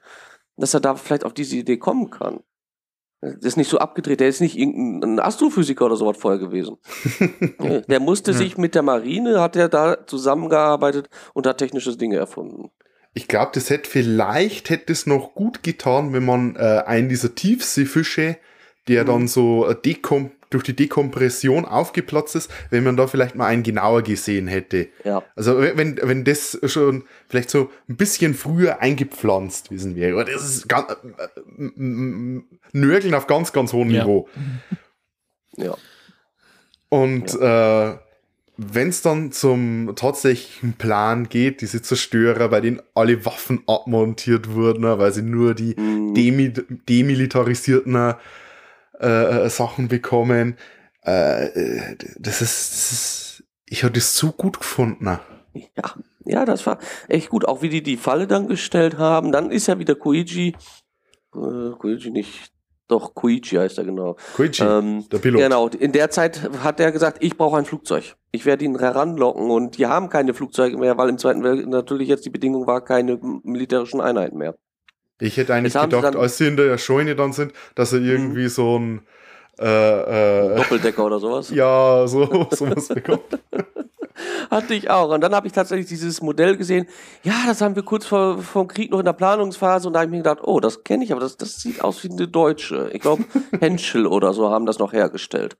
dass 0.55 0.73
er 0.73 0.79
da 0.79 0.95
vielleicht 0.95 1.25
auf 1.25 1.33
diese 1.33 1.57
Idee 1.57 1.77
kommen 1.77 2.09
kann. 2.09 2.39
Das 3.21 3.37
ist 3.41 3.57
nicht 3.57 3.69
so 3.69 3.79
abgedreht, 3.79 4.19
der 4.19 4.27
ist 4.27 4.39
nicht 4.39 4.55
irgendein 4.57 5.19
Astrophysiker 5.19 5.85
oder 5.85 5.95
sowas 5.95 6.17
vorher 6.17 6.39
gewesen. 6.39 6.77
Der 7.87 7.99
musste 7.99 8.33
sich 8.33 8.57
mit 8.57 8.75
der 8.75 8.83
Marine, 8.83 9.41
hat 9.41 9.55
er 9.55 9.67
da 9.67 10.05
zusammengearbeitet 10.05 11.09
und 11.33 11.47
hat 11.47 11.57
technische 11.57 11.97
Dinge 11.97 12.17
erfunden. 12.17 12.69
Ich 13.17 13.27
glaube, 13.29 13.51
das 13.55 13.69
hätte 13.69 13.89
vielleicht 13.89 14.69
hätte 14.69 14.91
es 14.93 15.07
noch 15.07 15.33
gut 15.33 15.63
getan, 15.63 16.11
wenn 16.13 16.25
man 16.25 16.55
äh, 16.57 16.83
einen 16.85 17.09
dieser 17.09 17.33
Tiefseefische, 17.33 18.37
der 18.89 19.03
Mhm. 19.03 19.07
dann 19.07 19.27
so 19.27 19.67
äh, 19.67 19.75
dekom 19.75 20.31
durch 20.51 20.63
die 20.63 20.75
Dekompression 20.75 21.65
aufgeplatzt 21.65 22.35
ist, 22.35 22.51
wenn 22.69 22.83
man 22.83 22.95
da 22.95 23.07
vielleicht 23.07 23.35
mal 23.35 23.47
einen 23.47 23.63
genauer 23.63 24.03
gesehen 24.03 24.47
hätte. 24.47 24.87
Ja. 25.03 25.23
Also 25.35 25.59
wenn, 25.59 25.97
wenn 26.01 26.23
das 26.23 26.59
schon 26.65 27.03
vielleicht 27.27 27.49
so 27.49 27.71
ein 27.89 27.95
bisschen 27.97 28.33
früher 28.35 28.79
eingepflanzt 28.79 29.69
wäre. 29.71 30.13
Aber 30.13 30.23
das 30.31 30.43
ist 30.47 30.69
ganz, 30.69 30.91
äh, 30.91 31.27
Nörgeln 32.73 33.13
auf 33.15 33.27
ganz, 33.27 33.53
ganz 33.53 33.73
hohem 33.73 33.89
Ja. 33.91 34.03
Niveau. 34.03 34.29
Ja. 35.57 35.75
Und 36.89 37.33
äh, 37.33 37.97
wenn 38.57 38.89
es 38.89 39.01
dann 39.01 39.31
zum 39.31 39.93
tatsächlichen 39.95 40.73
Plan 40.73 41.27
geht, 41.29 41.61
diese 41.61 41.81
Zerstörer, 41.81 42.47
bei 42.49 42.61
denen 42.61 42.81
alle 42.93 43.25
Waffen 43.25 43.63
abmontiert 43.67 44.51
wurden, 44.51 44.81
ne, 44.81 44.97
weil 44.97 45.11
sie 45.11 45.21
nur 45.21 45.53
die 45.55 45.75
Mhm. 45.79 46.13
demi 46.13 46.53
demilitarisierten 46.89 48.13
äh, 48.99 49.49
Sachen 49.49 49.87
bekommen, 49.89 50.55
äh, 51.05 51.45
äh, 51.47 51.97
das, 52.17 52.41
ist, 52.41 52.71
das 52.71 52.91
ist, 52.91 53.43
ich 53.65 53.83
habe 53.83 53.93
das 53.93 54.15
so 54.15 54.31
gut 54.31 54.59
gefunden. 54.59 55.05
Ja, 55.53 55.93
ja, 56.25 56.45
das 56.45 56.65
war 56.65 56.79
echt 57.07 57.29
gut. 57.29 57.45
Auch 57.45 57.61
wie 57.61 57.69
die 57.69 57.83
die 57.83 57.97
Falle 57.97 58.27
dann 58.27 58.47
gestellt 58.47 58.97
haben. 58.97 59.31
Dann 59.31 59.51
ist 59.51 59.67
ja 59.67 59.79
wieder 59.79 59.95
Koichi. 59.95 60.55
Äh, 61.33 61.71
Koichi 61.77 62.09
nicht. 62.11 62.51
Doch, 62.87 63.15
Koichi 63.15 63.55
heißt 63.55 63.79
er 63.79 63.83
genau. 63.83 64.15
Koichi, 64.35 64.63
Ähm, 64.63 65.05
der 65.11 65.17
Pilot. 65.17 65.41
Genau, 65.41 65.67
in 65.67 65.91
der 65.91 66.11
Zeit 66.11 66.49
hat 66.63 66.79
er 66.79 66.91
gesagt, 66.91 67.17
ich 67.21 67.35
brauche 67.35 67.57
ein 67.57 67.65
Flugzeug. 67.65 68.15
Ich 68.31 68.45
werde 68.45 68.63
ihn 68.63 68.77
heranlocken 68.77 69.49
und 69.49 69.77
die 69.77 69.87
haben 69.87 70.09
keine 70.09 70.33
Flugzeuge 70.33 70.77
mehr, 70.77 70.97
weil 70.97 71.09
im 71.09 71.17
Zweiten 71.17 71.43
Weltkrieg 71.43 71.67
natürlich 71.67 72.07
jetzt 72.07 72.25
die 72.25 72.29
Bedingung 72.29 72.67
war, 72.67 72.81
keine 72.81 73.19
militärischen 73.43 74.01
Einheiten 74.01 74.37
mehr. 74.37 74.55
Ich 75.19 75.37
hätte 75.37 75.53
eigentlich 75.53 75.73
gedacht, 75.73 76.15
als 76.15 76.37
sie 76.37 76.47
in 76.47 76.57
der 76.57 76.77
Scheune 76.77 77.15
dann 77.15 77.33
sind, 77.33 77.53
dass 77.73 77.93
er 77.93 78.01
irgendwie 78.01 78.49
so 78.49 78.77
ein 78.77 79.01
äh, 79.59 80.51
äh, 80.51 80.55
Doppeldecker 80.57 81.05
oder 81.05 81.19
sowas. 81.19 81.49
ja, 81.53 82.05
so 82.05 82.47
sowas 82.51 82.87
bekommt. 82.89 83.39
Hatte 84.51 84.73
ich 84.73 84.89
auch. 84.89 85.13
Und 85.13 85.21
dann 85.21 85.33
habe 85.35 85.47
ich 85.47 85.53
tatsächlich 85.53 85.87
dieses 85.87 86.21
Modell 86.21 86.57
gesehen. 86.57 86.87
Ja, 87.23 87.33
das 87.47 87.61
haben 87.61 87.75
wir 87.75 87.83
kurz 87.83 88.05
vor 88.05 88.39
vom 88.39 88.67
Krieg 88.67 88.91
noch 88.91 88.99
in 88.99 89.05
der 89.05 89.13
Planungsphase. 89.13 89.87
Und 89.87 89.93
da 89.93 89.99
habe 89.99 90.07
ich 90.07 90.11
mir 90.11 90.17
gedacht, 90.17 90.39
oh, 90.43 90.59
das 90.59 90.83
kenne 90.83 91.03
ich, 91.03 91.11
aber 91.11 91.21
das, 91.21 91.37
das 91.37 91.57
sieht 91.57 91.83
aus 91.83 92.03
wie 92.03 92.09
eine 92.09 92.27
deutsche. 92.27 92.89
Ich 92.93 93.01
glaube, 93.01 93.23
Henschel 93.59 94.07
oder 94.07 94.33
so 94.33 94.49
haben 94.49 94.65
das 94.65 94.79
noch 94.79 94.93
hergestellt. 94.93 95.57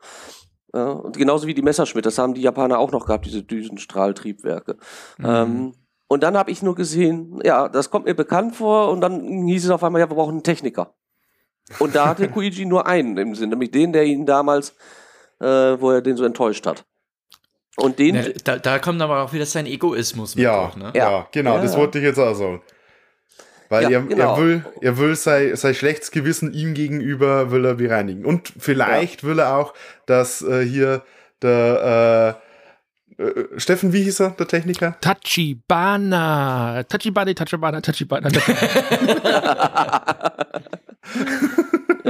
Ja, 0.73 0.89
und 0.91 1.17
genauso 1.17 1.47
wie 1.47 1.53
die 1.53 1.61
Messerschmitt, 1.61 2.05
das 2.05 2.17
haben 2.17 2.33
die 2.33 2.41
Japaner 2.41 2.79
auch 2.79 2.91
noch 2.91 3.05
gehabt, 3.05 3.25
diese 3.25 3.43
Düsenstrahltriebwerke. 3.43 4.75
Ähm, 5.23 5.73
und 6.07 6.23
dann 6.23 6.37
habe 6.37 6.51
ich 6.51 6.61
nur 6.61 6.75
gesehen, 6.75 7.39
ja, 7.43 7.69
das 7.69 7.89
kommt 7.89 8.05
mir 8.05 8.13
bekannt 8.13 8.55
vor. 8.55 8.89
Und 8.91 9.01
dann 9.01 9.47
hieß 9.47 9.65
es 9.65 9.71
auf 9.71 9.83
einmal, 9.83 10.01
ja, 10.01 10.09
wir 10.09 10.15
brauchen 10.15 10.31
einen 10.31 10.43
Techniker. 10.43 10.93
Und 11.79 11.95
da 11.95 12.07
hatte 12.07 12.29
Koichi 12.31 12.65
nur 12.65 12.87
einen 12.87 13.17
im 13.17 13.35
Sinn, 13.35 13.49
nämlich 13.49 13.71
den, 13.71 13.93
der 13.93 14.03
ihn 14.03 14.25
damals, 14.25 14.75
äh, 15.39 15.45
wo 15.79 15.91
er 15.91 16.01
den 16.01 16.17
so 16.17 16.23
enttäuscht 16.23 16.65
hat. 16.67 16.85
Und 17.77 17.99
den, 17.99 18.15
Ja, 18.15 18.23
da, 18.43 18.57
da 18.57 18.79
kommt 18.79 19.01
aber 19.01 19.21
auch 19.23 19.33
wieder 19.33 19.45
sein 19.45 19.65
Egoismus 19.65 20.35
mit 20.35 20.43
Ja, 20.45 20.63
durch, 20.65 20.77
ne? 20.77 20.91
ja, 20.95 21.11
Ja. 21.11 21.27
genau, 21.31 21.55
Ja, 21.57 21.61
das 21.61 21.75
wollte 21.77 21.99
ich 21.99 22.05
jetzt 22.05 22.19
auch 22.19 22.33
sagen. 22.33 22.61
Weil 23.67 23.83
Ja, 23.83 23.89
er, 23.89 24.01
genau. 24.03 24.35
er 24.35 24.41
will, 24.41 24.65
er 24.81 24.97
will 24.97 25.15
sein, 25.15 25.55
sein 25.55 25.73
schlechtes 25.73 26.11
Gewissen 26.11 26.53
ihm 26.53 26.73
gegenüber 26.73 27.51
will 27.51 27.65
er 27.65 27.73
bereinigen. 27.75 28.23
Und 28.23 28.53
vielleicht 28.59 29.23
will 29.23 29.39
er 29.39 29.57
auch, 29.57 29.73
dass 30.05 30.41
äh, 30.41 30.63
hier 30.65 31.01
der 31.41 32.39
äh, 33.17 33.23
äh, 33.23 33.59
Steffen, 33.59 33.91
wie 33.91 34.03
hieß 34.03 34.19
er, 34.21 34.29
der 34.31 34.47
Techniker? 34.47 34.95
Tachibana. 35.01 36.83
Tachibana, 36.83 37.33
Tachibana, 37.33 37.81
Tachibana. 37.81 38.29
ja. 38.29 38.39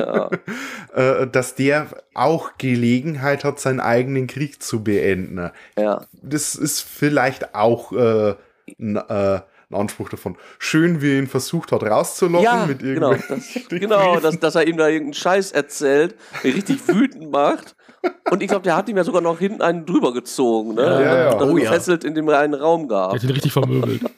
Ja. 0.05 1.21
äh, 1.21 1.27
dass 1.27 1.55
der 1.55 1.87
auch 2.13 2.51
Gelegenheit 2.57 3.43
hat, 3.43 3.59
seinen 3.59 3.79
eigenen 3.79 4.27
Krieg 4.27 4.61
zu 4.61 4.83
beenden. 4.83 5.51
ja. 5.77 6.05
Das 6.21 6.55
ist 6.55 6.81
vielleicht 6.81 7.55
auch 7.55 7.91
äh, 7.91 8.35
ein, 8.79 8.95
äh, 8.97 9.01
ein 9.69 9.75
Anspruch 9.75 10.09
davon. 10.09 10.37
Schön, 10.59 11.01
wie 11.01 11.13
er 11.13 11.19
ihn 11.19 11.27
versucht 11.27 11.71
hat 11.71 11.83
rauszulocken 11.83 12.43
Ja, 12.45 12.65
mit 12.65 12.79
genau, 12.79 13.11
irgendwelchen 13.13 13.63
das, 13.69 13.69
genau 13.79 14.19
dass, 14.19 14.39
dass 14.39 14.55
er 14.55 14.67
ihm 14.67 14.77
da 14.77 14.87
irgendeinen 14.87 15.13
Scheiß 15.15 15.51
erzählt, 15.51 16.15
der 16.43 16.53
richtig 16.55 16.87
wütend 16.87 17.31
macht. 17.31 17.75
Und 18.29 18.43
ich 18.43 18.49
glaube, 18.49 18.61
der 18.61 18.75
hat 18.75 18.87
ihm 18.87 18.97
ja 18.97 19.03
sogar 19.03 19.21
noch 19.21 19.39
hinten 19.39 19.63
einen 19.63 19.85
drüber 19.87 20.13
gezogen, 20.13 20.75
ne? 20.75 20.83
Ja, 20.83 21.01
ja. 21.01 21.31
Und 21.33 21.41
dann 21.41 21.49
Oh, 21.49 21.57
ja. 21.57 21.71
gefesselt 21.71 22.03
in 22.03 22.13
dem 22.13 22.29
einen 22.29 22.53
Raum 22.53 22.81
Der 22.87 22.97
gehabt. 22.97 23.13
hat 23.15 23.23
ihn 23.23 23.29
richtig 23.31 23.51
vermöbelt. 23.53 24.01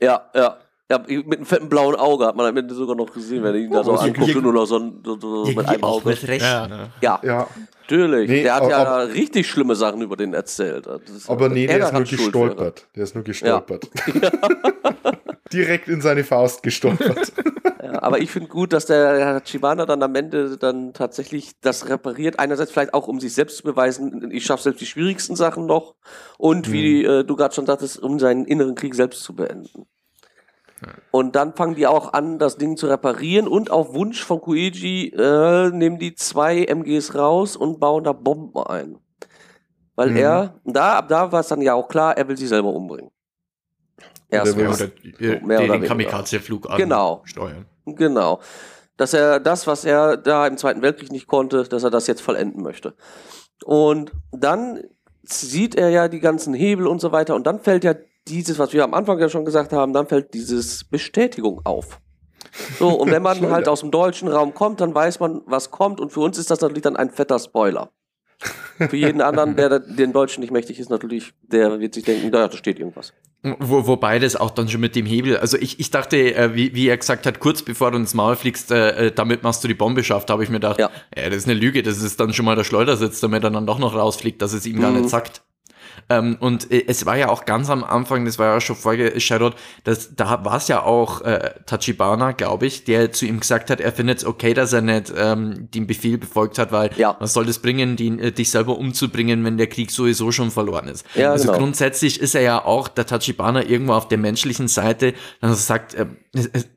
Ja, 0.00 0.24
ja. 0.34 0.56
Ja, 0.90 0.98
mit 0.98 1.32
einem 1.36 1.46
fetten 1.46 1.70
blauen 1.70 1.94
Auge 1.94 2.26
hat 2.26 2.36
man 2.36 2.44
am 2.46 2.56
Ende 2.58 2.74
sogar 2.74 2.94
noch 2.94 3.10
gesehen, 3.10 3.42
wenn 3.42 3.54
er 3.54 3.60
ihn 3.60 3.70
da 3.70 3.82
so 3.82 3.92
Oh, 3.94 4.00
und 4.04 4.42
nur 4.42 4.52
noch 4.52 4.66
so, 4.66 4.78
ein, 4.78 5.00
so, 5.02 5.18
so 5.18 5.44
mit 5.46 5.66
einem 5.66 5.82
Auge. 5.82 6.10
mit 6.10 6.28
Recht. 6.28 6.42
Ja. 6.44 6.68
Ne? 6.68 6.90
Ja, 7.00 7.20
Ja, 7.22 7.46
natürlich. 7.80 8.28
Nee, 8.28 8.42
der 8.42 8.54
hat 8.56 8.68
ja 8.68 8.98
richtig 8.98 9.48
schlimme 9.48 9.76
Sachen 9.76 10.02
über 10.02 10.16
den 10.16 10.34
erzählt. 10.34 10.86
Aber 11.26 11.48
nee, 11.48 11.64
er 11.64 11.78
der 11.78 11.86
ist 11.86 11.92
nur 11.94 12.04
schuld 12.06 12.10
wäre. 12.20 12.26
gestolpert. 12.26 12.86
Der 12.96 13.02
ist 13.04 13.14
nur 13.14 13.24
gestolpert. 13.24 13.88
Direkt 15.52 15.88
in 15.88 16.00
seine 16.00 16.24
Faust 16.24 16.62
gestolpert. 16.62 17.32
Ja, 17.84 18.02
aber 18.02 18.18
ich 18.18 18.30
finde 18.30 18.48
gut, 18.48 18.72
dass 18.72 18.86
der 18.86 19.42
Chibana 19.44 19.84
dann 19.84 20.02
am 20.02 20.14
Ende 20.14 20.56
dann 20.56 20.94
tatsächlich 20.94 21.52
das 21.60 21.86
repariert. 21.90 22.38
Einerseits 22.38 22.70
vielleicht 22.72 22.94
auch, 22.94 23.08
um 23.08 23.20
sich 23.20 23.34
selbst 23.34 23.58
zu 23.58 23.62
beweisen, 23.62 24.30
ich 24.32 24.46
schaffe 24.46 24.62
selbst 24.62 24.80
die 24.80 24.86
schwierigsten 24.86 25.36
Sachen 25.36 25.66
noch. 25.66 25.94
Und 26.38 26.72
wie 26.72 27.04
äh, 27.04 27.24
du 27.24 27.36
gerade 27.36 27.54
schon 27.54 27.66
sagtest, 27.66 28.02
um 28.02 28.18
seinen 28.18 28.46
inneren 28.46 28.74
Krieg 28.74 28.94
selbst 28.94 29.22
zu 29.22 29.34
beenden. 29.36 29.84
Und 31.10 31.36
dann 31.36 31.54
fangen 31.54 31.74
die 31.74 31.86
auch 31.86 32.12
an, 32.12 32.38
das 32.38 32.56
Ding 32.56 32.76
zu 32.76 32.86
reparieren. 32.86 33.48
Und 33.48 33.70
auf 33.70 33.94
Wunsch 33.94 34.22
von 34.24 34.40
Kuiji 34.40 35.08
äh, 35.16 35.70
nehmen 35.70 35.98
die 35.98 36.14
zwei 36.14 36.64
MGs 36.64 37.14
raus 37.14 37.56
und 37.56 37.80
bauen 37.80 38.04
da 38.04 38.12
Bomben 38.12 38.62
ein. 38.66 38.98
Weil 39.96 40.10
Mhm. 40.10 40.16
er, 40.16 40.60
da, 40.64 40.98
ab 40.98 41.08
da 41.08 41.30
war 41.32 41.40
es 41.40 41.48
dann 41.48 41.60
ja 41.62 41.74
auch 41.74 41.88
klar, 41.88 42.16
er 42.16 42.26
will 42.28 42.36
sie 42.36 42.46
selber 42.48 42.70
umbringen. 42.72 43.10
Erstmal. 44.28 44.66
Oder 44.68 44.86
den 44.88 45.48
weniger. 45.48 45.86
Kamikaze-Flug 45.86 46.68
Genau. 46.76 47.22
steuern. 47.24 47.66
Genau. 47.86 48.40
Dass 48.96 49.12
er 49.14 49.38
das, 49.40 49.66
was 49.66 49.84
er 49.84 50.16
da 50.16 50.46
im 50.46 50.56
Zweiten 50.56 50.82
Weltkrieg 50.82 51.12
nicht 51.12 51.26
konnte, 51.26 51.64
dass 51.64 51.82
er 51.84 51.90
das 51.90 52.06
jetzt 52.06 52.22
vollenden 52.22 52.62
möchte. 52.62 52.94
Und 53.64 54.12
dann 54.32 54.80
sieht 55.22 55.74
er 55.74 55.88
ja 55.90 56.08
die 56.08 56.20
ganzen 56.20 56.54
Hebel 56.54 56.86
und 56.86 57.00
so 57.00 57.12
weiter 57.12 57.34
und 57.34 57.46
dann 57.46 57.60
fällt 57.60 57.84
ja 57.84 57.94
dieses, 58.28 58.58
was 58.58 58.72
wir 58.72 58.84
am 58.84 58.94
Anfang 58.94 59.18
ja 59.18 59.28
schon 59.28 59.44
gesagt 59.44 59.72
haben, 59.72 59.92
dann 59.92 60.06
fällt 60.06 60.32
dieses 60.34 60.84
Bestätigung 60.84 61.60
auf. 61.64 62.00
So, 62.78 62.88
und 62.90 63.10
wenn 63.10 63.22
man 63.22 63.40
halt 63.50 63.68
aus 63.68 63.80
dem 63.80 63.90
deutschen 63.90 64.28
Raum 64.28 64.54
kommt, 64.54 64.80
dann 64.80 64.94
weiß 64.94 65.20
man, 65.20 65.42
was 65.46 65.70
kommt 65.70 66.00
und 66.00 66.12
für 66.12 66.20
uns 66.20 66.38
ist 66.38 66.50
das 66.50 66.60
natürlich 66.60 66.82
dann 66.82 66.96
ein 66.96 67.10
fetter 67.10 67.38
Spoiler. 67.38 67.90
Für 68.78 68.96
jeden 68.96 69.20
anderen, 69.20 69.56
der 69.56 69.78
den 69.78 70.12
Deutschen 70.12 70.40
nicht 70.40 70.52
mächtig 70.52 70.78
ist, 70.80 70.90
natürlich, 70.90 71.32
der 71.42 71.78
wird 71.80 71.94
sich 71.94 72.04
denken, 72.04 72.30
da 72.32 72.48
da 72.48 72.56
steht 72.56 72.78
irgendwas. 72.78 73.12
Wo, 73.42 73.86
wobei 73.86 74.18
das 74.18 74.36
auch 74.36 74.50
dann 74.50 74.68
schon 74.68 74.80
mit 74.80 74.96
dem 74.96 75.06
Hebel, 75.06 75.36
also 75.36 75.56
ich, 75.56 75.78
ich 75.78 75.90
dachte, 75.90 76.16
äh, 76.34 76.54
wie, 76.54 76.74
wie 76.74 76.88
er 76.88 76.96
gesagt 76.96 77.26
hat, 77.26 77.40
kurz 77.40 77.62
bevor 77.62 77.90
du 77.92 77.98
ins 77.98 78.12
Maul 78.14 78.36
fliegst, 78.36 78.70
äh, 78.70 79.06
äh, 79.08 79.12
damit 79.12 79.42
machst 79.42 79.62
du 79.62 79.68
die 79.68 79.74
Bombe 79.74 80.02
schafft, 80.02 80.30
habe 80.30 80.42
ich 80.42 80.48
mir 80.50 80.56
gedacht, 80.56 80.80
Ja. 80.80 80.90
ja. 81.16 81.28
das 81.28 81.36
ist 81.38 81.44
eine 81.48 81.54
Lüge, 81.58 81.82
das 81.82 82.02
ist 82.02 82.18
dann 82.18 82.32
schon 82.32 82.44
mal 82.46 82.56
der 82.56 82.64
Schleudersitz, 82.64 83.20
damit 83.20 83.44
er 83.44 83.50
dann 83.50 83.66
doch 83.66 83.78
noch 83.78 83.94
rausfliegt, 83.94 84.42
dass 84.42 84.52
es 84.54 84.66
ihm 84.66 84.80
gar 84.80 84.90
Mhm. 84.90 85.00
nicht 85.02 85.10
sagt. 85.10 85.42
Ähm, 86.08 86.36
und 86.40 86.70
äh, 86.70 86.84
es 86.86 87.06
war 87.06 87.16
ja 87.16 87.28
auch 87.28 87.44
ganz 87.44 87.70
am 87.70 87.84
Anfang, 87.84 88.24
das 88.24 88.38
war 88.38 88.54
ja 88.54 88.60
schon 88.60 88.76
vorgeschadowt, 88.76 89.54
dass 89.84 90.14
da 90.14 90.44
war 90.44 90.56
es 90.56 90.68
ja 90.68 90.82
auch 90.82 91.20
äh, 91.22 91.50
Tachibana, 91.66 92.32
glaube 92.32 92.66
ich, 92.66 92.84
der 92.84 93.12
zu 93.12 93.26
ihm 93.26 93.40
gesagt 93.40 93.70
hat, 93.70 93.80
er 93.80 93.92
findet 93.92 94.18
es 94.18 94.24
okay, 94.24 94.54
dass 94.54 94.72
er 94.72 94.82
nicht 94.82 95.12
ähm, 95.16 95.68
den 95.70 95.86
Befehl 95.86 96.18
befolgt 96.18 96.58
hat, 96.58 96.72
weil 96.72 96.90
Ja. 96.96 97.16
was 97.20 97.32
soll 97.32 97.46
das 97.46 97.58
bringen, 97.58 97.96
die, 97.96 98.08
äh, 98.18 98.32
dich 98.32 98.50
selber 98.50 98.78
umzubringen, 98.78 99.44
wenn 99.44 99.56
der 99.58 99.66
Krieg 99.68 99.90
sowieso 99.90 100.32
schon 100.32 100.50
verloren 100.50 100.88
ist. 100.88 101.04
Ja, 101.14 101.32
also 101.32 101.46
genau. 101.48 101.58
grundsätzlich 101.58 102.20
ist 102.20 102.34
er 102.34 102.42
ja 102.42 102.64
auch 102.64 102.88
der 102.88 103.06
Tachibana 103.06 103.64
irgendwo 103.64 103.92
auf 103.94 104.08
der 104.08 104.18
menschlichen 104.18 104.68
Seite, 104.68 105.14
dass 105.40 105.50
er 105.50 105.56
sagt, 105.56 105.94
äh, 105.94 106.06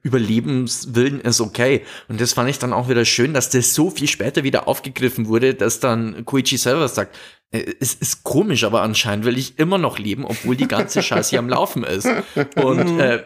Überlebenswillen 0.03 1.21
ist 1.21 1.41
okay. 1.41 1.81
Und 2.07 2.21
das 2.21 2.33
fand 2.33 2.49
ich 2.49 2.59
dann 2.59 2.73
auch 2.73 2.89
wieder 2.89 3.05
schön, 3.05 3.33
dass 3.33 3.49
das 3.49 3.73
so 3.73 3.89
viel 3.89 4.07
später 4.07 4.43
wieder 4.43 4.67
aufgegriffen 4.67 5.27
wurde, 5.27 5.53
dass 5.53 5.79
dann 5.79 6.25
Koichi 6.25 6.57
selber 6.57 6.87
sagt, 6.87 7.15
äh, 7.15 7.19
es 7.51 7.93
ist 7.95 8.23
komisch, 8.23 8.63
aber 8.63 8.81
anscheinend 8.81 9.25
will 9.25 9.37
ich 9.37 9.57
immer 9.57 9.77
noch 9.77 9.99
leben, 9.99 10.25
obwohl 10.25 10.55
die 10.55 10.67
ganze 10.67 11.01
Scheiße 11.01 11.29
hier 11.31 11.39
am 11.39 11.49
Laufen 11.49 11.83
ist. 11.83 12.07
Und, 12.55 12.99
äh, 12.99 13.23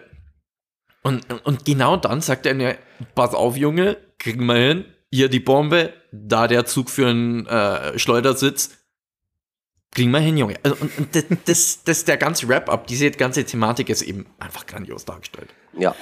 und, 1.01 1.25
und 1.45 1.65
genau 1.65 1.97
dann 1.97 2.21
sagt 2.21 2.45
er 2.45 2.53
mir, 2.53 2.77
pass 3.15 3.33
auf, 3.33 3.57
Junge, 3.57 3.97
kriegen 4.19 4.45
wir 4.45 4.55
hin, 4.55 4.85
hier 5.11 5.29
die 5.29 5.39
Bombe, 5.39 5.93
da 6.11 6.47
der 6.47 6.65
Zug 6.65 6.89
für 6.89 7.07
einen 7.07 7.47
äh, 7.47 7.97
Schleudersitz, 7.97 8.77
kriegen 9.91 10.11
wir 10.11 10.19
hin, 10.19 10.37
Junge. 10.37 10.55
Also, 10.61 10.77
und, 10.79 10.97
und 10.97 11.15
das, 11.15 11.25
das, 11.45 11.83
das 11.83 12.05
der 12.05 12.17
ganze 12.17 12.47
Wrap-up, 12.47 12.85
diese 12.87 13.09
ganze 13.11 13.43
Thematik 13.43 13.89
ist 13.89 14.03
eben 14.03 14.27
einfach 14.39 14.67
grandios 14.67 15.03
dargestellt. 15.05 15.49
Ja. 15.77 15.95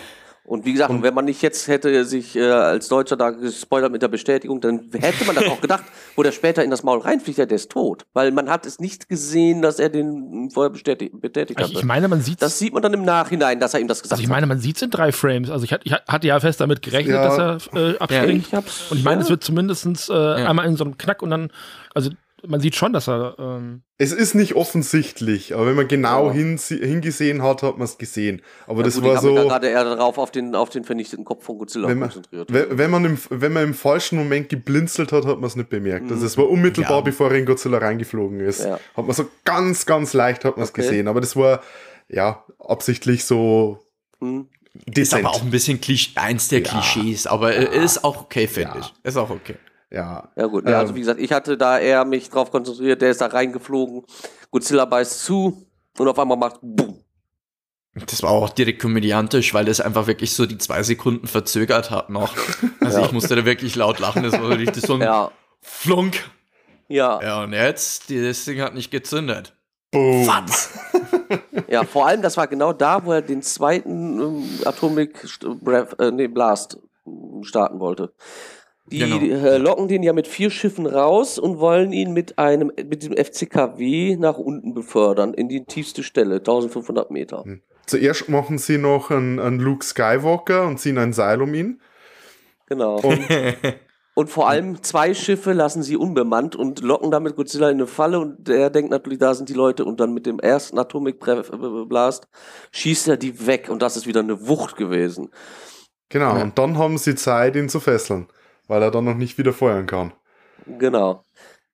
Und 0.49 0.65
wie 0.65 0.73
gesagt, 0.73 0.91
wenn 1.03 1.13
man 1.13 1.25
nicht 1.25 1.43
jetzt 1.43 1.67
hätte 1.67 2.03
sich 2.05 2.35
äh, 2.35 2.41
als 2.49 2.87
Deutscher 2.87 3.15
da 3.15 3.29
gespoilert 3.29 3.91
mit 3.91 4.01
der 4.01 4.07
Bestätigung, 4.07 4.59
dann 4.61 4.89
hätte 4.93 5.23
man 5.25 5.35
das 5.35 5.45
auch 5.45 5.61
gedacht, 5.61 5.83
wo 6.15 6.23
der 6.23 6.31
später 6.31 6.63
in 6.63 6.71
das 6.71 6.81
Maul 6.81 6.99
reinfliegt, 6.99 7.37
ja, 7.37 7.45
der 7.45 7.55
ist 7.57 7.69
tot. 7.71 8.05
Weil 8.13 8.31
man 8.31 8.49
hat 8.49 8.65
es 8.65 8.79
nicht 8.79 9.07
gesehen, 9.07 9.61
dass 9.61 9.77
er 9.77 9.89
den 9.89 10.49
vorher 10.51 10.71
bestätigt, 10.71 11.21
bestätigt 11.21 11.59
Also 11.59 11.69
hatte. 11.69 11.79
ich 11.79 11.85
meine, 11.85 12.07
man 12.07 12.21
sieht 12.21 12.41
das 12.41 12.57
sieht 12.57 12.73
man 12.73 12.81
dann 12.81 12.93
im 12.95 13.03
Nachhinein, 13.03 13.59
dass 13.59 13.75
er 13.75 13.79
ihm 13.79 13.87
das 13.87 13.99
gesagt 14.01 14.13
Also 14.13 14.23
ich 14.23 14.29
meine, 14.29 14.47
man 14.47 14.59
sieht 14.59 14.77
es 14.77 14.81
in 14.81 14.89
drei 14.89 15.11
Frames. 15.11 15.51
Also 15.51 15.65
ich, 15.65 15.71
hat- 15.71 15.81
ich 15.83 15.93
hatte 15.93 16.27
ja 16.27 16.39
fest 16.39 16.59
damit 16.61 16.81
gerechnet, 16.81 17.13
Ja. 17.15 17.23
dass 17.37 17.67
er 17.69 17.77
äh, 17.79 17.93
hat. 17.93 18.01
abspringt. 18.01 18.47
Ich 18.47 18.53
hab's, 18.53 18.89
Und 18.91 18.97
ich 18.97 19.03
meine, 19.03 19.17
ja. 19.17 19.23
es 19.25 19.29
wird 19.29 19.43
zumindest 19.43 20.09
äh, 20.09 20.13
einmal 20.13 20.65
in 20.65 20.75
so 20.75 20.83
einem 20.83 20.97
Knack 20.97 21.21
und 21.21 21.29
dann, 21.29 21.51
also 21.93 22.09
man 22.47 22.61
sieht 22.61 22.75
schon, 22.75 22.93
dass 22.93 23.07
er, 23.07 23.35
ähm, 23.39 23.81
Es 23.97 24.11
ist 24.11 24.33
nicht 24.33 24.55
offensichtlich, 24.55 25.53
aber 25.53 25.65
wenn 25.67 25.75
man 25.75 25.87
genau 25.87 26.27
Ja. 26.27 26.33
hinse- 26.33 26.83
hingesehen 26.83 27.41
hat, 27.43 27.63
hat 27.63 27.77
man 27.77 27.85
es 27.85 27.97
gesehen. 27.97 28.41
Aber 28.67 28.79
Ja, 28.79 28.85
das 28.85 28.95
gut, 28.95 29.03
war 29.03 29.11
ich 29.11 29.17
habe 29.17 29.27
mich 29.27 29.35
da 29.35 29.41
so, 29.43 29.47
gerade 29.49 29.67
eher 29.67 29.83
darauf 29.83 30.17
auf 30.17 30.31
den, 30.31 30.55
auf 30.55 30.69
den 30.69 30.83
vernichteten 30.83 31.25
Kopf 31.25 31.43
von 31.43 31.57
Godzilla 31.57 31.87
wenn 31.87 31.99
man, 31.99 32.09
konzentriert. 32.09 32.51
wenn, 32.53 32.77
wenn, 32.77 32.91
man 32.91 33.05
im, 33.05 33.17
wenn 33.29 33.51
man 33.53 33.63
im 33.63 33.73
falschen 33.73 34.17
Moment 34.17 34.49
geblinzelt 34.49 35.11
hat, 35.11 35.25
hat 35.25 35.37
man 35.39 35.45
es 35.47 35.55
nicht 35.55 35.69
bemerkt. 35.69 36.11
Also 36.11 36.25
es 36.25 36.37
war 36.37 36.49
unmittelbar, 36.49 36.97
Ja. 36.97 37.01
bevor 37.01 37.29
er 37.31 37.37
in 37.37 37.45
Godzilla 37.45 37.77
reingeflogen 37.79 38.39
ist. 38.39 38.61
Ja. 38.63 38.79
Hat 38.95 39.05
man 39.05 39.15
so 39.15 39.27
ganz, 39.45 39.85
ganz 39.85 40.13
leicht 40.13 40.45
hat 40.45 40.57
man 40.57 40.63
es 40.63 40.69
Okay. 40.69 40.81
gesehen. 40.81 41.07
Aber 41.07 41.21
das 41.21 41.35
war 41.35 41.61
ja 42.07 42.43
absichtlich 42.59 43.25
so 43.25 43.79
Hm. 44.21 44.47
Ist 44.85 44.97
dezent. 44.97 45.25
aber 45.25 45.33
auch 45.35 45.41
ein 45.41 45.49
bisschen 45.49 45.81
Klisch 45.81 46.11
eins 46.15 46.47
der 46.47 46.61
Ja. 46.61 46.69
Klischees, 46.69 47.25
aber 47.27 47.53
ist 47.55 48.03
auch 48.03 48.21
okay, 48.21 48.47
finde 48.47 48.71
Ja. 48.75 48.79
ich. 48.79 48.93
Ist 49.03 49.17
auch 49.17 49.29
okay. 49.29 49.55
Ja. 49.91 50.29
Ja 50.35 50.45
gut, 50.47 50.67
ja, 50.67 50.77
also 50.79 50.91
Ähm, 50.91 50.95
wie 50.95 50.99
gesagt, 51.01 51.19
ich 51.19 51.31
hatte 51.31 51.57
da 51.57 51.79
eher 51.79 52.05
mich 52.05 52.29
drauf 52.29 52.51
konzentriert, 52.51 53.01
der 53.01 53.11
ist 53.11 53.21
da 53.21 53.27
reingeflogen, 53.27 54.03
Godzilla 54.51 54.85
beißt 54.85 55.23
zu 55.23 55.65
und 55.97 56.07
auf 56.07 56.17
einmal 56.19 56.37
macht 56.37 56.59
BOOM. 56.61 57.03
Das 57.95 58.21
war 58.23 58.29
auch 58.29 58.49
direkt 58.51 58.81
komödiantisch, 58.81 59.53
weil 59.53 59.67
es 59.67 59.81
einfach 59.81 60.07
wirklich 60.07 60.33
so 60.33 60.45
die 60.45 60.57
zwei 60.59 60.83
Sekunden 60.83 61.27
verzögert 61.27 61.89
hat 61.91 62.09
noch. 62.09 62.33
Also 62.81 62.99
Ja. 63.01 63.05
ich 63.05 63.11
musste 63.11 63.35
da 63.35 63.43
wirklich 63.45 63.75
laut 63.75 63.99
lachen. 63.99 64.23
Das 64.23 64.33
war 64.33 64.49
richtig 64.49 64.83
so 64.85 64.93
ein 64.95 65.01
Ja, 65.01 65.31
Flunk. 65.61 66.23
ja, 66.87 67.21
Ja, 67.21 67.43
und 67.43 67.51
jetzt, 67.53 68.09
die- 68.09 68.23
das 68.23 68.45
Ding 68.45 68.61
hat 68.61 68.73
nicht 68.73 68.89
gezündet. 68.89 69.53
Boom. 69.91 70.25
Was? 70.27 70.69
ja, 71.67 71.83
vor 71.83 72.07
allem, 72.07 72.21
das 72.21 72.37
war 72.37 72.47
genau 72.47 72.73
da, 72.73 73.03
wo 73.05 73.11
er 73.11 73.21
den 73.21 73.41
zweiten 73.41 74.19
ähm, 74.19 74.43
Atomic 74.65 75.27
Breath, 75.61 75.99
äh, 75.99 76.11
nee, 76.11 76.27
Blast 76.27 76.77
starten 77.41 77.79
wollte. 77.79 78.13
Die 78.91 78.99
Genau. 78.99 79.19
äh, 79.21 79.57
locken 79.57 79.87
den 79.87 80.03
ja 80.03 80.13
mit 80.13 80.27
vier 80.27 80.49
Schiffen 80.49 80.85
raus 80.85 81.37
und 81.39 81.59
wollen 81.59 81.91
ihn 81.93 82.13
mit 82.13 82.37
einem 82.39 82.71
mit 82.75 83.01
diesem 83.03 83.15
FCKW 83.17 84.15
nach 84.17 84.37
unten 84.37 84.73
befördern, 84.73 85.33
in 85.33 85.47
die 85.49 85.63
tiefste 85.65 86.03
Stelle, 86.03 86.35
1500 86.37 87.11
Meter. 87.11 87.43
Zuerst 87.85 88.29
machen 88.29 88.57
sie 88.57 88.77
noch 88.77 89.09
einen, 89.11 89.39
einen 89.39 89.59
Luke 89.59 89.83
Skywalker 89.85 90.67
und 90.67 90.79
ziehen 90.79 90.97
ein 90.97 91.13
Seil 91.13 91.41
um 91.41 91.53
ihn. 91.53 91.81
Genau. 92.67 92.97
Und 93.01 93.19
Und 94.15 94.29
vor 94.29 94.49
allem 94.49 94.83
zwei 94.83 95.13
Schiffe 95.13 95.53
lassen 95.53 95.81
sie 95.81 95.95
unbemannt 95.95 96.53
und 96.53 96.81
locken 96.81 97.09
damit 97.09 97.37
Godzilla 97.37 97.69
in 97.69 97.77
eine 97.77 97.87
Falle 97.87 98.19
und 98.19 98.49
der 98.49 98.69
denkt 98.69 98.91
natürlich, 98.91 99.19
da 99.19 99.33
sind 99.33 99.47
die 99.47 99.53
Leute 99.53 99.85
und 99.85 100.01
dann 100.01 100.13
mit 100.13 100.25
dem 100.25 100.39
ersten 100.39 100.77
Atomic 100.77 101.25
äh, 101.25 101.41
Blast 101.87 102.27
schießt 102.73 103.07
er 103.07 103.15
die 103.15 103.47
weg 103.47 103.69
und 103.69 103.81
das 103.81 103.95
ist 103.95 104.07
wieder 104.07 104.19
eine 104.19 104.45
Wucht 104.49 104.75
gewesen. 104.75 105.29
genau, 106.09 106.35
Ja. 106.35 106.41
und 106.43 106.57
dann 106.57 106.77
haben 106.77 106.97
sie 106.97 107.15
Zeit, 107.15 107.55
ihn 107.55 107.69
zu 107.69 107.79
fesseln, 107.79 108.27
weil 108.69 108.81
er 108.81 108.91
dann 108.91 109.03
noch 109.03 109.15
nicht 109.15 109.37
wieder 109.37 109.51
feuern 109.51 109.85
kann. 109.85 110.13
Genau. 110.65 111.25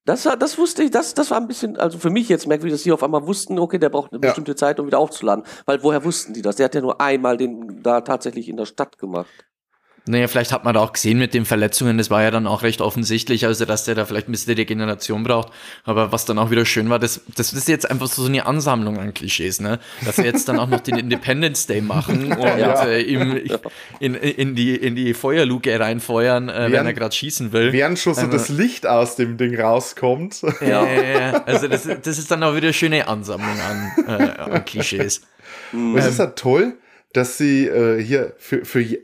Das, 0.05 0.25
war- 0.25 0.37
das 0.37 0.57
wusste 0.57 0.83
ich, 0.83 0.91
das, 0.91 1.13
das 1.13 1.31
war 1.31 1.37
ein 1.39 1.47
bisschen, 1.47 1.77
also 1.77 1.97
für 1.97 2.09
mich 2.09 2.29
jetzt 2.29 2.47
merkwürdig, 2.47 2.73
dass 2.73 2.83
sie 2.83 2.91
auf 2.91 3.03
einmal 3.03 3.25
wussten, 3.27 3.59
okay, 3.59 3.77
der 3.79 3.89
braucht 3.89 4.11
eine 4.13 4.21
Ja. 4.21 4.29
bestimmte 4.29 4.55
Zeit, 4.55 4.79
um 4.79 4.87
wieder 4.87 4.99
aufzuladen. 4.99 5.43
Weil 5.65 5.81
woher 5.83 6.03
wussten 6.03 6.33
die 6.33 6.41
das? 6.41 6.55
Der 6.55 6.65
hat 6.65 6.75
ja 6.75 6.81
nur 6.81 7.01
einmal 7.01 7.37
den 7.37 7.81
da 7.83 8.01
tatsächlich 8.01 8.47
in 8.49 8.57
der 8.57 8.65
Stadt 8.65 8.97
gemacht. 8.97 9.45
Naja, 10.07 10.27
vielleicht 10.27 10.51
hat 10.51 10.63
man 10.63 10.75
da 10.75 10.81
auch 10.81 10.93
gesehen 10.93 11.17
mit 11.17 11.33
den 11.33 11.45
Verletzungen, 11.45 11.97
das 11.97 12.11
war 12.11 12.21
ja 12.21 12.29
dann 12.29 12.45
auch 12.45 12.61
recht 12.61 12.79
offensichtlich, 12.79 13.45
also 13.47 13.65
dass 13.65 13.85
der 13.85 13.95
da 13.95 14.05
vielleicht 14.05 14.29
ein 14.29 14.33
bisschen 14.33 14.53
Regeneration 14.53 15.23
braucht. 15.23 15.51
Aber 15.83 16.11
was 16.11 16.25
dann 16.25 16.37
auch 16.37 16.51
wieder 16.51 16.63
schön 16.65 16.91
war, 16.91 16.99
das, 16.99 17.21
das 17.35 17.53
ist 17.53 17.67
jetzt 17.67 17.89
einfach 17.89 18.05
so 18.07 18.23
eine 18.25 18.45
Ansammlung 18.45 18.99
an 18.99 19.15
Klischees, 19.15 19.59
ne? 19.59 19.79
Dass 20.05 20.17
wir 20.17 20.25
jetzt 20.25 20.47
dann 20.47 20.59
auch 20.59 20.67
noch 20.67 20.81
den 20.81 20.97
Independence 20.97 21.65
Day 21.65 21.81
machen 21.81 22.31
und 22.37 22.39
Ja. 22.59 22.85
äh, 22.85 23.01
ihm 23.01 23.41
in, 23.99 24.13
in, 24.13 24.53
die, 24.53 24.75
in 24.75 24.95
die 24.95 25.15
Feuerluke 25.15 25.79
reinfeuern, 25.79 26.49
äh, 26.49 26.53
wenn 26.65 26.71
Während- 26.73 26.87
er 26.89 26.93
gerade 26.93 27.15
schießen 27.15 27.51
will. 27.51 27.73
Während 27.73 27.97
schon 27.97 28.13
so 28.13 28.21
Also- 28.21 28.31
das 28.33 28.49
Licht 28.49 28.85
aus 28.85 29.15
dem 29.15 29.37
Ding 29.37 29.59
rauskommt. 29.59 30.41
Ja, 30.61 30.85
ja, 30.85 31.01
ja. 31.19 31.43
Also 31.45 31.67
das, 31.67 31.85
ist- 31.87 32.05
das 32.05 32.17
ist 32.19 32.29
dann 32.29 32.43
auch 32.43 32.53
wieder 32.55 32.67
eine 32.67 32.73
schöne 32.73 33.07
Ansammlung 33.07 33.49
an, 33.59 33.91
äh, 34.07 34.39
an 34.39 34.65
Klischees. 34.65 35.21
Und 35.73 35.97
es 35.97 36.05
ist 36.05 36.19
ja 36.19 36.27
toll, 36.27 36.73
dass 37.15 37.37
sie 37.37 37.65
äh, 37.67 38.01
hier 38.03 38.33
für, 38.37 38.65
für 38.65 38.81
äh, 38.81 39.01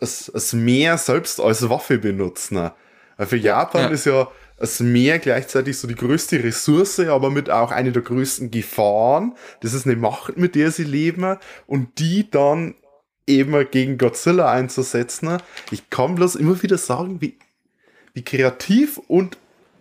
das, 0.00 0.30
das 0.32 0.52
Meer 0.52 0.98
selbst 0.98 1.40
als 1.40 1.68
Waffe 1.70 1.98
benutzen. 1.98 2.70
Weil 3.16 3.26
für 3.26 3.36
Japan 3.36 3.82
Ja. 3.84 3.88
ist 3.88 4.04
ja 4.06 4.28
das 4.58 4.80
Meer 4.80 5.18
gleichzeitig 5.18 5.78
so 5.78 5.88
die 5.88 5.94
größte 5.94 6.42
Ressource, 6.44 7.00
aber 7.00 7.30
mit 7.30 7.48
auch 7.50 7.70
eine 7.70 7.90
der 7.92 8.02
größten 8.02 8.50
Gefahren. 8.50 9.34
Das 9.60 9.72
ist 9.72 9.86
eine 9.86 9.96
Macht, 9.96 10.36
mit 10.36 10.54
der 10.54 10.70
sie 10.70 10.84
leben 10.84 11.38
und 11.66 11.98
die 11.98 12.30
dann 12.30 12.74
eben 13.26 13.70
gegen 13.70 13.96
Godzilla 13.96 14.50
einzusetzen. 14.52 15.38
Ich 15.70 15.88
kann 15.88 16.14
bloß 16.16 16.34
immer 16.36 16.62
wieder 16.62 16.76
sagen, 16.76 17.20
wie, 17.22 17.38
wie 18.12 18.22
kreativ 18.22 18.98
und 19.08 19.38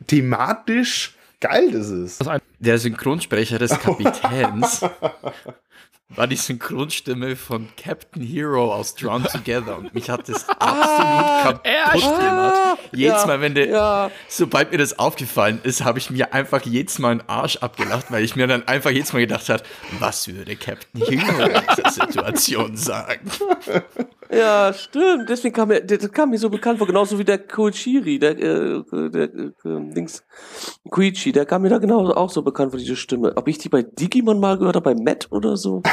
thematisch 0.07 1.15
geil 1.41 1.71
das 1.71 1.89
ist. 1.89 2.23
Der 2.59 2.79
Synchronsprecher 2.79 3.59
des 3.59 3.71
Kapitäns 3.79 4.85
war 6.15 6.27
die 6.27 6.35
Synchronstimme 6.35 7.35
von 7.35 7.69
Captain 7.75 8.21
Hero 8.21 8.73
aus 8.73 8.95
Drawn 8.95 9.23
Together 9.23 9.77
und 9.77 9.93
mich 9.93 10.09
hat 10.09 10.29
das 10.29 10.47
absolut 10.49 11.63
kaputt 11.63 12.19
gemacht. 12.19 12.79
Jedes 12.91 13.21
ja, 13.21 13.27
Mal, 13.27 13.41
wenn 13.41 13.55
der, 13.55 13.67
ja. 13.67 14.11
sobald 14.27 14.71
mir 14.71 14.77
das 14.77 14.99
aufgefallen 14.99 15.59
ist, 15.63 15.83
habe 15.83 15.99
ich 15.99 16.09
mir 16.09 16.33
einfach 16.33 16.61
jedes 16.61 16.99
Mal 16.99 17.11
einen 17.11 17.23
Arsch 17.27 17.57
abgelacht, 17.57 18.11
weil 18.11 18.23
ich 18.23 18.35
mir 18.35 18.47
dann 18.47 18.67
einfach 18.67 18.91
jedes 18.91 19.13
Mal 19.13 19.19
gedacht 19.19 19.49
habe, 19.49 19.63
was 19.99 20.27
würde 20.27 20.55
Captain 20.55 21.01
Hero 21.01 21.43
in 21.43 21.61
dieser 21.75 21.91
Situation 21.91 22.77
sagen? 22.77 23.29
Ja, 24.35 24.73
stimmt. 24.73 25.29
Deswegen 25.29 25.53
kam 25.53 25.67
mir, 25.69 25.81
das 25.81 26.11
kam 26.11 26.29
mir 26.31 26.37
so 26.37 26.49
bekannt 26.49 26.77
vor, 26.79 26.87
genauso 26.87 27.19
wie 27.19 27.23
der 27.23 27.37
Koichiri, 27.37 28.19
der, 28.19 28.31
äh, 28.31 28.83
der, 29.09 29.23
äh, 29.23 29.51
Dings, 29.63 30.23
Koichi, 30.89 31.31
der 31.31 31.45
kam 31.45 31.61
mir 31.61 31.69
da 31.69 31.77
genau 31.77 32.09
auch 32.11 32.29
so 32.29 32.41
bekannt 32.41 32.71
vor, 32.71 32.79
diese 32.79 32.95
Stimme. 32.95 33.33
Ob 33.35 33.47
ich 33.47 33.57
die 33.57 33.69
bei 33.69 33.83
Digimon 33.83 34.39
mal 34.39 34.57
gehört 34.57 34.75
habe, 34.75 34.93
bei 34.93 35.01
Matt 35.01 35.27
oder 35.31 35.57
so? 35.57 35.81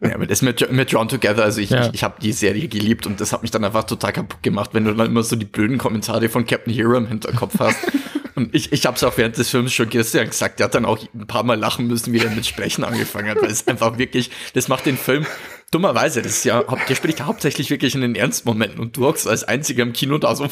Ja, 0.00 0.14
aber 0.14 0.26
das 0.26 0.42
mit, 0.42 0.70
mit 0.72 0.92
Drawn 0.92 1.08
Together, 1.08 1.42
also 1.42 1.60
ich, 1.60 1.70
Ja. 1.70 1.86
ich, 1.86 1.94
ich 1.94 2.04
habe 2.04 2.20
die 2.20 2.32
Serie 2.32 2.68
geliebt 2.68 3.06
und 3.06 3.20
das 3.20 3.32
hat 3.32 3.42
mich 3.42 3.50
dann 3.50 3.64
einfach 3.64 3.84
total 3.84 4.12
kaputt 4.12 4.42
gemacht, 4.42 4.70
wenn 4.72 4.84
du 4.84 4.94
dann 4.94 5.06
immer 5.06 5.22
so 5.22 5.36
die 5.36 5.44
blöden 5.44 5.76
Kommentare 5.78 6.28
von 6.28 6.46
Captain 6.46 6.72
Hero 6.72 6.96
im 6.96 7.06
Hinterkopf 7.06 7.58
hast. 7.58 7.78
und 8.36 8.54
ich, 8.54 8.72
ich 8.72 8.86
habe 8.86 8.96
es 8.96 9.04
auch 9.04 9.16
während 9.18 9.36
des 9.36 9.50
Films 9.50 9.72
schon 9.72 9.88
gestern 9.88 10.26
gesagt, 10.26 10.58
der 10.58 10.66
hat 10.66 10.74
dann 10.74 10.84
auch 10.84 10.98
ein 11.14 11.26
paar 11.26 11.42
Mal 11.44 11.58
lachen 11.58 11.86
müssen, 11.86 12.12
wie 12.12 12.18
er 12.18 12.30
mit 12.30 12.46
Sprechen 12.46 12.84
angefangen 12.84 13.28
hat, 13.30 13.42
weil 13.42 13.50
es 13.50 13.66
einfach 13.66 13.98
wirklich, 13.98 14.30
das 14.54 14.68
macht 14.68 14.86
den 14.86 14.96
Film 14.96 15.26
dummerweise, 15.70 16.22
das 16.22 16.32
ist 16.32 16.44
ja, 16.44 16.62
der 16.62 16.94
spricht 16.94 17.20
hauptsächlich 17.22 17.70
wirklich 17.70 17.94
in 17.94 18.00
den 18.00 18.14
Ernstmomenten 18.14 18.80
und 18.80 18.96
du 18.96 19.06
hockst 19.06 19.28
als 19.28 19.44
einziger 19.44 19.82
im 19.82 19.92
Kino 19.92 20.18
da 20.18 20.34
so. 20.34 20.48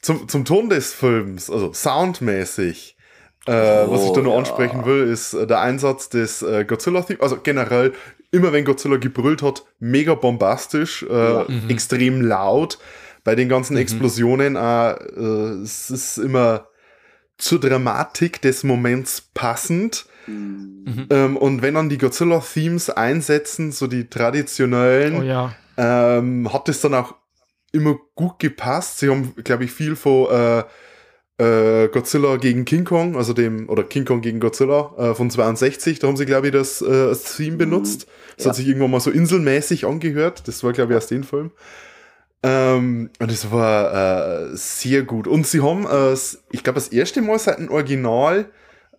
Zum, 0.00 0.28
zum 0.28 0.44
Ton 0.44 0.68
des 0.68 0.92
Films, 0.92 1.48
also 1.50 1.72
soundmäßig, 1.72 2.96
äh, 3.46 3.52
was 3.52 4.04
ich 4.04 4.12
da 4.12 4.20
nur 4.20 4.32
ja. 4.32 4.38
ansprechen 4.38 4.84
will, 4.84 5.08
ist 5.08 5.34
äh, 5.34 5.46
der 5.46 5.60
Einsatz 5.60 6.08
des 6.08 6.42
äh, 6.42 6.64
Godzilla-Theme. 6.64 7.20
Also 7.20 7.38
generell, 7.42 7.92
immer 8.30 8.52
wenn 8.52 8.64
Godzilla 8.64 8.96
gebrüllt 8.96 9.42
hat, 9.42 9.64
mega 9.78 10.14
bombastisch, 10.14 11.04
äh, 11.04 11.44
extrem 11.68 12.20
laut. 12.20 12.78
Bei 13.24 13.34
den 13.36 13.48
ganzen 13.48 13.76
Explosionen, 13.76 14.56
äh, 14.56 14.92
äh, 14.92 15.62
es 15.62 15.90
ist 15.90 16.18
immer 16.18 16.66
zur 17.38 17.60
Dramatik 17.60 18.40
des 18.42 18.64
Moments 18.64 19.28
passend. 19.34 20.06
Ähm, 20.28 21.36
und 21.36 21.62
wenn 21.62 21.74
dann 21.74 21.88
die 21.88 21.98
Godzilla-Themes 21.98 22.90
einsetzen, 22.90 23.72
so 23.72 23.86
die 23.86 24.08
traditionellen, 24.08 25.16
Oh 25.16 25.22
ja. 25.22 25.54
ähm, 25.76 26.52
hat 26.52 26.68
es 26.68 26.80
dann 26.80 26.94
auch 26.94 27.14
immer 27.72 27.96
gut 28.14 28.38
gepasst. 28.38 28.98
Sie 28.98 29.08
haben, 29.08 29.34
glaube 29.42 29.64
ich, 29.64 29.72
viel 29.72 29.96
von 29.96 30.28
äh, 30.30 30.62
äh, 31.38 31.88
Godzilla 31.88 32.36
gegen 32.36 32.64
King 32.64 32.84
Kong, 32.84 33.16
also 33.16 33.32
dem, 33.32 33.68
oder 33.68 33.82
King 33.82 34.04
Kong 34.04 34.20
gegen 34.20 34.38
Godzilla 34.40 34.92
äh, 34.98 35.14
von 35.14 35.30
62, 35.30 35.98
da 35.98 36.06
haben 36.08 36.16
sie, 36.16 36.26
glaube 36.26 36.48
ich, 36.48 36.52
das, 36.52 36.82
äh, 36.82 36.88
das 37.08 37.36
Theme 37.36 37.56
benutzt. 37.56 38.06
Das 38.36 38.44
Ja. 38.44 38.48
hat 38.50 38.56
sich 38.56 38.68
irgendwann 38.68 38.90
mal 38.90 39.00
so 39.00 39.10
inselmäßig 39.10 39.86
angehört. 39.86 40.46
Das 40.46 40.62
war, 40.62 40.72
glaube 40.72 40.92
ich, 40.92 40.98
aus 40.98 41.06
dem 41.06 41.24
Film. 41.24 41.50
Ähm, 42.44 43.10
und 43.20 43.30
es 43.30 43.50
war 43.52 44.50
äh, 44.52 44.56
sehr 44.56 45.02
gut. 45.02 45.26
Und 45.28 45.46
sie 45.46 45.62
haben, 45.62 45.86
äh, 45.86 46.12
ich 46.50 46.62
glaube, 46.64 46.74
das 46.74 46.88
erste 46.88 47.22
Mal 47.22 47.38
seit 47.38 47.58
dem 47.58 47.70
Original 47.70 48.46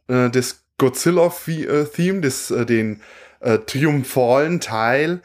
äh, 0.08 0.30
das 0.30 0.63
Godzilla-Theme, 0.78 2.22
das, 2.22 2.52
äh, 2.52 2.66
den 2.66 3.02
äh, 3.40 3.60
triumphalen 3.60 4.60
Teil, 4.60 5.22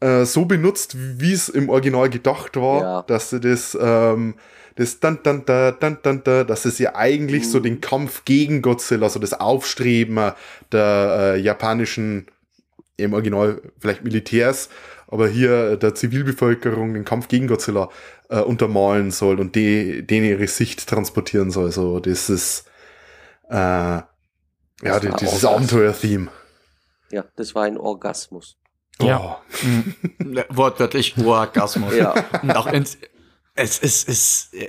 äh, 0.00 0.24
so 0.24 0.44
benutzt, 0.44 0.96
wie 0.96 1.32
es 1.32 1.48
im 1.48 1.68
Original 1.68 2.08
gedacht 2.08 2.56
war, 2.56 2.80
Ja. 2.82 3.02
dass 3.02 3.30
sie 3.30 3.40
das, 3.40 3.76
ähm, 3.80 4.34
das 4.76 5.00
dann, 5.00 5.18
dann, 5.24 5.44
da, 5.44 5.72
dann, 5.72 5.98
dann, 6.02 6.22
da, 6.22 6.44
dass 6.44 6.64
es 6.64 6.78
ja 6.78 6.94
eigentlich 6.94 7.50
so 7.50 7.58
den 7.58 7.80
Kampf 7.80 8.24
gegen 8.24 8.62
Godzilla, 8.62 9.08
so 9.08 9.18
das 9.18 9.32
Aufstreben 9.32 10.32
der 10.70 11.34
äh, 11.34 11.40
japanischen, 11.40 12.26
im 12.96 13.12
Original 13.12 13.60
vielleicht 13.80 14.04
Militärs, 14.04 14.68
aber 15.08 15.28
hier 15.28 15.76
der 15.76 15.94
Zivilbevölkerung 15.94 16.94
den 16.94 17.04
Kampf 17.04 17.28
gegen 17.28 17.46
Godzilla 17.48 17.88
äh, 18.28 18.40
untermalen 18.40 19.10
soll 19.10 19.40
und 19.40 19.54
die, 19.56 20.06
denen 20.06 20.26
ihre 20.26 20.46
Sicht 20.46 20.86
transportieren 20.88 21.50
soll. 21.50 21.72
So, 21.72 21.98
das 21.98 22.28
ist 22.30 22.66
äh, 23.48 24.00
ja, 24.82 25.00
Das 25.00 25.00
die, 25.00 25.24
dieses. 25.24 25.44
Abenteuer-Theme. 25.44 26.28
Ja, 27.10 27.24
das 27.36 27.54
war 27.54 27.64
ein 27.64 27.78
Orgasmus. 27.78 28.56
Ja. 29.00 29.40
Oh. 29.40 30.36
Wortwörtlich 30.50 31.16
Orgasmus. 31.18 31.94
Ja. 31.94 32.14
Und 32.42 32.56
auch 32.56 32.66
ins, 32.66 32.98
es 33.54 33.78
ist, 33.78 34.08
es, 34.08 34.50
äh, 34.52 34.68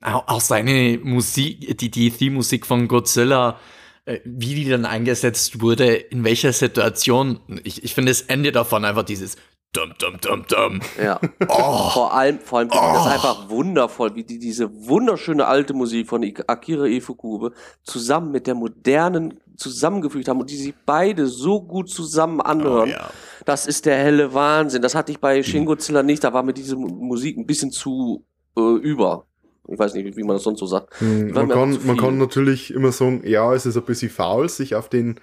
auch 0.00 0.28
auch 0.28 0.40
seine 0.40 0.98
Musik, 1.02 1.78
die, 1.78 1.90
die 1.90 2.10
Theme-Musik 2.10 2.66
von 2.66 2.88
Godzilla, 2.88 3.58
äh, 4.04 4.20
wie 4.24 4.54
die 4.54 4.68
dann 4.68 4.84
eingesetzt 4.84 5.60
wurde, 5.60 5.94
in 5.94 6.24
welcher 6.24 6.52
Situation. 6.52 7.40
Ich, 7.64 7.84
ich 7.84 7.94
finde 7.94 8.10
das 8.10 8.22
Ende 8.22 8.52
davon 8.52 8.84
einfach 8.84 9.04
dieses 9.04 9.36
Dum, 9.74 9.92
dum, 9.98 10.18
dum, 10.20 10.44
dum. 10.48 10.80
Ja. 11.02 11.20
Oh, 11.46 11.90
Vor 11.90 12.14
allem, 12.14 12.40
vor 12.40 12.60
allem, 12.60 12.68
das 12.70 12.78
ist 13.06 13.12
einfach 13.12 13.50
wundervoll, 13.50 14.14
wie 14.14 14.24
die 14.24 14.38
diese 14.38 14.70
wunderschöne 14.88 15.46
alte 15.46 15.74
Musik 15.74 16.08
von 16.08 16.24
Akira 16.46 16.86
Ifukube 16.86 17.52
zusammen 17.82 18.32
mit 18.32 18.46
der 18.46 18.54
modernen 18.54 19.40
zusammengefügt 19.56 20.26
haben 20.28 20.40
und 20.40 20.48
die 20.50 20.56
sich 20.56 20.74
beide 20.86 21.26
so 21.26 21.60
gut 21.60 21.90
zusammen 21.90 22.40
anhören. 22.40 22.88
Oh, 22.88 22.92
ja. 22.92 23.10
Das 23.44 23.66
ist 23.66 23.84
der 23.84 23.96
helle 23.98 24.32
Wahnsinn. 24.32 24.80
Das 24.80 24.94
hatte 24.94 25.12
ich 25.12 25.20
bei 25.20 25.42
Shin 25.42 25.66
Godzilla 25.66 26.02
nicht. 26.02 26.24
Da 26.24 26.32
war 26.32 26.42
mir 26.42 26.54
diese 26.54 26.74
Mu- 26.76 26.88
Musik 26.88 27.36
ein 27.36 27.46
bisschen 27.46 27.70
zu 27.70 28.24
äh, 28.56 28.60
über. 28.60 29.26
Ich 29.68 29.78
weiß 29.78 29.92
nicht, 29.94 30.16
wie 30.16 30.22
man 30.22 30.36
das 30.36 30.44
sonst 30.44 30.60
so 30.60 30.66
sagt. 30.66 30.98
Hm, 31.00 31.30
Man 31.32 31.48
kann, 31.50 31.78
man 31.84 31.96
kann 31.98 32.16
natürlich 32.16 32.72
immer 32.72 32.90
sagen, 32.90 33.22
ja, 33.26 33.52
es 33.52 33.66
ist 33.66 33.76
ein 33.76 33.82
bisschen 33.84 34.10
faul, 34.10 34.48
sich 34.48 34.74
auf 34.74 34.88
den 34.88 35.20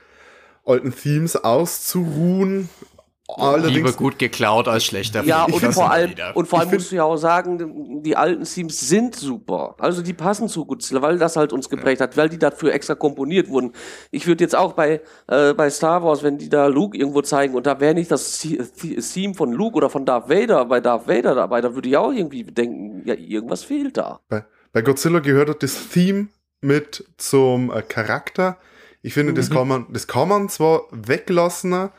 alten 0.65 0.93
Themes 0.95 1.35
auszuruhen. 1.35 2.69
Lieber 3.27 3.41
Allerdings, 3.43 3.97
gut 3.97 4.19
geklaut 4.19 4.67
als 4.67 4.85
schlechter 4.85 5.23
Ja, 5.23 5.45
Film. 5.45 5.55
und 5.63 5.73
vor 5.73 5.89
allem, 5.89 6.13
und 6.35 6.47
vor 6.47 6.59
allem 6.59 6.69
musst 6.69 6.91
du 6.91 6.95
ja 6.97 7.03
auch 7.05 7.17
sagen, 7.17 8.03
die 8.03 8.15
alten 8.15 8.43
Themes 8.43 8.79
sind 8.87 9.15
super. 9.15 9.75
Also 9.79 10.03
die 10.03 10.13
passen 10.13 10.47
zu 10.47 10.63
Godzilla, 10.65 11.01
weil 11.01 11.17
das 11.17 11.35
halt 11.35 11.51
uns 11.51 11.67
geprägt 11.67 12.01
hat, 12.01 12.15
weil 12.17 12.29
die 12.29 12.37
dafür 12.37 12.71
extra 12.71 12.93
komponiert 12.93 13.49
wurden. 13.49 13.73
Ich 14.11 14.27
würde 14.27 14.43
jetzt 14.43 14.55
auch 14.55 14.73
bei, 14.73 15.01
äh, 15.27 15.53
bei 15.55 15.71
Star 15.71 16.03
Wars, 16.03 16.21
wenn 16.21 16.37
die 16.37 16.49
da 16.49 16.67
Luke 16.67 16.95
irgendwo 16.95 17.23
zeigen 17.23 17.55
und 17.55 17.65
da 17.65 17.79
wäre 17.79 17.95
nicht 17.95 18.11
das 18.11 18.39
The- 18.41 18.61
The- 18.75 18.97
Theme 18.97 19.33
von 19.33 19.51
Luke 19.53 19.75
oder 19.75 19.89
von 19.89 20.05
Darth 20.05 20.29
Vader 20.29 20.63
bei 20.65 20.79
Darth 20.79 21.07
Vader 21.07 21.33
dabei, 21.33 21.61
da 21.61 21.73
würde 21.73 21.89
ich 21.89 21.97
auch 21.97 22.11
irgendwie 22.11 22.43
denken, 22.43 23.01
ja, 23.05 23.15
irgendwas 23.15 23.63
fehlt 23.63 23.97
da. 23.97 24.19
bei, 24.29 24.45
bei 24.71 24.83
Godzilla 24.83 25.17
gehört 25.19 25.63
das 25.63 25.89
Theme 25.89 26.27
mit 26.61 27.03
zum 27.17 27.71
äh, 27.71 27.81
Charakter. 27.81 28.57
Ich 29.01 29.13
finde, 29.15 29.33
das, 29.33 29.49
kann 29.49 29.67
man, 29.67 29.87
das 29.91 30.05
kann 30.07 30.27
man 30.27 30.47
zwar 30.49 30.81
weglassen, 30.91 31.89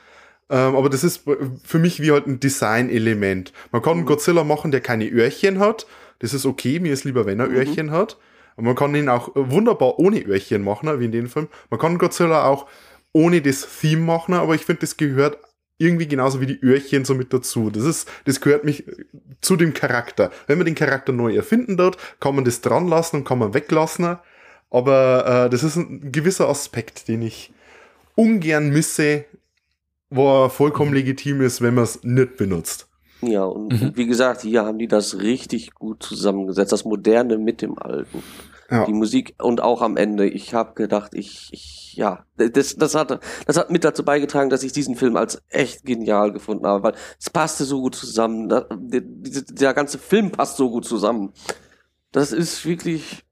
ähm, 0.48 0.76
aber 0.76 0.88
das 0.88 1.02
ist 1.02 1.22
für 1.64 1.78
mich 1.78 2.00
wie 2.00 2.12
halt 2.12 2.26
ein 2.26 2.40
Design-Element. 2.40 3.52
Man 3.72 3.82
kann 3.82 3.98
einen 3.98 4.06
Godzilla 4.06 4.44
machen, 4.44 4.70
der 4.70 4.80
keine 4.80 5.08
Öhrchen 5.08 5.58
hat. 5.58 5.86
Das 6.20 6.32
ist 6.32 6.46
okay, 6.46 6.78
mir 6.78 6.92
ist 6.92 7.04
lieber, 7.04 7.26
wenn 7.26 7.40
er 7.40 7.50
Öhrchen 7.50 7.90
hat. 7.90 8.16
Und 8.56 8.64
man 8.64 8.74
kann 8.74 8.94
ihn 8.94 9.08
auch 9.08 9.30
wunderbar 9.34 9.98
ohne 9.98 10.22
Öhrchen 10.22 10.62
machen, 10.62 11.00
wie 11.00 11.04
in 11.04 11.12
dem 11.12 11.28
Film. 11.28 11.48
Man 11.70 11.80
kann 11.80 11.98
Godzilla 11.98 12.46
auch 12.46 12.66
ohne 13.12 13.42
das 13.42 13.66
Theme 13.80 14.02
machen, 14.02 14.34
aber 14.34 14.54
ich 14.54 14.64
finde, 14.64 14.80
das 14.80 14.96
gehört 14.96 15.38
irgendwie 15.78 16.08
genauso 16.08 16.40
wie 16.40 16.46
die 16.46 16.62
Öhrchen 16.62 17.04
so 17.04 17.14
mit 17.14 17.32
dazu. 17.32 17.70
Das 17.70 17.84
ist, 17.84 18.08
das 18.24 18.40
gehört 18.40 18.64
mich 18.64 18.84
zu 19.40 19.56
dem 19.56 19.74
Charakter. 19.74 20.30
Wenn 20.46 20.58
man 20.58 20.64
den 20.64 20.74
Charakter 20.74 21.12
neu 21.12 21.34
erfinden 21.34 21.76
dort, 21.76 21.98
kann 22.18 22.34
man 22.34 22.44
das 22.44 22.62
dran 22.62 22.88
lassen 22.88 23.16
und 23.16 23.24
kann 23.24 23.38
man 23.38 23.52
weglassen. 23.52 24.16
Aber 24.70 25.46
äh, 25.46 25.50
das 25.50 25.62
ist 25.62 25.76
ein 25.76 26.12
gewisser 26.12 26.48
Aspekt, 26.48 27.08
den 27.08 27.22
ich 27.22 27.52
ungern 28.14 28.70
misse, 28.70 29.26
wo 30.10 30.44
er 30.44 30.50
vollkommen 30.50 30.92
legitim 30.94 31.40
ist, 31.40 31.60
wenn 31.60 31.74
man 31.74 31.84
es 31.84 32.02
nicht 32.02 32.36
benutzt. 32.36 32.88
Ja, 33.22 33.44
und, 33.44 33.72
Mhm. 33.72 33.88
und 33.88 33.96
wie 33.96 34.06
gesagt, 34.06 34.42
hier 34.42 34.64
haben 34.64 34.78
die 34.78 34.88
das 34.88 35.18
richtig 35.18 35.72
gut 35.74 36.02
zusammengesetzt. 36.02 36.72
Das 36.72 36.84
Moderne 36.84 37.38
mit 37.38 37.62
dem 37.62 37.78
Alten. 37.78 38.22
Ja. 38.70 38.84
Die 38.84 38.92
Musik 38.92 39.34
und 39.40 39.60
auch 39.62 39.80
am 39.80 39.96
Ende. 39.96 40.28
Ich 40.28 40.52
habe 40.52 40.74
gedacht, 40.74 41.14
ich, 41.14 41.48
ich, 41.52 41.94
ja, 41.94 42.24
das, 42.36 42.74
das, 42.76 42.94
hat, 42.96 43.20
das 43.46 43.56
hat 43.56 43.70
mit 43.70 43.84
dazu 43.84 44.04
beigetragen, 44.04 44.50
dass 44.50 44.64
ich 44.64 44.72
diesen 44.72 44.96
Film 44.96 45.16
als 45.16 45.40
echt 45.48 45.84
genial 45.84 46.32
gefunden 46.32 46.66
habe, 46.66 46.82
weil 46.82 46.94
es 47.18 47.30
passte 47.30 47.64
so 47.64 47.80
gut 47.80 47.94
zusammen. 47.94 48.48
Da, 48.48 48.66
der, 48.76 49.02
der 49.04 49.72
ganze 49.72 49.98
Film 49.98 50.30
passt 50.32 50.56
so 50.56 50.68
gut 50.70 50.84
zusammen. 50.84 51.32
Das 52.12 52.32
ist 52.32 52.64
wirklich 52.66 53.24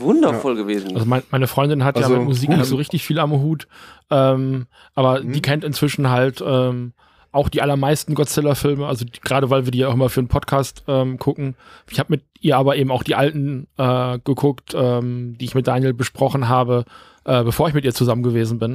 wundervoll 0.00 0.54
gewesen. 0.56 0.94
Also 0.94 1.06
mein, 1.06 1.22
meine 1.30 1.46
Freundin 1.46 1.84
hat 1.84 1.96
Also, 1.96 2.12
ja 2.12 2.18
mit 2.18 2.28
Musik 2.28 2.50
nicht 2.50 2.64
so 2.64 2.76
richtig 2.76 3.04
viel 3.04 3.18
am 3.18 3.32
Hut, 3.32 3.68
ähm, 4.10 4.66
aber 4.94 5.20
Mhm. 5.22 5.32
die 5.32 5.42
kennt 5.42 5.64
inzwischen 5.64 6.10
halt 6.10 6.42
ähm, 6.46 6.92
auch 7.30 7.50
die 7.50 7.60
allermeisten 7.60 8.14
Godzilla-Filme, 8.14 8.86
also 8.86 9.04
gerade 9.22 9.50
weil 9.50 9.64
wir 9.66 9.70
die 9.70 9.78
ja 9.80 9.88
auch 9.88 9.94
immer 9.94 10.08
für 10.08 10.20
einen 10.20 10.28
Podcast 10.28 10.82
ähm, 10.88 11.18
gucken. 11.18 11.56
Ich 11.90 11.98
habe 11.98 12.10
mit 12.10 12.22
ihr 12.40 12.56
aber 12.56 12.76
eben 12.76 12.90
auch 12.90 13.02
die 13.02 13.14
alten 13.14 13.66
äh, 13.76 14.18
geguckt, 14.24 14.72
ähm, 14.74 15.36
die 15.38 15.44
ich 15.44 15.54
mit 15.54 15.66
Daniel 15.66 15.92
besprochen 15.92 16.48
habe, 16.48 16.84
äh, 17.26 17.44
bevor 17.44 17.68
ich 17.68 17.74
mit 17.74 17.84
ihr 17.84 17.92
zusammen 17.92 18.22
gewesen 18.22 18.58
bin. 18.58 18.74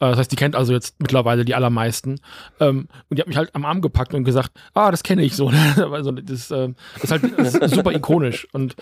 Äh, 0.00 0.10
das 0.10 0.18
heißt, 0.18 0.30
die 0.32 0.36
kennt 0.36 0.54
also 0.54 0.74
jetzt 0.74 1.00
mittlerweile 1.00 1.46
die 1.46 1.54
allermeisten. 1.54 2.20
Ähm, 2.60 2.88
und 3.08 3.16
die 3.16 3.22
hat 3.22 3.28
mich 3.28 3.38
halt 3.38 3.54
am 3.54 3.64
Arm 3.64 3.80
gepackt 3.80 4.12
und 4.12 4.24
gesagt, 4.24 4.50
ah, 4.74 4.90
das 4.90 5.02
kenne 5.02 5.22
ich 5.22 5.34
so. 5.34 5.48
also 5.90 6.12
das, 6.12 6.50
ähm, 6.50 6.76
das 7.00 7.04
ist 7.04 7.10
halt 7.10 7.38
das 7.38 7.54
ist 7.54 7.74
super 7.74 7.92
ikonisch. 7.92 8.46
Und 8.52 8.76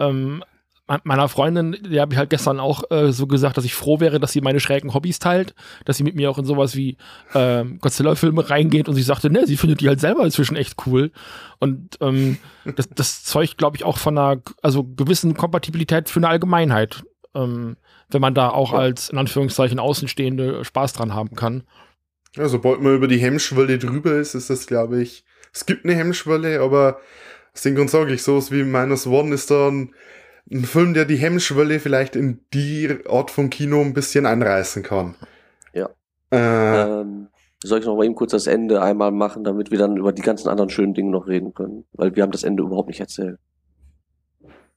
ähm, 0.00 0.42
meiner 1.04 1.28
Freundin, 1.28 1.76
die 1.88 2.00
habe 2.00 2.12
ich 2.12 2.18
halt 2.18 2.30
gestern 2.30 2.60
auch 2.60 2.90
äh, 2.90 3.10
so 3.10 3.26
gesagt, 3.26 3.56
dass 3.56 3.64
ich 3.64 3.74
froh 3.74 4.00
wäre, 4.00 4.20
dass 4.20 4.32
sie 4.32 4.42
meine 4.42 4.60
schrägen 4.60 4.92
Hobbys 4.92 5.18
teilt, 5.18 5.54
dass 5.84 5.96
sie 5.96 6.04
mit 6.04 6.14
mir 6.14 6.30
auch 6.30 6.38
in 6.38 6.44
sowas 6.44 6.76
wie 6.76 6.98
ähm, 7.34 7.78
Godzilla-Filme 7.78 8.50
reingeht 8.50 8.88
und 8.88 8.94
sie 8.94 9.02
sagte, 9.02 9.30
ne, 9.30 9.46
sie 9.46 9.56
findet 9.56 9.80
die 9.80 9.88
halt 9.88 10.00
selber 10.00 10.24
inzwischen 10.24 10.56
echt 10.56 10.76
cool. 10.86 11.10
Und 11.58 11.96
ähm, 12.00 12.36
das, 12.76 12.88
das 12.90 13.24
zeugt, 13.24 13.56
glaube 13.56 13.76
ich, 13.76 13.84
auch 13.84 13.96
von 13.96 14.18
einer 14.18 14.42
also 14.60 14.84
gewissen 14.84 15.34
Kompatibilität 15.34 16.10
für 16.10 16.20
eine 16.20 16.28
Allgemeinheit, 16.28 17.02
ähm, 17.34 17.76
wenn 18.10 18.20
man 18.20 18.34
da 18.34 18.50
auch 18.50 18.74
als 18.74 19.08
in 19.08 19.16
Anführungszeichen 19.16 19.78
Außenstehende 19.78 20.64
Spaß 20.64 20.92
dran 20.92 21.14
haben 21.14 21.34
kann. 21.34 21.62
Ja, 22.36 22.48
sobald 22.48 22.82
man 22.82 22.96
über 22.96 23.08
die 23.08 23.18
Hemmschwelle 23.18 23.78
drüber 23.78 24.16
ist, 24.16 24.34
ist 24.34 24.50
das, 24.50 24.66
glaube 24.66 25.00
ich, 25.00 25.24
es 25.52 25.66
gibt 25.66 25.84
eine 25.84 25.94
Hemmschwelle, 25.94 26.60
aber 26.60 26.98
dem 27.64 27.76
Grund 27.76 27.90
sage 27.90 28.12
ich, 28.12 28.22
sowas 28.22 28.50
wie 28.50 28.64
Minus 28.64 29.06
One 29.06 29.32
ist 29.32 29.50
dann 29.50 29.94
ein 30.50 30.64
Film, 30.64 30.94
der 30.94 31.04
die 31.04 31.16
Hemmschwelle 31.16 31.80
vielleicht 31.80 32.16
in 32.16 32.40
die 32.52 32.98
Art 33.08 33.30
von 33.30 33.50
Kino 33.50 33.80
ein 33.80 33.94
bisschen 33.94 34.26
einreißen 34.26 34.82
kann. 34.82 35.14
Ja. 35.72 35.88
Äh, 36.30 37.00
Ähm, 37.00 37.28
soll 37.62 37.78
ich 37.80 37.86
noch 37.86 37.96
mal 37.96 38.04
eben 38.04 38.14
kurz 38.14 38.32
das 38.32 38.46
Ende 38.46 38.82
einmal 38.82 39.10
machen, 39.10 39.42
damit 39.42 39.70
wir 39.70 39.78
dann 39.78 39.96
über 39.96 40.12
die 40.12 40.20
ganzen 40.22 40.48
anderen 40.48 40.68
schönen 40.68 40.92
Dinge 40.92 41.10
noch 41.10 41.26
reden 41.26 41.54
können? 41.54 41.84
Weil 41.94 42.14
wir 42.14 42.22
haben 42.22 42.32
das 42.32 42.42
Ende 42.44 42.62
überhaupt 42.62 42.88
nicht 42.88 43.00
erzählt. 43.00 43.38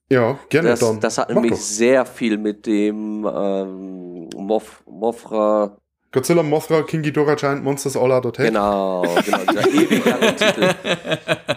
ja, 0.09 0.39
gerne 0.49 0.69
Das, 0.69 0.79
dann. 0.79 0.99
das 1.01 1.17
hat 1.17 1.27
Mach 1.29 1.35
nämlich 1.35 1.51
doch. 1.51 1.59
sehr 1.59 2.05
viel 2.05 2.37
mit 2.37 2.65
dem 2.65 3.27
ähm, 3.29 4.29
Mof, 4.37 4.83
Mofra, 4.87 5.77
Godzilla, 6.13 6.41
Mothra, 6.43 6.83
King 6.83 7.01
Ghidorah, 7.01 7.35
Giant 7.35 7.63
Monsters 7.65 7.97
All 7.97 8.11
Out 8.13 8.25
Attack. 8.27 8.45
genau, 8.47 9.01
genau, 9.25 9.37
dieser 9.51 9.67
ewig 9.73 10.05
lange 10.05 10.35
Titel. 10.37 10.69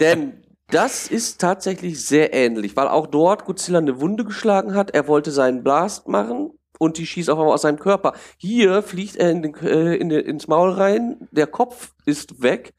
Denn 0.01 0.33
das 0.71 1.09
ist 1.09 1.41
tatsächlich 1.41 2.05
sehr 2.05 2.33
ähnlich, 2.33 2.77
weil 2.77 2.89
auch 2.89 3.07
dort 3.07 3.45
Godzilla 3.45 3.79
eine 3.79 4.01
Wunde 4.01 4.25
geschlagen 4.25 4.75
hat. 4.75 4.93
Er 4.93 5.09
wollte 5.09 5.31
seinen 5.31 5.63
Blast 5.63 6.09
machen 6.09 6.53
und 6.79 6.99
die 6.99 7.07
schießt 7.07 7.29
auf 7.31 7.39
einmal 7.39 7.55
aus 7.55 7.63
seinem 7.63 7.79
Körper. 7.79 8.15
Hier 8.37 8.83
fliegt 8.83 9.17
er 9.17 9.31
in 9.31 9.43
den, 9.43 9.55
äh, 9.57 9.97
in 9.97 10.09
den, 10.09 10.21
ins 10.21 10.49
Maul 10.49 10.71
rein, 10.71 11.29
der 11.31 11.47
Kopf 11.47 11.93
ist 12.07 12.43
weg 12.43 12.73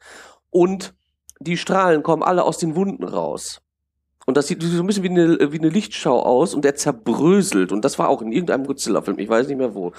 und 0.50 0.94
die 1.38 1.56
Strahlen 1.56 2.02
kommen 2.02 2.22
alle 2.22 2.44
aus 2.44 2.58
den 2.58 2.76
Wunden 2.76 3.04
raus. 3.04 3.60
Und 4.24 4.36
das 4.36 4.46
sieht 4.46 4.62
so 4.62 4.82
ein 4.82 4.86
bisschen 4.86 5.02
wie 5.02 5.10
eine, 5.10 5.52
wie 5.52 5.58
eine 5.58 5.68
Lichtschau 5.68 6.22
aus 6.22 6.54
und 6.54 6.64
er 6.64 6.76
zerbröselt. 6.76 7.72
Und 7.72 7.84
das 7.84 7.98
war 7.98 8.08
auch 8.08 8.22
in 8.22 8.30
irgendeinem 8.32 8.66
Godzilla-Film, 8.66 9.18
ich 9.18 9.28
weiß 9.28 9.48
nicht 9.48 9.58
mehr 9.58 9.74
wo. 9.74 9.92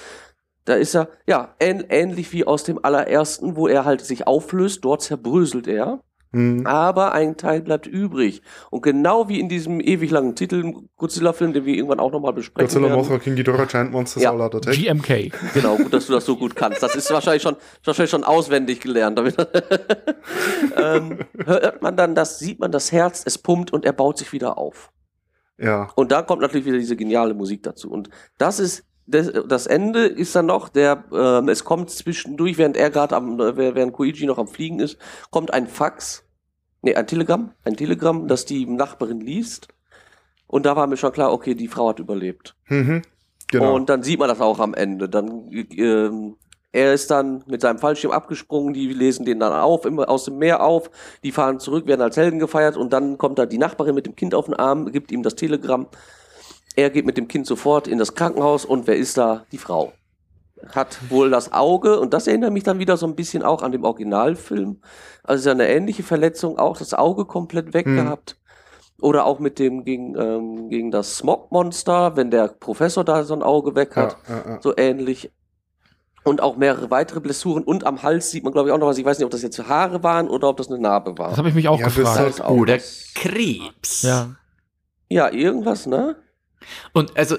Da 0.66 0.76
ist 0.76 0.96
er, 0.96 1.10
ja, 1.28 1.54
ähn, 1.60 1.84
ähnlich 1.90 2.32
wie 2.32 2.46
aus 2.46 2.64
dem 2.64 2.84
allerersten, 2.84 3.58
wo 3.58 3.68
er 3.68 3.84
halt 3.84 4.00
sich 4.00 4.26
auflöst, 4.26 4.86
dort 4.86 5.02
zerbröselt 5.02 5.68
er 5.68 6.00
Hm. 6.34 6.66
aber 6.66 7.12
ein 7.12 7.38
Teil 7.38 7.62
bleibt 7.62 7.86
übrig. 7.86 8.42
Und 8.72 8.82
genau 8.82 9.30
wie 9.30 9.40
in 9.40 9.50
diesem 9.50 9.80
ewig 9.80 10.10
langen 10.10 10.36
Titel 10.36 10.74
Godzilla-Film, 10.98 11.54
den 11.54 11.66
wir 11.66 11.76
irgendwann 11.76 12.00
auch 12.00 12.12
nochmal 12.12 12.34
besprechen 12.34 12.68
Godzilla, 12.68 12.88
werden. 12.88 12.98
Mothra, 12.98 13.20
King 13.20 13.36
Ghidorah, 13.36 13.66
Giant 13.66 13.92
Monsters 13.92 14.24
Ja. 14.24 14.32
All 14.32 14.42
Out 14.42 14.56
Attack. 14.56 14.74
GMK. 14.74 15.32
Genau, 15.54 15.78
gut, 15.78 15.94
dass 15.94 16.08
du 16.08 16.14
das 16.14 16.26
so 16.26 16.36
gut 16.36 16.56
kannst. 16.56 16.82
Das 16.82 16.96
ist 16.96 17.12
wahrscheinlich 17.12 17.44
schon, 17.44 17.56
wahrscheinlich 17.84 18.10
schon 18.10 18.24
auswendig 18.24 18.80
gelernt. 18.80 19.20
Damit 19.20 19.36
ähm, 20.76 21.20
hört 21.46 21.84
man 21.84 21.96
dann 21.96 22.16
das, 22.16 22.40
sieht 22.40 22.60
man 22.60 22.72
das 22.72 22.92
Herz, 22.92 23.22
es 23.26 23.38
pumpt 23.38 23.72
und 23.72 23.86
er 23.86 23.94
baut 23.94 24.18
sich 24.18 24.34
wieder 24.34 24.58
auf. 24.58 24.92
Ja. 25.60 25.90
Und 25.96 26.12
da 26.12 26.24
kommt 26.24 26.42
natürlich 26.42 26.66
wieder 26.66 26.80
diese 26.80 26.96
geniale 26.96 27.36
Musik 27.36 27.62
dazu. 27.62 27.92
Und 27.92 28.10
das 28.40 28.60
ist 28.60 28.86
das, 29.06 29.32
das 29.48 29.68
Ende 29.68 30.06
ist 30.06 30.36
dann 30.36 30.46
noch, 30.46 30.70
der, 30.70 31.04
ähm, 31.14 31.50
es 31.50 31.64
kommt 31.64 31.90
zwischendurch, 31.90 32.58
während 32.58 32.78
er 32.78 32.90
gerade 32.90 33.16
am, 33.16 33.40
äh, 33.40 33.58
während 33.58 33.94
Koichi 33.94 34.26
noch 34.26 34.38
am 34.38 34.48
Fliegen 34.48 34.80
ist, 34.80 34.98
kommt 35.30 35.54
ein 35.54 35.68
Fax, 35.68 36.24
nee, 36.82 36.96
ein 36.96 37.08
Telegramm, 37.08 37.52
ein 37.64 37.76
Telegramm, 37.76 38.28
das 38.28 38.46
die 38.46 38.66
Nachbarin 38.66 39.22
liest. 39.22 39.68
Und 40.48 40.66
da 40.66 40.76
war 40.76 40.88
mir 40.88 40.98
schon 40.98 41.12
klar, 41.12 41.34
okay, 41.34 41.56
die 41.56 41.68
Frau 41.68 41.90
hat 41.90 42.00
überlebt. 42.00 42.56
Mhm. 42.68 43.02
Genau. 43.48 43.76
Und 43.76 43.90
dann 43.90 44.04
sieht 44.04 44.20
man 44.20 44.30
das 44.30 44.42
auch 44.42 44.60
am 44.60 44.74
Ende. 44.74 45.10
Dann, 45.10 45.50
ähm, 45.52 46.36
er 46.72 46.94
ist 46.94 47.12
dann 47.12 47.44
mit 47.46 47.62
seinem 47.62 47.78
Fallschirm 47.78 48.12
abgesprungen, 48.12 48.74
die 48.74 48.88
lesen 48.88 49.26
den 49.26 49.40
dann 49.40 49.54
auf, 49.54 49.86
immer 49.86 50.10
aus 50.10 50.26
dem 50.26 50.40
Meer 50.40 50.64
auf, 50.64 50.90
die 51.24 51.32
fahren 51.32 51.60
zurück, 51.60 51.86
werden 51.86 52.02
als 52.02 52.18
Helden 52.18 52.40
gefeiert 52.40 52.78
und 52.78 52.92
dann 52.92 53.20
kommt 53.20 53.38
da 53.38 53.46
die 53.46 53.60
Nachbarin 53.60 53.94
mit 53.94 54.08
dem 54.08 54.16
Kind 54.16 54.34
auf 54.34 54.46
den 54.46 54.56
Arm, 54.56 54.92
gibt 54.92 55.12
ihm 55.12 55.22
das 55.22 55.36
Telegramm. 55.36 55.88
Er 56.76 56.90
geht 56.90 57.06
mit 57.06 57.18
dem 57.18 57.28
Kind 57.28 57.46
sofort 57.46 57.88
in 57.88 57.98
das 58.00 58.16
Krankenhaus 58.16 58.66
und 58.66 58.88
wer 58.88 58.96
ist 58.96 59.18
da? 59.18 59.46
Die 59.52 59.58
Frau. 59.58 59.94
Hat 60.74 60.98
wohl 61.10 61.30
das 61.30 61.52
Auge 61.52 62.00
und 62.00 62.14
das 62.14 62.26
erinnert 62.28 62.54
mich 62.54 62.64
dann 62.64 62.80
wieder 62.80 62.96
so 62.98 63.06
ein 63.06 63.16
bisschen 63.16 63.44
auch 63.44 63.62
an 63.64 63.72
den 63.74 63.84
Originalfilm. 63.84 64.82
Also 65.24 65.34
es 65.36 65.40
ist 65.42 65.46
ja 65.46 65.52
eine 65.52 65.68
ähnliche 65.68 66.04
Verletzung, 66.04 66.58
auch 66.58 66.78
das 66.78 66.94
Auge 66.94 67.26
komplett 67.26 67.74
weg 67.74 67.86
Hm. 67.86 67.98
gehabt. 67.98 68.38
Oder 69.02 69.26
auch 69.26 69.40
mit 69.40 69.60
dem 69.60 69.84
gegen, 69.84 70.16
ähm, 70.18 70.70
gegen 70.70 70.90
das 70.90 71.18
Smogmonster, 71.18 72.16
wenn 72.16 72.32
der 72.32 72.48
Professor 72.48 73.04
da 73.04 73.24
so 73.26 73.34
ein 73.34 73.44
Auge 73.44 73.76
weg 73.76 73.96
hat 73.98 74.16
ja, 74.30 74.36
ja, 74.36 74.50
ja. 74.52 74.62
so 74.62 74.74
ähnlich. 74.78 75.32
Und 76.24 76.42
auch 76.42 76.56
mehrere 76.56 76.90
weitere 76.90 77.20
Blessuren. 77.20 77.64
Und 77.66 77.86
am 77.86 78.02
Hals 78.02 78.32
sieht 78.32 78.46
man, 78.46 78.54
glaube 78.54 78.70
ich, 78.70 78.74
auch 78.74 78.78
noch 78.78 78.88
was. 78.88 78.98
Ich 78.98 79.04
weiß 79.04 79.18
nicht, 79.18 79.26
ob 79.26 79.32
das 79.32 79.42
jetzt 79.42 79.68
Haare 79.68 80.02
waren 80.04 80.30
oder 80.30 80.48
ob 80.48 80.56
das 80.56 80.70
eine 80.70 80.80
Narbe 80.80 81.18
war. 81.18 81.30
Das 81.30 81.38
habe 81.38 81.50
ich 81.50 81.56
mich 81.56 81.68
auch 81.68 81.78
Ja, 81.78 81.88
das 81.88 81.96
gefragt. 81.96 82.20
hat- 82.20 82.28
ist 82.30 82.42
auch 82.42 82.52
Oder 82.52 82.76
was. 82.76 83.12
Krebs. 83.14 84.04
ja. 84.04 84.30
Ja, 85.10 85.30
irgendwas, 85.30 85.86
ne? 85.86 86.16
Und 86.92 87.18
also 87.18 87.38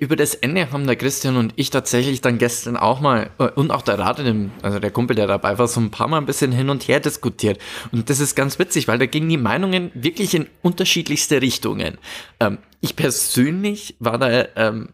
über 0.00 0.16
das 0.16 0.34
Ende 0.34 0.70
haben 0.70 0.86
der 0.86 0.96
Christian 0.96 1.36
und 1.36 1.52
ich 1.56 1.70
tatsächlich 1.70 2.20
dann 2.20 2.38
gestern 2.38 2.76
auch 2.76 3.00
mal 3.00 3.30
äh, 3.38 3.48
und 3.50 3.70
auch 3.70 3.82
der 3.82 3.98
Radin, 3.98 4.52
also 4.62 4.78
der 4.78 4.90
Kumpel, 4.90 5.16
der 5.16 5.26
dabei 5.26 5.58
war, 5.58 5.68
so 5.68 5.80
ein 5.80 5.90
paar 5.90 6.08
Mal 6.08 6.18
ein 6.18 6.26
bisschen 6.26 6.52
hin 6.52 6.70
und 6.70 6.88
her 6.88 7.00
diskutiert. 7.00 7.58
Und 7.92 8.10
das 8.10 8.20
ist 8.20 8.34
ganz 8.34 8.58
witzig, 8.58 8.88
weil 8.88 8.98
da 8.98 9.06
gingen 9.06 9.28
die 9.28 9.36
Meinungen 9.36 9.90
wirklich 9.94 10.34
in 10.34 10.46
unterschiedlichste 10.62 11.42
Richtungen. 11.42 11.98
Ähm, 12.40 12.58
ich 12.80 12.96
persönlich 12.96 13.96
war 13.98 14.18
da 14.18 14.46
ähm, 14.56 14.90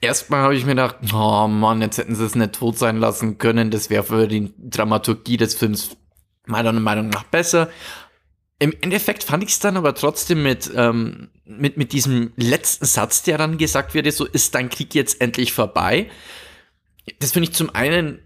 Erstmal 0.00 0.42
habe 0.42 0.54
ich 0.54 0.64
mir 0.66 0.72
gedacht, 0.72 0.96
oh 1.14 1.48
Mann, 1.48 1.80
jetzt 1.80 1.96
hätten 1.96 2.14
sie 2.14 2.24
es 2.24 2.34
nicht 2.34 2.52
tot 2.52 2.78
sein 2.78 2.98
lassen 2.98 3.38
können. 3.38 3.70
Das 3.70 3.88
wäre 3.88 4.04
für 4.04 4.28
die 4.28 4.52
Dramaturgie 4.58 5.38
des 5.38 5.54
Films 5.54 5.96
meiner 6.46 6.72
Meinung 6.72 7.08
nach 7.08 7.24
besser. 7.24 7.70
Im 8.58 8.72
Endeffekt 8.80 9.22
fand 9.24 9.42
ich 9.42 9.50
es 9.50 9.58
dann 9.58 9.76
aber 9.76 9.94
trotzdem 9.94 10.42
mit, 10.42 10.70
ähm, 10.74 11.28
mit, 11.44 11.76
mit 11.76 11.92
diesem 11.92 12.32
letzten 12.36 12.86
Satz, 12.86 13.22
der 13.22 13.36
dann 13.38 13.58
gesagt 13.58 13.92
wird, 13.94 14.10
so 14.12 14.24
ist 14.24 14.54
dein 14.54 14.70
Krieg 14.70 14.94
jetzt 14.94 15.20
endlich 15.20 15.52
vorbei. 15.52 16.08
Das 17.18 17.32
finde 17.32 17.50
ich 17.50 17.54
zum 17.54 17.74
einen 17.74 18.20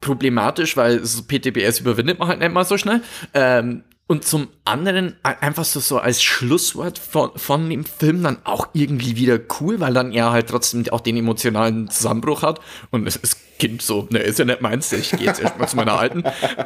problematisch, 0.00 0.76
weil 0.76 1.04
so 1.04 1.22
PTBS 1.22 1.80
überwindet 1.80 2.18
man 2.18 2.28
halt 2.28 2.40
nicht 2.40 2.52
mal 2.52 2.64
so 2.64 2.78
schnell. 2.78 3.02
Ähm, 3.34 3.84
und 4.08 4.24
zum 4.24 4.48
anderen 4.64 5.16
ein- 5.24 5.42
einfach 5.42 5.64
so, 5.64 5.80
so 5.80 5.98
als 5.98 6.22
Schlusswort 6.22 6.98
von, 6.98 7.32
von 7.36 7.68
dem 7.68 7.84
Film 7.84 8.22
dann 8.22 8.38
auch 8.44 8.68
irgendwie 8.72 9.16
wieder 9.16 9.38
cool, 9.60 9.80
weil 9.80 9.92
dann 9.94 10.12
er 10.12 10.30
halt 10.30 10.48
trotzdem 10.48 10.84
auch 10.90 11.00
den 11.00 11.16
emotionalen 11.16 11.90
Zusammenbruch 11.90 12.42
hat. 12.42 12.60
Und 12.90 13.06
es 13.06 13.16
ist 13.16 13.58
Kind 13.58 13.82
so, 13.82 14.06
ne, 14.10 14.20
ist 14.20 14.38
ja 14.38 14.44
nicht 14.44 14.60
meins, 14.60 14.92
ich 14.92 15.10
gehe 15.10 15.26
jetzt 15.26 15.40
erstmal 15.40 15.68
zu 15.68 15.76
meiner 15.76 15.98
Alten. 15.98 16.22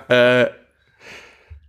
Äh, 0.09 0.47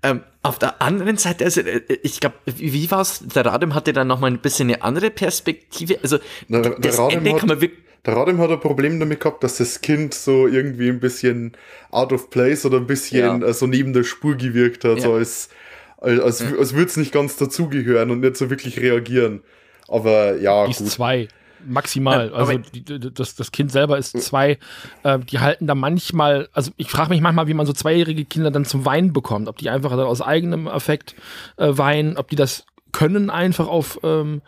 ähm, 0.03 0.21
auf 0.41 0.57
der 0.59 0.81
anderen 0.81 1.17
Seite, 1.17 1.45
also 1.45 1.61
äh, 1.61 1.81
ich 2.01 2.19
glaube, 2.19 2.35
wie, 2.45 2.73
wie 2.73 2.89
war's? 2.91 3.21
Der 3.35 3.45
Radem 3.45 3.75
hatte 3.75 3.93
dann 3.93 4.07
noch 4.07 4.19
mal 4.19 4.27
ein 4.31 4.39
bisschen 4.39 4.69
eine 4.69 4.81
andere 4.81 5.11
Perspektive. 5.11 5.99
Also 6.01 6.17
Der- 6.49 6.61
der 6.61 6.71
das 6.79 6.97
Radem 6.99 7.19
Ende 7.19 7.31
hat- 7.33 7.39
kann 7.39 7.49
man 7.49 7.61
wirklich 7.61 7.79
Der 8.05 8.15
Radim 8.15 8.39
hat 8.39 8.49
ein 8.49 8.59
Problem 8.59 8.99
damit 8.99 9.19
gehabt, 9.19 9.43
dass 9.43 9.57
das 9.57 9.81
Kind 9.81 10.15
so 10.15 10.47
irgendwie 10.47 10.89
ein 10.89 10.99
bisschen 10.99 11.51
out 11.91 12.11
of 12.11 12.31
place 12.31 12.65
oder 12.65 12.77
ein 12.77 12.87
bisschen 12.87 13.41
Ja. 13.41 13.47
äh, 13.47 13.53
so 13.53 13.67
neben 13.67 13.93
der 13.93 14.03
Spur 14.03 14.35
gewirkt 14.35 14.83
hat, 14.85 14.97
Ja. 14.97 15.03
so 15.03 15.13
als, 15.13 15.49
als, 15.97 16.19
als, 16.19 16.41
als 16.57 16.73
würde 16.73 16.87
es 16.89 16.97
nicht 16.97 17.11
ganz 17.13 17.37
dazugehören 17.37 18.09
und 18.09 18.21
nicht 18.21 18.37
so 18.37 18.49
wirklich 18.49 18.79
reagieren. 18.79 19.41
Aber 19.87 20.35
ja, 20.37 20.65
Die 20.65 20.71
ist 20.71 20.79
gut. 20.79 20.89
zwei. 20.89 21.27
Maximal. 21.65 22.27
Ähm, 22.27 22.33
also 22.33 22.57
die, 22.57 23.13
das, 23.13 23.35
das 23.35 23.51
Kind 23.51 23.71
selber 23.71 23.97
ist 23.97 24.19
zwei. 24.21 24.57
Äh, 25.03 25.19
die 25.19 25.39
halten 25.39 25.67
da 25.67 25.75
manchmal, 25.75 26.49
also 26.53 26.71
ich 26.77 26.89
frage 26.89 27.09
mich 27.09 27.21
manchmal, 27.21 27.47
wie 27.47 27.53
man 27.53 27.65
so 27.65 27.73
zweijährige 27.73 28.25
Kinder 28.25 28.51
dann 28.51 28.65
zum 28.65 28.85
Weinen 28.85 29.13
bekommt. 29.13 29.47
Ob 29.47 29.57
die 29.57 29.69
einfach 29.69 29.91
dann 29.91 30.01
aus 30.01 30.21
eigenem 30.21 30.67
Affekt 30.67 31.15
äh, 31.57 31.69
weinen, 31.77 32.17
ob 32.17 32.29
die 32.29 32.35
das 32.35 32.65
können 32.91 33.29
einfach 33.29 33.67
auf, 33.67 33.99
ähm, 34.03 34.41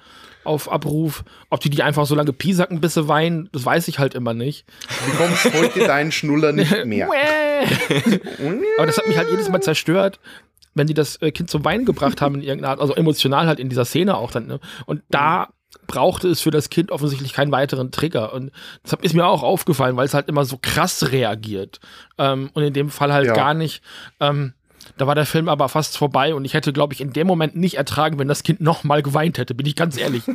auf 0.43 0.71
Abruf, 0.71 1.23
ob 1.49 1.61
die 1.61 1.69
die 1.69 1.83
einfach 1.83 2.05
so 2.05 2.15
lange 2.15 2.33
piesacken, 2.33 2.81
bis 2.81 2.95
sie 2.95 3.07
weinen, 3.07 3.49
das 3.51 3.65
weiß 3.65 3.87
ich 3.87 3.99
halt 3.99 4.13
immer 4.13 4.33
nicht. 4.33 4.65
Du 5.05 5.11
bekommst 5.11 5.53
heute 5.53 5.79
deinen 5.87 6.11
Schnuller 6.11 6.51
nicht 6.51 6.85
mehr. 6.85 7.07
Aber 8.77 8.85
das 8.85 8.97
hat 8.97 9.07
mich 9.07 9.17
halt 9.17 9.29
jedes 9.29 9.49
Mal 9.49 9.61
zerstört, 9.61 10.19
wenn 10.73 10.87
die 10.87 10.93
das 10.93 11.21
äh, 11.21 11.31
Kind 11.31 11.49
zum 11.49 11.63
Weinen 11.65 11.85
gebracht 11.85 12.21
haben 12.21 12.35
in 12.35 12.41
irgendeiner 12.41 12.71
Art, 12.71 12.81
also 12.81 12.95
emotional 12.95 13.47
halt 13.47 13.59
in 13.59 13.69
dieser 13.69 13.85
Szene 13.85 14.17
auch 14.17 14.31
dann. 14.31 14.47
Ne? 14.47 14.59
Und 14.85 15.03
da 15.09 15.49
brauchte 15.87 16.27
es 16.29 16.41
für 16.41 16.51
das 16.51 16.69
Kind 16.69 16.91
offensichtlich 16.91 17.33
keinen 17.33 17.51
weiteren 17.51 17.91
Trigger. 17.91 18.33
Und 18.33 18.51
das 18.83 18.97
ist 19.01 19.13
mir 19.13 19.25
auch 19.25 19.43
aufgefallen, 19.43 19.95
weil 19.97 20.05
es 20.05 20.13
halt 20.13 20.29
immer 20.29 20.45
so 20.45 20.57
krass 20.61 21.11
reagiert. 21.11 21.79
Ähm, 22.17 22.49
und 22.53 22.63
in 22.63 22.73
dem 22.73 22.89
Fall 22.89 23.11
halt 23.13 23.27
Ja. 23.27 23.33
gar 23.33 23.53
nicht. 23.53 23.81
Ähm, 24.19 24.53
da 24.97 25.07
war 25.07 25.15
der 25.15 25.25
Film 25.25 25.49
aber 25.49 25.69
fast 25.69 25.97
vorbei 25.97 26.35
und 26.35 26.45
ich 26.45 26.53
hätte, 26.53 26.73
glaube 26.73 26.93
ich, 26.93 27.01
in 27.01 27.13
dem 27.13 27.25
Moment 27.25 27.55
nicht 27.55 27.75
ertragen, 27.77 28.19
wenn 28.19 28.27
das 28.27 28.43
Kind 28.43 28.61
nochmal 28.61 29.01
geweint 29.01 29.37
hätte, 29.37 29.55
bin 29.55 29.65
ich 29.65 29.75
ganz 29.75 29.97
ehrlich. 29.97 30.23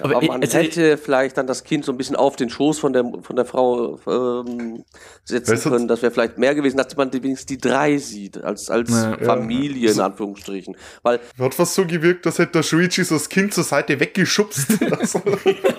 Aber, 0.00 0.16
Aber, 0.16 0.26
man 0.26 0.40
also- 0.40 0.56
hätte 0.58 0.96
vielleicht 0.96 1.36
dann 1.36 1.46
das 1.46 1.62
Kind 1.64 1.84
so 1.84 1.92
ein 1.92 1.98
bisschen 1.98 2.16
auf 2.16 2.36
den 2.36 2.48
Schoß 2.48 2.78
von 2.78 2.92
der, 2.94 3.04
von 3.22 3.36
der 3.36 3.44
Frau 3.44 3.98
ähm, 4.06 4.84
setzen 5.24 5.52
Weißt 5.52 5.66
du- 5.66 5.70
können. 5.70 5.88
Das 5.88 6.00
wäre 6.00 6.10
vielleicht 6.10 6.38
mehr 6.38 6.54
gewesen, 6.54 6.78
dass 6.78 6.96
man 6.96 7.12
wenigstens 7.12 7.46
die 7.46 7.58
drei 7.58 7.98
sieht, 7.98 8.42
als, 8.42 8.70
als 8.70 8.90
Ja. 8.90 9.18
Familie 9.18 9.90
in 9.90 10.00
Anführungsstrichen. 10.00 10.76
Weil, 11.02 11.20
Hat 11.38 11.54
fast 11.54 11.74
so 11.74 11.84
gewirkt, 11.86 12.26
als 12.26 12.38
hätte 12.38 12.52
der 12.52 12.62
Shuichi 12.62 13.04
so 13.04 13.14
das 13.16 13.28
Kind 13.28 13.52
zur 13.52 13.64
Seite 13.64 13.98
weggeschubst. 14.00 14.68
Also, 14.98 15.20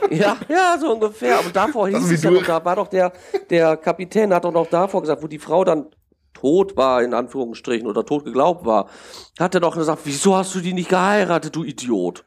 ja, 0.10 0.38
ja, 0.50 0.78
so 0.80 0.92
ungefähr. 0.94 1.40
Aber 1.40 1.50
davor 1.50 1.88
hieß 1.88 2.02
mich 2.04 2.14
es 2.14 2.24
ja 2.24 2.32
noch, 2.32 2.44
da 2.46 2.64
war 2.64 2.76
doch 2.76 2.88
der, 2.88 3.12
der 3.50 3.78
Kapitän 3.78 4.34
hat 4.34 4.44
doch 4.46 4.52
noch 4.52 4.68
davor 4.68 5.02
gesagt, 5.02 5.22
wo 5.24 5.28
die 5.28 5.40
Frau 5.40 5.64
dann 5.64 5.88
tot 6.34 6.76
war, 6.76 7.02
in 7.04 7.14
Anführungsstrichen, 7.14 7.88
oder 7.88 8.06
tot 8.06 8.26
geglaubt 8.26 8.66
war, 8.66 8.90
hat 9.40 9.56
er 9.56 9.62
doch 9.62 9.76
gesagt, 9.76 10.02
wieso 10.04 10.36
hast 10.36 10.54
du 10.56 10.60
die 10.60 10.74
nicht 10.74 10.90
geheiratet, 10.90 11.56
du 11.56 11.64
Idiot? 11.64 12.26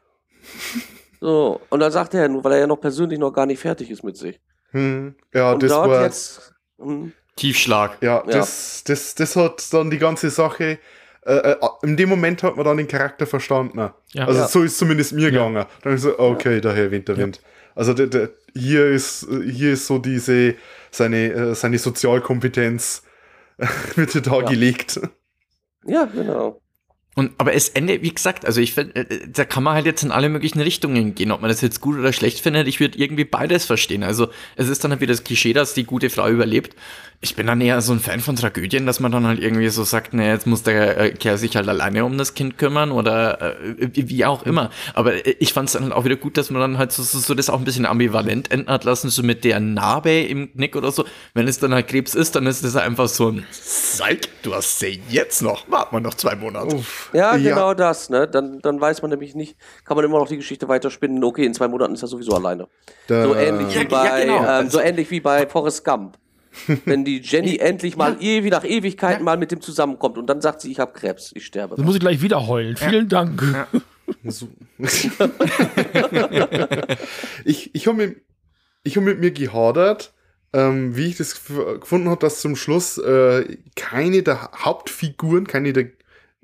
So, 1.19 1.61
und 1.69 1.79
dann 1.79 1.91
sagt 1.91 2.13
er, 2.13 2.27
nur 2.29 2.43
weil 2.43 2.53
er 2.53 2.59
ja 2.59 2.67
noch 2.67 2.79
persönlich 2.79 3.19
noch 3.19 3.31
gar 3.31 3.45
nicht 3.45 3.59
fertig 3.59 3.89
ist 3.89 4.03
mit 4.03 4.17
sich. 4.17 4.39
hm, 4.71 5.15
ja, 5.33 5.53
und 5.53 5.63
das 5.63 5.71
war. 5.71 6.03
jetzt, 6.03 6.53
hm, 6.79 7.11
Tiefschlag. 7.35 7.97
Ja, 8.01 8.23
Ja. 8.25 8.31
Das, 8.31 8.83
das, 8.85 9.15
das 9.15 9.35
hat 9.35 9.71
dann 9.73 9.89
die 9.89 9.97
ganze 9.99 10.29
Sache. 10.29 10.79
Äh, 11.25 11.33
äh, 11.33 11.55
in 11.83 11.97
dem 11.97 12.09
Moment 12.09 12.41
hat 12.43 12.55
man 12.55 12.65
dann 12.65 12.77
den 12.77 12.87
Charakter 12.87 13.27
verstanden. 13.27 13.77
Ja. 14.13 14.27
also 14.27 14.39
Ja. 14.39 14.47
so 14.47 14.63
ist 14.63 14.77
zumindest 14.77 15.13
mir 15.13 15.29
gegangen. 15.31 15.65
Dann 15.83 15.93
ist 15.93 16.03
so, 16.03 16.17
okay, 16.17 16.61
daher 16.61 16.89
Winterwind. 16.91 17.41
Also 17.75 17.93
der, 17.93 18.07
der, 18.07 18.29
hier 18.55 18.87
ist 18.87 19.27
hier 19.29 19.73
ist 19.73 19.85
so 19.85 19.99
diese 19.99 20.55
seine 20.89 21.31
äh, 21.31 21.53
seine 21.55 21.77
Sozialkompetenz 21.77 23.03
wird 23.95 24.11
hier 24.11 24.21
dargelegt. 24.21 24.99
ja, 25.85 26.05
genau. 26.05 26.59
Und, 27.17 27.31
aber 27.39 27.55
es 27.55 27.69
Ende, 27.69 28.03
wie 28.03 28.13
gesagt, 28.13 28.45
also 28.45 28.61
ich 28.61 28.75
finde, 28.75 28.95
äh, 29.09 29.27
da 29.27 29.43
kann 29.43 29.63
man 29.63 29.73
halt 29.73 29.87
jetzt 29.87 30.03
in 30.03 30.11
alle 30.11 30.29
möglichen 30.29 30.61
Richtungen 30.61 31.15
gehen, 31.15 31.31
ob 31.31 31.41
man 31.41 31.49
das 31.49 31.61
jetzt 31.61 31.81
gut 31.81 31.97
oder 31.97 32.13
schlecht 32.13 32.41
findet. 32.41 32.67
Ich 32.67 32.79
würde 32.79 32.99
irgendwie 32.99 33.25
beides 33.25 33.65
verstehen. 33.65 34.03
Also 34.03 34.27
es 34.55 34.69
ist 34.69 34.83
dann 34.83 34.91
halt 34.91 35.01
wieder 35.01 35.13
das 35.13 35.23
Klischee, 35.23 35.53
dass 35.53 35.73
die 35.73 35.83
gute 35.83 36.11
Frau 36.11 36.29
überlebt. 36.29 36.75
Ich 37.19 37.35
bin 37.35 37.47
dann 37.47 37.59
eher 37.59 37.81
so 37.81 37.93
ein 37.93 37.99
Fan 37.99 38.19
von 38.19 38.35
Tragödien, 38.35 38.85
dass 38.85 38.99
man 38.99 39.11
dann 39.11 39.25
halt 39.25 39.39
irgendwie 39.39 39.69
so 39.69 39.83
sagt, 39.83 40.13
ne, 40.13 40.29
jetzt 40.29 40.45
muss 40.45 40.61
der 40.61 40.99
äh, 40.99 41.09
Kerl 41.09 41.39
sich 41.39 41.55
halt 41.55 41.67
alleine 41.67 42.05
um 42.05 42.15
das 42.19 42.35
Kind 42.35 42.59
kümmern 42.59 42.91
oder 42.91 43.57
äh, 43.59 43.89
wie 43.93 44.07
wie 44.09 44.23
auch 44.23 44.43
immer. 44.43 44.69
Aber 44.93 45.25
äh, 45.25 45.35
ich 45.39 45.53
fand 45.53 45.69
es 45.69 45.73
dann 45.73 45.85
halt 45.85 45.93
auch 45.93 46.05
wieder 46.05 46.17
gut, 46.17 46.37
dass 46.37 46.51
man 46.51 46.61
dann 46.61 46.77
halt 46.77 46.91
so, 46.91 47.01
so, 47.01 47.17
so 47.17 47.33
das 47.33 47.49
auch 47.49 47.57
ein 47.57 47.65
bisschen 47.65 47.87
ambivalent 47.87 48.51
enden 48.51 48.69
hat 48.69 48.83
lassen, 48.83 49.09
so 49.09 49.23
mit 49.23 49.43
der 49.43 49.59
Narbe 49.59 50.21
im 50.21 50.53
Knick 50.53 50.75
oder 50.75 50.91
so. 50.91 51.05
Wenn 51.33 51.47
es 51.47 51.57
dann 51.57 51.73
halt 51.73 51.87
Krebs 51.87 52.13
ist, 52.13 52.35
dann 52.35 52.45
ist 52.45 52.63
das 52.63 52.75
einfach 52.75 53.07
so 53.07 53.31
ein 53.31 53.47
Zeig, 53.49 54.29
du 54.43 54.53
hast 54.53 54.77
sie 54.77 55.01
jetzt 55.09 55.41
noch, 55.41 55.67
warten 55.71 55.95
wir 55.95 56.01
noch 56.01 56.13
zwei 56.13 56.35
Monate. 56.35 56.75
Uff. 56.75 57.06
Ja, 57.13 57.37
genau 57.37 57.73
das, 57.73 58.09
ne? 58.09 58.27
Dann, 58.27 58.59
dann 58.59 58.79
weiß 58.81 59.01
man 59.01 59.11
nämlich 59.11 59.35
nicht, 59.35 59.57
kann 59.85 59.95
man 59.95 60.05
immer 60.05 60.19
noch 60.19 60.27
die 60.27 60.37
Geschichte 60.37 60.67
weiterspinnen. 60.67 61.23
Okay, 61.23 61.45
in 61.45 61.53
zwei 61.53 61.67
Monaten 61.67 61.93
ist 61.93 62.01
er 62.01 62.07
sowieso 62.07 62.33
alleine. 62.33 62.67
Da- 63.07 63.23
So 63.23 63.35
ähnlich 63.35 63.73
Ja, 63.75 63.81
wie 63.81 63.83
ja, 63.93 64.03
bei, 64.03 64.21
genau. 64.25 64.59
ähm, 64.59 64.69
so 64.69 64.79
ähnlich 64.79 65.09
wie 65.11 65.19
bei 65.21 65.47
Forrest 65.47 65.83
Gump. 65.85 66.17
Wenn 66.85 67.05
die 67.05 67.19
Jenny 67.21 67.57
endlich 67.57 67.97
mal 67.97 68.17
ewig 68.19 68.51
nach 68.51 68.63
Ewigkeiten 68.63 69.23
mal 69.23 69.37
mit 69.37 69.51
dem 69.51 69.61
zusammenkommt 69.61 70.17
und 70.17 70.27
dann 70.27 70.41
sagt 70.41 70.61
sie, 70.61 70.71
ich 70.71 70.79
habe 70.79 70.91
Krebs, 70.93 71.31
ich 71.35 71.45
sterbe. 71.45 71.75
Das 71.75 71.85
muss 71.85 71.93
ich 71.95 72.01
gleich 72.01 72.21
wieder 72.21 72.47
heulen. 72.47 72.75
Vielen 72.77 73.07
Dank. 73.09 73.43
Ich 77.45 77.73
ich 77.75 77.87
habe 77.87 77.97
mit, 77.97 78.21
ich 78.83 78.97
hab 78.97 79.03
mit 79.03 79.19
mir 79.19 79.31
gehadert, 79.31 80.13
ähm, 80.53 80.95
wie 80.95 81.07
ich 81.07 81.17
das 81.17 81.35
gef- 81.35 81.79
gefunden 81.79 82.09
habe, 82.09 82.19
dass 82.21 82.41
zum 82.41 82.55
Schluss 82.55 82.97
äh, 82.97 83.57
keine 83.75 84.23
der 84.23 84.49
Hauptfiguren, 84.53 85.45
keine 85.47 85.73
der 85.73 85.87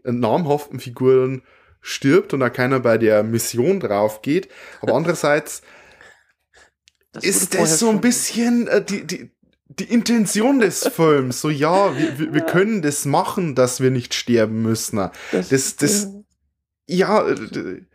namhaften 0.04 0.80
Figuren 0.80 1.42
stirbt 1.82 2.34
und 2.34 2.42
auch 2.44 2.54
keiner 2.54 2.80
bei 2.80 2.98
der 2.98 3.24
Mission 3.24 3.80
drauf 3.80 4.22
geht. 4.22 4.50
Aber 4.82 4.94
andererseits 4.96 5.62
Das 7.12 7.24
ist 7.24 7.54
das 7.56 7.80
so 7.80 7.90
ein 7.90 8.02
bisschen 8.02 8.68
äh, 8.68 8.84
die, 8.84 9.06
die, 9.06 9.32
die 9.68 9.86
Intention 9.92 10.60
des 10.60 10.88
Films. 10.96 11.42
So, 11.42 11.50
ja, 11.50 11.98
wir, 11.98 12.20
wir, 12.20 12.34
wir 12.34 12.42
können 12.42 12.82
das 12.82 13.06
machen, 13.06 13.56
dass 13.56 13.82
wir 13.82 13.92
nicht 13.92 14.14
sterben 14.14 14.62
müssen. 14.62 14.98
Das, 15.32 15.50
Das, 15.50 15.76
das, 15.76 16.08
ja, 16.88 17.28
äh, 17.28 17.36
d- 17.36 17.86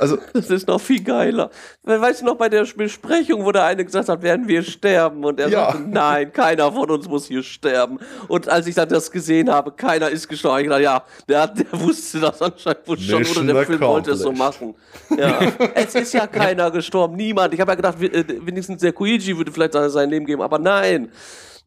also, 0.00 0.18
das 0.32 0.50
ist 0.50 0.66
noch 0.68 0.80
viel 0.80 1.02
geiler. 1.02 1.50
Weißt 1.82 2.22
du 2.22 2.26
noch 2.26 2.36
bei 2.36 2.48
der 2.48 2.64
Besprechung, 2.76 3.44
wo 3.44 3.52
der 3.52 3.64
eine 3.64 3.84
gesagt 3.84 4.08
hat, 4.08 4.22
werden 4.22 4.46
wir 4.48 4.62
sterben? 4.62 5.24
Und 5.24 5.38
er 5.40 5.48
Ja. 5.48 5.66
sagte, 5.72 5.82
nein, 5.88 6.32
keiner 6.32 6.70
von 6.72 6.90
uns 6.90 7.08
muss 7.08 7.26
hier 7.26 7.42
sterben. 7.42 7.98
Und 8.28 8.48
als 8.48 8.66
ich 8.66 8.74
dann 8.74 8.88
das 8.88 9.10
gesehen 9.10 9.50
habe, 9.50 9.72
keiner 9.72 10.08
ist 10.08 10.28
gestorben, 10.28 10.62
ich 10.64 10.68
dachte, 10.68 10.82
ja, 10.82 11.02
der, 11.28 11.42
hat- 11.42 11.58
der 11.58 11.80
wusste 11.80 12.20
das 12.20 12.40
anscheinend 12.42 12.86
wohl 12.86 12.98
schon, 12.98 13.22
oder 13.44 13.52
der 13.54 13.66
Film 13.66 13.80
wollte 13.80 14.10
es 14.12 14.20
so 14.20 14.32
machen. 14.32 14.74
Ja. 15.16 15.38
es 15.74 15.94
ist 15.94 16.12
ja 16.14 16.26
keiner 16.26 16.70
gestorben, 16.70 17.16
niemand. 17.16 17.54
Ich 17.54 17.60
habe 17.60 17.72
ja 17.72 17.76
gedacht, 17.76 18.00
äh, 18.02 18.24
wenigstens 18.46 18.80
der 18.80 18.92
Koichi 18.92 19.36
würde 19.36 19.52
vielleicht 19.52 19.72
sein- 19.74 20.10
Leben 20.10 20.26
geben, 20.26 20.42
aber 20.42 20.58
nein. 20.58 21.10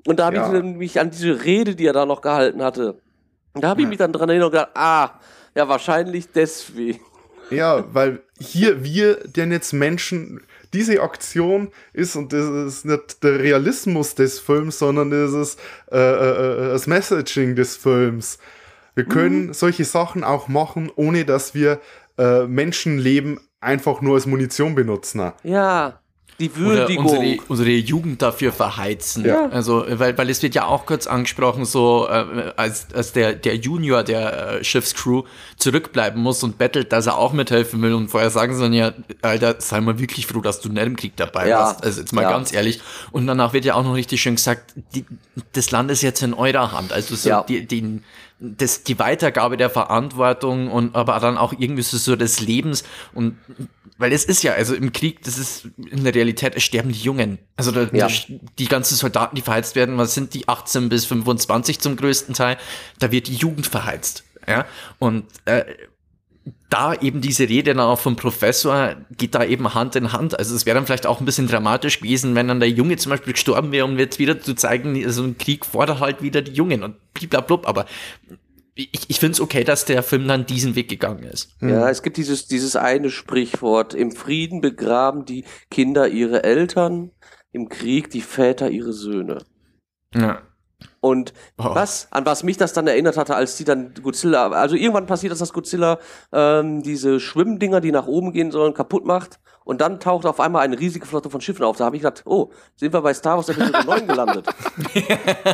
Und 0.07 0.17
da 0.19 0.25
habe 0.25 0.35
Ja. 0.37 0.53
ich 0.53 0.63
mich 0.63 0.99
an 0.99 1.11
diese 1.11 1.43
Rede, 1.43 1.75
die 1.75 1.85
er 1.85 1.93
da 1.93 2.05
noch 2.05 2.21
gehalten 2.21 2.63
hatte, 2.63 2.95
da 3.53 3.67
habe 3.69 3.81
ich 3.81 3.87
mich 3.87 3.97
dann 3.97 4.11
dran 4.13 4.29
erinnert 4.29 4.45
und 4.47 4.51
gedacht, 4.53 4.71
ah, 4.75 5.09
ja, 5.55 5.67
wahrscheinlich 5.67 6.31
deswegen. 6.31 7.01
Ja, 7.51 7.85
weil 7.93 8.21
hier 8.39 8.83
wir 8.83 9.15
denn 9.27 9.51
jetzt 9.51 9.73
Menschen, 9.73 10.41
diese 10.73 11.01
Aktion 11.01 11.69
ist, 11.93 12.15
und 12.15 12.33
das 12.33 12.45
ist 12.49 12.85
nicht 12.85 13.23
der 13.23 13.39
Realismus 13.39 14.15
des 14.15 14.39
Films, 14.39 14.79
sondern 14.79 15.11
das 15.11 15.33
ist 15.33 15.59
äh, 15.91 15.97
äh, 15.97 16.65
äh, 16.65 16.67
das 16.69 16.87
Messaging 16.87 17.55
des 17.55 17.75
Films. 17.75 18.39
Wir 18.95 19.05
können 19.05 19.53
solche 19.53 19.85
Sachen 19.85 20.23
auch 20.23 20.47
machen, 20.47 20.91
ohne 20.95 21.23
dass 21.25 21.53
wir 21.53 21.79
äh, 22.17 22.45
Menschenleben 22.45 23.39
einfach 23.61 24.01
nur 24.01 24.15
als 24.15 24.25
Munition 24.25 24.75
benutzen. 24.75 25.31
Ja, 25.43 26.00
die 26.41 26.49
Oder 26.51 26.87
Würdigung. 26.87 27.05
unsere, 27.05 27.37
unsere 27.47 27.69
Jugend 27.71 28.21
dafür 28.21 28.51
verheizen. 28.51 29.23
Ja. 29.25 29.47
Also, 29.49 29.85
weil, 29.87 30.17
weil 30.17 30.29
es 30.29 30.41
wird 30.43 30.55
ja 30.55 30.65
auch 30.65 30.85
kurz 30.85 31.07
angesprochen, 31.07 31.65
so 31.65 32.07
äh, 32.09 32.51
als, 32.57 32.87
als 32.93 33.13
der, 33.13 33.33
der 33.33 33.55
Junior 33.55 34.03
der 34.03 34.59
äh, 34.59 34.63
Schiffscrew 34.63 35.23
zurückbleiben 35.57 36.21
muss 36.21 36.43
und 36.43 36.57
bettelt, 36.57 36.91
dass 36.91 37.05
er 37.07 37.17
auch 37.17 37.33
mithelfen 37.33 37.81
will. 37.81 37.93
Und 37.93 38.09
vorher 38.09 38.29
sagen 38.29 38.55
sie 38.55 38.61
dann 38.61 38.73
ja, 38.73 38.93
Alter, 39.21 39.55
sei 39.59 39.79
mal 39.81 39.99
wirklich 39.99 40.27
froh, 40.27 40.41
dass 40.41 40.59
du 40.61 40.69
nicht 40.69 40.83
im 40.85 40.95
Krieg 40.95 41.13
dabei 41.15 41.47
Ja. 41.47 41.59
warst. 41.59 41.83
Also 41.83 42.01
jetzt 42.01 42.13
mal 42.13 42.23
Ja. 42.23 42.31
ganz 42.31 42.51
ehrlich. 42.53 42.81
Und 43.11 43.27
danach 43.27 43.53
wird 43.53 43.65
ja 43.65 43.75
auch 43.75 43.83
noch 43.83 43.93
richtig 43.95 44.21
schön 44.21 44.35
gesagt, 44.35 44.73
die, 44.95 45.05
das 45.53 45.71
Land 45.71 45.91
ist 45.91 46.01
jetzt 46.01 46.21
in 46.23 46.33
eurer 46.33 46.71
Hand. 46.71 46.91
Also 46.91 47.15
so 47.15 47.29
Ja. 47.29 47.43
die, 47.43 47.65
die, 47.65 48.01
das, 48.41 48.83
die 48.83 48.97
Weitergabe 48.97 49.55
der 49.55 49.69
Verantwortung 49.69 50.69
und 50.69 50.95
aber 50.95 51.19
dann 51.19 51.37
auch 51.37 51.53
irgendwie 51.57 51.83
so, 51.83 51.97
so 51.97 52.15
des 52.15 52.41
Lebens 52.41 52.83
und 53.13 53.37
weil 53.97 54.11
es 54.13 54.25
ist 54.25 54.41
ja, 54.41 54.53
also 54.53 54.73
im 54.73 54.91
Krieg, 54.91 55.23
das 55.23 55.37
ist 55.37 55.67
in 55.77 56.03
der 56.03 56.15
Realität, 56.15 56.55
es 56.55 56.63
sterben 56.63 56.91
die 56.91 56.99
Jungen. 56.99 57.37
Also 57.55 57.71
da, 57.71 57.87
Ja. 57.93 58.07
die 58.57 58.65
ganzen 58.65 58.95
Soldaten, 58.95 59.35
die 59.35 59.43
verheizt 59.43 59.75
werden, 59.75 59.97
was 59.99 60.15
sind 60.15 60.33
die 60.33 60.47
18 60.49 60.89
bis 60.89 61.05
25 61.05 61.79
zum 61.79 61.97
größten 61.97 62.33
Teil, 62.33 62.57
da 62.97 63.11
wird 63.11 63.27
die 63.27 63.35
Jugend 63.35 63.67
verheizt. 63.67 64.23
Ja, 64.47 64.65
und 64.97 65.25
äh, 65.45 65.65
da 66.69 66.93
eben 66.95 67.21
diese 67.21 67.47
Rede 67.49 67.73
dann 67.73 67.85
auch 67.85 67.99
vom 67.99 68.15
Professor 68.15 68.95
geht 69.17 69.35
da 69.35 69.43
eben 69.43 69.73
Hand 69.73 69.95
in 69.95 70.13
Hand. 70.13 70.39
Also 70.39 70.55
es 70.55 70.65
wäre 70.65 70.75
dann 70.75 70.85
vielleicht 70.85 71.05
auch 71.05 71.19
ein 71.19 71.25
bisschen 71.25 71.47
dramatisch 71.47 71.99
gewesen, 71.99 72.33
wenn 72.33 72.47
dann 72.47 72.59
der 72.59 72.69
Junge 72.69 72.97
zum 72.97 73.11
Beispiel 73.11 73.33
gestorben 73.33 73.71
wäre, 73.71 73.85
um 73.85 73.99
jetzt 73.99 74.19
wieder 74.19 74.39
zu 74.39 74.55
zeigen, 74.55 75.09
so 75.11 75.23
ein 75.23 75.37
Krieg 75.37 75.65
fordert 75.65 75.99
halt 75.99 76.21
wieder 76.21 76.41
die 76.41 76.53
Jungen 76.53 76.83
und 76.83 76.95
bliblablub. 77.13 77.67
Aber 77.67 77.85
ich, 78.75 79.09
ich 79.09 79.19
finde 79.19 79.33
es 79.33 79.41
okay, 79.41 79.63
dass 79.63 79.85
der 79.85 80.01
Film 80.01 80.27
dann 80.27 80.45
diesen 80.45 80.75
Weg 80.75 80.89
gegangen 80.89 81.23
ist. 81.23 81.55
Ja, 81.61 81.89
es 81.89 82.01
gibt 82.01 82.17
dieses, 82.17 82.47
dieses 82.47 82.75
eine 82.75 83.09
Sprichwort, 83.09 83.93
im 83.93 84.11
Frieden 84.11 84.61
begraben 84.61 85.25
die 85.25 85.43
Kinder 85.69 86.07
ihre 86.07 86.43
Eltern, 86.43 87.11
im 87.51 87.69
Krieg 87.69 88.09
die 88.09 88.21
Väter 88.21 88.71
ihre 88.71 88.93
Söhne. 88.93 89.43
Ja. 90.15 90.41
Und 90.99 91.33
Oh. 91.57 91.73
was, 91.73 92.07
an 92.11 92.25
was 92.25 92.43
mich 92.43 92.57
das 92.57 92.73
dann 92.73 92.87
erinnert 92.87 93.17
hatte, 93.17 93.35
als 93.35 93.55
die 93.57 93.63
dann 93.63 93.93
Godzilla, 94.01 94.49
also 94.51 94.75
irgendwann 94.75 95.05
passiert 95.07 95.31
das, 95.31 95.39
dass 95.39 95.53
Godzilla 95.53 95.97
ähm, 96.31 96.83
diese 96.83 97.19
Schwimmdinger, 97.19 97.81
die 97.81 97.91
nach 97.91 98.07
oben 98.07 98.31
gehen 98.33 98.51
sollen, 98.51 98.73
kaputt 98.73 99.05
macht. 99.05 99.39
Und 99.63 99.79
dann 99.79 99.99
taucht 99.99 100.25
auf 100.25 100.39
einmal 100.39 100.63
eine 100.63 100.79
riesige 100.79 101.05
Flotte 101.05 101.29
von 101.29 101.39
Schiffen 101.39 101.63
auf. 101.63 101.77
Da 101.77 101.85
habe 101.85 101.95
ich 101.95 102.01
gedacht, 102.01 102.23
oh, 102.25 102.49
sind 102.75 102.93
wir 102.93 103.01
bei 103.01 103.13
Star 103.13 103.37
Wars 103.37 103.47
Episode 103.49 103.83
9 103.85 104.07
gelandet? 104.07 104.47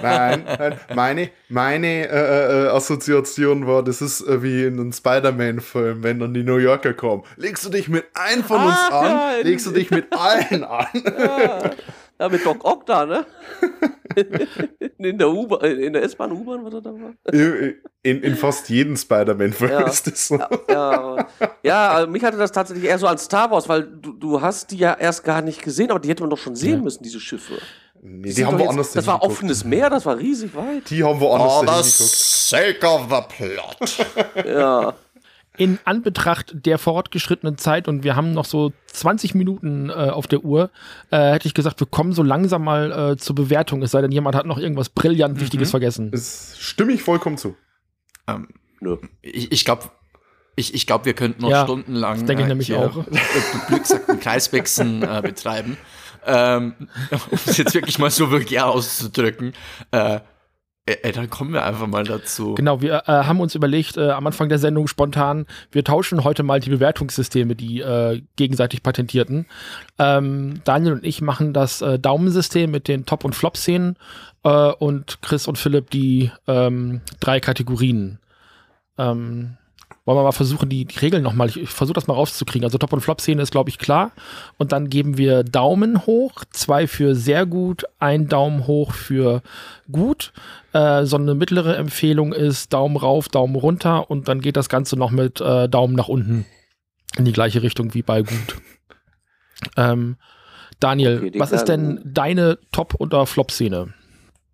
Nein, 0.01 0.43
nein, 0.57 0.79
meine, 0.95 1.29
meine 1.49 2.07
äh, 2.07 2.65
äh, 2.65 2.67
Assoziation 2.69 3.67
war, 3.67 3.83
das 3.83 4.01
ist 4.01 4.21
äh, 4.21 4.41
wie 4.41 4.63
in 4.63 4.79
einem 4.79 4.93
Spider-Man-Film, 4.93 6.03
wenn 6.03 6.19
dann 6.19 6.33
die 6.33 6.43
New 6.43 6.55
Yorker 6.57 6.93
kommen. 6.93 7.23
Legst 7.35 7.65
du 7.65 7.69
dich 7.69 7.89
mit 7.89 8.05
einem 8.13 8.43
von 8.43 8.63
uns 8.63 8.75
Ah, 8.89 9.35
an, 9.39 9.43
legst 9.45 9.65
du 9.67 9.71
dich 9.71 9.91
mit 9.91 10.05
allen 10.17 10.63
an. 10.63 10.87
ja, 11.03 11.71
ja, 12.19 12.29
mit 12.29 12.45
Doc 12.45 12.63
Ock 12.65 12.85
da, 12.85 13.05
ne? 13.05 13.25
in 14.97 15.17
der 15.17 15.29
U-Bahn, 15.29 15.61
in 15.79 15.93
der 15.93 16.03
S-Bahn, 16.03 16.31
U-Bahn, 16.31 16.65
was 16.65 16.73
er 16.73 16.81
da 16.81 16.89
war. 16.91 17.13
In, 18.03 18.21
in 18.23 18.35
fast 18.35 18.69
jedem 18.69 18.95
Spider-Man-Film 18.95 19.71
Ja. 19.71 19.81
ist 19.87 20.07
das 20.07 20.27
so. 20.27 20.39
Ja, 20.69 21.27
ja, 21.63 21.89
also 21.91 22.09
mich 22.09 22.23
hatte 22.23 22.37
das 22.37 22.51
tatsächlich 22.51 22.85
eher 22.89 22.97
so 22.97 23.07
an 23.07 23.17
Star 23.17 23.51
Wars, 23.51 23.69
weil 23.69 23.83
du, 23.83 24.13
du 24.13 24.41
hast 24.41 24.71
die 24.71 24.77
ja 24.77 24.93
erst 24.93 25.23
gar 25.23 25.41
nicht 25.41 25.61
gesehen, 25.61 25.91
aber 25.91 25.99
die 25.99 26.09
hätte 26.09 26.23
man 26.23 26.29
doch 26.29 26.37
schon 26.37 26.55
sehen 26.55 26.83
müssen, 26.83 27.03
diese 27.03 27.19
Schiffe. 27.19 27.59
Nee, 28.01 28.27
die 28.27 28.31
sind 28.31 28.47
haben 28.47 28.59
woanders 28.59 28.93
Das 28.93 29.07
war 29.07 29.23
offenes 29.23 29.63
Meer, 29.63 29.89
das 29.89 30.05
war 30.05 30.17
riesig 30.17 30.55
weit. 30.55 30.89
Die 30.89 31.03
haben 31.03 31.19
woanders 31.19 31.51
Oh, 31.51 31.59
hingeguckt. 31.59 31.79
das 31.85 32.49
sake 32.49 32.87
of 32.87 33.07
the 33.09 33.21
plot. 33.27 34.45
Ja. 34.45 34.93
In 35.57 35.79
Anbetracht 35.85 36.53
der 36.65 36.77
fortgeschrittenen 36.77 37.57
Zeit 37.57 37.87
und 37.87 38.03
wir 38.03 38.15
haben 38.15 38.31
noch 38.31 38.45
so 38.45 38.71
20 38.93 39.33
Minuten 39.35 39.89
äh, 39.89 39.93
auf 39.93 40.27
der 40.27 40.43
Uhr, 40.43 40.69
äh, 41.11 41.31
hätte 41.31 41.47
ich 41.47 41.53
gesagt, 41.53 41.79
wir 41.79 41.87
kommen 41.87 42.13
so 42.13 42.23
langsam 42.23 42.63
mal 42.63 43.11
äh, 43.13 43.17
zur 43.17 43.35
Bewertung, 43.35 43.81
es 43.81 43.91
sei 43.91 44.01
denn, 44.01 44.11
jemand 44.11 44.35
hat 44.35 44.45
noch 44.45 44.59
irgendwas 44.59 44.89
brillant 44.89 45.39
Wichtiges 45.39 45.71
vergessen. 45.71 46.11
Das 46.11 46.55
stimme 46.59 46.93
ich 46.93 47.01
vollkommen 47.01 47.37
zu. 47.37 47.55
ähm, 48.27 48.47
Nö. 48.79 48.97
ich 49.21 49.51
ich 49.51 49.65
glaube, 49.65 49.89
ich, 50.55 50.73
ich 50.73 50.85
glaub, 50.87 51.05
wir 51.05 51.13
könnten 51.13 51.41
noch 51.41 51.49
Ja, 51.49 51.63
stundenlang 51.63 52.19
das 52.19 52.25
denke 52.25 52.43
ich 52.43 52.47
nämlich 52.47 52.67
hier 52.67 52.79
auch. 52.79 53.05
Glücksakten 53.67 54.19
Kreiswechseln 54.19 55.03
äh, 55.03 55.21
betreiben. 55.23 55.77
Ähm, 56.25 56.73
um 57.31 57.39
es 57.45 57.57
jetzt 57.57 57.73
wirklich 57.73 57.99
mal 57.99 58.11
so 58.11 58.29
vulgär 58.31 58.67
auszudrücken. 58.67 59.53
Ey, 60.87 61.11
dann 61.11 61.29
kommen 61.29 61.51
wir 61.51 61.65
einfach 61.65 61.85
mal 61.85 62.05
dazu. 62.05 62.55
Genau, 62.55 62.81
wir 62.81 63.03
äh, 63.07 63.11
haben 63.11 63.41
uns 63.41 63.55
überlegt, 63.55 63.97
äh, 63.97 64.11
am 64.11 64.25
Anfang 64.25 64.47
der 64.47 64.57
Sendung 64.57 64.87
spontan, 64.87 65.45
wir 65.69 65.83
tauschen 65.83 66.23
heute 66.23 66.43
mal 66.43 66.61
die 66.61 66.69
Bewertungssysteme, 66.69 67.55
die 67.55 67.81
äh, 67.81 68.21
gegenseitig 68.37 68.83
patentierten. 68.83 69.47
Ähm, 69.99 70.61
Daniel 70.63 70.93
und 70.93 71.05
ich 71.05 71.21
machen 71.21 71.51
das 71.51 71.81
äh, 71.81 71.99
Daumensystem 71.99 72.71
mit 72.71 72.87
den 72.87 73.05
Top- 73.05 73.25
und 73.25 73.35
Flop-Szenen 73.35 73.97
äh, 74.43 74.49
und 74.49 75.21
Chris 75.21 75.49
und 75.49 75.57
Philipp 75.57 75.89
die 75.89 76.31
ähm, 76.47 77.01
drei 77.19 77.41
Kategorien. 77.41 78.19
Ähm, 78.97 79.57
wollen 80.07 80.19
wir 80.19 80.23
mal 80.23 80.31
versuchen, 80.31 80.69
die, 80.69 80.85
die 80.85 80.99
Regeln 80.99 81.21
nochmal, 81.21 81.49
ich, 81.49 81.57
ich 81.57 81.69
versuche 81.69 81.95
das 81.95 82.07
mal 82.07 82.13
rauszukriegen. 82.13 82.63
Also 82.63 82.77
Top- 82.77 82.93
und 82.93 83.01
Flop-Szene 83.01 83.41
ist, 83.41 83.51
glaube 83.51 83.69
ich, 83.69 83.77
klar. 83.77 84.13
Und 84.57 84.71
dann 84.71 84.89
geben 84.89 85.17
wir 85.17 85.43
Daumen 85.43 86.05
hoch, 86.05 86.45
zwei 86.49 86.87
für 86.87 87.13
sehr 87.13 87.45
gut, 87.45 87.83
ein 87.99 88.29
Daumen 88.29 88.67
hoch 88.67 88.93
für 88.93 89.41
gut. 89.91 90.31
Äh, 90.71 91.03
so 91.03 91.17
eine 91.17 91.35
mittlere 91.35 91.75
Empfehlung 91.75 92.31
ist 92.31 92.71
Daumen 92.71 92.95
rauf, 92.95 93.27
Daumen 93.27 93.55
runter 93.55 94.09
und 94.09 94.29
dann 94.29 94.39
geht 94.39 94.55
das 94.55 94.69
Ganze 94.69 94.95
noch 94.95 95.11
mit 95.11 95.41
äh, 95.41 95.67
Daumen 95.67 95.95
nach 95.95 96.07
unten 96.07 96.45
in 97.17 97.25
die 97.25 97.33
gleiche 97.33 97.61
Richtung 97.61 97.93
wie 97.93 98.01
bei 98.01 98.21
gut. 98.21 98.55
Ähm, 99.75 100.15
Daniel, 100.79 101.17
Okay, 101.17 101.39
was 101.39 101.51
ist 101.51 101.65
denn 101.65 101.99
deine 102.05 102.59
Top- 102.71 102.95
oder 102.99 103.25
Flop-Szene? 103.25 103.93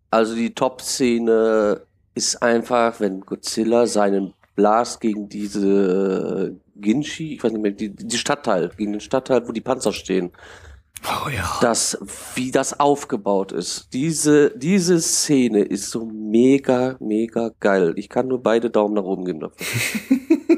Also 0.10 0.34
die 0.34 0.56
Top-Szene 0.56 1.82
ist 2.16 2.42
einfach, 2.42 3.00
wenn 3.00 3.22
Godzilla 3.22 3.86
seinen 3.86 4.34
Blast 4.56 5.02
gegen 5.02 5.30
diese 5.30 6.56
Ginshi, 6.76 7.36
ich 7.36 7.44
weiß 7.44 7.52
nicht 7.52 7.62
mehr, 7.62 7.72
die, 7.72 7.90
die 7.96 8.18
Stadtteil, 8.18 8.70
gegen 8.78 8.92
den 8.94 9.02
Stadtteil, 9.02 9.48
wo 9.48 9.52
die 9.52 9.62
Panzer 9.62 9.94
stehen, 9.94 10.32
Oh 11.06 11.28
ja. 11.28 11.58
das, 11.60 11.98
wie 12.36 12.52
das 12.52 12.80
aufgebaut 12.80 13.52
ist. 13.52 13.94
Diese, 13.94 14.52
diese 14.58 15.02
Szene 15.02 15.62
ist 15.62 15.90
so 15.90 16.06
mega, 16.06 16.96
mega 17.00 17.52
geil. 17.60 17.94
Ich 17.98 18.08
kann 18.08 18.28
nur 18.28 18.42
beide 18.42 18.70
Daumen 18.70 18.94
nach 18.94 19.04
oben 19.04 19.26
geben 19.26 19.42
dafür. 19.42 20.18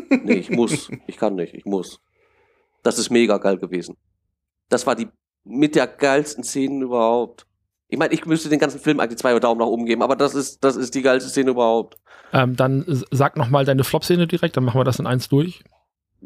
nee, 0.24 0.34
ich 0.34 0.52
muss. 0.52 0.92
Ich 1.08 1.18
kann 1.18 1.36
nicht. 1.36 1.56
Ich 1.56 1.66
muss. 1.66 2.00
Das 2.84 3.00
ist 3.00 3.10
mega 3.10 3.40
geil 3.40 3.58
gewesen. 3.58 3.98
Das 4.70 4.86
war 4.86 4.96
die 4.96 5.08
mit 5.44 5.76
der 5.76 5.88
geilsten 5.88 6.44
Szenen 6.44 6.82
überhaupt. 6.84 7.48
Ich 7.88 7.98
meine, 7.98 8.14
ich 8.14 8.26
müsste 8.26 8.50
den 8.50 8.60
ganzen 8.60 8.80
Film 8.80 9.00
eigentlich 9.00 9.20
zwei 9.20 9.38
Daumen 9.40 9.60
nach 9.60 9.68
oben 9.68 9.86
geben, 9.86 10.02
aber 10.04 10.16
das 10.16 10.36
ist, 10.36 10.64
das 10.64 10.76
ist 10.76 10.94
die 10.94 11.02
geilste 11.02 11.30
Szene 11.30 11.52
überhaupt. 11.52 11.98
Ähm, 12.34 12.56
dann 12.56 12.84
sag 13.12 13.38
noch 13.38 13.50
mal 13.50 13.66
deine 13.66 13.84
Flop-Szene 13.84 14.28
direkt, 14.28 14.58
dann 14.58 14.64
machen 14.64 14.80
wir 14.80 14.84
das 14.84 15.00
in 15.00 15.08
eins 15.08 15.30
durch. 15.30 15.64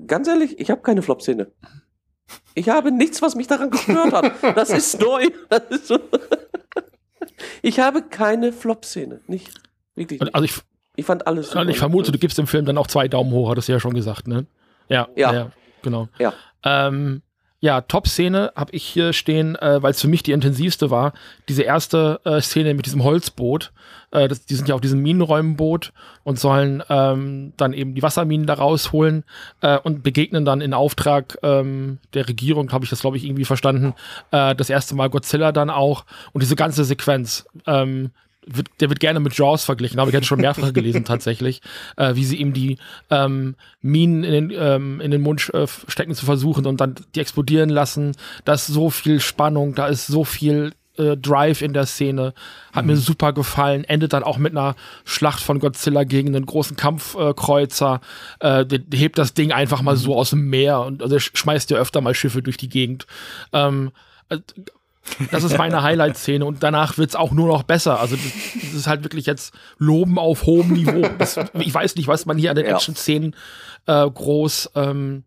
Ganz 0.07 0.27
ehrlich, 0.27 0.59
ich 0.59 0.71
habe 0.71 0.81
keine 0.81 1.01
Flop-Szene. 1.01 1.51
Ich 2.55 2.69
habe 2.69 2.91
nichts, 2.91 3.21
was 3.21 3.35
mich 3.35 3.47
daran 3.47 3.69
gestört 3.71 4.13
hat. 4.13 4.55
Das 4.55 4.69
ist 4.69 4.99
neu. 5.01 5.27
Das 5.49 5.63
ist 5.69 5.87
so. 5.87 5.99
Ich 7.61 7.79
habe 7.79 8.01
keine 8.03 8.51
Flop-Szene. 8.51 9.21
Nicht. 9.27 9.51
Wirklich. 9.95 10.19
Nicht. 10.21 10.33
also 10.35 10.45
ich, 10.45 10.53
Ich 10.95 11.05
fand 11.05 11.27
alles 11.27 11.47
super. 11.51 11.67
ich 11.67 11.79
vermute, 11.79 12.11
du 12.11 12.19
gibst 12.19 12.37
dem 12.37 12.47
Film 12.47 12.65
dann 12.65 12.77
auch 12.77 12.87
zwei 12.87 13.07
Daumen 13.07 13.31
hoch, 13.31 13.49
hattest 13.49 13.67
du 13.67 13.73
ja 13.73 13.79
schon 13.79 13.93
gesagt, 13.93 14.27
ne? 14.27 14.45
Ja, 14.89 15.07
Ja. 15.15 15.51
genau. 15.81 16.07
Ja. 16.17 16.33
Ähm, 16.63 17.21
ja, 17.61 17.81
Top-Szene 17.81 18.53
habe 18.55 18.71
ich 18.73 18.83
hier 18.83 19.11
stehen, 19.11 19.55
äh, 19.57 19.81
weil 19.83 19.91
es 19.91 20.01
für 20.01 20.07
mich 20.07 20.23
die 20.23 20.31
intensivste 20.31 20.89
war. 20.91 21.13
Diese 21.49 21.63
erste 21.63 22.21
äh, 22.23 22.39
Szene 22.39 22.73
mit 22.73 22.85
diesem 22.85 23.03
Holzboot. 23.03 23.73
Äh, 24.11 24.29
das, 24.29 24.45
die 24.45 24.55
sind 24.55 24.69
ja 24.69 24.75
auf 24.75 24.81
diesem 24.81 25.01
Minenräumenboot 25.01 25.91
und 26.23 26.39
sollen 26.39 26.81
ähm, 26.89 27.53
dann 27.57 27.73
eben 27.73 27.95
die 27.95 28.01
Wasserminen 28.01 28.47
da 28.47 28.53
rausholen 28.53 29.25
äh, 29.61 29.77
und 29.77 30.03
begegnen 30.03 30.45
dann 30.45 30.61
in 30.61 30.73
Auftrag 30.73 31.37
ähm, 31.43 31.99
der 32.13 32.29
Regierung, 32.29 32.71
habe 32.71 32.85
ich 32.85 32.89
das, 32.89 33.01
glaube 33.01 33.17
ich, 33.17 33.25
irgendwie 33.25 33.45
verstanden, 33.45 33.93
äh, 34.31 34.55
das 34.55 34.69
erste 34.69 34.95
Mal 34.95 35.09
Godzilla 35.09 35.51
dann 35.51 35.69
auch. 35.69 36.05
Und 36.31 36.41
diese 36.41 36.55
ganze 36.55 36.85
Sequenz, 36.85 37.45
ähm, 37.67 38.11
wird, 38.45 38.67
der 38.79 38.89
wird 38.89 38.99
gerne 38.99 39.19
mit 39.19 39.35
Jaws 39.35 39.63
verglichen, 39.63 39.99
habe 39.99 40.09
ich 40.09 40.15
jetzt 40.15 40.27
schon 40.27 40.41
mehrfach 40.41 40.73
gelesen 40.73 41.03
tatsächlich, 41.05 41.61
äh, 41.97 42.15
wie 42.15 42.25
sie 42.25 42.37
ihm 42.37 42.53
die 42.53 42.77
ähm, 43.09 43.55
Minen 43.81 44.23
in 44.23 44.49
den, 44.49 44.57
ähm, 44.59 45.01
in 45.01 45.11
den 45.11 45.21
Mund 45.21 45.53
äh, 45.53 45.67
stecken 45.87 46.15
zu 46.15 46.25
versuchen 46.25 46.65
und 46.65 46.81
dann 46.81 46.95
die 47.15 47.19
explodieren 47.19 47.69
lassen. 47.69 48.15
Da 48.45 48.53
ist 48.53 48.67
so 48.67 48.89
viel 48.89 49.19
Spannung, 49.19 49.75
da 49.75 49.87
ist 49.87 50.07
so 50.07 50.23
viel 50.23 50.71
äh, 50.99 51.17
Drive 51.17 51.61
in 51.61 51.73
der 51.73 51.85
Szene. 51.85 52.33
Hat 52.73 52.85
mir 52.85 52.97
super 52.97 53.33
gefallen. 53.33 53.83
Endet 53.85 54.13
dann 54.13 54.23
auch 54.23 54.37
mit 54.37 54.51
einer 54.51 54.75
Schlacht 55.05 55.41
von 55.41 55.59
Godzilla 55.59 56.03
gegen 56.03 56.35
einen 56.35 56.45
großen 56.45 56.75
Kampfkreuzer. 56.75 58.01
Äh, 58.39 58.65
der, 58.65 58.79
der 58.79 58.99
hebt 58.99 59.17
das 59.17 59.33
Ding 59.33 59.51
einfach 59.51 59.81
mal 59.81 59.95
so 59.95 60.15
aus 60.15 60.31
dem 60.31 60.49
Meer 60.49 60.81
und 60.81 61.01
also 61.01 61.17
schmeißt 61.19 61.71
ja 61.71 61.77
öfter 61.77 62.01
mal 62.01 62.13
Schiffe 62.13 62.41
durch 62.41 62.57
die 62.57 62.69
Gegend. 62.69 63.07
Ähm, 63.53 63.91
äh, 64.29 64.39
das 65.31 65.43
ist 65.43 65.57
meine 65.57 65.83
Highlight-Szene 65.83 66.45
und 66.45 66.63
danach 66.63 66.97
wird's 66.97 67.15
auch 67.15 67.31
nur 67.31 67.47
noch 67.47 67.63
besser. 67.63 67.99
Also 67.99 68.15
das, 68.15 68.73
ist 68.73 68.87
halt 68.87 69.03
wirklich 69.03 69.25
jetzt 69.25 69.53
Loben 69.77 70.17
auf 70.17 70.45
hohem 70.45 70.73
Niveau. 70.73 71.07
Das, 71.17 71.37
ich 71.53 71.73
weiß 71.73 71.95
nicht, 71.95 72.07
was 72.07 72.25
man 72.25 72.37
hier 72.37 72.51
an 72.51 72.55
den. 72.55 72.65
Action-Szenen 72.65 73.35
äh, 73.87 74.09
groß 74.09 74.71
ähm, 74.75 75.23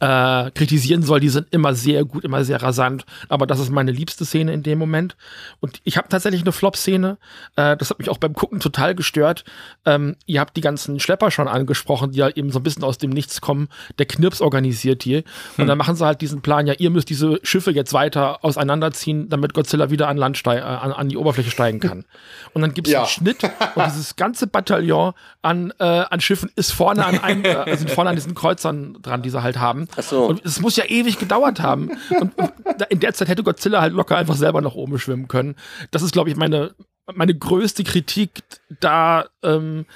äh, 0.00 0.50
kritisieren 0.52 1.02
soll. 1.02 1.20
Die 1.20 1.28
sind 1.28 1.48
immer 1.50 1.74
sehr 1.74 2.04
gut, 2.04 2.24
immer 2.24 2.44
sehr 2.44 2.62
rasant. 2.62 3.04
Aber 3.28 3.46
das 3.46 3.58
ist 3.58 3.70
meine 3.70 3.90
liebste 3.92 4.24
Szene 4.24 4.52
in 4.52 4.62
dem 4.62 4.78
Moment. 4.78 5.16
Und 5.60 5.80
ich 5.84 5.96
habe 5.96 6.08
tatsächlich 6.08 6.42
eine 6.42 6.52
Flop-Szene. 6.52 7.18
Äh, 7.56 7.76
das 7.76 7.90
hat 7.90 7.98
mich 7.98 8.08
auch 8.10 8.18
beim 8.18 8.32
Gucken 8.34 8.60
total 8.60 8.94
gestört. 8.94 9.44
Ähm, 9.84 10.16
ihr 10.26 10.40
habt 10.40 10.56
die 10.56 10.60
ganzen 10.60 11.00
Schlepper 11.00 11.30
schon 11.30 11.48
angesprochen, 11.48 12.12
die 12.12 12.18
ja 12.18 12.28
eben 12.28 12.50
so 12.52 12.58
ein 12.60 12.62
bisschen 12.62 12.84
aus 12.84 12.98
dem 12.98 13.10
Nichts 13.10 13.40
kommen. 13.40 13.68
Der 13.98 14.06
Knirps 14.06 14.40
organisiert 14.40 15.02
hier. 15.02 15.24
Und 15.56 15.66
dann 15.66 15.78
machen 15.78 15.96
sie 15.96 16.04
halt 16.06 16.20
diesen 16.20 16.42
Plan, 16.42 16.66
ja, 16.66 16.74
ihr 16.74 16.90
müsst 16.90 17.08
diese 17.10 17.40
Schiffe 17.42 17.70
jetzt 17.72 17.92
weiter 17.92 18.44
auseinanderziehen, 18.44 19.28
damit 19.28 19.54
Godzilla 19.54 19.90
wieder 19.90 20.08
an 20.08 20.16
Land 20.16 20.40
äh, 20.46 20.50
an, 20.60 20.92
an 20.92 21.08
die 21.08 21.16
Oberfläche 21.16 21.50
steigen 21.50 21.80
kann. 21.80 22.04
Und 22.54 22.62
dann 22.62 22.74
gibt's 22.74 22.90
Ja. 22.90 23.00
einen 23.00 23.08
Schnitt 23.08 23.42
und 23.42 23.84
dieses 23.86 24.16
ganze 24.16 24.46
Bataillon 24.46 25.12
an, 25.42 25.72
äh, 25.78 25.84
an 25.84 26.20
Schiffen 26.20 26.50
ist 26.54 26.72
vorne 26.72 27.04
an 27.04 27.18
einem, 27.18 27.44
äh, 27.44 27.76
sind 27.76 27.90
vorne 27.90 28.10
an 28.10 28.16
diesen 28.16 28.34
Kreuzern 28.34 28.98
dran, 29.02 29.22
die 29.22 29.30
sie 29.30 29.42
halt 29.42 29.58
haben. 29.58 29.87
Ach 29.96 30.02
so. 30.02 30.26
Und 30.26 30.44
es 30.44 30.60
muss 30.60 30.76
ja 30.76 30.84
ewig 30.84 31.18
gedauert 31.18 31.60
haben. 31.60 31.90
Und, 32.20 32.32
in 32.90 33.00
der 33.00 33.14
Zeit 33.14 33.28
hätte 33.28 33.42
Godzilla 33.42 33.80
halt 33.80 33.92
locker 33.92 34.16
einfach 34.16 34.36
selber 34.36 34.60
nach 34.60 34.74
oben 34.74 34.98
schwimmen 34.98 35.28
können. 35.28 35.56
Das 35.90 36.02
ist, 36.02 36.12
glaube 36.12 36.30
ich, 36.30 36.36
meine, 36.36 36.74
meine 37.12 37.34
größte 37.34 37.84
Kritik. 37.84 38.30
Da 38.80 39.26
ähm, 39.42 39.86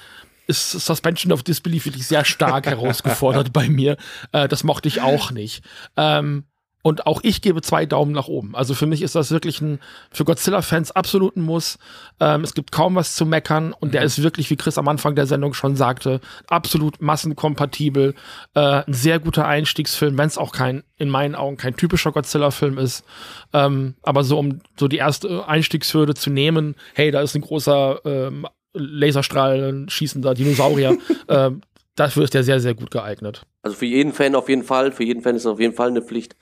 ist 0.47 0.71
Suspension 0.71 1.31
of 1.31 1.43
Disbelief 1.43 1.85
wirklich 1.85 2.07
sehr 2.07 2.25
stark 2.25 2.65
herausgefordert 2.65 3.53
bei 3.53 3.69
mir. 3.69 3.97
Äh, 4.31 4.47
das 4.47 4.63
mochte 4.63 4.87
ich 4.87 5.01
auch 5.01 5.31
nicht. 5.31 5.63
Ähm, 5.95 6.45
Und 6.83 7.07
auch 7.07 7.21
ich 7.23 7.41
gebe 7.41 7.61
zwei 7.61 7.85
Daumen 7.85 8.11
nach 8.11 8.27
oben. 8.27 8.55
Also 8.55 8.75
für 8.75 8.85
mich 8.85 9.01
ist 9.01 9.15
das 9.15 9.31
wirklich 9.31 9.61
ein, 9.61 9.79
für 10.11 10.25
Godzilla-Fans 10.25 10.91
absolut 10.91 11.37
ein 11.37 11.41
Muss. 11.41 11.79
Ähm, 12.19 12.41
es 12.41 12.53
gibt 12.53 12.73
kaum 12.73 12.95
was 12.95 13.15
zu 13.15 13.25
meckern 13.25 13.73
und 13.73 13.93
der 13.93 14.03
ist 14.03 14.21
wirklich, 14.21 14.49
wie 14.49 14.57
Chris 14.57 14.77
am 14.77 14.89
Anfang 14.89 15.15
der 15.15 15.25
Sendung 15.25 15.53
schon 15.53 15.77
sagte, 15.77 16.19
absolut 16.47 17.01
massenkompatibel. 17.01 18.13
Äh, 18.53 18.59
ein 18.59 18.93
sehr 18.93 19.19
guter 19.19 19.47
Einstiegsfilm, 19.47 20.17
wenn 20.17 20.27
es 20.27 20.37
auch 20.37 20.51
kein, 20.51 20.83
in 20.97 21.09
meinen 21.09 21.35
Augen 21.35 21.55
kein 21.55 21.77
typischer 21.77 22.11
Godzilla-Film 22.11 22.77
ist. 22.77 23.05
Ähm, 23.53 23.95
aber 24.03 24.25
so, 24.25 24.37
um 24.37 24.59
so 24.77 24.89
die 24.89 24.97
erste 24.97 25.47
Einstiegshürde 25.47 26.15
zu 26.15 26.29
nehmen, 26.29 26.75
hey, 26.95 27.11
da 27.11 27.21
ist 27.21 27.33
ein 27.33 27.41
großer 27.41 28.01
ähm, 28.03 28.45
Laserstrahl, 28.73 29.85
schießender 29.87 30.33
Dinosaurier, 30.33 30.97
äh, 31.27 31.51
dafür 31.95 32.23
ist 32.23 32.33
der 32.33 32.43
sehr, 32.43 32.59
sehr 32.59 32.73
gut 32.73 32.91
geeignet. 32.91 33.45
Also 33.61 33.77
für 33.77 33.85
jeden 33.85 34.11
Fan 34.13 34.35
auf 34.35 34.49
jeden 34.49 34.63
Fall, 34.63 34.91
für 34.91 35.03
jeden 35.03 35.21
Fan 35.21 35.35
ist 35.35 35.43
es 35.43 35.47
auf 35.47 35.59
jeden 35.59 35.73
Fall 35.75 35.89
eine 35.89 36.01
Pflicht. 36.01 36.35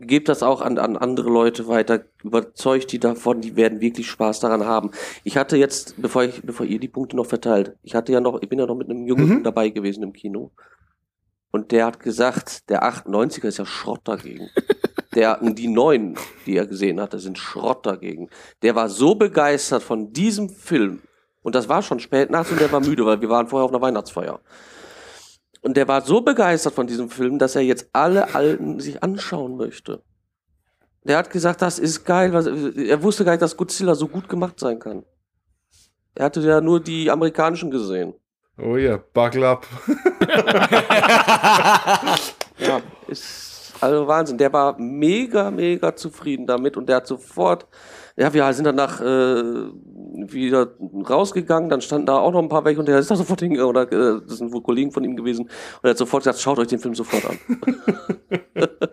Gebt 0.00 0.28
das 0.28 0.42
auch 0.42 0.62
an, 0.62 0.78
an 0.78 0.96
andere 0.96 1.28
Leute 1.28 1.68
weiter, 1.68 2.04
überzeugt 2.22 2.90
die 2.92 2.98
davon, 2.98 3.40
die 3.40 3.56
werden 3.56 3.80
wirklich 3.80 4.08
Spaß 4.08 4.40
daran 4.40 4.64
haben. 4.64 4.90
Ich 5.24 5.36
hatte 5.36 5.56
jetzt, 5.56 6.00
bevor 6.00 6.24
ich, 6.24 6.42
bevor 6.42 6.64
ihr 6.66 6.78
die 6.80 6.88
Punkte 6.88 7.16
noch 7.16 7.26
verteilt, 7.26 7.76
ich 7.82 7.94
hatte 7.94 8.12
ja 8.12 8.20
noch, 8.20 8.40
ich 8.40 8.48
bin 8.48 8.58
ja 8.58 8.66
noch 8.66 8.76
mit 8.76 8.88
einem 8.88 9.06
Jungen 9.06 9.28
Mhm. 9.28 9.42
dabei 9.42 9.68
gewesen 9.68 10.02
im 10.02 10.12
Kino. 10.12 10.52
Und 11.50 11.72
der 11.72 11.86
hat 11.86 12.00
gesagt, 12.00 12.68
der 12.70 12.82
98er 12.84 13.46
ist 13.48 13.58
ja 13.58 13.66
Schrott 13.66 14.00
dagegen. 14.04 14.48
Der, 15.14 15.40
die 15.42 15.68
neuen, 15.68 16.18
die 16.44 16.58
er 16.58 16.66
gesehen 16.66 17.00
hatte, 17.00 17.18
sind 17.18 17.38
Schrott 17.38 17.86
dagegen. 17.86 18.28
Der 18.60 18.74
war 18.74 18.90
so 18.90 19.14
begeistert 19.14 19.82
von 19.82 20.12
diesem 20.12 20.50
Film. 20.50 21.00
Und 21.46 21.54
das 21.54 21.68
war 21.68 21.80
schon 21.80 22.00
spät 22.00 22.28
nachts 22.28 22.50
und 22.50 22.60
der 22.60 22.72
war 22.72 22.80
müde, 22.80 23.06
weil 23.06 23.20
wir 23.20 23.28
waren 23.28 23.46
vorher 23.46 23.66
auf 23.66 23.70
einer 23.70 23.80
Weihnachtsfeier. 23.80 24.40
Und 25.62 25.76
der 25.76 25.86
war 25.86 26.00
so 26.00 26.20
begeistert 26.20 26.74
von 26.74 26.88
diesem 26.88 27.08
Film, 27.08 27.38
dass 27.38 27.54
er 27.54 27.62
jetzt 27.62 27.88
alle 27.92 28.34
Alten 28.34 28.80
sich 28.80 29.04
anschauen 29.04 29.56
möchte. 29.56 30.02
Der 31.04 31.18
hat 31.18 31.30
gesagt, 31.30 31.62
das 31.62 31.78
ist 31.78 32.04
geil. 32.04 32.32
Was, 32.32 32.46
er 32.46 33.00
wusste 33.00 33.24
gar 33.24 33.30
nicht, 33.30 33.42
dass 33.42 33.56
Godzilla 33.56 33.94
so 33.94 34.08
gut 34.08 34.28
gemacht 34.28 34.58
sein 34.58 34.80
kann. 34.80 35.04
Er 36.16 36.24
hatte 36.24 36.40
ja 36.40 36.60
nur 36.60 36.80
die 36.80 37.12
amerikanischen 37.12 37.70
gesehen. 37.70 38.14
Oh 38.58 38.76
ja, 38.76 38.96
buckle 38.96 39.46
up. 39.46 39.68
Ja, 42.58 42.80
ist 43.06 43.74
also 43.80 44.08
Wahnsinn. 44.08 44.38
Der 44.38 44.52
war 44.52 44.76
mega, 44.80 45.52
mega 45.52 45.94
zufrieden 45.94 46.46
damit 46.46 46.76
und 46.76 46.88
der 46.88 46.96
hat 46.96 47.06
sofort, 47.06 47.68
ja, 48.16 48.32
wir 48.32 48.52
sind 48.52 48.64
danach 48.64 49.00
äh, 49.00 49.04
wieder 49.04 50.74
rausgegangen, 51.08 51.68
dann 51.68 51.80
standen 51.80 52.06
da 52.06 52.18
auch 52.18 52.32
noch 52.32 52.42
ein 52.42 52.48
paar 52.48 52.64
welche 52.64 52.80
und 52.80 52.88
der 52.88 52.98
ist 52.98 53.10
da 53.10 53.16
sofort 53.16 53.40
hingegangen, 53.40 53.68
oder 53.68 53.82
äh, 53.92 54.20
das 54.26 54.38
sind 54.38 54.52
wohl 54.52 54.62
Kollegen 54.62 54.90
von 54.90 55.04
ihm 55.04 55.16
gewesen 55.16 55.44
und 55.46 55.84
er 55.84 55.90
hat 55.90 55.98
sofort 55.98 56.22
gesagt, 56.22 56.40
schaut 56.40 56.58
euch 56.58 56.68
den 56.68 56.78
Film 56.78 56.94
sofort 56.94 57.24
an. 57.26 57.38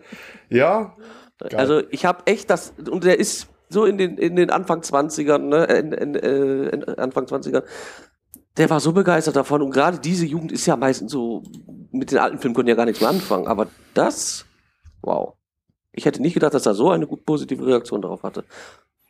Ja, 0.50 0.94
Geil. 1.38 1.56
Also 1.56 1.82
ich 1.90 2.04
habe 2.04 2.26
echt 2.26 2.48
das, 2.50 2.74
und 2.90 3.04
der 3.04 3.18
ist 3.18 3.48
so 3.68 3.84
in 3.84 3.98
den, 3.98 4.18
in 4.18 4.36
den 4.36 4.50
Anfang 4.50 4.80
20ern, 4.80 5.38
ne, 5.38 5.64
in, 5.64 5.92
in, 5.92 6.14
äh, 6.14 6.68
in 6.68 6.84
Anfang 6.84 7.24
20ern, 7.24 7.64
der 8.56 8.70
war 8.70 8.78
so 8.78 8.92
begeistert 8.92 9.34
davon 9.34 9.62
und 9.62 9.70
gerade 9.70 9.98
diese 9.98 10.26
Jugend 10.26 10.52
ist 10.52 10.66
ja 10.66 10.76
meistens 10.76 11.10
so, 11.10 11.42
mit 11.90 12.12
den 12.12 12.18
alten 12.18 12.38
Filmen 12.38 12.54
können 12.54 12.68
ja 12.68 12.76
gar 12.76 12.84
nichts 12.84 13.00
mehr 13.00 13.10
anfangen, 13.10 13.48
aber 13.48 13.66
das, 13.94 14.46
wow. 15.02 15.34
Ich 15.96 16.06
hätte 16.06 16.22
nicht 16.22 16.34
gedacht, 16.34 16.54
dass 16.54 16.66
er 16.66 16.74
so 16.74 16.90
eine 16.90 17.06
gut 17.06 17.24
positive 17.24 17.64
Reaktion 17.64 18.02
darauf 18.02 18.24
hatte. 18.24 18.44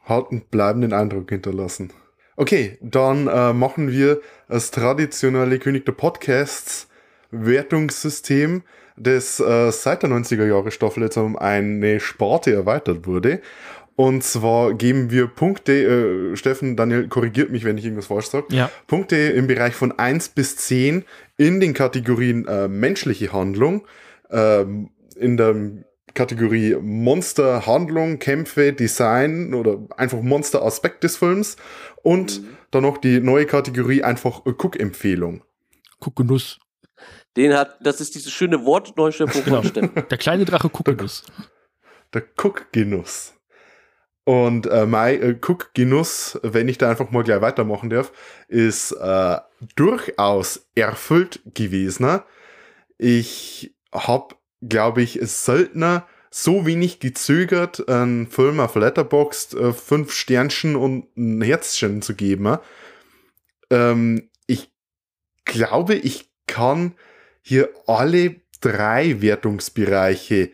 Hat 0.05 0.31
einen 0.31 0.43
bleibenden 0.43 0.93
Eindruck 0.93 1.31
hinterlassen. 1.31 1.93
Okay, 2.36 2.78
dann 2.81 3.28
äh, 3.28 3.52
machen 3.52 3.90
wir 3.90 4.20
das 4.48 4.70
traditionelle 4.70 5.59
König 5.59 5.85
der 5.85 5.93
Podcasts 5.93 6.89
Wertungssystem, 7.31 8.62
das 8.97 9.40
äh, 9.40 9.70
seit 9.70 10.02
der 10.02 10.10
90er 10.10 10.47
Jahre 10.47 10.70
Staffel 10.70 11.05
jetzt 11.05 11.16
um 11.16 11.36
eine 11.36 12.01
Sparte 12.01 12.52
erweitert 12.52 13.06
wurde. 13.06 13.40
Und 13.97 14.24
zwar 14.24 14.74
geben 14.74 15.10
wir 15.10 15.28
Punkte, 15.28 16.32
äh, 16.32 16.36
Steffen, 16.36 16.76
Daniel, 16.76 17.06
korrigiert 17.06 17.51
mich, 17.51 17.64
wenn 17.64 17.78
ich 17.78 17.85
irgendwas 17.85 18.06
falsch 18.06 18.26
sage. 18.26 18.47
Ja. 18.51 18.70
Punkte 18.89 19.16
im 19.16 19.47
Bereich 19.47 19.74
von 19.74 19.97
1 19.97 20.31
bis 20.31 20.56
10 20.56 21.05
in 21.36 21.60
den 21.60 21.74
Kategorien 21.74 22.47
äh, 22.48 22.66
menschliche 22.66 23.32
Handlung, 23.32 23.86
ähm, 24.31 24.90
in 25.16 25.36
der 25.36 25.55
Kategorie 26.15 26.77
Monster, 26.81 27.66
Handlung, 27.66 28.19
Kämpfe, 28.19 28.73
Design 28.73 29.53
oder 29.55 29.78
einfach 29.97 30.20
Monster-Aspekt 30.23 31.05
des 31.05 31.16
Films 31.16 31.57
und 32.03 32.43
dann 32.70 32.82
noch 32.82 32.99
die 32.99 33.20
neue 33.20 33.47
Kategorie 33.47 34.03
einfach 34.03 34.45
Cook-Empfehlung. 34.47 35.43
Guck 36.01 36.16
Genuss. 36.16 36.59
Den 37.36 37.53
hat, 37.55 37.77
das 37.81 38.01
ist 38.01 38.15
diese 38.15 38.31
schöne 38.31 38.65
Wortneuschöpfung 38.65 39.45
Genau. 39.45 39.62
von 39.62 39.70
Steffen. 39.70 39.91
Der 40.11 40.19
kleine 40.19 40.45
Drache 40.45 40.69
Guck 40.69 40.86
Genuss. 40.86 41.24
Der 42.12 42.23
Cook-Genuss. 42.36 43.32
Und 44.24 44.66
äh, 44.66 44.86
mein 44.86 45.20
äh, 45.23 45.36
Cook-Genuss, 45.41 46.39
wenn 46.43 46.69
ich 46.69 46.78
da 46.78 46.89
einfach 46.89 47.11
mal 47.11 47.24
gleich 47.24 47.43
weitermachen 47.43 47.91
darf, 47.91 48.12
ist 48.49 48.93
äh, 48.93 49.36
durchaus 49.77 50.66
erfüllt 50.74 51.43
gewesen. 51.55 52.20
Ich 52.97 53.74
habe, 53.93 54.35
glaube 54.60 55.02
ich, 55.02 55.18
seltener 55.22 56.06
so 56.31 56.66
wenig 56.66 56.98
gezögert, 56.98 57.89
einen 57.89 58.26
Film 58.26 58.59
auf 58.59 58.74
Letterboxd 58.74 59.55
äh, 59.55 59.72
fünf 59.72 60.12
Sternchen 60.12 60.74
und 60.74 61.16
ein 61.16 61.40
Herzchen 61.43 62.02
zu 62.02 62.14
geben. 62.14 62.59
Ähm, 63.70 64.31
ich 64.47 64.72
glaube, 65.44 65.94
ich 65.94 66.31
kann 66.47 66.94
hier 67.40 67.68
alle 67.86 68.40
drei 68.60 69.20
Wertungsbereiche 69.22 70.51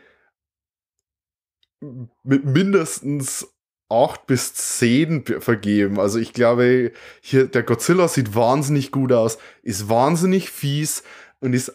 mit 2.23 2.45
mindestens 2.45 3.49
8 3.89 4.27
bis 4.27 4.55
10 4.55 5.25
be- 5.25 5.41
vergeben. 5.41 5.99
Also 5.99 6.19
ich 6.19 6.33
glaube, 6.33 6.93
hier 7.21 7.47
der 7.49 7.63
Godzilla 7.63 8.07
sieht 8.09 8.35
wahnsinnig 8.35 8.93
gut 8.93 9.13
aus, 9.13 9.39
ist 9.63 9.89
wahnsinnig 9.89 10.51
fies 10.51 11.03
und 11.41 11.55
ist 11.55 11.73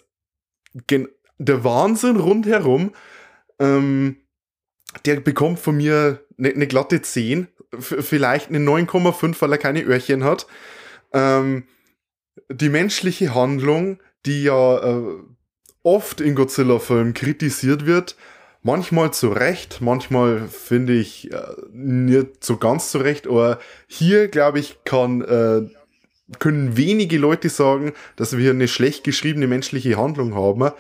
gen 0.87 1.07
der 1.37 1.63
Wahnsinn 1.63 2.17
rundherum. 2.17 2.93
Ähm, 3.59 4.17
der 5.05 5.19
bekommt 5.19 5.59
von 5.59 5.77
mir 5.77 6.21
eine 6.37 6.53
ne 6.53 6.67
glatte 6.67 7.01
10, 7.01 7.47
f- 7.73 7.95
vielleicht 7.99 8.49
eine 8.49 8.59
9,5, 8.59 9.41
weil 9.41 9.51
er 9.51 9.57
keine 9.57 9.81
Öhrchen 9.83 10.23
hat. 10.23 10.47
Ähm, 11.13 11.63
die 12.51 12.69
menschliche 12.69 13.33
Handlung, 13.33 13.99
die 14.25 14.43
ja 14.43 14.77
äh, 14.99 15.17
oft 15.83 16.21
in 16.21 16.35
Godzilla-Filmen 16.35 17.13
kritisiert 17.13 17.85
wird, 17.85 18.15
manchmal 18.61 19.13
zu 19.13 19.29
Recht, 19.29 19.79
manchmal 19.81 20.47
finde 20.47 20.93
ich 20.93 21.31
äh, 21.31 21.37
nicht 21.71 22.43
so 22.43 22.57
ganz 22.57 22.91
zu 22.91 22.97
Recht, 22.99 23.27
aber 23.27 23.59
hier, 23.87 24.27
glaube 24.27 24.59
ich, 24.59 24.77
kann, 24.85 25.21
äh, 25.21 25.61
können 26.39 26.75
wenige 26.75 27.17
Leute 27.17 27.49
sagen, 27.49 27.93
dass 28.15 28.37
wir 28.37 28.51
eine 28.51 28.67
schlecht 28.67 29.03
geschriebene 29.03 29.47
menschliche 29.47 29.97
Handlung 29.97 30.33
haben. 30.35 30.71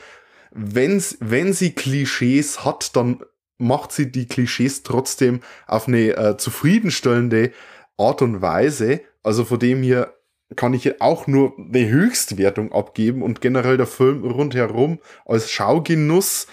Wenn's, 0.57 1.17
wenn 1.19 1.51
sie 1.51 1.73
Klischees 1.73 2.63
hat, 2.63 2.95
dann 2.95 3.21
macht 3.57 3.91
sie 3.91 4.09
die 4.09 4.25
Klischees 4.25 4.83
trotzdem 4.83 5.41
auf 5.67 5.87
eine 5.87 6.15
äh, 6.15 6.37
zufriedenstellende 6.37 7.51
Art 7.97 8.21
und 8.21 8.41
Weise. 8.41 9.01
Also 9.21 9.43
von 9.43 9.59
dem 9.59 9.83
hier 9.83 10.13
kann 10.55 10.73
ich 10.73 11.01
auch 11.01 11.27
nur 11.27 11.53
eine 11.57 11.89
Höchstwertung 11.89 12.71
abgeben 12.71 13.21
und 13.21 13.41
generell 13.41 13.75
der 13.75 13.87
Film 13.87 14.23
rundherum 14.23 14.99
als 15.25 15.51
Schaugenuss. 15.51 16.47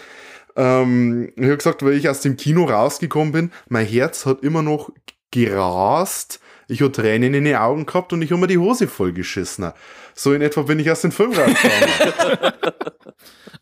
Ähm, 0.57 1.33
ich 1.37 1.45
habe 1.45 1.57
gesagt, 1.57 1.85
weil 1.85 1.93
ich 1.93 2.09
aus 2.09 2.20
dem 2.20 2.37
Kino 2.37 2.65
rausgekommen 2.65 3.33
bin, 3.33 3.53
mein 3.69 3.87
Herz 3.87 4.27
hat 4.27 4.43
immer 4.43 4.62
noch 4.62 4.91
gerast. 5.31 6.41
Ich 6.68 6.80
habe 6.80 6.93
Tränen 6.93 7.34
in 7.34 7.44
den 7.44 7.56
Augen 7.56 7.86
gehabt 7.86 8.12
und 8.12 8.22
ich 8.22 8.30
habe 8.30 8.40
mir 8.40 8.47
die 8.47 8.59
Hose 8.59 8.89
vollgeschissen. 8.89 9.72
So 10.14 10.32
in 10.32 10.43
etwa 10.43 10.62
bin 10.62 10.78
ich 10.78 10.90
aus 10.90 11.01
dem 11.02 11.12
Film 11.12 11.32
rausgekommen. 11.32 12.52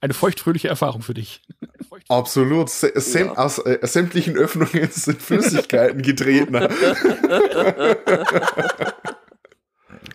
Eine 0.01 0.14
feuchtfröhliche 0.14 0.68
Erfahrung 0.68 1.02
für 1.02 1.14
dich. 1.14 1.43
Absolut. 2.09 2.70
Sä 2.70 2.90
säm 2.94 3.27
Ja. 3.27 3.36
Aus 3.36 3.59
äh, 3.59 3.78
sämtlichen 3.82 4.36
Öffnungen 4.36 4.89
sind 4.90 5.22
Flüssigkeiten 5.22 6.02
getreten. 6.02 6.56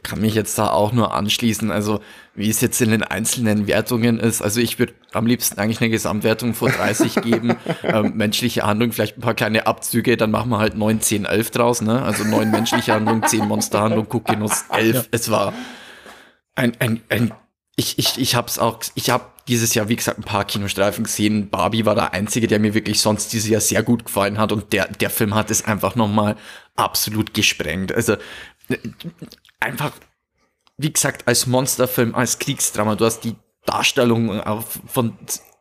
kann 0.06 0.22
mich 0.22 0.36
jetzt 0.36 0.58
da 0.58 0.70
auch 0.70 0.94
nur 0.94 1.14
anschließen. 1.14 1.72
Also, 1.72 2.00
wie 2.36 2.50
es 2.50 2.62
jetzt 2.62 2.80
in 2.82 2.92
den 2.92 3.04
einzelnen 3.04 3.68
Wertungen 3.68 4.20
ist. 4.20 4.42
Also, 4.42 4.62
ich 4.62 4.80
würde 4.80 4.94
am 5.14 5.26
liebsten 5.26 5.60
eigentlich 5.60 5.82
eine 5.82 5.90
Gesamtwertung 5.90 6.54
von 6.54 6.72
30 6.72 7.16
geben. 7.22 7.56
ähm, 7.84 8.14
menschliche 8.16 8.64
Handlung, 8.64 8.92
vielleicht 8.92 9.18
ein 9.18 9.22
paar 9.22 9.34
kleine 9.34 9.68
Abzüge, 9.68 10.16
dann 10.16 10.32
machen 10.32 10.50
wir 10.50 10.60
halt 10.60 10.78
9, 10.78 11.02
10, 11.02 11.26
11 11.26 11.52
draus, 11.52 11.82
ne? 11.82 12.02
Also 12.04 12.24
9 12.24 12.52
menschliche 12.52 12.94
Handlung, 12.94 13.24
10 13.24 13.48
Monsterhandlung, 13.48 14.08
Guckgenuss, 14.08 14.66
11. 14.70 14.96
Ja. 14.96 15.04
Es 15.12 15.32
war 15.32 15.54
ein, 16.56 16.74
ein, 16.80 17.02
ein, 17.10 17.34
ich, 17.76 18.00
ich, 18.00 18.18
ich 18.18 18.36
hab's 18.36 18.60
auch, 18.60 18.80
ich 18.96 19.10
habe 19.10 19.26
dieses 19.48 19.74
Jahr, 19.74 19.90
wie 19.90 19.96
gesagt, 19.96 20.18
ein 20.18 20.24
paar 20.24 20.46
Kinostreifen 20.46 21.04
gesehen. 21.04 21.50
Barbie 21.50 21.86
war 21.86 21.96
der 21.96 22.14
einzige, 22.14 22.48
der 22.48 22.60
mir 22.60 22.74
wirklich 22.74 23.00
sonst 23.02 23.34
dieses 23.34 23.50
Jahr 23.50 23.62
sehr 23.62 23.84
gut 23.84 24.06
gefallen 24.06 24.38
hat 24.38 24.52
und 24.52 24.74
der, 24.74 24.88
der 24.88 25.10
Film 25.10 25.36
hat 25.36 25.52
es 25.52 25.66
einfach 25.66 25.96
nochmal 25.96 26.36
absolut 26.76 27.34
gesprengt. 27.34 27.94
Also, 27.94 28.16
einfach, 29.60 29.92
wie 30.78 30.92
gesagt, 30.92 31.28
als 31.28 31.48
Monsterfilm, 31.48 32.16
als 32.16 32.40
Kriegsdrama, 32.40 32.96
du 32.96 33.06
hast 33.06 33.22
die 33.22 33.36
Darstellung 33.66 34.40
auf, 34.42 34.80
von 34.88 35.18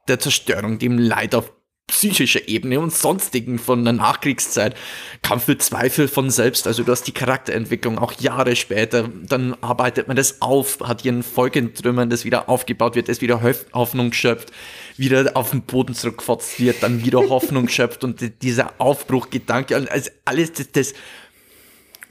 der 0.08 0.18
Zerstörung, 0.18 0.78
dem 0.78 0.98
Leid 0.98 1.34
auf 1.34 1.50
psychischer 1.86 2.48
Ebene 2.48 2.80
und 2.80 2.92
sonstigen 2.94 3.58
von 3.58 3.84
der 3.84 3.92
Nachkriegszeit. 3.92 4.74
Kampf 5.20 5.48
mit 5.48 5.62
Zweifel 5.62 6.08
von 6.08 6.30
selbst. 6.30 6.66
Also 6.66 6.82
du 6.82 6.90
hast 6.90 7.06
die 7.06 7.12
Charakterentwicklung 7.12 7.98
auch 7.98 8.12
Jahre 8.14 8.56
später, 8.56 9.08
dann 9.08 9.54
arbeitet 9.60 10.08
man 10.08 10.16
das 10.16 10.40
auf, 10.40 10.78
hat 10.80 11.04
ihren 11.04 11.22
Volk 11.22 11.56
in 11.56 11.74
Trümmern, 11.74 12.08
das 12.08 12.24
wieder 12.24 12.48
aufgebaut 12.48 12.94
wird, 12.94 13.10
das 13.10 13.20
wieder 13.20 13.42
Hoffnung 13.74 14.14
schöpft, 14.14 14.50
wieder 14.96 15.32
auf 15.36 15.50
den 15.50 15.62
Boden 15.62 15.94
zurückgefotzt 15.94 16.58
wird, 16.58 16.82
dann 16.82 17.04
wieder 17.04 17.28
Hoffnung 17.28 17.68
schöpft 17.68 18.02
und 18.02 18.42
dieser 18.42 18.72
Aufbruchgedanke, 18.78 19.76
also 19.90 20.10
alles 20.24 20.52
das, 20.54 20.72
das 20.72 20.94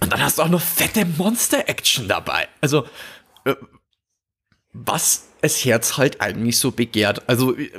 und 0.04 0.12
dann 0.12 0.22
hast 0.22 0.38
du 0.38 0.44
auch 0.44 0.50
noch 0.50 0.62
fette 0.62 1.06
Monster-Action 1.06 2.08
dabei. 2.10 2.48
Also, 2.60 2.86
äh, 3.46 3.56
was 4.74 5.30
es 5.42 5.64
Herz 5.64 5.98
halt 5.98 6.20
eigentlich 6.20 6.60
so 6.60 6.72
begehrt. 6.72 7.28
Also, 7.30 7.56
äh, 7.58 7.72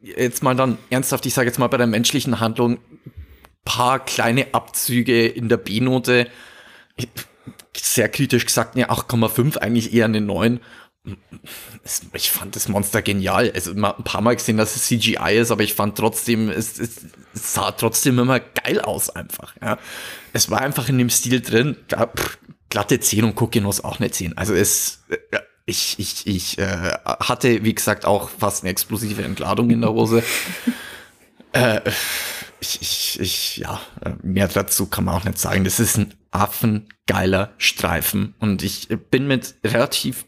jetzt 0.00 0.42
mal 0.42 0.54
dann 0.54 0.78
ernsthaft, 0.88 1.26
ich 1.26 1.34
sage 1.34 1.48
jetzt 1.48 1.58
mal 1.58 1.66
bei 1.66 1.76
der 1.76 1.88
menschlichen 1.88 2.38
Handlung, 2.38 2.78
paar 3.64 3.98
kleine 4.04 4.54
Abzüge 4.54 5.26
in 5.26 5.48
der 5.48 5.56
B-Note. 5.56 6.28
Sehr 7.76 8.08
kritisch 8.08 8.46
gesagt, 8.46 8.76
eine 8.76 8.90
8,5, 8.90 9.58
eigentlich 9.58 9.92
eher 9.92 10.04
eine 10.04 10.20
9 10.20 10.60
ich 12.12 12.30
fand 12.30 12.56
das 12.56 12.68
Monster 12.68 13.02
genial. 13.02 13.50
Also 13.54 13.72
ein 13.72 14.04
paar 14.04 14.20
Mal 14.20 14.36
gesehen, 14.36 14.56
dass 14.56 14.76
es 14.76 14.86
CGI 14.86 15.38
ist, 15.38 15.50
aber 15.50 15.62
ich 15.62 15.74
fand 15.74 15.96
trotzdem, 15.96 16.48
es, 16.50 16.78
es, 16.78 17.06
sah 17.32 17.70
trotzdem 17.72 18.18
immer 18.18 18.40
geil 18.40 18.80
aus 18.80 19.10
einfach. 19.10 19.54
Ja. 19.62 19.78
Es 20.32 20.50
war 20.50 20.60
einfach 20.60 20.88
in 20.88 20.98
dem 20.98 21.10
Stil 21.10 21.40
drin. 21.40 21.76
Ja, 21.90 22.06
pff, 22.06 22.38
glatte 22.68 23.00
10 23.00 23.24
und 23.24 23.40
Cookinos 23.40 23.82
auch 23.82 24.00
eine 24.00 24.10
10. 24.10 24.36
Also 24.36 24.54
es, 24.54 25.04
äh, 25.08 25.38
ich, 25.66 25.98
ich, 25.98 26.26
ich 26.26 26.58
äh, 26.58 26.92
hatte, 27.04 27.64
wie 27.64 27.74
gesagt, 27.74 28.04
auch 28.04 28.28
fast 28.30 28.62
eine 28.62 28.70
explosive 28.70 29.22
Entladung 29.22 29.70
in 29.70 29.80
der 29.80 29.92
Hose. 29.92 30.22
äh, 31.52 31.80
ich, 32.60 32.80
ich, 32.82 33.20
ich, 33.20 33.56
ja, 33.58 33.80
mehr 34.22 34.48
dazu 34.48 34.86
kann 34.86 35.04
man 35.04 35.14
auch 35.14 35.24
nicht 35.24 35.38
sagen. 35.38 35.64
Das 35.64 35.78
ist 35.78 35.96
ein 35.96 36.14
affengeiler 36.30 37.52
Streifen 37.56 38.34
und 38.40 38.62
ich 38.62 38.88
bin 39.10 39.26
mit 39.26 39.54
relativ 39.64 40.26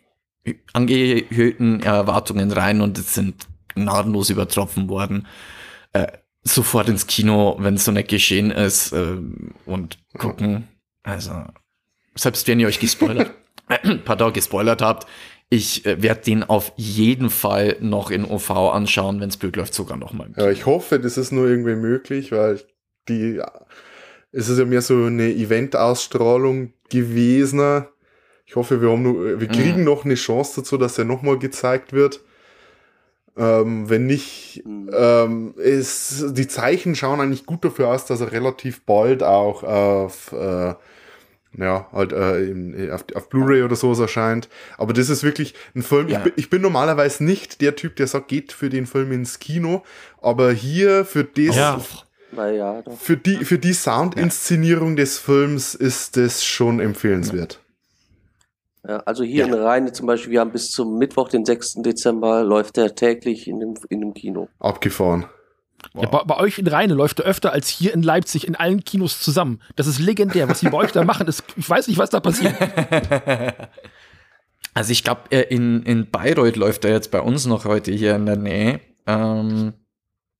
angehörten 0.72 1.82
Erwartungen 1.82 2.50
rein 2.52 2.80
und 2.80 2.98
es 2.98 3.14
sind 3.14 3.46
gnadenlos 3.74 4.30
übertroffen 4.30 4.88
worden. 4.88 5.26
Äh, 5.92 6.08
sofort 6.42 6.88
ins 6.88 7.06
Kino, 7.06 7.56
wenn 7.60 7.74
es 7.74 7.84
so 7.84 7.92
nicht 7.92 8.08
geschehen 8.08 8.50
ist 8.50 8.92
äh, 8.92 9.16
und 9.66 9.98
gucken. 10.16 10.68
Also, 11.02 11.32
selbst 12.14 12.48
wenn 12.48 12.60
ihr 12.60 12.66
euch 12.66 12.80
gespoilert, 12.80 13.32
pardon, 14.04 14.32
gespoilert 14.32 14.82
habt, 14.82 15.06
ich 15.50 15.84
äh, 15.84 16.02
werde 16.02 16.22
den 16.22 16.44
auf 16.44 16.72
jeden 16.76 17.28
Fall 17.28 17.76
noch 17.80 18.10
in 18.10 18.24
OV 18.24 18.50
anschauen, 18.50 19.20
wenn 19.20 19.28
es 19.28 19.36
blöd 19.36 19.56
läuft, 19.56 19.74
sogar 19.74 19.96
noch 19.96 20.12
mal. 20.12 20.30
Ja, 20.36 20.50
ich 20.50 20.64
hoffe, 20.64 21.00
das 21.00 21.18
ist 21.18 21.32
nur 21.32 21.48
irgendwie 21.48 21.74
möglich, 21.74 22.32
weil 22.32 22.60
die, 23.08 23.40
es 24.32 24.48
ist 24.48 24.58
ja 24.58 24.64
mehr 24.64 24.82
so 24.82 25.04
eine 25.04 25.28
Event-Ausstrahlung 25.28 26.72
gewesen 26.88 27.84
ich 28.50 28.56
hoffe, 28.56 28.82
wir, 28.82 28.90
haben 28.90 29.04
nur, 29.04 29.38
wir 29.38 29.46
mhm. 29.46 29.52
kriegen 29.52 29.78
mhm. 29.78 29.84
noch 29.84 30.04
eine 30.04 30.16
Chance 30.16 30.62
dazu, 30.62 30.76
dass 30.76 30.98
er 30.98 31.04
nochmal 31.04 31.38
gezeigt 31.38 31.92
wird. 31.92 32.20
Ähm, 33.36 33.88
wenn 33.88 34.06
nicht, 34.06 34.64
mhm. 34.66 34.90
ähm, 34.92 35.54
ist, 35.56 36.36
die 36.36 36.48
Zeichen 36.48 36.96
schauen 36.96 37.20
eigentlich 37.20 37.46
gut 37.46 37.64
dafür 37.64 37.86
aus, 37.90 38.06
dass 38.06 38.20
er 38.20 38.32
relativ 38.32 38.80
bald 38.80 39.22
auch 39.22 39.62
auf, 39.62 40.32
äh, 40.32 40.74
ja, 41.58 41.86
halt 41.92 42.12
äh, 42.12 42.42
in, 42.42 42.90
auf, 42.90 43.04
auf 43.14 43.28
Blu-ray 43.28 43.62
oder 43.62 43.76
sowas 43.76 44.00
erscheint. 44.00 44.48
Aber 44.78 44.94
das 44.94 45.10
ist 45.10 45.22
wirklich 45.22 45.54
ein 45.76 45.84
Film. 45.84 46.08
Ja. 46.08 46.26
Ich, 46.26 46.32
ich, 46.34 46.50
bin 46.50 46.60
normalerweise 46.60 47.22
nicht 47.22 47.60
der 47.60 47.76
Typ, 47.76 47.94
der 47.94 48.08
sagt, 48.08 48.26
geht 48.26 48.50
für 48.50 48.68
den 48.68 48.86
Film 48.86 49.12
ins 49.12 49.38
Kino. 49.38 49.84
Aber 50.20 50.50
hier 50.50 51.04
für 51.04 51.22
das. 51.22 51.54
Ja. 51.54 51.80
Für 52.98 53.16
die, 53.16 53.44
für 53.44 53.58
die 53.58 53.72
Soundinszenierung 53.72 54.96
des 54.96 55.18
Films 55.18 55.74
ist 55.76 56.16
das 56.16 56.44
schon 56.44 56.78
empfehlenswert. 56.80 57.60
Ja, 58.86 58.98
also 58.98 59.24
hier 59.24 59.46
ja. 59.46 59.46
in 59.46 59.54
Rheine 59.54 59.92
zum 59.92 60.06
Beispiel, 60.06 60.32
wir 60.32 60.40
haben 60.40 60.52
bis 60.52 60.70
zum 60.70 60.96
Mittwoch, 60.96 61.28
den 61.28 61.44
6. 61.44 61.82
Dezember, 61.82 62.42
läuft 62.42 62.76
der 62.76 62.94
täglich 62.94 63.46
in 63.46 63.60
dem, 63.60 63.74
in 63.88 64.00
dem 64.00 64.14
Kino. 64.14 64.48
Abgefahren. 64.58 65.26
Wow. 65.94 66.04
Ja, 66.04 66.10
bei, 66.10 66.24
bei, 66.24 66.36
euch 66.38 66.58
in 66.58 66.66
Rheine 66.66 66.94
läuft 66.94 67.20
er 67.20 67.26
öfter 67.26 67.52
als 67.52 67.68
hier 67.68 67.94
in 67.94 68.02
Leipzig 68.02 68.46
in 68.46 68.54
allen 68.54 68.84
Kinos 68.84 69.20
zusammen. 69.20 69.60
Das 69.76 69.86
ist 69.86 69.98
legendär. 69.98 70.48
Was 70.48 70.60
sie 70.60 70.68
bei 70.68 70.78
euch 70.78 70.92
da 70.92 71.04
machen, 71.04 71.26
ist, 71.26 71.42
ich 71.56 71.68
weiß 71.68 71.88
nicht, 71.88 71.98
was 71.98 72.10
da 72.10 72.20
passiert. 72.20 72.54
Also 74.74 74.92
ich 74.92 75.02
glaube, 75.02 75.34
in, 75.34 75.82
in 75.82 76.10
Bayreuth 76.10 76.56
läuft 76.56 76.84
er 76.84 76.92
jetzt 76.92 77.10
bei 77.10 77.20
uns 77.20 77.46
noch 77.46 77.64
heute 77.64 77.90
hier 77.92 78.14
in 78.14 78.26
der 78.26 78.36
Nähe. 78.36 78.80
Ähm, 79.06 79.74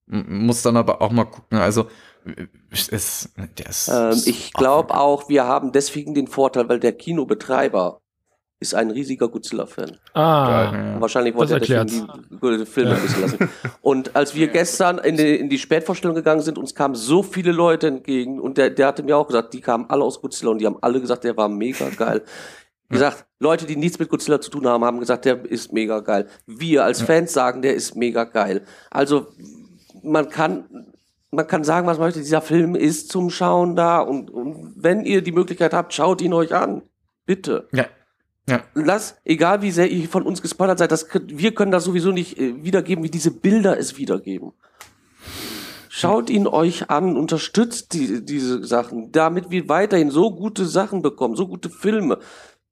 muss 0.07 0.63
dann 0.63 0.77
aber 0.77 1.03
auch 1.03 1.11
mal 1.11 1.25
gucken. 1.25 1.59
Also 1.59 1.87
es, 2.71 3.33
der 3.37 3.67
ist 3.67 3.89
ähm, 3.89 4.23
ich 4.25 4.53
glaube 4.53 4.95
auch, 4.95 5.29
wir 5.29 5.45
haben 5.45 5.73
deswegen 5.73 6.15
den 6.15 6.27
Vorteil, 6.27 6.69
weil 6.69 6.79
der 6.79 6.93
Kinobetreiber 6.93 8.01
ist 8.61 8.75
ein 8.75 8.91
riesiger 8.91 9.29
Godzilla-Fan. 9.29 9.97
Ah, 10.13 10.71
ja. 10.73 11.01
Wahrscheinlich 11.01 11.35
wollte 11.35 11.55
er 11.55 11.61
deswegen 11.61 11.89
die 12.41 12.67
Filme 12.67 12.95
ein 12.95 13.03
bisschen 13.03 13.23
lassen. 13.23 13.49
Und 13.81 14.15
als 14.15 14.35
wir 14.35 14.49
gestern 14.49 14.99
in 14.99 15.17
die, 15.17 15.37
in 15.37 15.49
die 15.49 15.59
Spätvorstellung 15.59 16.15
gegangen 16.15 16.43
sind, 16.43 16.59
uns 16.59 16.75
kamen 16.75 16.95
so 16.95 17.23
viele 17.23 17.53
Leute 17.53 17.87
entgegen 17.87 18.39
und 18.39 18.59
der, 18.59 18.69
der 18.71 18.89
hatte 18.89 19.03
mir 19.03 19.17
auch 19.17 19.27
gesagt, 19.27 19.55
die 19.55 19.61
kamen 19.61 19.87
alle 19.89 20.05
aus 20.05 20.21
Godzilla 20.21 20.51
und 20.51 20.59
die 20.59 20.67
haben 20.67 20.77
alle 20.83 21.01
gesagt, 21.01 21.25
der 21.25 21.37
war 21.37 21.49
mega 21.49 21.89
geil. 21.89 22.23
gesagt, 22.91 23.25
Leute, 23.39 23.65
die 23.67 23.77
nichts 23.77 23.99
mit 23.99 24.11
Godzilla 24.11 24.41
zu 24.41 24.51
tun 24.51 24.67
haben, 24.67 24.85
haben 24.85 25.01
gesagt, 25.01 25.25
der 25.25 25.43
ist 25.45 25.73
mega 25.73 26.01
geil. 26.01 26.27
Wir 26.47 26.85
als 26.85 27.01
Fans 27.01 27.33
sagen, 27.33 27.63
der 27.63 27.75
ist 27.75 27.97
mega 27.97 28.25
geil. 28.25 28.63
Also 28.91 29.29
man 30.03 30.29
kann 30.29 30.87
man 31.31 31.47
kann 31.47 31.65
sagen, 31.65 31.87
was 31.87 31.99
man 31.99 32.09
möchte. 32.09 32.21
Dieser 32.21 32.43
Film 32.43 32.75
ist 32.75 33.11
zum 33.11 33.31
Schauen 33.31 33.77
da 33.77 34.01
und, 34.01 34.31
und 34.31 34.75
wenn 34.77 35.05
ihr 35.05 35.23
die 35.23 35.33
Möglichkeit 35.33 35.73
habt, 35.73 35.95
schaut 35.95 36.21
ihn 36.21 36.33
euch 36.33 36.55
an. 36.55 36.83
Bitte. 37.25 37.69
Ja. 37.73 37.87
Ja. 38.49 38.65
Lass, 38.75 39.17
egal 39.25 39.63
wie 39.63 39.71
sehr 39.71 39.91
ihr 39.91 40.09
von 40.09 40.25
uns 40.25 40.43
gespoilert 40.43 40.79
seid, 40.79 40.93
das, 40.93 41.07
wir 41.27 41.55
können 41.55 41.71
das 41.71 41.85
sowieso 41.85 42.11
nicht 42.11 42.39
äh, 42.39 42.63
wiedergeben, 42.65 43.05
wie 43.05 43.11
diese 43.11 43.31
Bilder 43.31 43.79
es 43.79 43.97
wiedergeben. 43.97 44.53
Schaut 45.89 46.31
ihn 46.31 46.47
euch 46.47 46.89
an, 46.89 47.17
unterstützt 47.17 47.93
die, 47.93 48.25
diese 48.25 48.65
Sachen, 48.65 49.13
damit 49.13 49.51
wir 49.51 49.69
weiterhin 49.69 50.11
so 50.11 50.31
gute 50.35 50.65
Sachen 50.65 51.03
bekommen, 51.03 51.37
so 51.37 51.47
gute 51.47 51.69
Filme. 51.69 52.19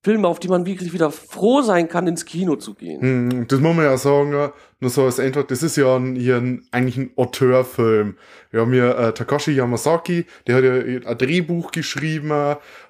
Filme, 0.05 0.29
auf 0.29 0.39
die 0.39 0.49
man 0.49 0.65
wirklich 0.65 0.93
wieder 0.93 1.11
froh 1.11 1.61
sein 1.61 1.89
kann, 1.89 2.07
ins 2.07 2.25
Kino 2.25 2.55
zu 2.55 2.75
gehen. 2.75 3.01
Hm, 3.01 3.49
das 3.49 3.59
muss 3.59 3.75
man 3.75 3.85
ja 3.85 3.99
sagen, 3.99 4.31
nur 4.79 4.91
so 4.91 5.05
als 5.05 5.19
Antwort, 5.19 5.51
das 5.51 5.65
ist 5.65 5.77
ja 5.77 5.97
ein, 5.97 6.15
hier 6.15 6.37
ein, 6.37 6.63
eigentlich 6.71 6.97
ein 6.97 7.11
Auteurfilm. 7.17 8.17
Wir 8.53 8.61
haben 8.61 8.73
hier 8.73 8.97
äh, 8.97 9.13
Takashi 9.13 9.51
Yamasaki, 9.51 10.25
der 10.47 10.57
hat 10.57 10.65
ja 10.65 11.11
ein 11.11 11.19
Drehbuch 11.19 11.73
geschrieben 11.73 12.31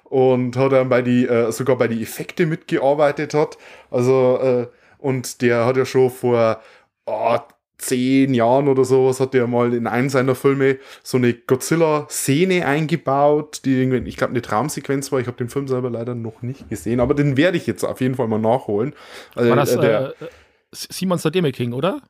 und 0.09 0.57
hat 0.57 0.71
dann 0.71 0.89
bei 0.89 1.01
die, 1.01 1.27
äh, 1.27 1.51
sogar 1.51 1.77
bei 1.77 1.87
die 1.87 2.01
Effekte 2.01 2.45
mitgearbeitet 2.45 3.33
hat. 3.33 3.57
Also, 3.91 4.39
äh, 4.41 4.67
und 4.97 5.41
der 5.41 5.65
hat 5.65 5.77
ja 5.77 5.85
schon 5.85 6.09
vor 6.09 6.61
oh, 7.05 7.37
zehn 7.77 8.33
Jahren 8.33 8.67
oder 8.67 8.83
sowas 8.83 9.19
hat 9.19 9.33
er 9.33 9.47
mal 9.47 9.73
in 9.73 9.87
einem 9.87 10.09
seiner 10.09 10.35
Filme 10.35 10.77
so 11.01 11.17
eine 11.17 11.33
Godzilla-Szene 11.33 12.65
eingebaut, 12.65 13.61
die 13.65 13.81
irgendwie, 13.81 14.09
ich 14.09 14.17
glaube, 14.17 14.31
eine 14.31 14.41
Traumsequenz 14.41 15.11
war. 15.11 15.19
Ich 15.19 15.27
habe 15.27 15.37
den 15.37 15.49
Film 15.49 15.67
selber 15.67 15.89
leider 15.89 16.13
noch 16.13 16.41
nicht 16.41 16.69
gesehen, 16.69 16.99
aber 16.99 17.13
den 17.13 17.37
werde 17.37 17.57
ich 17.57 17.65
jetzt 17.65 17.83
auf 17.83 18.01
jeden 18.01 18.15
Fall 18.15 18.27
mal 18.27 18.39
nachholen. 18.39 18.93
Also, 19.35 19.49
war 19.49 19.55
das 19.55 19.75
äh, 19.75 19.79
der, 19.79 20.13
äh, 20.19 20.25
Simon 20.71 21.19
King, 21.51 21.73
oder? 21.73 22.01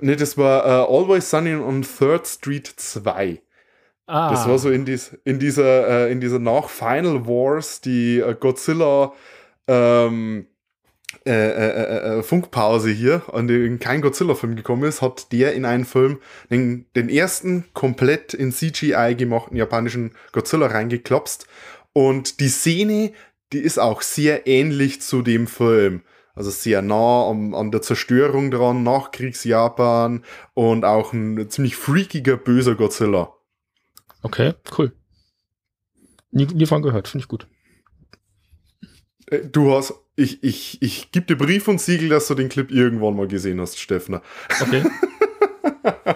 Ne, 0.00 0.16
das 0.16 0.36
war 0.36 0.64
uh, 0.66 0.94
Always 0.94 1.30
Sunny 1.30 1.54
on 1.54 1.82
Third 1.82 2.26
Street 2.26 2.66
2. 2.66 3.40
Ah. 4.10 4.30
Das 4.30 4.48
war 4.48 4.58
so 4.58 4.70
in, 4.70 4.84
dies, 4.84 5.16
in 5.24 5.38
dieser, 5.38 6.06
äh, 6.08 6.12
in 6.12 6.20
dieser 6.20 6.40
nach 6.40 6.68
Final 6.68 7.28
Wars, 7.28 7.80
die 7.80 8.18
äh, 8.18 8.34
Godzilla 8.34 9.12
ähm, 9.68 10.46
äh, 11.24 11.30
äh, 11.30 12.18
äh, 12.18 12.22
Funkpause 12.24 12.90
hier, 12.90 13.22
an 13.32 13.46
dem 13.46 13.78
kein 13.78 14.00
Godzilla-Film 14.00 14.56
gekommen 14.56 14.82
ist, 14.82 15.00
hat 15.00 15.30
der 15.30 15.52
in 15.52 15.64
einen 15.64 15.84
Film 15.84 16.18
den, 16.50 16.86
den 16.96 17.08
ersten 17.08 17.66
komplett 17.72 18.34
in 18.34 18.50
CGI 18.50 19.14
gemachten 19.16 19.56
japanischen 19.56 20.10
Godzilla 20.32 20.66
reingeklopst. 20.66 21.46
Und 21.92 22.40
die 22.40 22.48
Szene, 22.48 23.12
die 23.52 23.58
ist 23.58 23.78
auch 23.78 24.02
sehr 24.02 24.48
ähnlich 24.48 25.02
zu 25.02 25.22
dem 25.22 25.46
Film. 25.46 26.02
Also 26.34 26.50
sehr 26.50 26.82
nah 26.82 27.28
an, 27.30 27.54
an 27.54 27.70
der 27.70 27.82
Zerstörung 27.82 28.50
dran, 28.50 28.82
Nachkriegsjapan 28.82 30.24
und 30.54 30.84
auch 30.84 31.12
ein 31.12 31.48
ziemlich 31.48 31.76
freakiger, 31.76 32.36
böser 32.36 32.74
Godzilla. 32.74 33.34
Okay, 34.22 34.54
cool. 34.76 34.92
Nie, 36.30 36.46
nie 36.46 36.66
von 36.66 36.82
gehört, 36.82 37.08
finde 37.08 37.24
ich 37.24 37.28
gut. 37.28 37.46
Äh, 39.26 39.46
du 39.46 39.72
hast, 39.72 39.94
ich, 40.16 40.42
ich, 40.42 40.80
ich 40.82 41.10
gebe 41.12 41.26
dir 41.26 41.36
Brief 41.36 41.68
und 41.68 41.80
Siegel, 41.80 42.08
dass 42.08 42.28
du 42.28 42.34
den 42.34 42.48
Clip 42.48 42.70
irgendwann 42.70 43.16
mal 43.16 43.26
gesehen 43.28 43.60
hast, 43.60 43.78
Steffner. 43.78 44.22
Okay. 44.60 44.84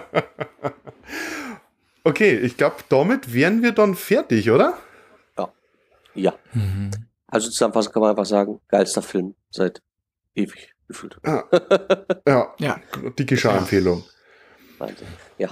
okay, 2.03 2.37
ich 2.37 2.57
glaube, 2.57 2.77
damit 2.89 3.33
wären 3.33 3.61
wir 3.61 3.71
dann 3.71 3.95
fertig, 3.95 4.51
oder? 4.51 4.77
Ja. 5.37 5.53
Ja. 6.13 6.33
Mhm. 6.53 6.91
Also 7.27 7.49
zusammenfassend 7.49 7.93
kann 7.93 8.01
man 8.01 8.11
einfach 8.11 8.25
sagen, 8.25 8.61
geilster 8.69 9.01
Film 9.01 9.35
seit 9.49 9.81
ewig 10.35 10.73
gefühlt. 10.87 11.17
Ja, 11.25 11.43
ja, 12.27 12.53
ja. 12.59 12.79
die 13.17 13.25
Geschah-Empfehlung. 13.25 14.03
Wahnsinn. 14.77 15.07
Ja. 15.37 15.49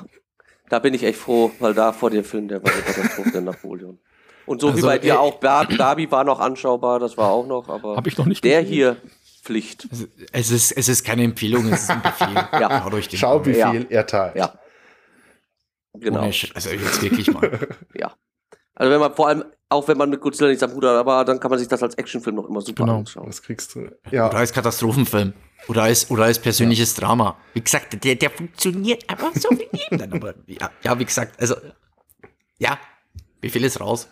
Da 0.70 0.80
bin 0.80 0.94
ich 0.94 1.04
echt 1.04 1.20
froh, 1.20 1.52
weil 1.60 1.74
da 1.74 1.92
vor 1.94 2.10
dem 2.10 2.24
Film, 2.24 2.48
der 2.48 2.64
war 2.64 2.72
eine 2.72 2.82
Katastrophe, 2.82 3.32
der 3.32 3.42
Napoleon. 3.42 4.00
Und 4.46 4.60
so 4.62 4.68
wie 4.70 4.74
Also, 4.78 4.88
bei 4.88 4.98
dir 5.00 5.20
auch, 5.20 5.40
Bar 5.40 5.68
Barbie 5.78 6.10
war 6.12 6.24
noch 6.24 6.40
anschaubar, 6.40 7.00
das 7.00 7.18
war 7.18 7.30
auch 7.30 7.46
noch, 7.46 7.70
aber 7.70 7.96
Hab 7.96 8.08
ich 8.08 8.18
noch 8.18 8.26
nicht 8.26 8.44
der 8.44 8.62
gesehen. 8.62 8.74
hier 8.74 8.98
Pflicht. 9.44 9.88
Es 10.32 10.52
ist, 10.52 10.72
es 10.72 10.88
ist 10.90 11.04
keine 11.04 11.24
Empfehlung, 11.24 11.66
es 11.72 11.84
ist 11.84 11.90
ein 11.90 12.02
Befehl. 12.02 12.28
Ja. 12.60 12.82
Schaut 12.82 12.94
euch 12.94 13.08
den 13.08 13.18
an. 13.18 13.20
Schaubefehl 13.20 13.88
erteilt. 13.90 14.36
Ja. 14.36 14.54
Genau. 15.94 16.22
Ohne 16.22 16.32
Sch- 16.32 16.52
Also 16.56 16.70
jetzt 16.72 17.02
wirklich 17.02 17.32
mal. 17.32 17.60
Ja. 17.94 18.14
Also 18.76 18.92
wenn 18.92 19.00
man 19.00 19.14
vor 19.14 19.28
allem, 19.28 19.44
auch 19.70 19.88
wenn 19.88 19.98
man 19.98 20.10
mit 20.10 20.20
Godzilla 20.22 20.50
nichts 20.50 20.64
am 20.64 20.74
Hut 20.74 20.84
hat, 20.84 20.96
aber 20.96 21.24
dann 21.26 21.40
kann 21.40 21.50
man 21.52 21.60
sich 21.60 21.68
das 21.68 21.84
als 21.84 21.94
Actionfilm 21.96 22.36
noch 22.36 22.50
immer 22.50 22.62
super 22.62 22.86
Genau. 22.86 22.98
anschauen. 23.00 23.28
Was 23.28 23.42
kriegst 23.44 23.76
du? 23.76 23.88
Ja, 24.12 24.28
Oder 24.30 24.38
als 24.38 24.52
Katastrophenfilm. 24.52 25.34
Oder 25.68 25.84
als, 25.84 26.10
oder 26.12 26.26
als 26.26 26.40
persönliches 26.40 26.94
Drama. 26.96 27.38
Wie 27.54 27.62
gesagt, 27.62 28.04
der, 28.04 28.16
der 28.16 28.30
funktioniert 28.30 29.10
einfach 29.10 29.34
so 29.36 29.50
wie 29.52 29.68
jedem. 29.78 29.98
Dann 30.00 30.14
aber, 30.14 30.36
ja, 30.48 30.70
ja, 30.84 31.00
wie 31.00 31.06
gesagt, 31.06 31.40
also, 31.40 31.56
ja, 32.60 32.78
Befehl 33.42 33.64
ist 33.64 33.80
raus. 33.80 34.08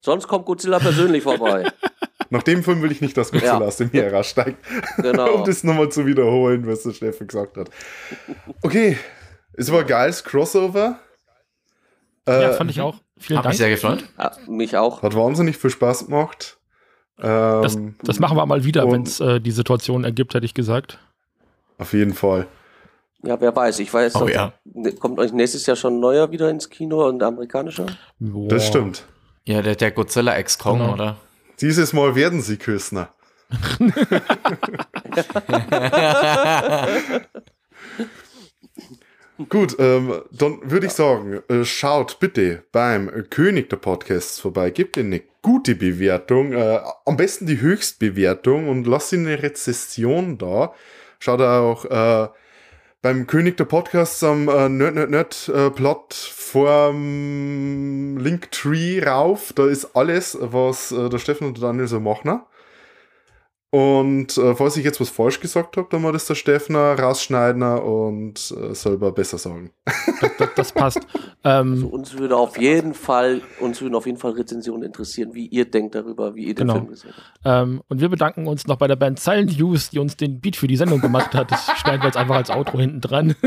Sonst 0.00 0.28
kommt 0.28 0.46
Godzilla 0.46 0.78
persönlich 0.78 1.22
vorbei. 1.22 1.70
nach 2.30 2.42
dem 2.42 2.62
Film 2.62 2.82
will 2.82 2.92
ich 2.92 3.00
nicht, 3.00 3.16
dass 3.16 3.32
Godzilla 3.32 3.60
Ja. 3.60 3.66
aus 3.66 3.76
dem 3.78 3.90
Meer 3.92 4.12
raussteigt. 4.12 4.58
Genau. 4.98 5.34
um 5.34 5.44
das 5.44 5.64
nochmal 5.64 5.90
zu 5.90 6.06
wiederholen, 6.06 6.66
was 6.66 6.82
der 6.84 6.92
Steffen 6.92 7.26
gesagt 7.26 7.56
hat. 7.56 7.70
Okay, 8.62 8.96
es 9.54 9.70
war 9.72 9.80
ein 9.80 9.86
geiles 9.86 10.22
Crossover. 10.24 11.00
Äh, 12.26 12.42
Ja, 12.42 12.52
fand 12.52 12.70
ich 12.70 12.80
auch. 12.80 12.96
Vielen 13.18 13.38
Hat 13.40 13.46
mich 13.46 13.58
Dank. 13.58 13.58
sehr 13.58 13.70
gefreut. 13.70 14.04
Ja, 14.16 14.36
mich 14.46 14.76
auch. 14.76 15.02
Hat 15.02 15.14
wahnsinnig 15.16 15.56
viel 15.58 15.70
Spaß 15.70 16.06
gemacht. 16.06 16.57
Ähm, 17.20 17.62
Das, 17.62 17.78
das 18.02 18.18
machen 18.20 18.36
wir 18.36 18.46
mal 18.46 18.64
wieder, 18.64 18.86
und- 18.86 18.92
wenn 18.92 19.02
es 19.02 19.20
äh, 19.20 19.40
die 19.40 19.50
Situation 19.50 20.04
ergibt, 20.04 20.34
hätte 20.34 20.46
ich 20.46 20.54
gesagt. 20.54 20.98
auf 21.78 21.92
jeden 21.92 22.14
Fall. 22.14 22.46
Ja, 23.22 23.40
wer 23.40 23.54
weiß. 23.54 23.80
Ich 23.80 23.92
weiß, 23.92 24.14
Oh 24.16 24.26
dass- 24.26 24.34
ja. 24.34 24.52
ne- 24.64 24.92
kommt 24.92 25.18
euch 25.18 25.32
nächstes 25.32 25.66
Jahr 25.66 25.76
schon 25.76 25.96
ein 25.96 26.00
neuer 26.00 26.30
wieder 26.30 26.48
ins 26.50 26.70
Kino, 26.70 27.08
ein 27.08 27.20
amerikanischer? 27.20 27.86
Boah. 28.20 28.48
Das 28.48 28.66
stimmt. 28.66 29.04
Ja, 29.44 29.60
der, 29.62 29.74
der 29.74 29.90
Godzilla 29.90 30.38
X 30.38 30.58
Kong, 30.58 30.78
Genau. 30.78 30.92
oder? 30.92 31.16
Dieses 31.60 31.92
Mal 31.92 32.14
werden 32.14 32.40
sie 32.42 32.56
Küssner. 32.58 33.08
Gut, 39.48 39.76
ähm, 39.78 40.20
dann 40.32 40.58
würde 40.64 40.86
ich 40.86 40.92
sagen, 40.92 41.40
äh, 41.48 41.64
schaut 41.64 42.18
bitte 42.18 42.64
beim 42.72 43.08
König 43.30 43.70
der 43.70 43.76
Podcasts 43.76 44.40
vorbei, 44.40 44.70
gebt 44.70 44.96
ihm 44.96 45.06
eine 45.06 45.22
gute 45.42 45.76
Bewertung, 45.76 46.52
äh, 46.54 46.80
am 47.04 47.16
besten 47.16 47.46
die 47.46 47.60
Höchstbewertung 47.60 48.68
und 48.68 48.88
lasst 48.88 49.12
ihm 49.12 49.26
eine 49.26 49.40
Rezession 49.40 50.38
da. 50.38 50.74
Schaut 51.20 51.40
auch 51.40 51.84
äh, 51.84 52.28
beim 53.00 53.28
König 53.28 53.56
der 53.56 53.66
Podcasts 53.66 54.24
am 54.24 54.48
äh, 54.48 54.68
Nerd, 54.68 54.96
Nerd, 54.96 55.10
Nerd 55.10 55.48
äh, 55.54 55.70
Plattform 55.70 56.96
Linktree 58.18 59.04
rauf. 59.04 59.52
Da 59.54 59.68
ist 59.68 59.94
alles, 59.94 60.36
was 60.40 60.90
äh, 60.90 61.08
der 61.08 61.18
Steffen 61.18 61.46
und 61.46 61.58
der 61.58 61.68
Daniel 61.68 61.86
so 61.86 62.00
machen. 62.00 62.40
Und 63.70 64.38
äh, 64.38 64.54
falls 64.54 64.78
ich 64.78 64.84
jetzt 64.86 64.98
was 64.98 65.10
falsch 65.10 65.40
gesagt 65.40 65.76
habe, 65.76 65.88
dann 65.90 66.00
mal 66.00 66.10
das 66.12 66.24
der 66.24 66.36
Steffner 66.36 66.98
rausschneiden 66.98 67.62
und 67.62 68.54
äh, 68.58 68.74
selber 68.74 69.12
besser 69.12 69.36
sagen. 69.36 69.72
Das, 70.38 70.48
das 70.56 70.72
passt. 70.72 71.00
ähm, 71.44 71.72
Also 71.74 71.88
uns 71.88 72.16
würde 72.16 72.34
auf 72.36 72.56
jeden 72.58 72.94
Fall, 72.94 73.42
uns 73.60 73.82
würden 73.82 73.94
auf 73.94 74.06
jeden 74.06 74.16
Fall 74.16 74.30
Rezensionen 74.32 74.84
interessieren, 74.84 75.34
wie 75.34 75.46
ihr 75.48 75.70
denkt 75.70 75.94
darüber, 75.94 76.34
wie 76.34 76.44
ihr 76.46 76.54
den 76.54 76.66
Genau. 76.66 76.74
Film 76.76 76.86
gesehen 76.88 77.10
habt. 77.14 77.40
ähm, 77.44 77.82
und 77.88 78.00
wir 78.00 78.08
bedanken 78.08 78.46
uns 78.46 78.66
noch 78.66 78.76
bei 78.76 78.86
der 78.86 78.96
Band 78.96 79.20
Silent 79.20 79.60
Use, 79.60 79.90
die 79.92 79.98
uns 79.98 80.16
den 80.16 80.40
Beat 80.40 80.56
für 80.56 80.66
die 80.66 80.76
Sendung 80.76 81.02
gemacht 81.02 81.34
hat. 81.34 81.50
Das 81.52 81.66
schneiden 81.76 82.00
wir 82.00 82.06
jetzt 82.06 82.16
einfach 82.16 82.36
als 82.36 82.48
Outro 82.50 82.78
hinten 82.78 83.02
dran. 83.02 83.34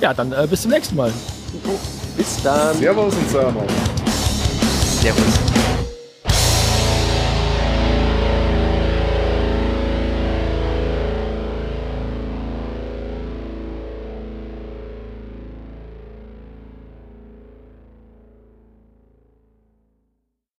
ja, 0.00 0.12
dann 0.12 0.32
äh, 0.32 0.46
bis 0.48 0.60
zum 0.62 0.72
nächsten 0.72 0.96
Mal. 0.96 1.10
Bis 2.18 2.42
dann. 2.42 2.76
Servus 2.76 3.14
und 3.16 3.30
Servus. 3.30 3.62
Servus. 5.00 5.63